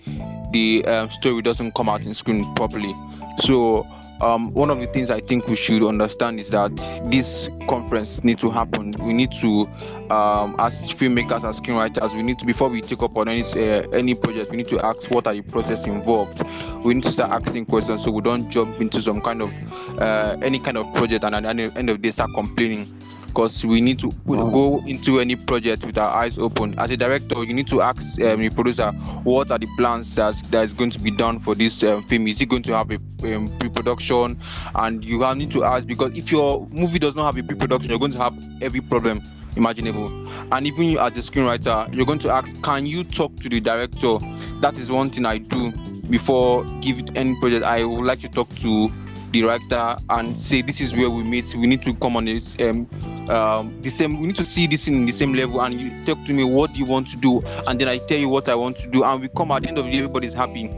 the 0.53 0.85
um, 0.87 1.11
story 1.11 1.43
doesn't 1.43 1.75
come 1.75 1.89
out 1.89 2.05
in 2.07 2.15
screen 2.15 2.55
properly. 2.55 2.95
So 3.41 3.87
um, 4.21 4.53
one 4.53 4.71
of 4.71 4.79
the 4.81 4.87
things 4.87 5.11
I 5.11 5.21
think 5.21 5.47
we 5.47 5.57
should 5.57 5.87
understand 5.87 6.41
is 6.41 6.49
that 6.51 6.75
this 7.11 7.49
conference 7.69 8.23
needs 8.25 8.41
to 8.43 8.51
happen. 8.51 8.95
We 9.01 9.13
need 9.13 9.31
to, 9.41 9.67
um, 10.11 10.57
as 10.59 10.77
filmmakers, 10.93 11.45
as 11.45 11.61
screenwriters, 11.61 12.15
we 12.15 12.23
need 12.23 12.39
to 12.41 12.47
before 12.47 12.69
we 12.69 12.81
take 12.81 13.03
up 13.03 13.17
on 13.17 13.29
any 13.29 13.43
uh, 13.43 13.89
any 13.93 14.15
project, 14.15 14.51
we 14.51 14.57
need 14.57 14.69
to 14.69 14.85
ask 14.85 15.11
what 15.11 15.27
are 15.27 15.35
the 15.35 15.43
process 15.43 15.87
involved. 15.87 16.43
We 16.85 16.95
need 16.95 17.05
to 17.05 17.13
start 17.13 17.31
asking 17.31 17.67
questions 17.67 18.05
so 18.05 18.11
we 18.11 18.23
don't 18.23 18.51
jump 18.51 18.81
into 18.81 19.01
some 19.03 19.21
kind 19.21 19.43
of 19.43 19.53
uh, 20.01 20.37
any 20.43 20.59
kind 20.59 20.77
of 20.77 20.93
project 20.95 21.25
and 21.25 21.35
at 21.35 21.57
the 21.57 21.73
end 21.77 21.91
of 21.91 21.99
the 21.99 22.03
day 22.03 22.11
start 22.11 22.31
complaining 22.35 22.93
because 23.29 23.65
we 23.65 23.81
need 23.81 23.99
to 24.01 24.11
go 24.27 24.83
into 24.87 25.21
any 25.21 25.37
project 25.37 25.85
with 25.85 25.97
our 25.97 26.13
eyes 26.13 26.39
open. 26.39 26.79
As 26.79 26.91
a 26.91 26.97
director, 26.97 27.45
you 27.45 27.55
need 27.55 27.69
to 27.69 27.83
ask 27.83 28.01
um, 28.23 28.41
the 28.41 28.51
producer 28.51 28.91
what 29.23 29.51
are 29.51 29.59
the 29.59 29.69
plans 29.77 30.15
that 30.17 30.35
that 30.51 30.65
is 30.65 30.73
going 30.73 30.91
to 30.91 30.99
be 30.99 31.11
done 31.11 31.41
for 31.41 31.55
this 31.55 31.83
um, 31.83 32.03
film. 32.09 32.27
Is 32.27 32.41
it 32.41 32.47
going 32.47 32.63
to 32.65 32.73
have 32.73 32.91
a 32.91 32.97
um, 33.35 33.49
pre-production? 33.59 34.41
And 34.75 35.05
you 35.05 35.23
have 35.23 35.37
need 35.37 35.51
to 35.53 35.65
ask 35.65 35.87
because 35.87 36.13
if 36.15 36.33
your 36.33 36.67
movie 36.71 36.99
does 36.99 37.15
not 37.15 37.27
have 37.27 37.43
a 37.43 37.47
pre-production, 37.47 37.91
you're 37.91 37.99
going 37.99 38.13
to 38.13 38.19
have 38.19 38.35
every 38.61 38.81
problem 38.81 39.23
imaginable. 39.57 40.09
And 40.53 40.67
even 40.67 40.91
you 40.91 40.99
as 40.99 41.17
a 41.17 41.21
screenwriter, 41.21 41.95
you're 41.95 42.07
going 42.07 42.21
to 42.21 42.31
ask, 42.31 42.63
can 42.63 42.87
you 42.87 43.05
talk 43.05 43.37
to 43.37 43.49
the 43.49 43.61
director? 43.61 44.19
That 44.61 44.77
is 44.79 44.91
one 44.91 45.11
thing 45.11 45.27
I 45.27 45.39
do 45.39 45.73
before 46.11 46.65
give 46.81 47.01
any 47.15 47.39
project. 47.41 47.65
I 47.65 47.85
would 47.85 48.05
like 48.05 48.21
to 48.21 48.29
talk 48.29 48.49
to 48.57 48.89
director 49.33 49.97
and 50.11 50.41
say 50.41 50.63
this 50.63 50.81
is 50.81 50.93
where 50.93 51.11
we 51.11 51.23
meet. 51.23 51.55
We 51.55 51.67
need 51.67 51.83
to 51.83 51.95
come 51.95 52.17
on 52.17 52.25
this 52.25 52.57
um, 52.61 52.89
um, 53.31 53.81
the 53.83 53.91
same 53.91 54.21
we 54.21 54.29
need 54.29 54.37
to 54.37 54.47
see 54.47 54.67
this 54.67 54.89
in 54.89 55.07
the 55.07 55.13
same 55.13 55.35
level 55.35 55.61
and 55.61 55.79
you 55.79 56.05
talk 56.05 56.19
to 56.27 56.33
me 56.33 56.45
what 56.45 56.75
you 56.75 56.85
want 56.85 57.09
to 57.09 57.17
do 57.17 57.41
and 57.67 57.81
then 57.81 57.89
i 57.89 57.99
tell 57.99 58.17
you 58.17 58.29
what 58.29 58.49
i 58.49 58.55
want 58.55 58.79
to 58.79 58.87
do 58.89 59.05
and 59.05 59.21
we 59.21 59.29
come 59.29 59.51
at 59.51 59.63
the 59.63 59.69
end 59.69 59.79
of 59.79 59.85
the 59.85 59.91
day 59.91 59.99
everybody's 59.99 60.35
happy. 60.35 60.71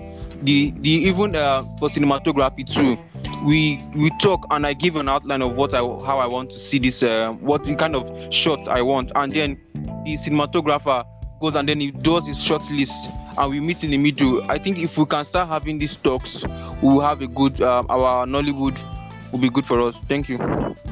The 0.43 0.73
the 0.81 0.91
even 0.91 1.37
uh, 1.37 1.63
for 1.79 1.91
cinematography 1.91 2.67
too 2.67 2.99
we 3.45 3.83
we 3.95 4.11
talk 4.21 4.47
and 4.51 4.67
i 4.67 4.73
give 4.73 4.97
an 4.97 5.09
outline 5.09 5.43
of 5.43 5.55
what 5.55 5.75
i 5.75 5.79
how 5.79 6.19
i 6.19 6.27
want 6.27 6.51
to 6.53 6.59
see 6.59 6.79
this 6.79 7.03
uh, 7.03 7.33
what 7.41 7.65
kind 7.79 7.95
of 7.95 8.33
shots 8.33 8.67
i 8.67 8.81
want 8.81 9.13
and 9.15 9.33
then 9.33 9.61
the 10.05 10.17
cinematographer 10.17 11.05
goes 11.41 11.55
and 11.55 11.69
then 11.69 11.79
he 11.81 11.91
does 11.91 12.27
his 12.27 12.43
short 12.43 12.63
list 12.71 12.95
and 13.41 13.51
we 13.51 13.59
meet 13.61 13.83
in 13.83 13.91
the 13.91 13.97
middle. 13.99 14.49
I 14.51 14.59
think 14.59 14.79
if 14.79 14.99
we 14.99 15.07
can 15.07 15.25
start 15.25 15.49
having 15.49 15.79
these 15.79 15.97
talks, 15.97 16.45
we 16.83 16.89
will 16.93 17.01
have 17.01 17.23
a 17.23 17.27
good, 17.27 17.61
um, 17.63 17.87
our 17.89 18.27
Nollywood 18.27 18.79
will 19.33 19.39
be 19.39 19.49
good 19.49 19.65
for 19.65 19.81
us. 19.89 19.95
Thank 20.09 20.29
you. 20.29 20.39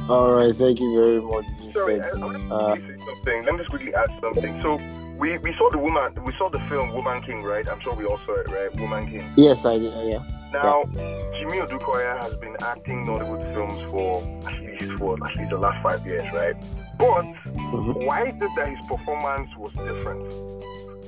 All 0.09 0.33
right, 0.33 0.55
thank 0.55 0.81
you 0.81 0.95
very 0.99 1.21
much. 1.21 1.45
Sorry, 1.73 2.01
Vincent. 2.01 2.25
I, 2.25 2.55
I 2.55 2.59
Uh, 2.59 2.75
to 2.77 2.81
say 2.81 3.05
something. 3.05 3.45
Let 3.45 3.53
me 3.53 3.59
just 3.59 3.69
quickly 3.71 3.95
add 3.95 4.09
something. 4.23 4.63
So 4.63 4.77
we, 5.19 5.37
we 5.39 5.55
saw 5.59 5.69
the 5.71 5.79
woman, 5.79 6.15
we 6.25 6.33
saw 6.39 6.49
the 6.49 6.61
film 6.71 6.95
Woman 6.95 7.21
King, 7.23 7.43
right? 7.43 7.69
I'm 7.69 7.81
sure 7.81 7.95
we 7.95 8.07
all 8.07 8.21
saw 8.25 8.35
it, 8.41 8.49
right? 8.49 8.75
Woman 8.81 9.07
King. 9.11 9.31
yes, 9.37 9.67
I 9.67 9.79
did. 9.79 9.93
Yeah. 10.07 10.23
Now, 10.51 10.85
Jimmy 10.95 11.59
Odukoya 11.59 12.23
has 12.23 12.35
been 12.37 12.57
acting 12.63 13.05
Nollywood 13.05 13.45
films 13.53 13.79
for 13.91 14.23
at 14.49 14.59
least 14.63 14.93
for 14.99 15.15
at 15.23 15.37
least 15.37 15.51
the 15.51 15.59
last 15.59 15.83
five 15.83 16.07
years, 16.07 16.25
right? 16.33 16.57
But 16.97 17.27
Mhm. 17.45 18.07
why 18.07 18.23
is 18.29 18.35
it 18.41 18.51
that 18.57 18.69
his 18.69 18.79
performance 18.89 19.51
was 19.59 19.73
different? 19.75 20.33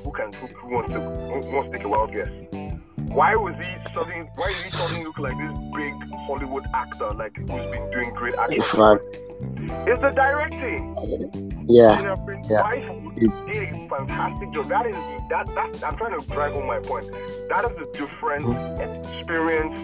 Who 0.05 0.12
can 0.12 0.32
who, 0.32 0.47
who 0.48 0.68
wants 0.74 0.90
to 0.93 1.01
who 1.01 1.55
wants 1.55 1.70
to 1.70 1.77
take 1.77 1.85
a 1.85 1.89
wild 1.89 2.12
guess? 2.12 2.28
Why 3.12 3.35
was 3.35 3.55
he 3.56 3.93
suddenly 3.93 4.28
why 4.36 4.48
did 4.52 4.64
he 4.64 4.70
suddenly 4.70 5.05
look 5.05 5.18
like 5.18 5.36
this 5.36 5.59
big 5.74 5.94
Hollywood 6.27 6.64
actor 6.74 7.10
like 7.10 7.36
who's 7.36 7.48
been 7.48 7.90
doing 7.90 8.14
great 8.14 8.35
acting? 8.36 8.59
In 8.59 8.62
fact, 8.62 9.02
It's 9.89 10.01
the 10.01 10.10
directing. 10.10 11.64
yeah. 11.68 11.98
You 11.98 12.06
know, 12.06 12.16
Prince 12.24 12.48
Yeah. 12.48 12.62
Wife 12.62 13.16
did 13.16 13.31
a 13.62 13.89
fantastic 13.89 14.52
job. 14.52 14.68
That 14.68 14.86
is 14.86 14.94
that 15.28 15.47
that 15.55 15.85
I'm 15.85 15.97
trying 15.97 16.18
to 16.20 16.27
drive 16.28 16.52
home 16.52 16.66
my 16.66 16.78
point. 16.78 17.10
That 17.48 17.64
is 17.70 17.77
the 17.77 17.89
difference 17.98 18.44
mm-hmm. 18.44 19.18
experience 19.18 19.77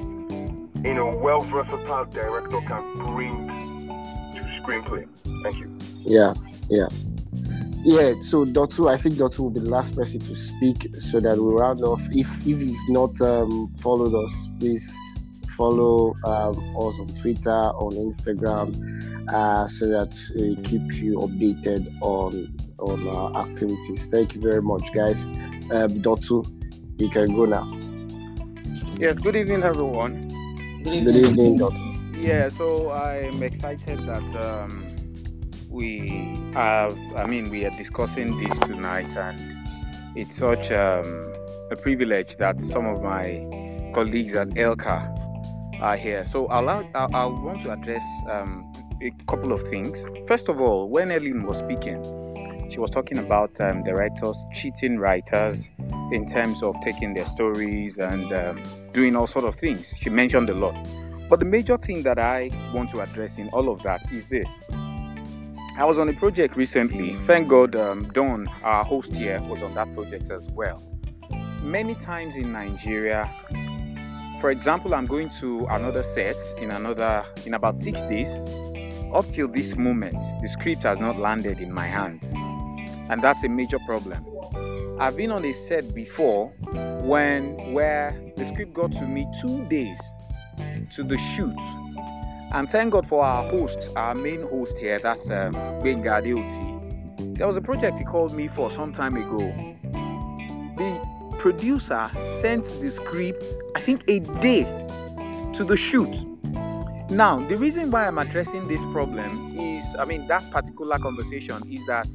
in 0.86 0.98
a 0.98 1.16
well 1.16 1.40
versatile 1.40 2.04
director 2.06 2.60
can 2.60 2.82
bring 3.04 3.48
to 4.36 4.42
screenplay. 4.62 5.08
Thank 5.42 5.56
you. 5.56 5.76
Yeah, 6.04 6.34
yeah. 6.68 6.86
Yeah, 7.86 8.14
so 8.18 8.44
Dotun, 8.44 8.90
I 8.90 8.96
think 8.96 9.14
Dotun 9.14 9.38
will 9.38 9.50
be 9.50 9.60
the 9.60 9.70
last 9.70 9.94
person 9.94 10.18
to 10.18 10.34
speak 10.34 10.88
so 10.98 11.20
that 11.20 11.38
we 11.38 11.54
round 11.54 11.84
off. 11.84 12.02
If 12.10 12.44
if 12.44 12.60
you've 12.60 12.88
not 12.88 13.20
um, 13.20 13.72
followed 13.78 14.12
us, 14.12 14.48
please 14.58 15.30
follow 15.56 16.16
um, 16.24 16.58
us 16.76 16.98
on 16.98 17.06
Twitter, 17.14 17.48
on 17.78 17.92
Instagram, 17.92 18.74
uh, 19.32 19.68
so 19.68 19.86
that 19.86 20.10
uh, 20.10 20.60
keep 20.68 20.82
you 21.00 21.20
updated 21.20 21.86
on 22.00 22.58
on 22.80 23.06
our 23.06 23.46
activities. 23.46 24.08
Thank 24.08 24.34
you 24.34 24.40
very 24.40 24.62
much, 24.62 24.92
guys. 24.92 25.26
Um, 25.70 26.02
Dotun, 26.02 26.42
you 26.98 27.08
can 27.08 27.36
go 27.36 27.44
now. 27.44 27.70
Yes, 28.98 29.20
good 29.20 29.36
evening, 29.36 29.62
everyone. 29.62 30.22
Good 30.82 31.04
Good 31.04 31.14
evening, 31.14 31.58
Dotun. 31.58 32.20
Yeah, 32.20 32.48
so 32.48 32.90
I'm 32.90 33.44
excited 33.44 34.04
that 34.08 34.44
um, 34.44 34.85
we 35.68 36.34
have, 36.54 36.96
I 37.16 37.26
mean, 37.26 37.50
we 37.50 37.64
are 37.64 37.70
discussing 37.70 38.38
this 38.38 38.58
tonight, 38.60 39.16
and 39.16 39.38
it's 40.16 40.36
such 40.36 40.70
um, 40.70 41.34
a 41.70 41.76
privilege 41.76 42.36
that 42.38 42.60
some 42.62 42.86
of 42.86 43.02
my 43.02 43.90
colleagues 43.94 44.34
at 44.34 44.48
ELCA 44.50 45.80
are 45.80 45.96
here. 45.96 46.24
So 46.26 46.46
I'll, 46.46 46.68
I'll, 46.68 46.88
I'll 46.94 47.36
want 47.42 47.62
to 47.64 47.72
address 47.72 48.02
um, 48.30 48.72
a 49.02 49.10
couple 49.28 49.52
of 49.52 49.62
things. 49.68 50.04
First 50.26 50.48
of 50.48 50.60
all, 50.60 50.88
when 50.88 51.10
Ellen 51.10 51.44
was 51.44 51.58
speaking, 51.58 52.02
she 52.70 52.78
was 52.78 52.90
talking 52.90 53.18
about 53.18 53.60
um, 53.60 53.84
the 53.84 53.94
writers 53.94 54.44
cheating 54.54 54.98
writers 54.98 55.68
in 56.12 56.28
terms 56.28 56.62
of 56.62 56.76
taking 56.82 57.14
their 57.14 57.26
stories 57.26 57.98
and 57.98 58.32
um, 58.32 58.62
doing 58.92 59.16
all 59.16 59.26
sort 59.26 59.44
of 59.44 59.56
things. 59.56 59.94
She 60.00 60.10
mentioned 60.10 60.50
a 60.50 60.54
lot. 60.54 60.74
But 61.28 61.40
the 61.40 61.44
major 61.44 61.76
thing 61.76 62.02
that 62.04 62.18
I 62.18 62.50
want 62.72 62.90
to 62.90 63.00
address 63.00 63.36
in 63.36 63.48
all 63.50 63.68
of 63.68 63.82
that 63.82 64.12
is 64.12 64.28
this. 64.28 64.48
I 65.78 65.84
was 65.84 65.98
on 65.98 66.08
a 66.08 66.14
project 66.14 66.56
recently. 66.56 67.16
Thank 67.26 67.48
God, 67.48 67.76
um, 67.76 68.10
Don, 68.14 68.48
our 68.62 68.82
host 68.82 69.12
here, 69.12 69.38
was 69.42 69.62
on 69.62 69.74
that 69.74 69.92
project 69.92 70.30
as 70.30 70.42
well. 70.52 70.82
Many 71.62 71.94
times 71.96 72.34
in 72.34 72.50
Nigeria, 72.50 73.30
for 74.40 74.50
example, 74.50 74.94
I'm 74.94 75.04
going 75.04 75.28
to 75.40 75.66
another 75.66 76.02
set 76.02 76.34
in 76.56 76.70
another 76.70 77.26
in 77.44 77.52
about 77.52 77.76
six 77.76 78.00
days. 78.04 78.30
Up 79.12 79.30
till 79.30 79.48
this 79.48 79.76
moment, 79.76 80.16
the 80.40 80.48
script 80.48 80.84
has 80.84 80.98
not 80.98 81.18
landed 81.18 81.60
in 81.60 81.70
my 81.74 81.86
hand, 81.86 82.24
and 83.10 83.20
that's 83.20 83.44
a 83.44 83.48
major 83.48 83.78
problem. 83.80 84.24
I've 84.98 85.14
been 85.14 85.30
on 85.30 85.44
a 85.44 85.52
set 85.52 85.94
before 85.94 86.48
when 87.02 87.74
where 87.74 88.18
the 88.38 88.46
script 88.46 88.72
got 88.72 88.92
to 88.92 89.02
me 89.02 89.26
two 89.42 89.66
days 89.66 89.98
to 90.94 91.02
the 91.02 91.18
shoot. 91.18 91.54
And 92.52 92.70
thank 92.70 92.92
God 92.92 93.08
for 93.08 93.24
our 93.24 93.48
host, 93.50 93.90
our 93.96 94.14
main 94.14 94.42
host 94.42 94.76
here, 94.78 94.98
that's 94.98 95.28
um, 95.28 95.52
Benga 95.82 96.10
Adeoti. 96.10 97.36
There 97.36 97.46
was 97.46 97.56
a 97.56 97.60
project 97.60 97.98
he 97.98 98.04
called 98.04 98.34
me 98.34 98.48
for 98.48 98.70
some 98.70 98.92
time 98.92 99.16
ago. 99.16 99.38
The 100.76 101.36
producer 101.38 102.10
sent 102.40 102.64
the 102.80 102.90
script, 102.90 103.44
I 103.74 103.80
think, 103.80 104.02
a 104.08 104.20
day 104.20 104.64
to 105.54 105.64
the 105.64 105.76
shoot. 105.76 106.14
Now, 107.10 107.46
the 107.46 107.56
reason 107.56 107.90
why 107.90 108.06
I'm 108.06 108.18
addressing 108.18 108.66
this 108.68 108.82
problem 108.92 109.58
is, 109.58 109.84
I 109.98 110.04
mean, 110.04 110.26
that 110.28 110.50
particular 110.50 110.98
conversation 110.98 111.62
is 111.70 111.84
that 111.86 112.08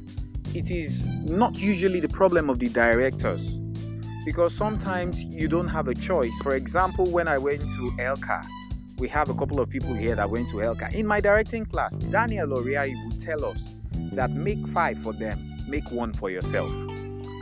it 0.54 0.70
is 0.70 1.06
not 1.08 1.56
usually 1.56 2.00
the 2.00 2.08
problem 2.08 2.50
of 2.50 2.58
the 2.58 2.68
directors 2.68 3.54
because 4.24 4.54
sometimes 4.54 5.22
you 5.24 5.48
don't 5.48 5.68
have 5.68 5.88
a 5.88 5.94
choice. 5.94 6.32
For 6.42 6.54
example, 6.54 7.06
when 7.06 7.26
I 7.26 7.38
went 7.38 7.60
to 7.60 7.90
ELCA, 7.98 8.46
we 9.02 9.08
have 9.08 9.28
a 9.28 9.34
couple 9.34 9.58
of 9.58 9.68
people 9.68 9.92
here 9.92 10.14
that 10.14 10.30
went 10.30 10.48
to 10.50 10.58
ELCA. 10.58 10.94
In 10.94 11.08
my 11.08 11.20
directing 11.20 11.66
class, 11.66 11.92
Daniel 12.12 12.46
Oriahi 12.46 12.94
would 13.04 13.20
tell 13.20 13.44
us 13.44 13.58
that 14.12 14.30
make 14.30 14.64
five 14.68 14.96
for 15.02 15.12
them, 15.12 15.36
make 15.66 15.90
one 15.90 16.12
for 16.12 16.30
yourself. 16.30 16.70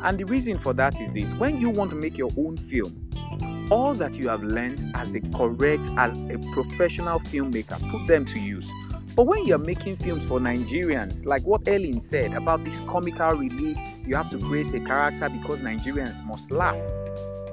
And 0.03 0.17
the 0.17 0.25
reason 0.25 0.59
for 0.59 0.73
that 0.73 0.99
is 0.99 1.13
this 1.13 1.31
when 1.35 1.61
you 1.61 1.69
want 1.69 1.91
to 1.91 1.97
make 1.97 2.17
your 2.17 2.31
own 2.39 2.57
film, 2.57 3.69
all 3.71 3.93
that 3.93 4.15
you 4.15 4.31
have 4.31 4.43
learned 4.43 4.91
as 4.95 5.15
a 5.15 5.21
correct, 5.37 5.87
as 5.99 6.19
a 6.31 6.39
professional 6.55 7.21
filmmaker, 7.21 7.79
put 7.91 8.07
them 8.07 8.25
to 8.25 8.39
use. 8.41 8.67
But 9.15 9.25
when 9.25 9.45
you're 9.45 9.59
making 9.59 9.97
films 9.99 10.27
for 10.27 10.41
Nigerians, 10.41 11.27
like 11.27 11.43
what 11.43 11.69
Ellen 11.69 12.01
said 12.01 12.33
about 12.33 12.65
this 12.65 12.79
comical 12.89 13.33
relief, 13.33 13.77
you 14.07 14.17
have 14.17 14.31
to 14.31 14.39
create 14.39 14.73
a 14.73 14.81
character 14.81 15.29
because 15.29 15.59
Nigerians 15.59 16.25
must 16.25 16.51
laugh. 16.51 16.81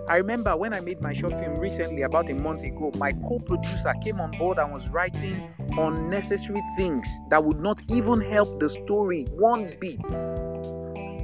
I 0.10 0.16
remember 0.16 0.56
when 0.56 0.74
I 0.74 0.80
made 0.80 1.02
my 1.02 1.12
short 1.12 1.34
film 1.34 1.56
recently, 1.56 2.04
about 2.04 2.32
a 2.32 2.34
month 2.34 2.64
ago, 2.64 2.92
my 2.96 3.12
co 3.12 3.40
producer 3.40 3.94
came 4.02 4.22
on 4.22 4.32
board 4.38 4.58
and 4.58 4.72
was 4.72 4.88
writing 4.88 5.54
unnecessary 5.78 6.62
things 6.78 7.06
that 7.30 7.44
would 7.44 7.60
not 7.60 7.82
even 7.90 8.22
help 8.22 8.58
the 8.62 8.70
story 8.70 9.26
one 9.32 9.76
bit. 9.82 10.00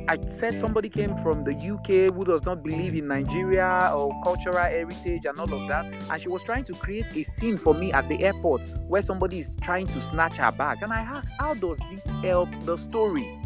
I 0.10 0.18
said 0.31 0.60
somebody 0.60 0.89
came 0.89 1.15
from 1.23 1.45
the 1.45 1.53
UK 1.53 2.14
who 2.14 2.26
does 2.26 2.43
not 2.43 2.61
believe 2.61 2.93
in 2.93 3.07
Nigeria 3.07 3.93
or 3.95 4.11
cultural 4.22 4.57
heritage 4.57 5.26
and 5.26 5.39
all 5.39 5.53
of 5.53 5.65
that, 5.69 5.85
and 5.85 6.22
she 6.22 6.27
was 6.27 6.43
trying 6.43 6.65
to 6.65 6.73
create 6.73 7.05
a 7.15 7.23
scene 7.23 7.55
for 7.55 7.73
me 7.73 7.93
at 7.93 8.10
the 8.10 8.22
airport 8.22 8.61
where 8.89 9.01
somebody 9.01 9.39
is 9.39 9.55
trying 9.61 9.88
to 9.88 10.01
snatch 10.01 10.35
her 10.35 10.51
bag. 10.51 10.80
And 10.81 10.91
I 10.91 10.99
asked, 10.99 11.30
How 11.39 11.53
does 11.53 11.77
this 11.89 12.05
help 12.22 12.49
the 12.65 12.76
story? 12.76 13.39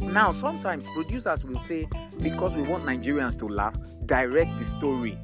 Now, 0.00 0.32
sometimes 0.32 0.86
producers 0.94 1.44
will 1.44 1.60
say, 1.64 1.86
Because 2.18 2.54
we 2.54 2.62
want 2.62 2.84
Nigerians 2.84 3.38
to 3.38 3.48
laugh, 3.48 3.74
direct 4.06 4.58
the 4.58 4.64
story 4.64 5.18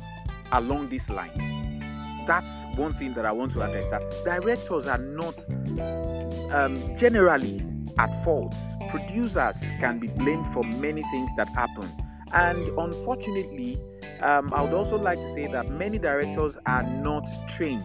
along 0.53 0.91
this 0.91 1.09
line. 1.09 2.25
That's 2.27 2.51
one 2.77 2.93
thing 2.95 3.15
that 3.15 3.27
I 3.27 3.33
want 3.33 3.53
to 3.53 3.63
address. 3.63 3.89
That 3.89 4.03
directors 4.25 4.87
are 4.87 4.99
not 4.99 5.45
um, 6.53 6.97
generally 6.97 7.65
at 7.99 8.25
fault 8.25 8.55
producers 8.93 9.57
can 9.81 9.99
be 9.99 10.09
blamed 10.09 10.47
for 10.53 10.63
many 10.63 11.03
things 11.11 11.31
that 11.37 11.49
happen. 11.49 11.91
And 12.33 12.69
unfortunately, 12.79 13.79
um, 14.21 14.53
I 14.55 14.63
would 14.63 14.75
also 14.75 14.97
like 14.97 15.19
to 15.19 15.33
say 15.33 15.47
that 15.49 15.71
many 15.71 15.99
directors 15.99 16.59
are 16.67 16.83
not 16.83 17.27
trained. 17.49 17.85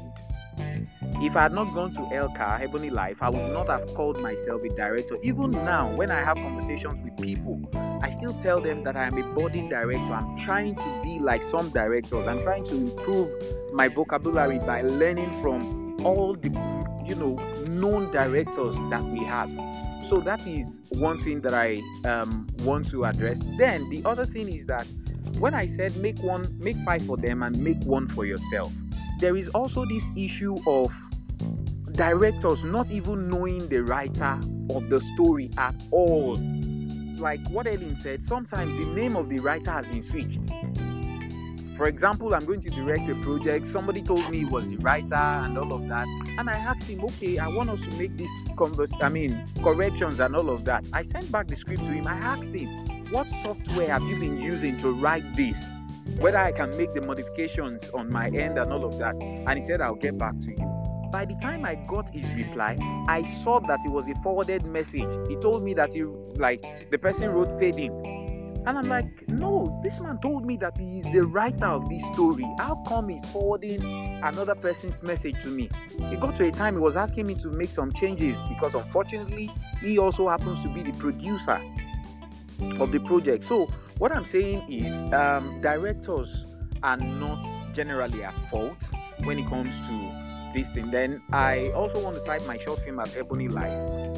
If 1.19 1.35
I 1.35 1.43
had 1.43 1.53
not 1.53 1.73
gone 1.73 1.93
to 1.93 2.01
ELCA, 2.01 2.61
Ebony 2.61 2.89
Life, 2.89 3.17
I 3.21 3.29
would 3.29 3.51
not 3.53 3.67
have 3.67 3.93
called 3.95 4.19
myself 4.19 4.61
a 4.63 4.69
director. 4.69 5.17
Even 5.23 5.51
now, 5.51 5.93
when 5.95 6.11
I 6.11 6.19
have 6.21 6.35
conversations 6.35 6.95
with 7.03 7.17
people, 7.21 7.61
I 8.07 8.11
still 8.11 8.33
tell 8.35 8.61
them 8.61 8.85
that 8.85 8.95
I 8.95 9.07
am 9.07 9.17
a 9.17 9.33
budding 9.33 9.67
director. 9.67 10.13
I'm 10.13 10.37
trying 10.37 10.75
to 10.75 11.01
be 11.03 11.19
like 11.19 11.43
some 11.43 11.71
directors. 11.71 12.25
I'm 12.25 12.41
trying 12.41 12.63
to 12.67 12.73
improve 12.73 13.29
my 13.73 13.89
vocabulary 13.89 14.59
by 14.59 14.81
learning 14.81 15.41
from 15.41 15.97
all 16.05 16.33
the, 16.33 16.47
you 17.05 17.15
know, 17.15 17.35
known 17.69 18.09
directors 18.13 18.77
that 18.91 19.03
we 19.03 19.25
have. 19.25 19.49
So 20.07 20.21
that 20.21 20.39
is 20.47 20.79
one 20.91 21.21
thing 21.21 21.41
that 21.41 21.53
I 21.53 21.81
um, 22.05 22.47
want 22.59 22.87
to 22.91 23.03
address. 23.03 23.41
Then 23.57 23.89
the 23.89 24.01
other 24.05 24.23
thing 24.23 24.47
is 24.47 24.65
that 24.67 24.87
when 25.39 25.53
I 25.53 25.67
said 25.67 25.97
make 25.97 26.19
one, 26.19 26.57
make 26.59 26.77
five 26.85 27.05
for 27.05 27.17
them 27.17 27.43
and 27.43 27.59
make 27.61 27.83
one 27.83 28.07
for 28.07 28.25
yourself, 28.25 28.71
there 29.19 29.35
is 29.35 29.49
also 29.49 29.83
this 29.83 30.03
issue 30.15 30.55
of 30.65 30.93
directors 31.91 32.63
not 32.63 32.89
even 32.89 33.27
knowing 33.27 33.67
the 33.67 33.79
writer 33.79 34.39
of 34.69 34.87
the 34.87 35.01
story 35.13 35.49
at 35.57 35.75
all. 35.91 36.37
Like 37.17 37.39
what 37.49 37.67
Ellen 37.67 37.97
said, 38.01 38.23
sometimes 38.23 38.77
the 38.77 38.91
name 38.93 39.15
of 39.15 39.29
the 39.29 39.39
writer 39.39 39.71
has 39.71 39.87
been 39.87 40.03
switched. 40.03 40.39
For 41.75 41.85
example, 41.85 42.33
I'm 42.33 42.45
going 42.45 42.61
to 42.61 42.69
direct 42.69 43.09
a 43.09 43.15
project. 43.15 43.67
Somebody 43.67 44.01
told 44.01 44.29
me 44.31 44.39
he 44.39 44.45
was 44.45 44.67
the 44.67 44.77
writer 44.77 45.13
and 45.13 45.57
all 45.57 45.73
of 45.73 45.87
that. 45.89 46.07
And 46.37 46.49
I 46.49 46.53
asked 46.53 46.83
him, 46.83 47.03
okay, 47.05 47.37
I 47.37 47.47
want 47.47 47.69
us 47.69 47.79
to 47.81 47.91
make 47.97 48.17
this 48.17 48.31
converse, 48.55 48.91
I 49.01 49.09
mean, 49.09 49.45
corrections 49.63 50.19
and 50.19 50.35
all 50.35 50.49
of 50.49 50.65
that. 50.65 50.85
I 50.93 51.03
sent 51.03 51.31
back 51.31 51.47
the 51.47 51.55
script 51.55 51.83
to 51.85 51.91
him. 51.91 52.07
I 52.07 52.15
asked 52.15 52.45
him, 52.45 52.67
what 53.11 53.29
software 53.29 53.89
have 53.89 54.03
you 54.03 54.19
been 54.19 54.41
using 54.41 54.77
to 54.79 54.91
write 54.91 55.35
this? 55.35 55.55
Whether 56.19 56.39
I 56.39 56.51
can 56.51 56.75
make 56.77 56.93
the 56.93 57.01
modifications 57.01 57.87
on 57.89 58.11
my 58.11 58.27
end 58.29 58.57
and 58.57 58.71
all 58.71 58.83
of 58.83 58.97
that. 58.97 59.15
And 59.15 59.59
he 59.59 59.65
said, 59.67 59.81
I'll 59.81 59.95
get 59.95 60.17
back 60.17 60.39
to 60.39 60.47
you. 60.47 60.76
By 61.11 61.25
the 61.25 61.35
time 61.35 61.63
I 61.63 61.75
got 61.75 62.09
his 62.09 62.27
reply, 62.31 62.75
I 63.07 63.23
saw 63.43 63.59
that 63.61 63.79
it 63.85 63.91
was 63.91 64.07
a 64.09 64.15
forwarded 64.21 64.65
message. 64.65 65.07
He 65.29 65.35
told 65.37 65.63
me 65.63 65.73
that 65.75 65.93
he, 65.93 66.03
like, 66.03 66.89
the 66.91 66.97
person 66.97 67.29
wrote 67.29 67.57
fading. 67.59 68.17
And 68.65 68.77
I'm 68.77 68.89
like, 68.89 69.05
no, 69.29 69.79
this 69.81 70.01
man 70.01 70.19
told 70.21 70.45
me 70.45 70.57
that 70.57 70.77
he 70.77 70.97
is 70.97 71.05
the 71.13 71.25
writer 71.25 71.67
of 71.67 71.87
this 71.87 72.03
story. 72.11 72.45
How 72.59 72.75
come 72.85 73.07
he's 73.07 73.23
forwarding 73.27 73.81
another 74.21 74.55
person's 74.55 75.01
message 75.01 75.41
to 75.43 75.47
me? 75.47 75.69
It 75.99 76.19
got 76.19 76.35
to 76.37 76.47
a 76.47 76.51
time 76.51 76.73
he 76.73 76.81
was 76.81 76.97
asking 76.97 77.27
me 77.27 77.35
to 77.35 77.49
make 77.51 77.71
some 77.71 77.93
changes 77.93 78.37
because 78.49 78.75
unfortunately, 78.75 79.49
he 79.79 79.97
also 79.97 80.27
happens 80.27 80.61
to 80.63 80.69
be 80.69 80.83
the 80.83 80.91
producer 80.97 81.61
of 82.81 82.91
the 82.91 82.99
project. 82.99 83.45
So, 83.45 83.69
what 83.99 84.13
I'm 84.13 84.25
saying 84.25 84.69
is, 84.69 84.93
um, 85.13 85.61
directors 85.61 86.45
are 86.83 86.97
not 86.97 87.73
generally 87.73 88.23
at 88.23 88.35
fault 88.49 88.77
when 89.23 89.39
it 89.39 89.47
comes 89.47 89.73
to 89.87 90.26
this 90.53 90.67
thing. 90.69 90.91
Then 90.91 91.21
I 91.31 91.69
also 91.69 91.99
want 92.01 92.15
to 92.15 92.25
cite 92.25 92.45
my 92.45 92.57
short 92.57 92.79
film 92.83 92.99
as 92.99 93.15
Ebony 93.15 93.47
Life 93.47 93.73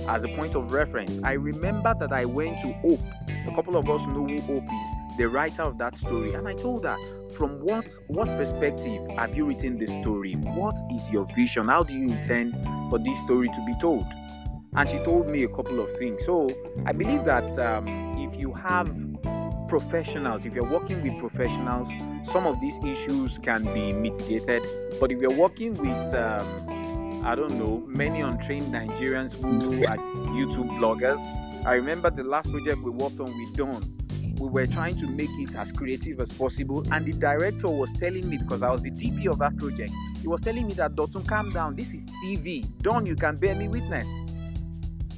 as 0.08 0.24
a 0.24 0.28
point 0.30 0.56
of 0.56 0.72
reference. 0.72 1.12
I 1.24 1.34
remember 1.34 1.94
that 2.00 2.12
I 2.12 2.26
went 2.26 2.62
to 2.62 2.74
Hope. 2.74 3.02
A 3.48 3.56
couple 3.56 3.78
of 3.78 3.90
us 3.90 4.02
know 4.08 4.26
who 4.28 4.42
Hope 4.42 4.64
is, 4.64 5.18
the 5.18 5.28
writer 5.28 5.64
of 5.64 5.78
that 5.78 5.98
story, 5.98 6.34
and 6.34 6.48
I 6.48 6.54
told 6.54 6.86
her, 6.86 6.98
from 7.38 7.60
what 7.62 7.86
what 8.08 8.28
perspective 8.28 9.08
have 9.18 9.36
you 9.36 9.46
written 9.46 9.78
this 9.78 9.92
story? 10.02 10.34
What 10.34 10.76
is 10.94 11.10
your 11.10 11.26
vision? 11.36 11.68
How 11.68 11.84
do 11.84 11.94
you 11.94 12.08
intend 12.08 12.54
for 12.90 13.00
this 13.00 13.18
story 13.20 13.48
to 13.48 13.66
be 13.66 13.74
told? 13.80 14.06
And 14.76 14.90
she 14.90 15.00
told 15.00 15.28
me 15.28 15.44
a 15.44 15.48
couple 15.48 15.80
of 15.80 15.96
things. 15.98 16.22
So 16.26 16.50
I 16.86 16.92
believe 16.92 17.26
that 17.26 17.60
um, 17.60 17.88
if 18.18 18.40
you 18.40 18.54
have 18.54 18.88
professionals, 19.70 20.46
if 20.46 20.54
you're 20.54 20.70
working 20.70 21.02
with 21.04 21.18
professionals, 21.20 21.88
some 22.32 22.48
of 22.48 22.60
these 22.60 22.76
issues 22.84 23.38
can 23.38 23.64
be 23.74 23.94
mitigated. 23.94 24.64
But 25.00 25.12
if 25.12 25.22
you're 25.22 25.32
working 25.32 25.76
with, 25.76 26.14
um, 26.16 27.24
I 27.24 27.36
don't 27.36 27.54
know, 27.58 27.84
many 27.88 28.22
untrained 28.22 28.74
Nigerians 28.74 29.32
who 29.34 29.86
are 29.86 29.98
YouTube 30.36 30.70
bloggers, 30.80 31.20
I 31.66 31.76
remember 31.76 32.10
the 32.10 32.24
last 32.24 32.52
project 32.52 32.82
we 32.82 32.90
worked 32.90 33.20
on 33.20 33.28
with 33.38 33.56
Don. 33.56 33.82
We 34.40 34.48
were 34.48 34.66
trying 34.66 34.98
to 35.00 35.08
make 35.08 35.30
it 35.32 35.54
as 35.56 35.72
creative 35.72 36.20
as 36.20 36.32
possible, 36.32 36.84
and 36.92 37.06
the 37.06 37.14
director 37.14 37.68
was 37.70 37.92
telling 37.94 38.28
me 38.28 38.38
because 38.38 38.64
I 38.64 38.72
was 38.72 38.82
the 38.82 38.92
DP 38.92 39.28
of 39.30 39.38
that 39.40 39.56
project. 39.58 39.92
He 40.22 40.28
was 40.28 40.42
telling 40.42 40.66
me 40.68 40.74
that 40.74 40.96
Dotun, 40.96 41.28
calm 41.28 41.50
down. 41.52 41.76
This 41.76 41.94
is 41.94 42.06
TV. 42.24 42.66
Don, 42.82 43.06
you 43.06 43.16
can 43.16 43.38
bear 43.38 43.54
me 43.56 43.68
witness. 43.68 44.06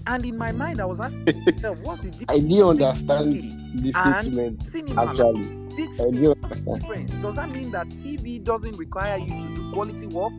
And 0.08 0.26
in 0.26 0.38
my 0.38 0.52
mind, 0.52 0.82
I 0.82 0.86
was 0.86 1.00
asking 1.00 1.26
myself, 1.46 1.78
what's 1.84 2.02
the 2.02 2.10
difference? 2.12 2.30
I 2.30 2.40
didn't 2.40 2.64
understand 2.68 3.34
the 3.76 3.92
statement 3.92 4.64
cinema? 4.64 5.06
actually. 5.12 5.46
I 5.72 6.12
didn't 6.12 6.44
understand. 6.44 6.82
difference? 6.82 7.12
Does 7.12 7.36
that 7.36 7.52
mean 7.52 7.72
that 7.72 7.88
TV 7.90 8.44
doesn't 8.44 8.78
require 8.78 9.18
you 9.18 9.28
to 9.28 9.56
do 9.56 9.72
quality 9.74 10.08
work? 10.08 10.34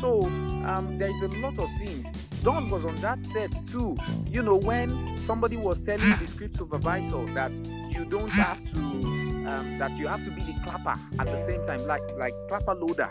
So 0.00 0.22
um, 0.66 0.98
there 0.98 1.08
is 1.10 1.22
a 1.22 1.28
lot 1.38 1.58
of 1.58 1.68
things. 1.78 2.06
Don 2.42 2.68
was 2.68 2.84
on 2.84 2.94
that 2.96 3.18
set 3.32 3.50
too. 3.68 3.96
You 4.26 4.42
know, 4.42 4.56
when 4.56 5.16
somebody 5.26 5.56
was 5.56 5.80
telling 5.82 6.16
the 6.18 6.26
script 6.26 6.56
supervisor 6.58 7.24
that 7.34 7.50
you 7.90 8.04
don't 8.04 8.28
have 8.30 8.62
to, 8.72 8.80
um, 8.80 9.78
that 9.78 9.92
you 9.92 10.08
have 10.08 10.22
to 10.24 10.30
be 10.30 10.42
the 10.42 10.54
clapper 10.64 11.00
at 11.18 11.26
the 11.26 11.38
same 11.46 11.64
time, 11.66 11.86
like 11.86 12.02
like 12.18 12.34
clapper 12.48 12.74
loader, 12.74 13.10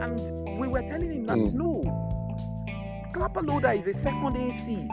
and 0.00 0.18
we 0.58 0.66
were 0.68 0.80
telling 0.82 1.10
him 1.12 1.26
that 1.26 1.36
Mm. 1.36 1.52
no, 1.52 1.82
clapper 3.14 3.42
loader 3.42 3.70
is 3.72 3.86
a 3.86 3.94
second 3.94 4.36
AC. 4.36 4.88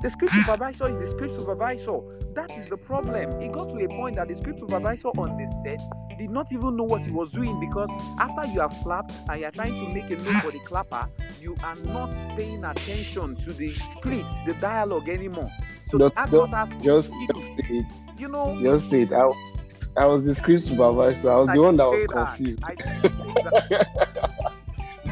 The 0.00 0.10
script 0.10 0.34
supervisor 0.34 0.88
is 0.88 0.96
the 0.96 1.06
script 1.06 1.34
supervisor. 1.34 1.98
That 2.34 2.50
is 2.56 2.68
the 2.68 2.76
problem. 2.76 3.42
It 3.42 3.52
got 3.52 3.70
to 3.70 3.78
a 3.84 3.88
point 3.88 4.16
that 4.16 4.28
the 4.28 4.34
script 4.34 4.60
supervisor 4.60 5.08
on 5.08 5.36
the 5.36 5.46
set 5.64 5.80
did 6.18 6.30
not 6.30 6.52
even 6.52 6.76
know 6.76 6.84
what 6.84 7.02
he 7.02 7.10
was 7.10 7.30
doing 7.32 7.58
because 7.58 7.90
after 8.18 8.46
you 8.52 8.60
have 8.60 8.74
clapped 8.82 9.12
and 9.28 9.40
you 9.40 9.46
are 9.46 9.50
trying 9.50 9.72
to 9.74 9.88
make 9.92 10.10
a 10.10 10.16
note 10.16 10.42
for 10.42 10.50
the 10.52 10.60
clapper, 10.60 11.08
you 11.40 11.56
are 11.64 11.74
not 11.86 12.10
paying 12.36 12.64
attention 12.64 13.34
to 13.36 13.52
the 13.52 13.70
script, 13.70 14.32
the 14.46 14.54
dialogue 14.60 15.08
anymore. 15.08 15.50
So 15.90 15.98
the 15.98 16.10
Just- 16.10 16.18
actors 16.18 16.50
has 16.50 16.68
to, 16.70 16.78
Just, 16.80 17.12
you, 17.14 17.28
just 17.34 17.54
say 17.54 17.64
it. 17.70 17.86
you 18.18 18.28
know, 18.28 18.56
Just 18.62 18.90
say 18.90 19.02
it. 19.02 19.12
I, 19.12 19.24
was- 19.26 19.36
I 19.96 20.06
was 20.06 20.24
the 20.24 20.34
script 20.34 20.66
supervisor. 20.66 21.30
I 21.32 21.36
was 21.38 21.48
the 21.52 21.60
one 21.62 21.76
that 21.76 21.84
was 21.86 22.06
confused. 22.06 22.60
I 22.62 22.74
didn't 22.74 23.02
say 23.02 23.10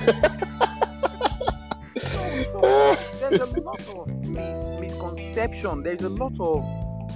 that. 0.04 0.68
there's 3.38 3.52
a 3.54 3.60
lot 3.60 3.80
of 3.88 4.08
mis- 4.28 4.70
misconception. 4.80 5.82
There's 5.82 6.02
a 6.02 6.08
lot 6.08 6.38
of 6.38 6.64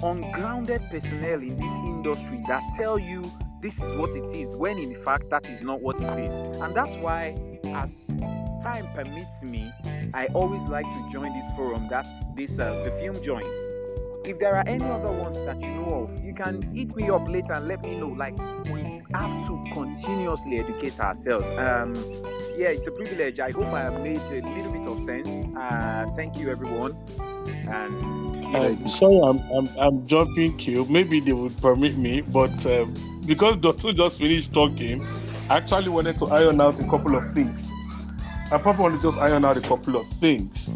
ungrounded 0.02 0.82
personnel 0.90 1.40
in 1.40 1.56
this 1.56 1.72
industry 1.84 2.42
that 2.48 2.62
tell 2.76 2.98
you 2.98 3.22
this 3.60 3.74
is 3.74 3.98
what 3.98 4.10
it 4.10 4.30
is, 4.32 4.56
when 4.56 4.78
in 4.78 5.02
fact 5.04 5.30
that 5.30 5.46
is 5.46 5.62
not 5.62 5.80
what 5.80 6.00
it 6.00 6.18
is. 6.18 6.56
And 6.58 6.74
that's 6.74 6.94
why, 6.96 7.36
as 7.64 8.06
time 8.62 8.86
permits 8.94 9.42
me, 9.42 9.70
I 10.14 10.26
always 10.28 10.62
like 10.64 10.86
to 10.86 11.10
join 11.12 11.32
this 11.32 11.50
forum. 11.56 11.86
That's 11.90 12.08
this 12.34 12.58
uh, 12.58 12.90
joints. 13.22 13.75
If 14.26 14.40
there 14.40 14.56
are 14.56 14.64
any 14.66 14.84
other 14.84 15.12
ones 15.12 15.38
that 15.44 15.60
you 15.60 15.70
know 15.70 16.08
of, 16.10 16.24
you 16.24 16.34
can 16.34 16.60
hit 16.74 16.96
me 16.96 17.08
up 17.10 17.28
later 17.28 17.52
and 17.52 17.68
let 17.68 17.80
me 17.82 17.96
know. 17.96 18.08
Like 18.08 18.36
we 18.66 19.00
have 19.14 19.46
to 19.46 19.64
continuously 19.72 20.58
educate 20.58 20.98
ourselves. 20.98 21.48
Um, 21.50 21.94
yeah, 22.58 22.70
it's 22.70 22.86
a 22.88 22.90
privilege. 22.90 23.38
I 23.38 23.52
hope 23.52 23.66
I 23.66 23.82
have 23.82 24.00
made 24.00 24.16
a 24.16 24.40
little 24.48 24.72
bit 24.72 24.86
of 24.88 25.04
sense. 25.04 25.56
Uh, 25.56 26.06
thank 26.16 26.38
you, 26.38 26.50
everyone. 26.50 26.96
And 27.68 28.56
Uh, 28.56 28.88
sorry, 28.88 29.20
I'm, 29.22 29.38
I'm 29.56 29.68
I'm 29.78 30.06
jumping 30.06 30.56
queue. 30.56 30.84
Maybe 30.88 31.20
they 31.20 31.32
would 31.32 31.56
permit 31.58 31.96
me, 31.96 32.20
but 32.20 32.66
um, 32.66 32.94
because 33.26 33.56
Dotun 33.58 33.94
just 33.94 34.18
finished 34.18 34.52
talking, 34.52 35.06
I 35.48 35.58
actually 35.58 35.88
wanted 35.88 36.16
to 36.18 36.26
iron 36.26 36.60
out 36.60 36.80
a 36.80 36.84
couple 36.88 37.14
of 37.14 37.32
things. 37.32 37.70
I 38.50 38.58
probably 38.58 38.82
want 38.82 39.00
to 39.00 39.02
just 39.08 39.18
iron 39.18 39.44
out 39.44 39.56
a 39.56 39.60
couple 39.60 39.96
of 39.96 40.06
things. 40.18 40.68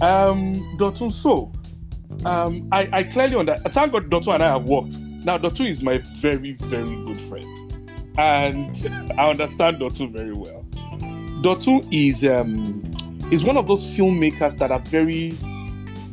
Um, 0.00 0.54
Dotun, 0.78 1.10
so 1.12 1.52
um, 2.24 2.68
I, 2.72 2.88
I 2.92 3.02
clearly 3.04 3.36
understand. 3.36 3.74
Thank 3.74 3.92
God 3.92 4.10
Dotun 4.10 4.34
and 4.34 4.42
I 4.42 4.52
have 4.52 4.64
worked. 4.64 4.96
Now, 5.24 5.38
Dotun 5.38 5.68
is 5.68 5.82
my 5.82 5.98
very, 5.98 6.52
very 6.52 6.96
good 7.04 7.20
friend, 7.20 8.12
and 8.18 9.12
I 9.18 9.30
understand 9.30 9.78
Dotun 9.78 10.12
very 10.12 10.32
well. 10.32 10.64
Dotun 11.42 11.86
is 11.92 12.24
um, 12.24 12.82
is 13.30 13.44
one 13.44 13.56
of 13.56 13.66
those 13.66 13.82
filmmakers 13.96 14.58
that 14.58 14.70
are 14.70 14.80
very 14.80 15.30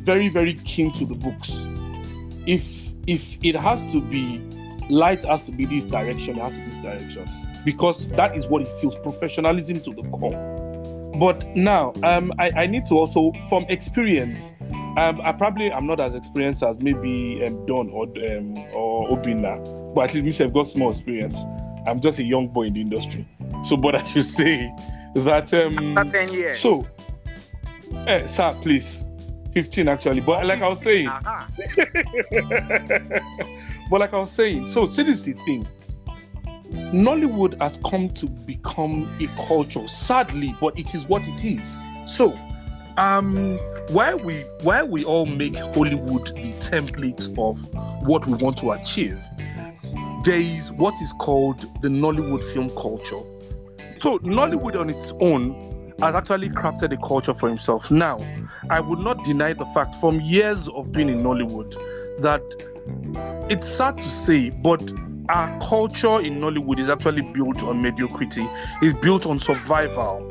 very 0.02 0.28
very 0.28 0.54
keen 0.54 0.90
to 0.92 1.06
the 1.06 1.14
books 1.14 1.62
if 2.46 2.92
if 3.06 3.38
it 3.44 3.54
has 3.54 3.92
to 3.92 4.00
be 4.00 4.38
light 4.90 5.22
has 5.22 5.46
to 5.46 5.52
be 5.52 5.64
this 5.64 5.84
direction 5.84 6.38
it 6.38 6.42
has 6.42 6.56
to 6.56 6.64
be 6.64 6.70
this 6.70 6.82
direction 6.82 7.28
because 7.64 8.08
that 8.08 8.36
is 8.36 8.46
what 8.46 8.62
it 8.62 8.68
feels 8.80 8.96
professionalism 8.96 9.80
to 9.80 9.94
the 9.94 10.02
core 10.10 10.32
but 11.18 11.46
now 11.56 11.92
um 12.02 12.32
i, 12.38 12.50
I 12.50 12.66
need 12.66 12.86
to 12.86 12.94
also 12.94 13.32
from 13.48 13.64
experience 13.68 14.54
um 14.96 15.20
i 15.22 15.32
probably 15.32 15.72
i'm 15.72 15.86
not 15.86 16.00
as 16.00 16.14
experienced 16.14 16.62
as 16.62 16.80
maybe 16.80 17.42
um 17.46 17.66
don 17.66 17.90
or 17.90 18.04
um 18.04 18.56
or 18.72 19.08
obinna 19.10 19.94
but 19.94 20.10
at 20.10 20.14
least 20.14 20.40
me 20.40 20.46
i've 20.46 20.54
got 20.54 20.66
small 20.66 20.90
experience 20.90 21.44
i'm 21.86 22.00
just 22.00 22.18
a 22.18 22.24
young 22.24 22.48
boy 22.48 22.62
in 22.64 22.74
the 22.74 22.80
industry 22.80 23.26
so 23.62 23.76
but 23.76 23.94
i 24.00 24.02
should 24.04 24.24
say 24.26 24.72
that 25.14 25.52
um 25.54 25.98
after 25.98 26.26
10 26.26 26.32
years. 26.32 26.58
so 26.58 26.86
eh, 28.06 28.24
sir 28.26 28.56
please 28.62 29.06
15 29.52 29.88
actually 29.88 30.20
but 30.20 30.46
like 30.46 30.62
i 30.62 30.68
was 30.68 30.80
saying 30.80 31.08
Aha. 31.08 31.46
but 33.92 34.00
like 34.00 34.14
I 34.14 34.18
was 34.20 34.30
saying, 34.32 34.66
so 34.66 34.88
see 34.88 35.02
this 35.02 35.18
is 35.18 35.24
the 35.24 35.32
thing. 35.44 35.68
Nollywood 36.92 37.60
has 37.60 37.78
come 37.88 38.08
to 38.10 38.26
become 38.26 39.14
a 39.20 39.26
culture, 39.46 39.86
sadly, 39.88 40.54
but 40.60 40.78
it 40.78 40.94
is 40.94 41.06
what 41.06 41.26
it 41.26 41.44
is. 41.44 41.78
So, 42.06 42.38
um, 42.96 43.58
why 43.88 44.14
we 44.14 44.40
why 44.62 44.82
we 44.82 45.04
all 45.04 45.26
make 45.26 45.56
Hollywood 45.56 46.26
the 46.28 46.52
template 46.60 47.28
of 47.38 47.58
what 48.06 48.26
we 48.26 48.34
want 48.34 48.58
to 48.58 48.72
achieve, 48.72 49.18
there 50.24 50.40
is 50.40 50.70
what 50.72 50.94
is 51.00 51.12
called 51.18 51.60
the 51.82 51.88
Nollywood 51.88 52.44
film 52.52 52.68
culture. 52.70 53.20
So 53.98 54.18
Nollywood 54.18 54.78
on 54.78 54.90
its 54.90 55.12
own 55.20 55.94
has 56.00 56.14
actually 56.14 56.50
crafted 56.50 56.92
a 56.92 57.06
culture 57.06 57.34
for 57.34 57.48
himself. 57.48 57.90
Now, 57.90 58.18
I 58.68 58.80
would 58.80 58.98
not 58.98 59.24
deny 59.24 59.52
the 59.52 59.66
fact 59.66 59.94
from 59.96 60.20
years 60.20 60.68
of 60.68 60.92
being 60.92 61.08
in 61.08 61.22
Nollywood 61.22 61.72
that 62.20 62.42
it's 63.48 63.68
sad 63.68 63.98
to 63.98 64.08
say, 64.08 64.50
but 64.50 64.82
our 65.32 65.58
culture 65.60 66.20
in 66.20 66.38
Nollywood 66.40 66.78
is 66.78 66.90
actually 66.90 67.22
built 67.22 67.62
on 67.62 67.80
mediocrity. 67.80 68.46
It's 68.82 68.98
built 69.00 69.24
on 69.24 69.38
survival. 69.38 70.28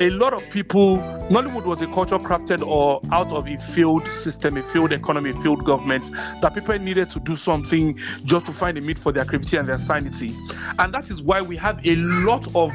A 0.00 0.08
lot 0.10 0.32
of 0.32 0.48
people, 0.50 0.98
Nollywood 1.28 1.64
was 1.66 1.82
a 1.82 1.88
culture 1.88 2.18
crafted 2.18 2.64
or 2.64 3.02
out 3.10 3.32
of 3.32 3.48
a 3.48 3.56
failed 3.56 4.06
system, 4.06 4.56
a 4.56 4.62
failed 4.62 4.92
economy, 4.92 5.30
a 5.30 5.34
failed 5.42 5.64
government, 5.64 6.10
that 6.40 6.54
people 6.54 6.78
needed 6.78 7.10
to 7.10 7.20
do 7.20 7.34
something 7.34 7.98
just 8.24 8.46
to 8.46 8.52
find 8.52 8.78
a 8.78 8.80
meat 8.80 8.98
for 8.98 9.10
their 9.10 9.24
creativity 9.24 9.56
and 9.56 9.68
their 9.68 9.78
sanity. 9.78 10.34
And 10.78 10.94
that 10.94 11.10
is 11.10 11.22
why 11.22 11.42
we 11.42 11.56
have 11.56 11.84
a 11.84 11.96
lot 11.96 12.46
of, 12.54 12.72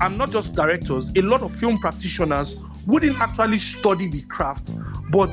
and 0.00 0.18
not 0.18 0.32
just 0.32 0.54
directors, 0.54 1.10
a 1.14 1.22
lot 1.22 1.42
of 1.42 1.54
film 1.54 1.78
practitioners 1.78 2.56
who 2.88 2.98
didn't 2.98 3.20
actually 3.20 3.58
study 3.58 4.08
the 4.08 4.22
craft, 4.22 4.72
but 5.10 5.30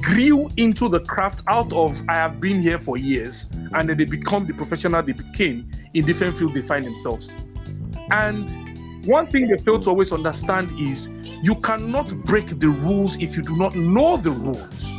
grew 0.00 0.50
into 0.56 0.88
the 0.88 0.98
craft 1.00 1.42
out 1.46 1.72
of 1.72 1.96
I 2.08 2.14
have 2.14 2.40
been 2.40 2.60
here 2.60 2.80
for 2.80 2.98
years, 2.98 3.48
and 3.74 3.88
then 3.88 3.96
they 3.96 4.04
become 4.04 4.44
the 4.44 4.52
professional 4.52 5.02
they 5.04 5.12
became 5.12 5.70
in 5.94 6.04
different 6.04 6.36
fields 6.36 6.54
they 6.54 6.62
find 6.62 6.84
themselves. 6.84 7.36
And 8.10 9.06
one 9.06 9.28
thing 9.28 9.46
they 9.46 9.56
fail 9.58 9.80
to 9.82 9.90
always 9.90 10.10
understand 10.10 10.72
is 10.80 11.08
you 11.42 11.54
cannot 11.56 12.08
break 12.24 12.58
the 12.58 12.68
rules 12.68 13.14
if 13.22 13.36
you 13.36 13.44
do 13.44 13.56
not 13.56 13.76
know 13.76 14.16
the 14.16 14.32
rules. 14.32 14.98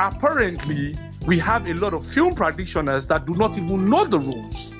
Apparently, 0.00 0.96
we 1.26 1.40
have 1.40 1.66
a 1.66 1.74
lot 1.74 1.92
of 1.92 2.06
film 2.06 2.36
practitioners 2.36 3.08
that 3.08 3.26
do 3.26 3.34
not 3.34 3.58
even 3.58 3.90
know 3.90 4.04
the 4.04 4.20
rules. 4.20 4.75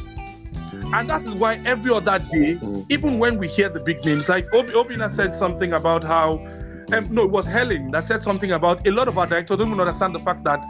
And 0.94 1.10
that 1.10 1.22
is 1.22 1.34
why 1.40 1.60
every 1.64 1.92
other 1.92 2.18
day, 2.18 2.56
Mm. 2.56 2.86
even 2.88 3.18
when 3.18 3.38
we 3.38 3.48
hear 3.48 3.68
the 3.68 3.80
big 3.80 4.04
names, 4.04 4.28
like 4.28 4.46
Ob- 4.54 4.68
Obinna 4.70 5.10
said 5.10 5.34
something 5.34 5.72
about 5.72 6.04
how, 6.04 6.38
um, 6.92 7.06
no, 7.10 7.24
it 7.24 7.30
was 7.30 7.46
Helen 7.46 7.90
that 7.90 8.04
said 8.04 8.22
something 8.22 8.52
about 8.52 8.86
a 8.86 8.90
lot 8.90 9.08
of 9.08 9.18
our 9.18 9.26
directors 9.26 9.58
don't 9.58 9.68
even 9.68 9.80
understand 9.80 10.14
the 10.14 10.18
fact 10.20 10.44
that 10.44 10.60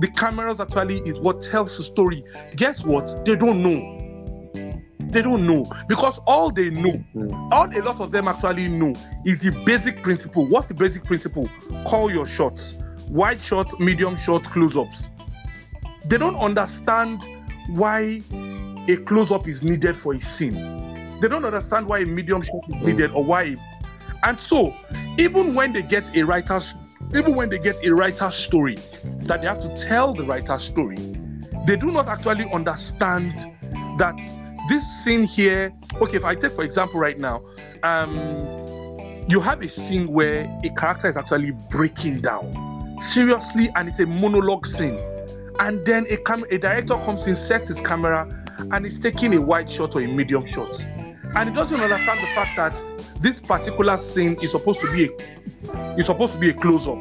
the 0.00 0.08
cameras 0.08 0.60
actually 0.60 0.98
is 1.00 1.18
what 1.20 1.40
tells 1.40 1.76
the 1.76 1.84
story. 1.84 2.24
Guess 2.56 2.84
what? 2.84 3.24
They 3.24 3.36
don't 3.36 3.62
know. 3.62 3.98
They 5.00 5.20
don't 5.20 5.46
know 5.46 5.64
because 5.88 6.18
all 6.26 6.50
they 6.50 6.70
know, 6.70 7.02
Mm. 7.14 7.48
all 7.52 7.66
a 7.76 7.80
lot 7.82 8.00
of 8.00 8.10
them 8.12 8.28
actually 8.28 8.68
know 8.68 8.92
is 9.24 9.40
the 9.40 9.50
basic 9.64 10.02
principle. 10.02 10.46
What's 10.46 10.68
the 10.68 10.74
basic 10.74 11.04
principle? 11.04 11.48
Call 11.86 12.10
your 12.10 12.24
shots. 12.26 12.76
Wide 13.08 13.42
shots, 13.42 13.74
medium 13.78 14.16
shots, 14.16 14.48
close-ups. 14.48 15.10
They 16.06 16.16
don't 16.18 16.36
understand 16.36 17.22
why 17.68 18.22
a 18.88 18.96
close-up 18.96 19.46
is 19.48 19.62
needed 19.62 19.96
for 19.96 20.14
a 20.14 20.20
scene. 20.20 21.18
They 21.20 21.28
don't 21.28 21.44
understand 21.44 21.88
why 21.88 22.00
a 22.00 22.04
medium 22.06 22.42
shot 22.42 22.60
is 22.68 22.86
needed 22.86 23.12
or 23.12 23.24
why. 23.24 23.56
And 24.24 24.40
so, 24.40 24.74
even 25.18 25.54
when 25.54 25.72
they 25.72 25.82
get 25.82 26.16
a 26.16 26.22
writer's, 26.24 26.74
even 27.14 27.34
when 27.34 27.48
they 27.48 27.58
get 27.58 27.84
a 27.84 27.94
writer's 27.94 28.34
story, 28.34 28.78
that 29.22 29.40
they 29.40 29.46
have 29.46 29.60
to 29.62 29.76
tell 29.76 30.14
the 30.14 30.24
writer's 30.24 30.64
story, 30.64 30.96
they 31.66 31.76
do 31.76 31.92
not 31.92 32.08
actually 32.08 32.50
understand 32.52 33.32
that 33.98 34.16
this 34.68 34.84
scene 35.04 35.24
here. 35.24 35.72
Okay, 36.00 36.16
if 36.16 36.24
I 36.24 36.34
take 36.34 36.52
for 36.52 36.64
example 36.64 36.98
right 36.98 37.18
now, 37.18 37.42
um, 37.82 38.14
you 39.28 39.40
have 39.40 39.62
a 39.62 39.68
scene 39.68 40.08
where 40.12 40.44
a 40.64 40.70
character 40.70 41.08
is 41.08 41.16
actually 41.16 41.52
breaking 41.70 42.20
down. 42.20 42.72
seriously, 43.02 43.70
and 43.76 43.88
it's 43.88 43.98
a 43.98 44.06
monologue 44.06 44.66
scene. 44.66 44.98
And 45.58 45.84
then 45.84 46.06
a, 46.08 46.16
cam- 46.18 46.44
a 46.50 46.58
director 46.58 46.94
comes 46.98 47.26
in, 47.26 47.34
sets 47.34 47.68
his 47.68 47.80
camera, 47.80 48.28
and 48.58 48.86
is 48.86 48.98
taking 48.98 49.34
a 49.34 49.40
wide 49.40 49.70
shot 49.70 49.94
or 49.94 50.02
a 50.02 50.06
medium 50.06 50.46
shot. 50.48 50.80
And 51.34 51.48
he 51.48 51.54
doesn't 51.54 51.80
understand 51.80 52.20
the 52.20 52.26
fact 52.34 52.56
that 52.56 53.22
this 53.22 53.40
particular 53.40 53.96
scene 53.98 54.36
is 54.42 54.50
supposed 54.50 54.80
to 54.80 54.92
be 54.92 55.06
a 55.06 55.98
is 55.98 56.06
supposed 56.06 56.34
to 56.34 56.38
be 56.38 56.50
a 56.50 56.54
close-up. 56.54 56.98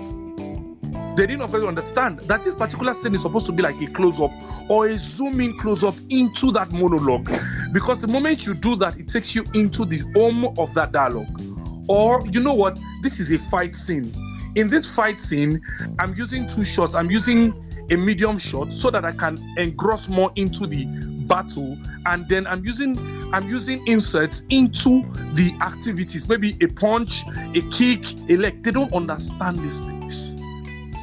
They 1.15 1.27
didn't 1.27 1.53
understand 1.53 2.19
that 2.21 2.43
this 2.43 2.55
particular 2.55 2.93
scene 2.93 3.15
is 3.15 3.23
supposed 3.23 3.45
to 3.47 3.51
be 3.51 3.61
like 3.61 3.81
a 3.81 3.87
close-up 3.87 4.31
or 4.69 4.87
a 4.87 4.97
zoom-in 4.97 5.57
close-up 5.59 5.95
into 6.09 6.51
that 6.53 6.71
monologue. 6.71 7.29
Because 7.73 7.99
the 7.99 8.07
moment 8.07 8.45
you 8.45 8.53
do 8.53 8.75
that, 8.77 8.97
it 8.97 9.07
takes 9.09 9.35
you 9.35 9.43
into 9.53 9.85
the 9.85 9.99
home 10.13 10.45
of 10.57 10.73
that 10.75 10.91
dialogue. 10.91 11.41
Or 11.89 12.25
you 12.27 12.39
know 12.39 12.53
what? 12.53 12.79
This 13.01 13.19
is 13.19 13.31
a 13.31 13.37
fight 13.49 13.75
scene. 13.75 14.13
In 14.55 14.67
this 14.67 14.85
fight 14.85 15.21
scene, 15.21 15.61
I'm 15.99 16.15
using 16.15 16.47
two 16.49 16.63
shots. 16.63 16.95
I'm 16.95 17.11
using 17.11 17.53
a 17.91 17.97
medium 17.97 18.39
shot 18.39 18.73
so 18.73 18.89
that 18.89 19.05
I 19.05 19.11
can 19.11 19.37
engross 19.57 20.07
more 20.07 20.31
into 20.35 20.65
the 20.65 20.85
battle, 21.27 21.77
and 22.05 22.27
then 22.27 22.47
I'm 22.47 22.65
using 22.65 22.97
I'm 23.33 23.47
using 23.47 23.85
inserts 23.87 24.43
into 24.49 25.03
the 25.33 25.53
activities. 25.61 26.27
Maybe 26.27 26.57
a 26.61 26.67
punch, 26.67 27.23
a 27.27 27.61
kick, 27.71 28.03
a 28.29 28.37
leg. 28.37 28.63
They 28.63 28.71
don't 28.71 28.91
understand 28.93 29.59
these 29.59 29.79
things 29.79 30.35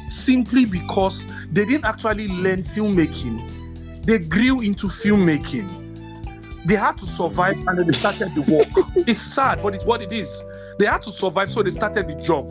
simply 0.09 0.65
because 0.65 1.25
they 1.51 1.65
didn't 1.65 1.85
actually 1.85 2.27
learn 2.27 2.63
filmmaking. 2.63 4.05
They 4.05 4.19
grew 4.19 4.61
into 4.61 4.87
filmmaking. 4.87 6.65
They 6.65 6.75
had 6.75 6.97
to 6.97 7.07
survive 7.07 7.57
and 7.67 7.79
then 7.79 7.87
they 7.87 7.93
started 7.93 8.33
the 8.35 8.41
work. 8.41 8.67
it's 9.07 9.21
sad, 9.21 9.63
but 9.63 9.73
it's 9.75 9.85
what 9.85 10.01
it 10.01 10.11
is. 10.11 10.43
They 10.77 10.85
had 10.85 11.03
to 11.03 11.11
survive, 11.11 11.51
so 11.51 11.63
they 11.63 11.71
started 11.71 12.07
the 12.07 12.15
job. 12.15 12.47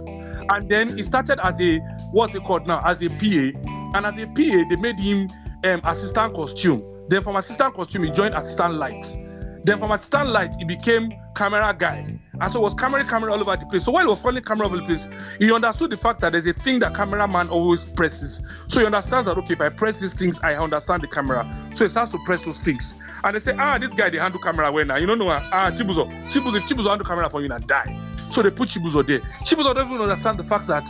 And 0.50 0.68
then 0.68 0.98
it 0.98 1.04
started 1.04 1.44
as 1.44 1.60
a 1.60 1.78
what's 2.10 2.34
it 2.34 2.44
called 2.44 2.66
now? 2.66 2.80
As 2.84 3.02
a 3.02 3.08
PA. 3.08 3.77
And 3.94 4.06
as 4.06 4.22
a 4.22 4.26
PA, 4.26 4.68
they 4.68 4.76
made 4.76 4.98
him 5.00 5.28
um, 5.64 5.80
assistant 5.84 6.34
costume. 6.34 6.82
Then 7.08 7.22
from 7.22 7.36
assistant 7.36 7.74
costume, 7.74 8.04
he 8.04 8.10
joined 8.10 8.34
assistant 8.34 8.74
lights. 8.74 9.16
Then 9.64 9.78
from 9.78 9.90
assistant 9.90 10.30
light, 10.30 10.54
he 10.58 10.64
became 10.64 11.12
camera 11.34 11.74
guy. 11.78 12.18
And 12.40 12.52
so 12.52 12.60
it 12.60 12.62
was 12.62 12.74
camera, 12.74 13.04
camera 13.04 13.32
all 13.32 13.40
over 13.40 13.56
the 13.56 13.66
place. 13.66 13.84
So 13.84 13.92
while 13.92 14.02
he 14.02 14.08
was 14.08 14.20
holding 14.22 14.42
camera 14.42 14.66
all 14.66 14.72
over 14.72 14.80
the 14.80 14.86
place, 14.86 15.08
he 15.38 15.52
understood 15.52 15.90
the 15.90 15.96
fact 15.96 16.20
that 16.20 16.32
there's 16.32 16.46
a 16.46 16.52
thing 16.52 16.78
that 16.80 16.94
cameraman 16.94 17.48
always 17.48 17.84
presses. 17.84 18.42
So 18.68 18.80
he 18.80 18.86
understands 18.86 19.26
that 19.26 19.36
okay, 19.38 19.54
if 19.54 19.60
I 19.60 19.68
press 19.68 20.00
these 20.00 20.14
things, 20.14 20.38
I 20.42 20.54
understand 20.54 21.02
the 21.02 21.08
camera. 21.08 21.44
So 21.74 21.84
he 21.84 21.90
starts 21.90 22.12
to 22.12 22.18
press 22.24 22.42
those 22.44 22.60
things. 22.60 22.94
And 23.24 23.34
they 23.34 23.40
say, 23.40 23.54
ah, 23.58 23.78
this 23.78 23.88
guy 23.90 24.10
they 24.10 24.18
handle 24.18 24.40
camera 24.40 24.70
well 24.70 24.84
now. 24.84 24.96
You 24.96 25.06
don't 25.06 25.18
know 25.18 25.28
ah 25.30 25.70
Chibuzo. 25.72 26.06
Chibuzo, 26.30 26.56
if 26.56 26.64
Chibuzo 26.64 26.88
handle 26.88 27.06
camera 27.06 27.28
for 27.28 27.42
you 27.42 27.50
and 27.52 27.66
die. 27.66 28.14
So 28.30 28.42
they 28.42 28.50
put 28.50 28.68
Chibuzo 28.68 29.06
there. 29.06 29.20
Chibuzo 29.44 29.74
doesn't 29.74 29.92
even 29.92 30.00
understand 30.00 30.38
the 30.38 30.44
fact 30.44 30.66
that 30.68 30.84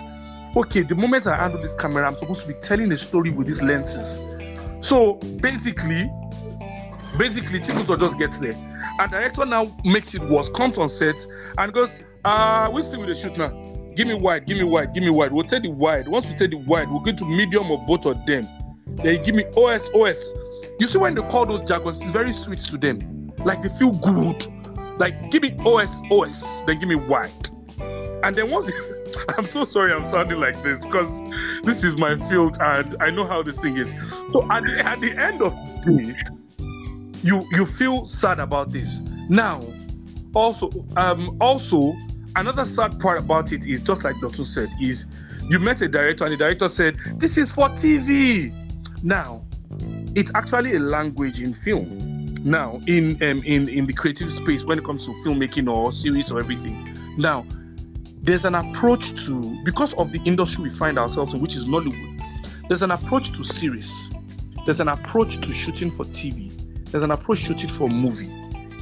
okay, 0.59 0.83
the 0.83 0.95
moment 0.95 1.27
I 1.27 1.37
handle 1.37 1.63
this 1.63 1.75
camera, 1.75 2.07
I'm 2.07 2.19
supposed 2.19 2.43
to 2.43 2.49
be 2.49 2.55
telling 2.55 2.91
a 2.91 2.97
story 2.97 3.31
with 3.31 3.47
these 3.47 3.63
lenses. 3.63 4.21
So 4.81 5.15
basically, 5.41 6.11
basically 7.17 7.61
Chibuzo 7.61 7.99
just 7.99 8.19
gets 8.19 8.39
there. 8.39 8.55
And 9.01 9.11
director 9.11 9.45
now 9.45 9.75
makes 9.85 10.15
it 10.15 10.23
worse, 10.23 10.49
comes 10.49 10.77
on 10.77 10.89
set 10.89 11.15
and 11.59 11.73
goes, 11.73 11.95
uh, 12.25 12.69
we'll 12.73 12.83
see 12.83 12.97
with 12.97 13.09
the 13.09 13.15
shoot 13.15 13.37
now. 13.37 13.49
Give 13.95 14.09
me 14.09 14.15
wide, 14.15 14.47
give 14.47 14.59
me 14.59 14.65
wide, 14.65 14.95
give 14.95 15.03
me 15.03 15.11
wide. 15.11 15.33
We'll 15.33 15.45
take 15.45 15.63
the 15.63 15.71
wide. 15.71 16.09
Once 16.09 16.27
we 16.29 16.37
take 16.37 16.51
the 16.51 16.59
wide, 16.59 16.91
we'll 16.91 17.01
go 17.01 17.13
to 17.13 17.25
medium 17.25 17.71
or 17.71 17.85
both 17.87 18.07
of 18.07 18.25
them. 18.27 18.47
Then 18.87 19.15
you 19.15 19.19
give 19.19 19.35
me 19.35 19.45
OS, 19.57 19.89
OS. 19.95 20.33
You 20.81 20.87
see 20.89 20.99
when 20.99 21.15
they 21.15 21.23
call 21.23 21.47
those 21.47 21.69
jargons, 21.69 22.01
it's 22.01 22.11
very 22.11 22.33
sweet 22.33 22.61
to 22.61 22.79
them. 22.79 23.33
Like 23.45 23.63
they 23.63 23.69
feel 23.71 23.93
good. 23.93 24.47
Like 24.99 25.31
give 25.31 25.43
me 25.43 25.55
OS, 25.65 26.01
OS, 26.11 26.63
then 26.63 26.79
give 26.81 26.89
me 26.89 26.97
wide. 26.97 27.31
And 28.25 28.35
then 28.35 28.51
once 28.51 28.73
I'm 29.39 29.47
so 29.47 29.65
sorry 29.65 29.93
I'm 29.93 30.05
sounding 30.05 30.39
like 30.39 30.63
this 30.63 30.85
because 30.85 31.23
this 31.63 31.85
is 31.85 31.97
my 31.97 32.17
field 32.29 32.57
and 32.61 32.97
I 33.01 33.11
know 33.11 33.27
how 33.27 33.43
this 33.43 33.59
thing 33.59 33.77
is. 33.77 33.91
So 34.33 34.51
at 34.51 34.65
the, 34.65 34.83
at 34.85 35.01
the 35.01 35.13
end 35.13 35.43
of 35.43 35.53
the 35.85 36.15
day, 36.15 36.17
you 37.23 37.47
you 37.53 37.67
feel 37.67 38.07
sad 38.07 38.39
about 38.39 38.71
this. 38.71 39.01
Now, 39.29 39.61
also, 40.35 40.71
um, 40.97 41.37
also 41.41 41.95
another 42.37 42.65
sad 42.65 43.01
part 43.01 43.21
about 43.21 43.53
it 43.53 43.67
is 43.67 43.83
just 43.83 44.05
like 44.05 44.19
Dr. 44.21 44.45
said, 44.45 44.69
is 44.81 45.05
you 45.49 45.59
met 45.59 45.81
a 45.83 45.89
director 45.89 46.25
and 46.25 46.33
the 46.33 46.37
director 46.37 46.69
said, 46.69 46.97
This 47.17 47.37
is 47.37 47.51
for 47.51 47.69
TV. 47.71 48.53
Now, 49.03 49.45
it's 50.15 50.31
actually 50.35 50.77
a 50.77 50.81
language 50.81 51.41
in 51.41 51.55
film. 51.55 52.35
Now, 52.45 52.81
in 52.87 53.23
um, 53.23 53.43
in 53.45 53.69
in 53.69 53.87
the 53.87 53.93
creative 53.93 54.31
space 54.31 54.65
when 54.65 54.79
it 54.79 54.85
comes 54.85 55.05
to 55.07 55.13
filmmaking 55.25 55.75
or 55.75 55.93
series 55.93 56.31
or 56.31 56.39
everything. 56.39 56.97
Now, 57.17 57.45
there's 58.29 58.45
an 58.45 58.55
approach 58.55 59.25
to 59.25 59.59
because 59.65 59.95
of 59.95 60.13
the 60.13 60.21
industry 60.27 60.65
we 60.65 60.69
find 60.69 60.99
ourselves 60.99 61.33
in, 61.33 61.41
which 61.41 61.57
is 61.57 61.65
Nollywood. 61.65 62.21
There's 62.69 62.83
an 62.83 62.91
approach 62.91 63.33
to 63.33 63.43
series. 63.43 64.11
There's 64.67 64.81
an 64.81 64.89
approach 64.89 65.41
to 65.41 65.51
shooting 65.51 65.91
for 65.91 66.05
TV. 66.05 66.53
There's 66.91 67.03
an 67.03 67.11
approach 67.11 67.39
shooting 67.39 67.71
for 67.71 67.89
movie. 67.89 68.31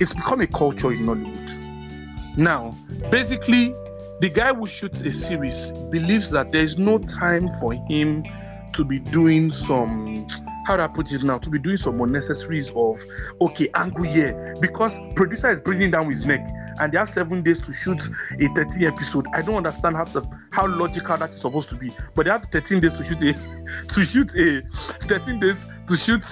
It's 0.00 0.12
become 0.12 0.40
a 0.40 0.48
culture 0.48 0.90
in 0.90 1.06
Nollywood. 1.06 2.36
Now, 2.36 2.76
basically, 3.08 3.72
the 4.20 4.30
guy 4.30 4.52
who 4.52 4.66
shoots 4.66 5.00
a 5.02 5.12
series 5.12 5.70
believes 5.92 6.28
that 6.30 6.50
there 6.50 6.64
is 6.64 6.76
no 6.76 6.98
time 6.98 7.48
for 7.60 7.72
him 7.72 8.24
to 8.72 8.84
be 8.84 8.98
doing 8.98 9.52
some 9.52 10.26
how 10.66 10.76
do 10.76 10.82
I 10.82 10.88
put 10.88 11.12
it 11.12 11.22
now? 11.22 11.38
To 11.38 11.48
be 11.48 11.60
doing 11.60 11.76
some 11.76 12.00
unnecessaries 12.00 12.72
of 12.74 13.00
okay, 13.40 13.68
angle 13.74 14.02
here 14.02 14.56
because 14.60 14.98
producer 15.14 15.52
is 15.52 15.60
breathing 15.60 15.92
down 15.92 16.10
his 16.10 16.26
neck 16.26 16.44
and 16.80 16.92
they 16.92 16.98
have 16.98 17.08
seven 17.08 17.42
days 17.42 17.60
to 17.62 17.72
shoot 17.72 18.02
a 18.40 18.48
13 18.54 18.84
episode. 18.84 19.26
I 19.34 19.42
don't 19.42 19.56
understand 19.56 19.96
how 19.96 20.06
how 20.50 20.66
logical 20.66 21.16
that 21.16 21.30
is 21.30 21.40
supposed 21.40 21.68
to 21.70 21.76
be, 21.76 21.92
but 22.14 22.24
they 22.24 22.30
have 22.30 22.46
13 22.46 22.80
days 22.80 22.92
to 22.94 23.04
shoot 23.04 23.22
a 23.22 23.32
to 23.88 24.04
shoot 24.04 24.34
a 24.36 24.62
13 25.06 25.40
days 25.40 25.66
to 25.88 25.96
shoot 25.96 26.24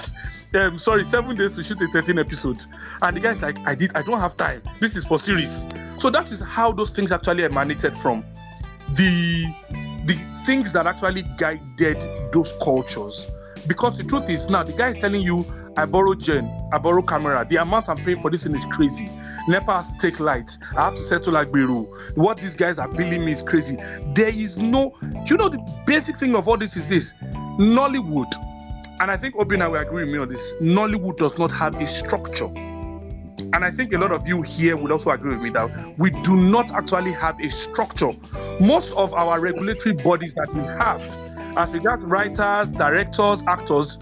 um, 0.54 0.78
sorry, 0.78 1.04
seven 1.04 1.36
days 1.36 1.54
to 1.56 1.62
shoot 1.62 1.80
a 1.80 1.88
13 1.88 2.18
episode. 2.18 2.64
And 3.02 3.16
the 3.16 3.20
guy's 3.20 3.40
like, 3.42 3.58
I 3.66 3.74
did, 3.74 3.90
I 3.96 4.02
don't 4.02 4.20
have 4.20 4.36
time. 4.36 4.62
This 4.80 4.96
is 4.96 5.04
for 5.04 5.18
series. 5.18 5.66
So 5.98 6.10
that 6.10 6.30
is 6.30 6.40
how 6.40 6.72
those 6.72 6.90
things 6.90 7.12
actually 7.12 7.44
emanated 7.44 7.96
from. 7.98 8.24
The 8.94 9.46
the 10.04 10.18
things 10.44 10.72
that 10.72 10.86
actually 10.86 11.22
guided 11.38 12.00
those 12.32 12.52
cultures. 12.62 13.30
Because 13.66 13.96
the 13.96 14.04
truth 14.04 14.28
is 14.28 14.48
now 14.50 14.62
the 14.62 14.72
guy 14.72 14.90
is 14.90 14.98
telling 14.98 15.22
you, 15.22 15.46
I 15.76 15.86
borrow 15.86 16.14
gen, 16.14 16.50
I 16.72 16.78
borrow 16.78 17.02
camera. 17.02 17.46
The 17.48 17.56
amount 17.56 17.88
I'm 17.88 17.96
paying 17.96 18.20
for 18.20 18.30
this 18.30 18.44
thing 18.44 18.54
is 18.54 18.64
crazy. 18.66 19.10
NEPA 19.48 19.86
take 20.00 20.20
lights. 20.20 20.58
I 20.76 20.84
have 20.84 20.94
to 20.94 21.02
settle 21.02 21.32
like 21.32 21.52
Beru. 21.52 21.86
What 22.14 22.38
these 22.38 22.54
guys 22.54 22.78
are 22.78 22.88
billing 22.88 23.24
me 23.24 23.32
is 23.32 23.42
crazy. 23.42 23.76
There 24.14 24.28
is 24.28 24.56
no, 24.56 24.96
you 25.26 25.36
know, 25.36 25.48
the 25.48 25.58
basic 25.86 26.18
thing 26.18 26.34
of 26.34 26.48
all 26.48 26.56
this 26.56 26.76
is 26.76 26.86
this 26.88 27.12
Nollywood 27.58 28.32
and 29.00 29.10
I 29.10 29.16
think 29.16 29.34
Obinna 29.34 29.70
will 29.70 29.80
agree 29.80 30.04
with 30.04 30.12
me 30.12 30.18
on 30.18 30.28
this. 30.28 30.52
Nollywood 30.60 31.16
does 31.16 31.36
not 31.36 31.50
have 31.52 31.74
a 31.74 31.86
structure. 31.86 32.46
And 32.46 33.64
I 33.64 33.70
think 33.70 33.92
a 33.92 33.98
lot 33.98 34.12
of 34.12 34.26
you 34.26 34.42
here 34.42 34.76
would 34.76 34.92
also 34.92 35.10
agree 35.10 35.32
with 35.32 35.42
me 35.42 35.50
that 35.50 35.98
we 35.98 36.10
do 36.10 36.36
not 36.36 36.70
actually 36.70 37.12
have 37.12 37.40
a 37.40 37.50
structure. 37.50 38.12
Most 38.60 38.92
of 38.92 39.12
our 39.12 39.40
regulatory 39.40 39.94
bodies 39.96 40.32
that 40.36 40.54
we 40.54 40.62
have, 40.62 41.00
as 41.56 41.70
regards 41.70 42.04
writers, 42.04 42.70
directors, 42.70 43.42
actors, 43.46 43.98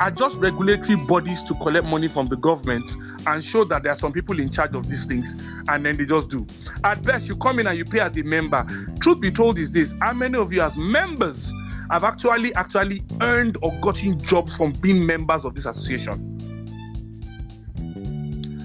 are 0.00 0.10
just 0.10 0.36
regulatory 0.36 0.96
bodies 0.96 1.42
to 1.44 1.54
collect 1.54 1.86
money 1.86 2.08
from 2.08 2.26
the 2.26 2.36
government 2.36 2.88
and 3.26 3.44
show 3.44 3.64
that 3.64 3.82
there 3.82 3.92
are 3.92 3.98
some 3.98 4.12
people 4.12 4.38
in 4.38 4.50
charge 4.50 4.74
of 4.74 4.88
these 4.88 5.04
things, 5.04 5.34
and 5.68 5.84
then 5.84 5.96
they 5.96 6.04
just 6.06 6.30
do. 6.30 6.46
At 6.82 7.02
best, 7.02 7.26
you 7.26 7.36
come 7.36 7.58
in 7.58 7.66
and 7.66 7.76
you 7.76 7.84
pay 7.84 8.00
as 8.00 8.16
a 8.16 8.22
member. 8.22 8.66
Truth 9.00 9.20
be 9.20 9.30
told, 9.30 9.58
is 9.58 9.72
this: 9.72 9.94
how 10.00 10.12
many 10.12 10.38
of 10.38 10.52
you, 10.52 10.62
as 10.62 10.76
members, 10.76 11.52
have 11.90 12.04
actually 12.04 12.54
actually 12.54 13.02
earned 13.20 13.58
or 13.62 13.72
gotten 13.80 14.18
jobs 14.24 14.56
from 14.56 14.72
being 14.72 15.04
members 15.04 15.44
of 15.44 15.54
this 15.54 15.66
association. 15.66 16.30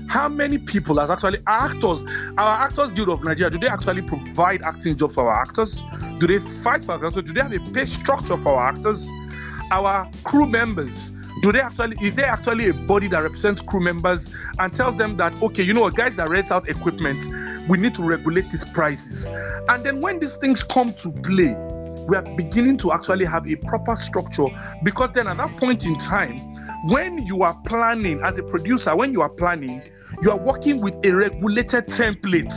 How 0.09 0.27
many 0.27 0.57
people 0.57 0.99
as 0.99 1.11
actually 1.11 1.39
actors, 1.45 2.01
our 2.37 2.63
Actors 2.63 2.91
Guild 2.91 3.09
of 3.09 3.23
Nigeria, 3.23 3.51
do 3.51 3.59
they 3.59 3.67
actually 3.67 4.01
provide 4.01 4.63
acting 4.63 4.95
jobs 4.95 5.13
for 5.13 5.29
our 5.29 5.41
actors? 5.41 5.83
Do 6.17 6.25
they 6.25 6.39
fight 6.63 6.83
for 6.83 6.93
actors? 6.93 7.13
Do 7.13 7.21
they 7.21 7.41
have 7.41 7.53
a 7.53 7.59
pay 7.71 7.85
structure 7.85 8.37
for 8.37 8.55
our 8.55 8.69
actors? 8.69 9.07
Our 9.71 10.09
crew 10.23 10.47
members, 10.47 11.11
do 11.41 11.51
they 11.51 11.59
actually 11.59 11.95
is 12.01 12.15
there 12.15 12.25
actually 12.25 12.69
a 12.69 12.73
body 12.73 13.07
that 13.07 13.19
represents 13.19 13.61
crew 13.61 13.79
members 13.79 14.33
and 14.59 14.73
tells 14.73 14.97
them 14.97 15.17
that 15.17 15.41
okay, 15.41 15.63
you 15.63 15.73
know 15.73 15.81
what, 15.81 15.95
guys 15.95 16.15
that 16.17 16.29
rent 16.29 16.51
out 16.51 16.67
equipment, 16.67 17.23
we 17.69 17.77
need 17.77 17.95
to 17.95 18.03
regulate 18.03 18.49
these 18.51 18.65
prices. 18.65 19.27
And 19.69 19.83
then 19.83 20.01
when 20.01 20.19
these 20.19 20.35
things 20.37 20.63
come 20.63 20.93
to 20.93 21.11
play, 21.11 21.55
we 22.07 22.15
are 22.17 22.35
beginning 22.35 22.77
to 22.79 22.91
actually 22.91 23.25
have 23.25 23.47
a 23.47 23.55
proper 23.55 23.95
structure 23.97 24.47
because 24.83 25.11
then 25.13 25.27
at 25.27 25.37
that 25.37 25.57
point 25.57 25.85
in 25.85 25.97
time, 25.99 26.37
when 26.89 27.19
you 27.25 27.43
are 27.43 27.57
planning 27.65 28.21
as 28.23 28.37
a 28.37 28.43
producer, 28.43 28.95
when 28.95 29.13
you 29.13 29.21
are 29.21 29.29
planning, 29.29 29.81
you 30.21 30.31
are 30.31 30.37
working 30.37 30.81
with 30.81 30.95
a 31.05 31.11
regulated 31.11 31.85
template 31.87 32.53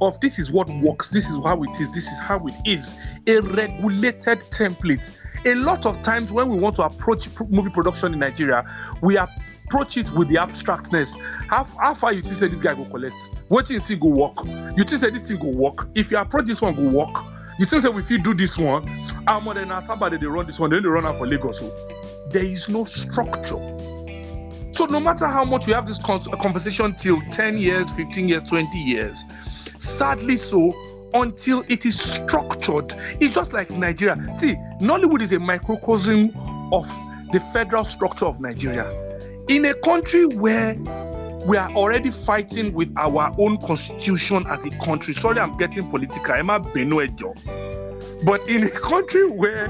of 0.00 0.18
this 0.20 0.38
is 0.38 0.50
what 0.50 0.68
works, 0.80 1.08
this 1.10 1.28
is 1.28 1.36
how 1.44 1.62
it 1.62 1.80
is, 1.80 1.90
this 1.90 2.06
is 2.06 2.18
how 2.18 2.44
it 2.46 2.54
is. 2.64 2.94
A 3.26 3.40
regulated 3.40 4.38
template. 4.50 5.10
A 5.44 5.54
lot 5.54 5.86
of 5.86 6.02
times 6.02 6.30
when 6.30 6.48
we 6.48 6.58
want 6.58 6.76
to 6.76 6.82
approach 6.82 7.28
movie 7.48 7.70
production 7.70 8.12
in 8.12 8.18
Nigeria, 8.18 8.64
we 9.02 9.16
approach 9.16 9.96
it 9.96 10.10
with 10.12 10.28
the 10.28 10.36
abstractness. 10.36 11.14
How, 11.48 11.64
how 11.80 11.94
far 11.94 12.12
you 12.12 12.22
think 12.22 12.34
say 12.34 12.48
this 12.48 12.60
guy 12.60 12.74
go 12.74 12.84
collect? 12.84 13.14
What 13.48 13.70
you 13.70 13.80
see 13.80 13.96
go 13.96 14.08
work? 14.08 14.44
You 14.76 14.84
think 14.84 15.00
say 15.00 15.10
this 15.10 15.28
thing 15.28 15.38
go 15.38 15.48
work? 15.56 15.88
If 15.94 16.10
you 16.10 16.18
approach 16.18 16.46
this 16.46 16.60
one 16.60 16.74
go 16.74 16.82
work, 16.96 17.16
You 17.58 17.66
think 17.66 17.82
that 17.82 17.96
if 17.96 18.08
you 18.08 18.18
do 18.18 18.34
this 18.34 18.56
one, 18.56 18.88
I'm 19.26 19.42
more 19.42 19.54
than 19.54 19.68
somebody 19.84 20.16
they 20.16 20.28
run 20.28 20.46
this 20.46 20.60
one, 20.60 20.70
they 20.70 20.78
run 20.78 21.04
out 21.04 21.18
for 21.18 21.26
Lagos. 21.26 21.58
So 21.58 21.74
there 22.30 22.44
is 22.44 22.68
no 22.68 22.84
structure. 22.84 23.58
So 24.72 24.86
no 24.86 25.00
matter 25.00 25.26
how 25.26 25.44
much 25.44 25.66
we 25.66 25.72
have 25.72 25.84
this 25.84 25.98
conversation 25.98 26.94
till 26.94 27.20
10 27.32 27.58
years, 27.58 27.90
15 27.90 28.28
years, 28.28 28.44
20 28.44 28.78
years, 28.78 29.24
sadly 29.80 30.36
so, 30.36 30.72
until 31.14 31.64
it 31.68 31.86
is 31.86 31.98
structured, 32.00 32.94
it's 33.20 33.34
just 33.34 33.52
like 33.52 33.70
Nigeria. 33.70 34.16
See, 34.36 34.54
Nollywood 34.80 35.22
is 35.22 35.32
a 35.32 35.38
microcosm 35.38 36.30
of 36.72 36.86
the 37.32 37.40
federal 37.52 37.84
structure 37.84 38.26
of 38.26 38.40
Nigeria. 38.40 38.90
In 39.48 39.64
a 39.64 39.74
country 39.74 40.26
where 40.26 40.76
we 41.46 41.56
are 41.56 41.70
already 41.72 42.10
fighting 42.10 42.74
with 42.74 42.92
our 42.96 43.32
own 43.38 43.56
constitution 43.58 44.44
as 44.48 44.64
a 44.66 44.70
country. 44.84 45.14
Sorry, 45.14 45.40
I'm 45.40 45.56
getting 45.56 45.88
political. 45.88 46.34
Emma 46.34 46.60
Benoejo. 46.60 47.34
But 48.24 48.46
in 48.48 48.64
a 48.64 48.70
country 48.70 49.26
where 49.30 49.68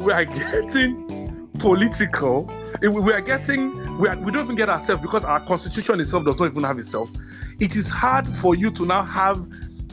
we 0.00 0.12
are 0.12 0.24
getting 0.24 1.48
political, 1.58 2.48
eh, 2.82 2.88
we 2.88 3.12
are 3.12 3.20
getting, 3.20 3.98
we, 3.98 4.08
are, 4.08 4.16
we 4.18 4.30
don't 4.30 4.44
even 4.44 4.56
get 4.56 4.68
ourselves 4.68 5.02
because 5.02 5.24
our 5.24 5.40
constitution 5.40 6.00
itself 6.00 6.24
does 6.26 6.38
not 6.38 6.50
even 6.50 6.62
have 6.62 6.78
itself. 6.78 7.10
It 7.58 7.74
is 7.74 7.88
hard 7.88 8.26
for 8.36 8.54
you 8.54 8.70
to 8.72 8.84
now 8.84 9.02
have 9.02 9.44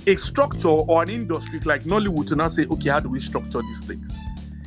a 0.08 0.16
structure 0.18 0.68
or 0.68 1.04
an 1.04 1.10
industry 1.10 1.60
like 1.62 1.84
Nollywood 1.84 2.28
to 2.28 2.36
now 2.36 2.48
say, 2.48 2.66
okay, 2.66 2.90
how 2.90 3.00
do 3.00 3.10
we 3.10 3.20
structure 3.20 3.62
these 3.62 3.82
things? 3.82 4.14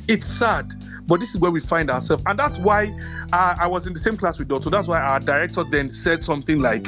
It's 0.07 0.27
sad, 0.27 0.73
but 1.05 1.19
this 1.19 1.35
is 1.35 1.41
where 1.41 1.51
we 1.51 1.59
find 1.59 1.91
ourselves. 1.91 2.23
And 2.25 2.39
that's 2.39 2.57
why 2.57 2.97
uh, 3.33 3.55
I 3.59 3.67
was 3.67 3.87
in 3.87 3.93
the 3.93 3.99
same 3.99 4.17
class 4.17 4.39
with 4.39 4.47
Dot. 4.47 4.63
So 4.63 4.69
that's 4.69 4.87
why 4.87 4.99
our 4.99 5.19
director 5.19 5.63
then 5.63 5.91
said 5.91 6.23
something 6.23 6.59
like, 6.59 6.87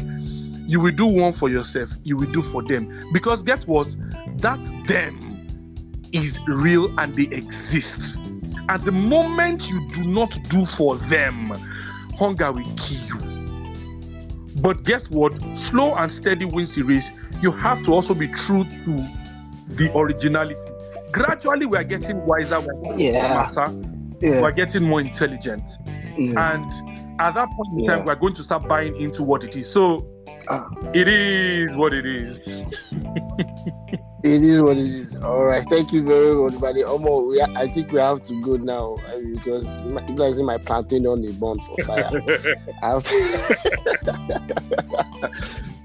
you 0.67 0.79
will 0.79 0.91
do 0.91 1.05
one 1.05 1.33
for 1.33 1.49
yourself, 1.49 1.89
you 2.03 2.15
will 2.15 2.31
do 2.31 2.41
for 2.41 2.63
them. 2.63 3.03
Because 3.11 3.43
guess 3.43 3.65
what? 3.65 3.87
That 4.37 4.59
them 4.87 5.47
is 6.11 6.39
real 6.47 6.87
and 6.99 7.13
they 7.15 7.23
exist. 7.23 8.21
At 8.69 8.85
the 8.85 8.91
moment 8.91 9.69
you 9.69 9.87
do 9.89 10.03
not 10.03 10.37
do 10.49 10.65
for 10.65 10.95
them, 10.95 11.49
hunger 12.17 12.51
will 12.51 12.71
kill 12.77 12.99
you. 12.99 13.29
But 14.61 14.83
guess 14.83 15.09
what? 15.09 15.33
Slow 15.57 15.93
and 15.95 16.11
steady 16.11 16.45
wins 16.45 16.75
the 16.75 16.83
race. 16.83 17.11
You 17.41 17.51
have 17.51 17.83
to 17.85 17.93
also 17.93 18.13
be 18.13 18.27
true 18.27 18.63
to 18.63 19.07
the 19.69 19.91
originality. 19.95 20.55
Gradually, 21.11 21.65
we 21.65 21.77
are 21.77 21.83
getting 21.83 22.25
wiser, 22.25 22.59
we 22.59 22.67
are 22.67 22.81
getting 22.97 23.13
Yeah. 23.13 23.49
smarter, 23.49 23.73
Yeah. 24.21 24.41
we're 24.41 24.51
getting 24.51 24.83
more 24.83 25.01
intelligent. 25.01 25.63
yeah. 26.17 26.53
And 26.53 26.65
at 27.21 27.33
that 27.35 27.49
point 27.51 27.79
in 27.81 27.85
time, 27.85 28.05
we're 28.05 28.15
going 28.15 28.33
to 28.35 28.43
start 28.43 28.67
buying 28.67 28.95
into 28.99 29.23
what 29.23 29.43
it 29.43 29.55
is. 29.55 29.69
So 29.71 30.05
Ah. 30.49 30.63
it 30.93 31.07
is 31.07 31.75
what 31.75 31.93
it 31.93 32.05
is. 32.05 32.63
It 34.21 34.43
is 34.43 34.61
what 34.61 34.75
it 34.75 34.83
is. 34.83 35.15
All 35.15 35.45
right. 35.45 35.63
Thank 35.69 35.93
you 35.93 36.03
very 36.05 36.35
much, 36.35 36.59
buddy. 36.59 36.83
Omo, 36.83 37.25
we 37.29 37.41
I 37.41 37.67
think 37.69 37.93
we 37.93 38.01
have 38.01 38.21
to 38.23 38.41
go 38.41 38.57
now 38.57 38.97
uh, 39.07 39.19
because 39.33 39.65
my, 39.89 40.01
people 40.01 40.25
are 40.25 40.33
saying 40.33 40.45
my 40.45 40.57
plantain 40.57 41.07
on 41.07 41.21
the 41.21 41.31
burn 41.31 41.57
for 41.61 41.77
fire. 41.85 42.11
I 42.83 42.89
have 42.89 43.05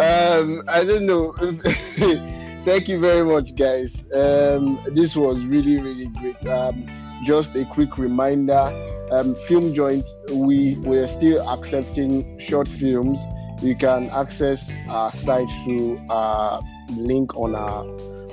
um, 0.00 0.62
I 0.68 0.84
don't 0.84 1.06
know. 1.06 1.32
Thank 2.64 2.88
you 2.88 3.00
very 3.00 3.24
much, 3.24 3.54
guys. 3.54 4.10
Um, 4.12 4.78
this 4.88 5.16
was 5.16 5.44
really, 5.46 5.80
really 5.80 6.08
great. 6.08 6.46
Um, 6.46 6.86
just 7.24 7.56
a 7.56 7.64
quick 7.64 7.96
reminder: 7.96 8.70
um, 9.10 9.34
Film 9.34 9.72
Joint. 9.72 10.06
We 10.30 10.76
we 10.78 10.98
are 10.98 11.06
still 11.06 11.48
accepting 11.48 12.38
short 12.38 12.68
films. 12.68 13.20
You 13.62 13.74
can 13.74 14.10
access 14.10 14.78
our 14.88 15.12
site 15.12 15.48
through 15.64 16.00
our 16.10 16.60
link 16.90 17.34
on 17.36 17.54
our 17.54 17.84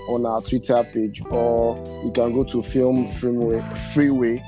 on 0.10 0.26
our 0.26 0.42
Twitter 0.42 0.84
page, 0.84 1.24
or 1.30 1.78
you 2.04 2.12
can 2.12 2.34
go 2.34 2.44
to 2.44 2.62
Film 2.62 3.08
Freeway. 3.08 3.62
Freeway. 3.94 4.44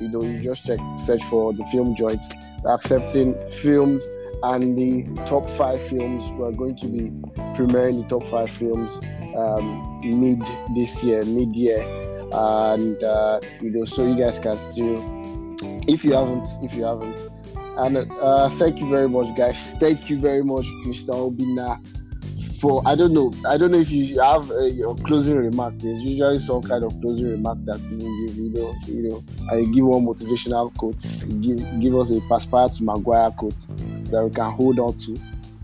You 0.00 0.08
know, 0.08 0.22
you 0.22 0.40
just 0.40 0.66
check 0.66 0.78
search 0.98 1.24
for 1.24 1.52
the 1.52 1.64
Film 1.66 1.96
Joint. 1.96 2.20
Accepting 2.66 3.34
films 3.48 4.02
and 4.42 4.76
the 4.76 5.24
top 5.26 5.48
five 5.50 5.80
films. 5.88 6.30
We're 6.32 6.52
going 6.52 6.76
to 6.76 6.86
be 6.86 7.10
premiering 7.54 8.02
the 8.02 8.08
top 8.08 8.26
five 8.28 8.50
films 8.50 8.98
um, 9.36 10.00
mid 10.02 10.42
this 10.74 11.02
year, 11.04 11.22
mid 11.24 11.54
year, 11.54 11.82
and 12.32 13.02
uh, 13.02 13.40
you 13.60 13.70
know, 13.70 13.84
so 13.84 14.06
you 14.06 14.16
guys 14.16 14.38
can 14.38 14.58
still, 14.58 14.98
if 15.88 16.04
you 16.04 16.12
haven't, 16.12 16.46
if 16.62 16.74
you 16.74 16.84
haven't, 16.84 17.18
and 17.76 18.10
uh, 18.20 18.48
thank 18.50 18.80
you 18.80 18.88
very 18.88 19.08
much, 19.08 19.34
guys. 19.36 19.74
Thank 19.78 20.10
you 20.10 20.18
very 20.18 20.44
much, 20.44 20.66
Mr. 20.86 21.14
Obinna. 21.14 21.80
For 22.60 22.82
I 22.84 22.94
don't 22.94 23.14
know, 23.14 23.32
I 23.48 23.56
don't 23.56 23.70
know 23.70 23.78
if 23.78 23.90
you 23.90 24.20
have 24.20 24.50
a, 24.50 24.70
your 24.70 24.94
closing 24.96 25.36
remark. 25.36 25.74
There's 25.78 26.02
usually 26.02 26.38
some 26.38 26.62
kind 26.62 26.84
of 26.84 26.92
closing 27.00 27.30
remark 27.30 27.64
that 27.64 27.80
you 27.80 27.96
give, 27.96 28.36
you 28.36 28.50
know, 28.50 28.74
you 28.86 29.02
know. 29.08 29.24
I 29.50 29.64
give 29.64 29.86
one 29.86 30.04
motivational 30.04 30.76
quote, 30.76 31.00
give 31.40 31.80
give 31.80 31.94
us 31.94 32.10
a 32.10 32.20
Perspire 32.28 32.68
to 32.68 32.84
Maguire 32.84 33.30
quote 33.30 33.58
so 33.60 33.72
that 34.10 34.24
we 34.24 34.30
can 34.30 34.50
hold 34.52 34.78
on 34.78 34.96
to. 34.98 35.18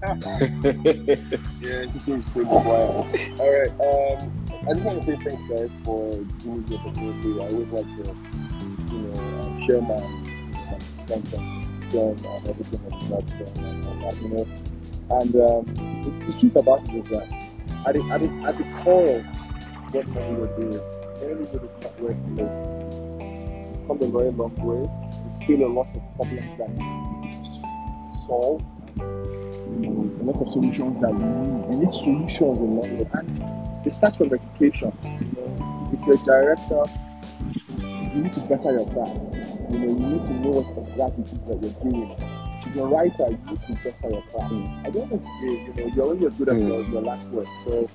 Yeah, 1.61 1.85
just 1.87 2.07
want 2.07 2.31
to. 2.33 2.49
All 2.49 3.09
right. 3.09 3.71
Um, 3.81 4.47
I 4.69 4.73
just 4.73 4.87
want 4.87 5.03
to 5.03 5.07
say 5.07 5.17
thanks, 5.25 5.43
guys, 5.51 5.71
for 5.85 6.13
giving 6.13 6.57
me 6.57 6.65
the 6.69 6.77
opportunity. 6.77 7.41
I 7.41 7.49
always 7.49 7.69
like 7.69 7.87
to, 7.97 8.17
you 8.93 8.99
know, 8.99 9.13
uh, 9.41 9.67
share 9.67 9.83
my, 9.83 9.97
my 10.63 10.79
sense 11.09 11.33
and 11.35 12.27
everything 12.49 12.81
that's 12.89 13.11
all 13.11 13.23
that, 13.23 14.23
you 14.23 14.29
know. 14.29 14.47
And 15.09 15.35
um, 15.37 15.65
the, 16.03 16.27
the 16.27 16.39
truth 16.39 16.57
about 16.57 16.89
it 16.89 16.97
is 16.97 17.09
that 17.11 17.31
at 17.87 17.95
the, 17.95 18.03
at 18.11 18.21
the, 18.21 18.29
at 18.45 18.59
the 18.59 18.65
core 18.83 19.19
of 19.19 20.15
what 20.15 20.31
we 20.31 20.37
were 20.37 20.53
doing, 20.57 20.81
everybody 21.23 21.67
is 21.67 21.83
not 21.83 22.01
where 22.01 22.13
it's. 22.13 22.97
Come 23.87 24.03
a 24.03 24.07
very 24.09 24.33
long 24.33 24.53
way. 24.57 24.83
There's 24.83 25.45
still 25.45 25.65
a 25.65 25.71
lot 25.71 25.87
of 25.95 26.03
problems 26.17 26.59
that 26.59 26.71
you 29.83 29.91
know, 29.91 30.11
a 30.21 30.25
lot 30.25 30.43
of 30.43 30.53
solutions 30.53 31.01
that 31.01 31.15
we 31.15 31.25
need. 31.25 31.67
We 31.69 31.77
need 31.85 31.95
solutions 31.95 32.59
along 32.59 32.99
the. 32.99 33.07
And 33.17 33.87
it 33.87 33.93
starts 33.93 34.17
from 34.17 34.33
education. 34.35 34.93
You 35.05 35.11
know, 35.37 35.91
if 35.93 36.01
you're 36.05 36.17
a 36.17 36.25
director, 36.25 36.83
you 37.79 38.23
need 38.23 38.33
to 38.33 38.41
better 38.41 38.73
your 38.73 38.87
craft. 38.91 39.21
You 39.71 39.79
know, 39.79 39.87
you 39.87 40.07
need 40.19 40.25
to 40.25 40.33
know 40.35 40.51
what 40.51 40.89
exactly 40.89 41.25
that 41.47 41.63
you're 41.63 41.91
doing. 41.91 42.36
You're 42.77 42.89
a 42.89 42.91
writer, 42.91 43.27
you 43.31 43.39
need 43.49 43.63
to 43.67 43.73
better 43.85 44.11
your 44.11 44.23
the 44.31 45.01
end 45.01 45.11
of 45.11 45.11
the 45.11 45.17
day, 45.17 45.25
you 45.41 45.73
know, 45.75 45.87
you're 45.95 46.07
only 46.07 46.27
as 46.27 46.35
good 46.35 46.49
as 46.51 46.61
your, 46.61 46.83
your 46.85 47.01
last 47.01 47.27
work. 47.29 47.49
So 47.65 47.89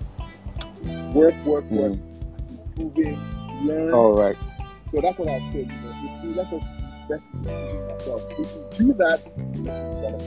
work, 1.14 1.36
work, 1.46 1.70
work, 1.70 1.98
improving, 2.50 3.20
learn. 3.64 3.94
All 3.94 4.14
right. 4.16 4.36
So 4.92 5.02
that's 5.02 5.20
what 5.20 5.28
I 5.30 5.40
said. 5.52 5.54
You 5.54 5.66
know, 5.68 5.94
if 6.04 6.24
you 6.24 6.34
let 6.34 6.52
us 6.52 6.64
best 7.08 7.32
myself. 7.36 8.24
If 8.32 8.40
you 8.40 8.88
do 8.88 8.94
that, 8.94 9.22
know. 9.62 10.18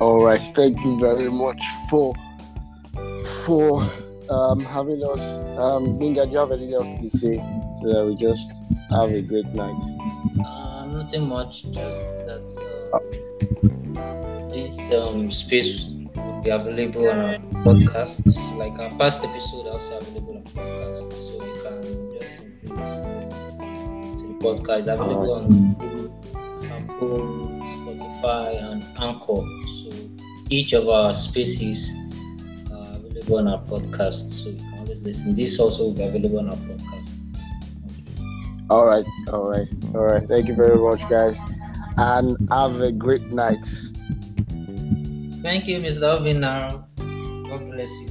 All 0.00 0.24
right, 0.24 0.40
thank 0.40 0.80
you 0.84 1.00
very 1.00 1.30
much 1.30 1.62
for 1.90 2.14
for 3.44 3.82
um, 4.30 4.60
having 4.60 5.02
us. 5.02 5.48
Um, 5.58 5.98
Binga, 5.98 6.26
do 6.26 6.30
you 6.30 6.38
have 6.38 6.52
anything 6.52 6.74
else 6.74 7.00
to 7.00 7.10
say? 7.10 7.36
So 7.82 7.88
that 7.92 8.06
we 8.06 8.14
just 8.14 8.64
have 8.90 9.10
a 9.10 9.20
great 9.20 9.46
night. 9.46 9.82
Nothing 11.00 11.28
much, 11.28 11.62
just 11.72 11.98
that 12.28 12.44
uh, 12.92 12.98
this 14.52 14.76
um, 14.92 15.32
space 15.32 15.86
will 16.14 16.42
be 16.42 16.50
available 16.50 17.08
on 17.08 17.18
our 17.18 17.38
podcasts. 17.64 18.36
Like 18.58 18.78
our 18.78 18.90
past 18.98 19.22
episode, 19.24 19.66
also 19.66 19.96
available 19.96 20.36
on 20.36 20.44
podcasts, 20.52 21.16
so 21.16 21.40
you 21.40 21.56
can 21.64 21.80
just 22.20 22.30
simply 22.36 22.68
listen 22.76 23.02
to 24.18 24.24
the 24.28 24.34
podcast. 24.44 24.78
It's 24.80 24.88
available 24.88 25.32
on 25.32 25.44
Apple, 26.68 27.24
Spotify, 27.80 28.48
and 28.70 28.80
Anchor. 29.00 29.42
So 29.80 29.88
each 30.50 30.74
of 30.74 30.86
our 30.86 31.14
spaces 31.14 31.90
are 32.72 32.92
available 32.94 33.38
on 33.38 33.48
our 33.48 33.62
podcast, 33.64 34.30
so 34.30 34.50
you 34.50 34.56
can 34.56 34.74
always 34.80 35.00
listen. 35.00 35.34
This 35.34 35.58
also 35.58 35.84
will 35.84 35.94
be 35.94 36.02
available 36.02 36.40
on 36.40 36.50
our 36.50 36.56
podcast. 36.56 36.99
All 38.70 38.86
right, 38.86 39.04
all 39.32 39.48
right, 39.48 39.66
all 39.96 40.04
right. 40.04 40.28
Thank 40.28 40.46
you 40.46 40.54
very 40.54 40.78
much, 40.78 41.08
guys, 41.08 41.40
and 41.96 42.38
have 42.52 42.80
a 42.80 42.92
great 42.92 43.26
night. 43.32 43.66
Thank 45.42 45.66
you, 45.66 45.80
Mr. 45.80 46.06
Obinna. 46.14 46.86
God 47.50 47.70
bless 47.72 47.90
you. 47.90 48.10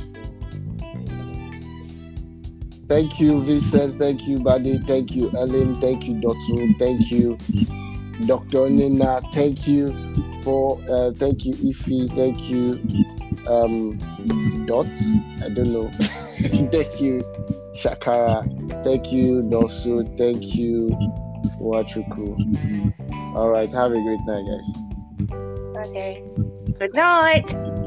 Thank 2.90 3.22
you, 3.22 3.42
Vincent. 3.42 3.96
Thank 3.96 4.28
you, 4.28 4.40
Buddy. 4.40 4.80
Thank 4.80 5.16
you, 5.16 5.32
Ellen. 5.34 5.80
Thank 5.80 6.10
you, 6.10 6.16
Dotun. 6.16 6.78
Thank 6.78 7.10
you, 7.10 7.38
Dr. 8.26 8.70
Nina. 8.70 9.22
Thank 9.32 9.66
you 9.66 9.94
for. 10.44 10.78
Uh, 10.90 11.12
thank 11.14 11.46
you, 11.46 11.54
Ify. 11.54 12.14
Thank 12.18 12.50
you, 12.50 12.82
um, 13.48 14.66
Dot. 14.66 14.88
I 15.42 15.48
don't 15.48 15.72
know. 15.72 15.90
thank 16.70 17.00
you, 17.00 17.24
Shakara. 17.80 18.44
Thank 18.84 19.12
you, 19.12 19.42
Nosu. 19.42 20.06
Thank 20.18 20.56
you, 20.56 20.90
Wachuku. 21.62 22.28
All 23.36 23.50
right. 23.50 23.72
Have 23.72 23.92
a 23.92 24.02
great 24.02 24.20
night, 24.28 24.46
guys. 24.46 25.88
Okay. 25.88 26.24
Good 26.78 26.94
night. 26.94 27.79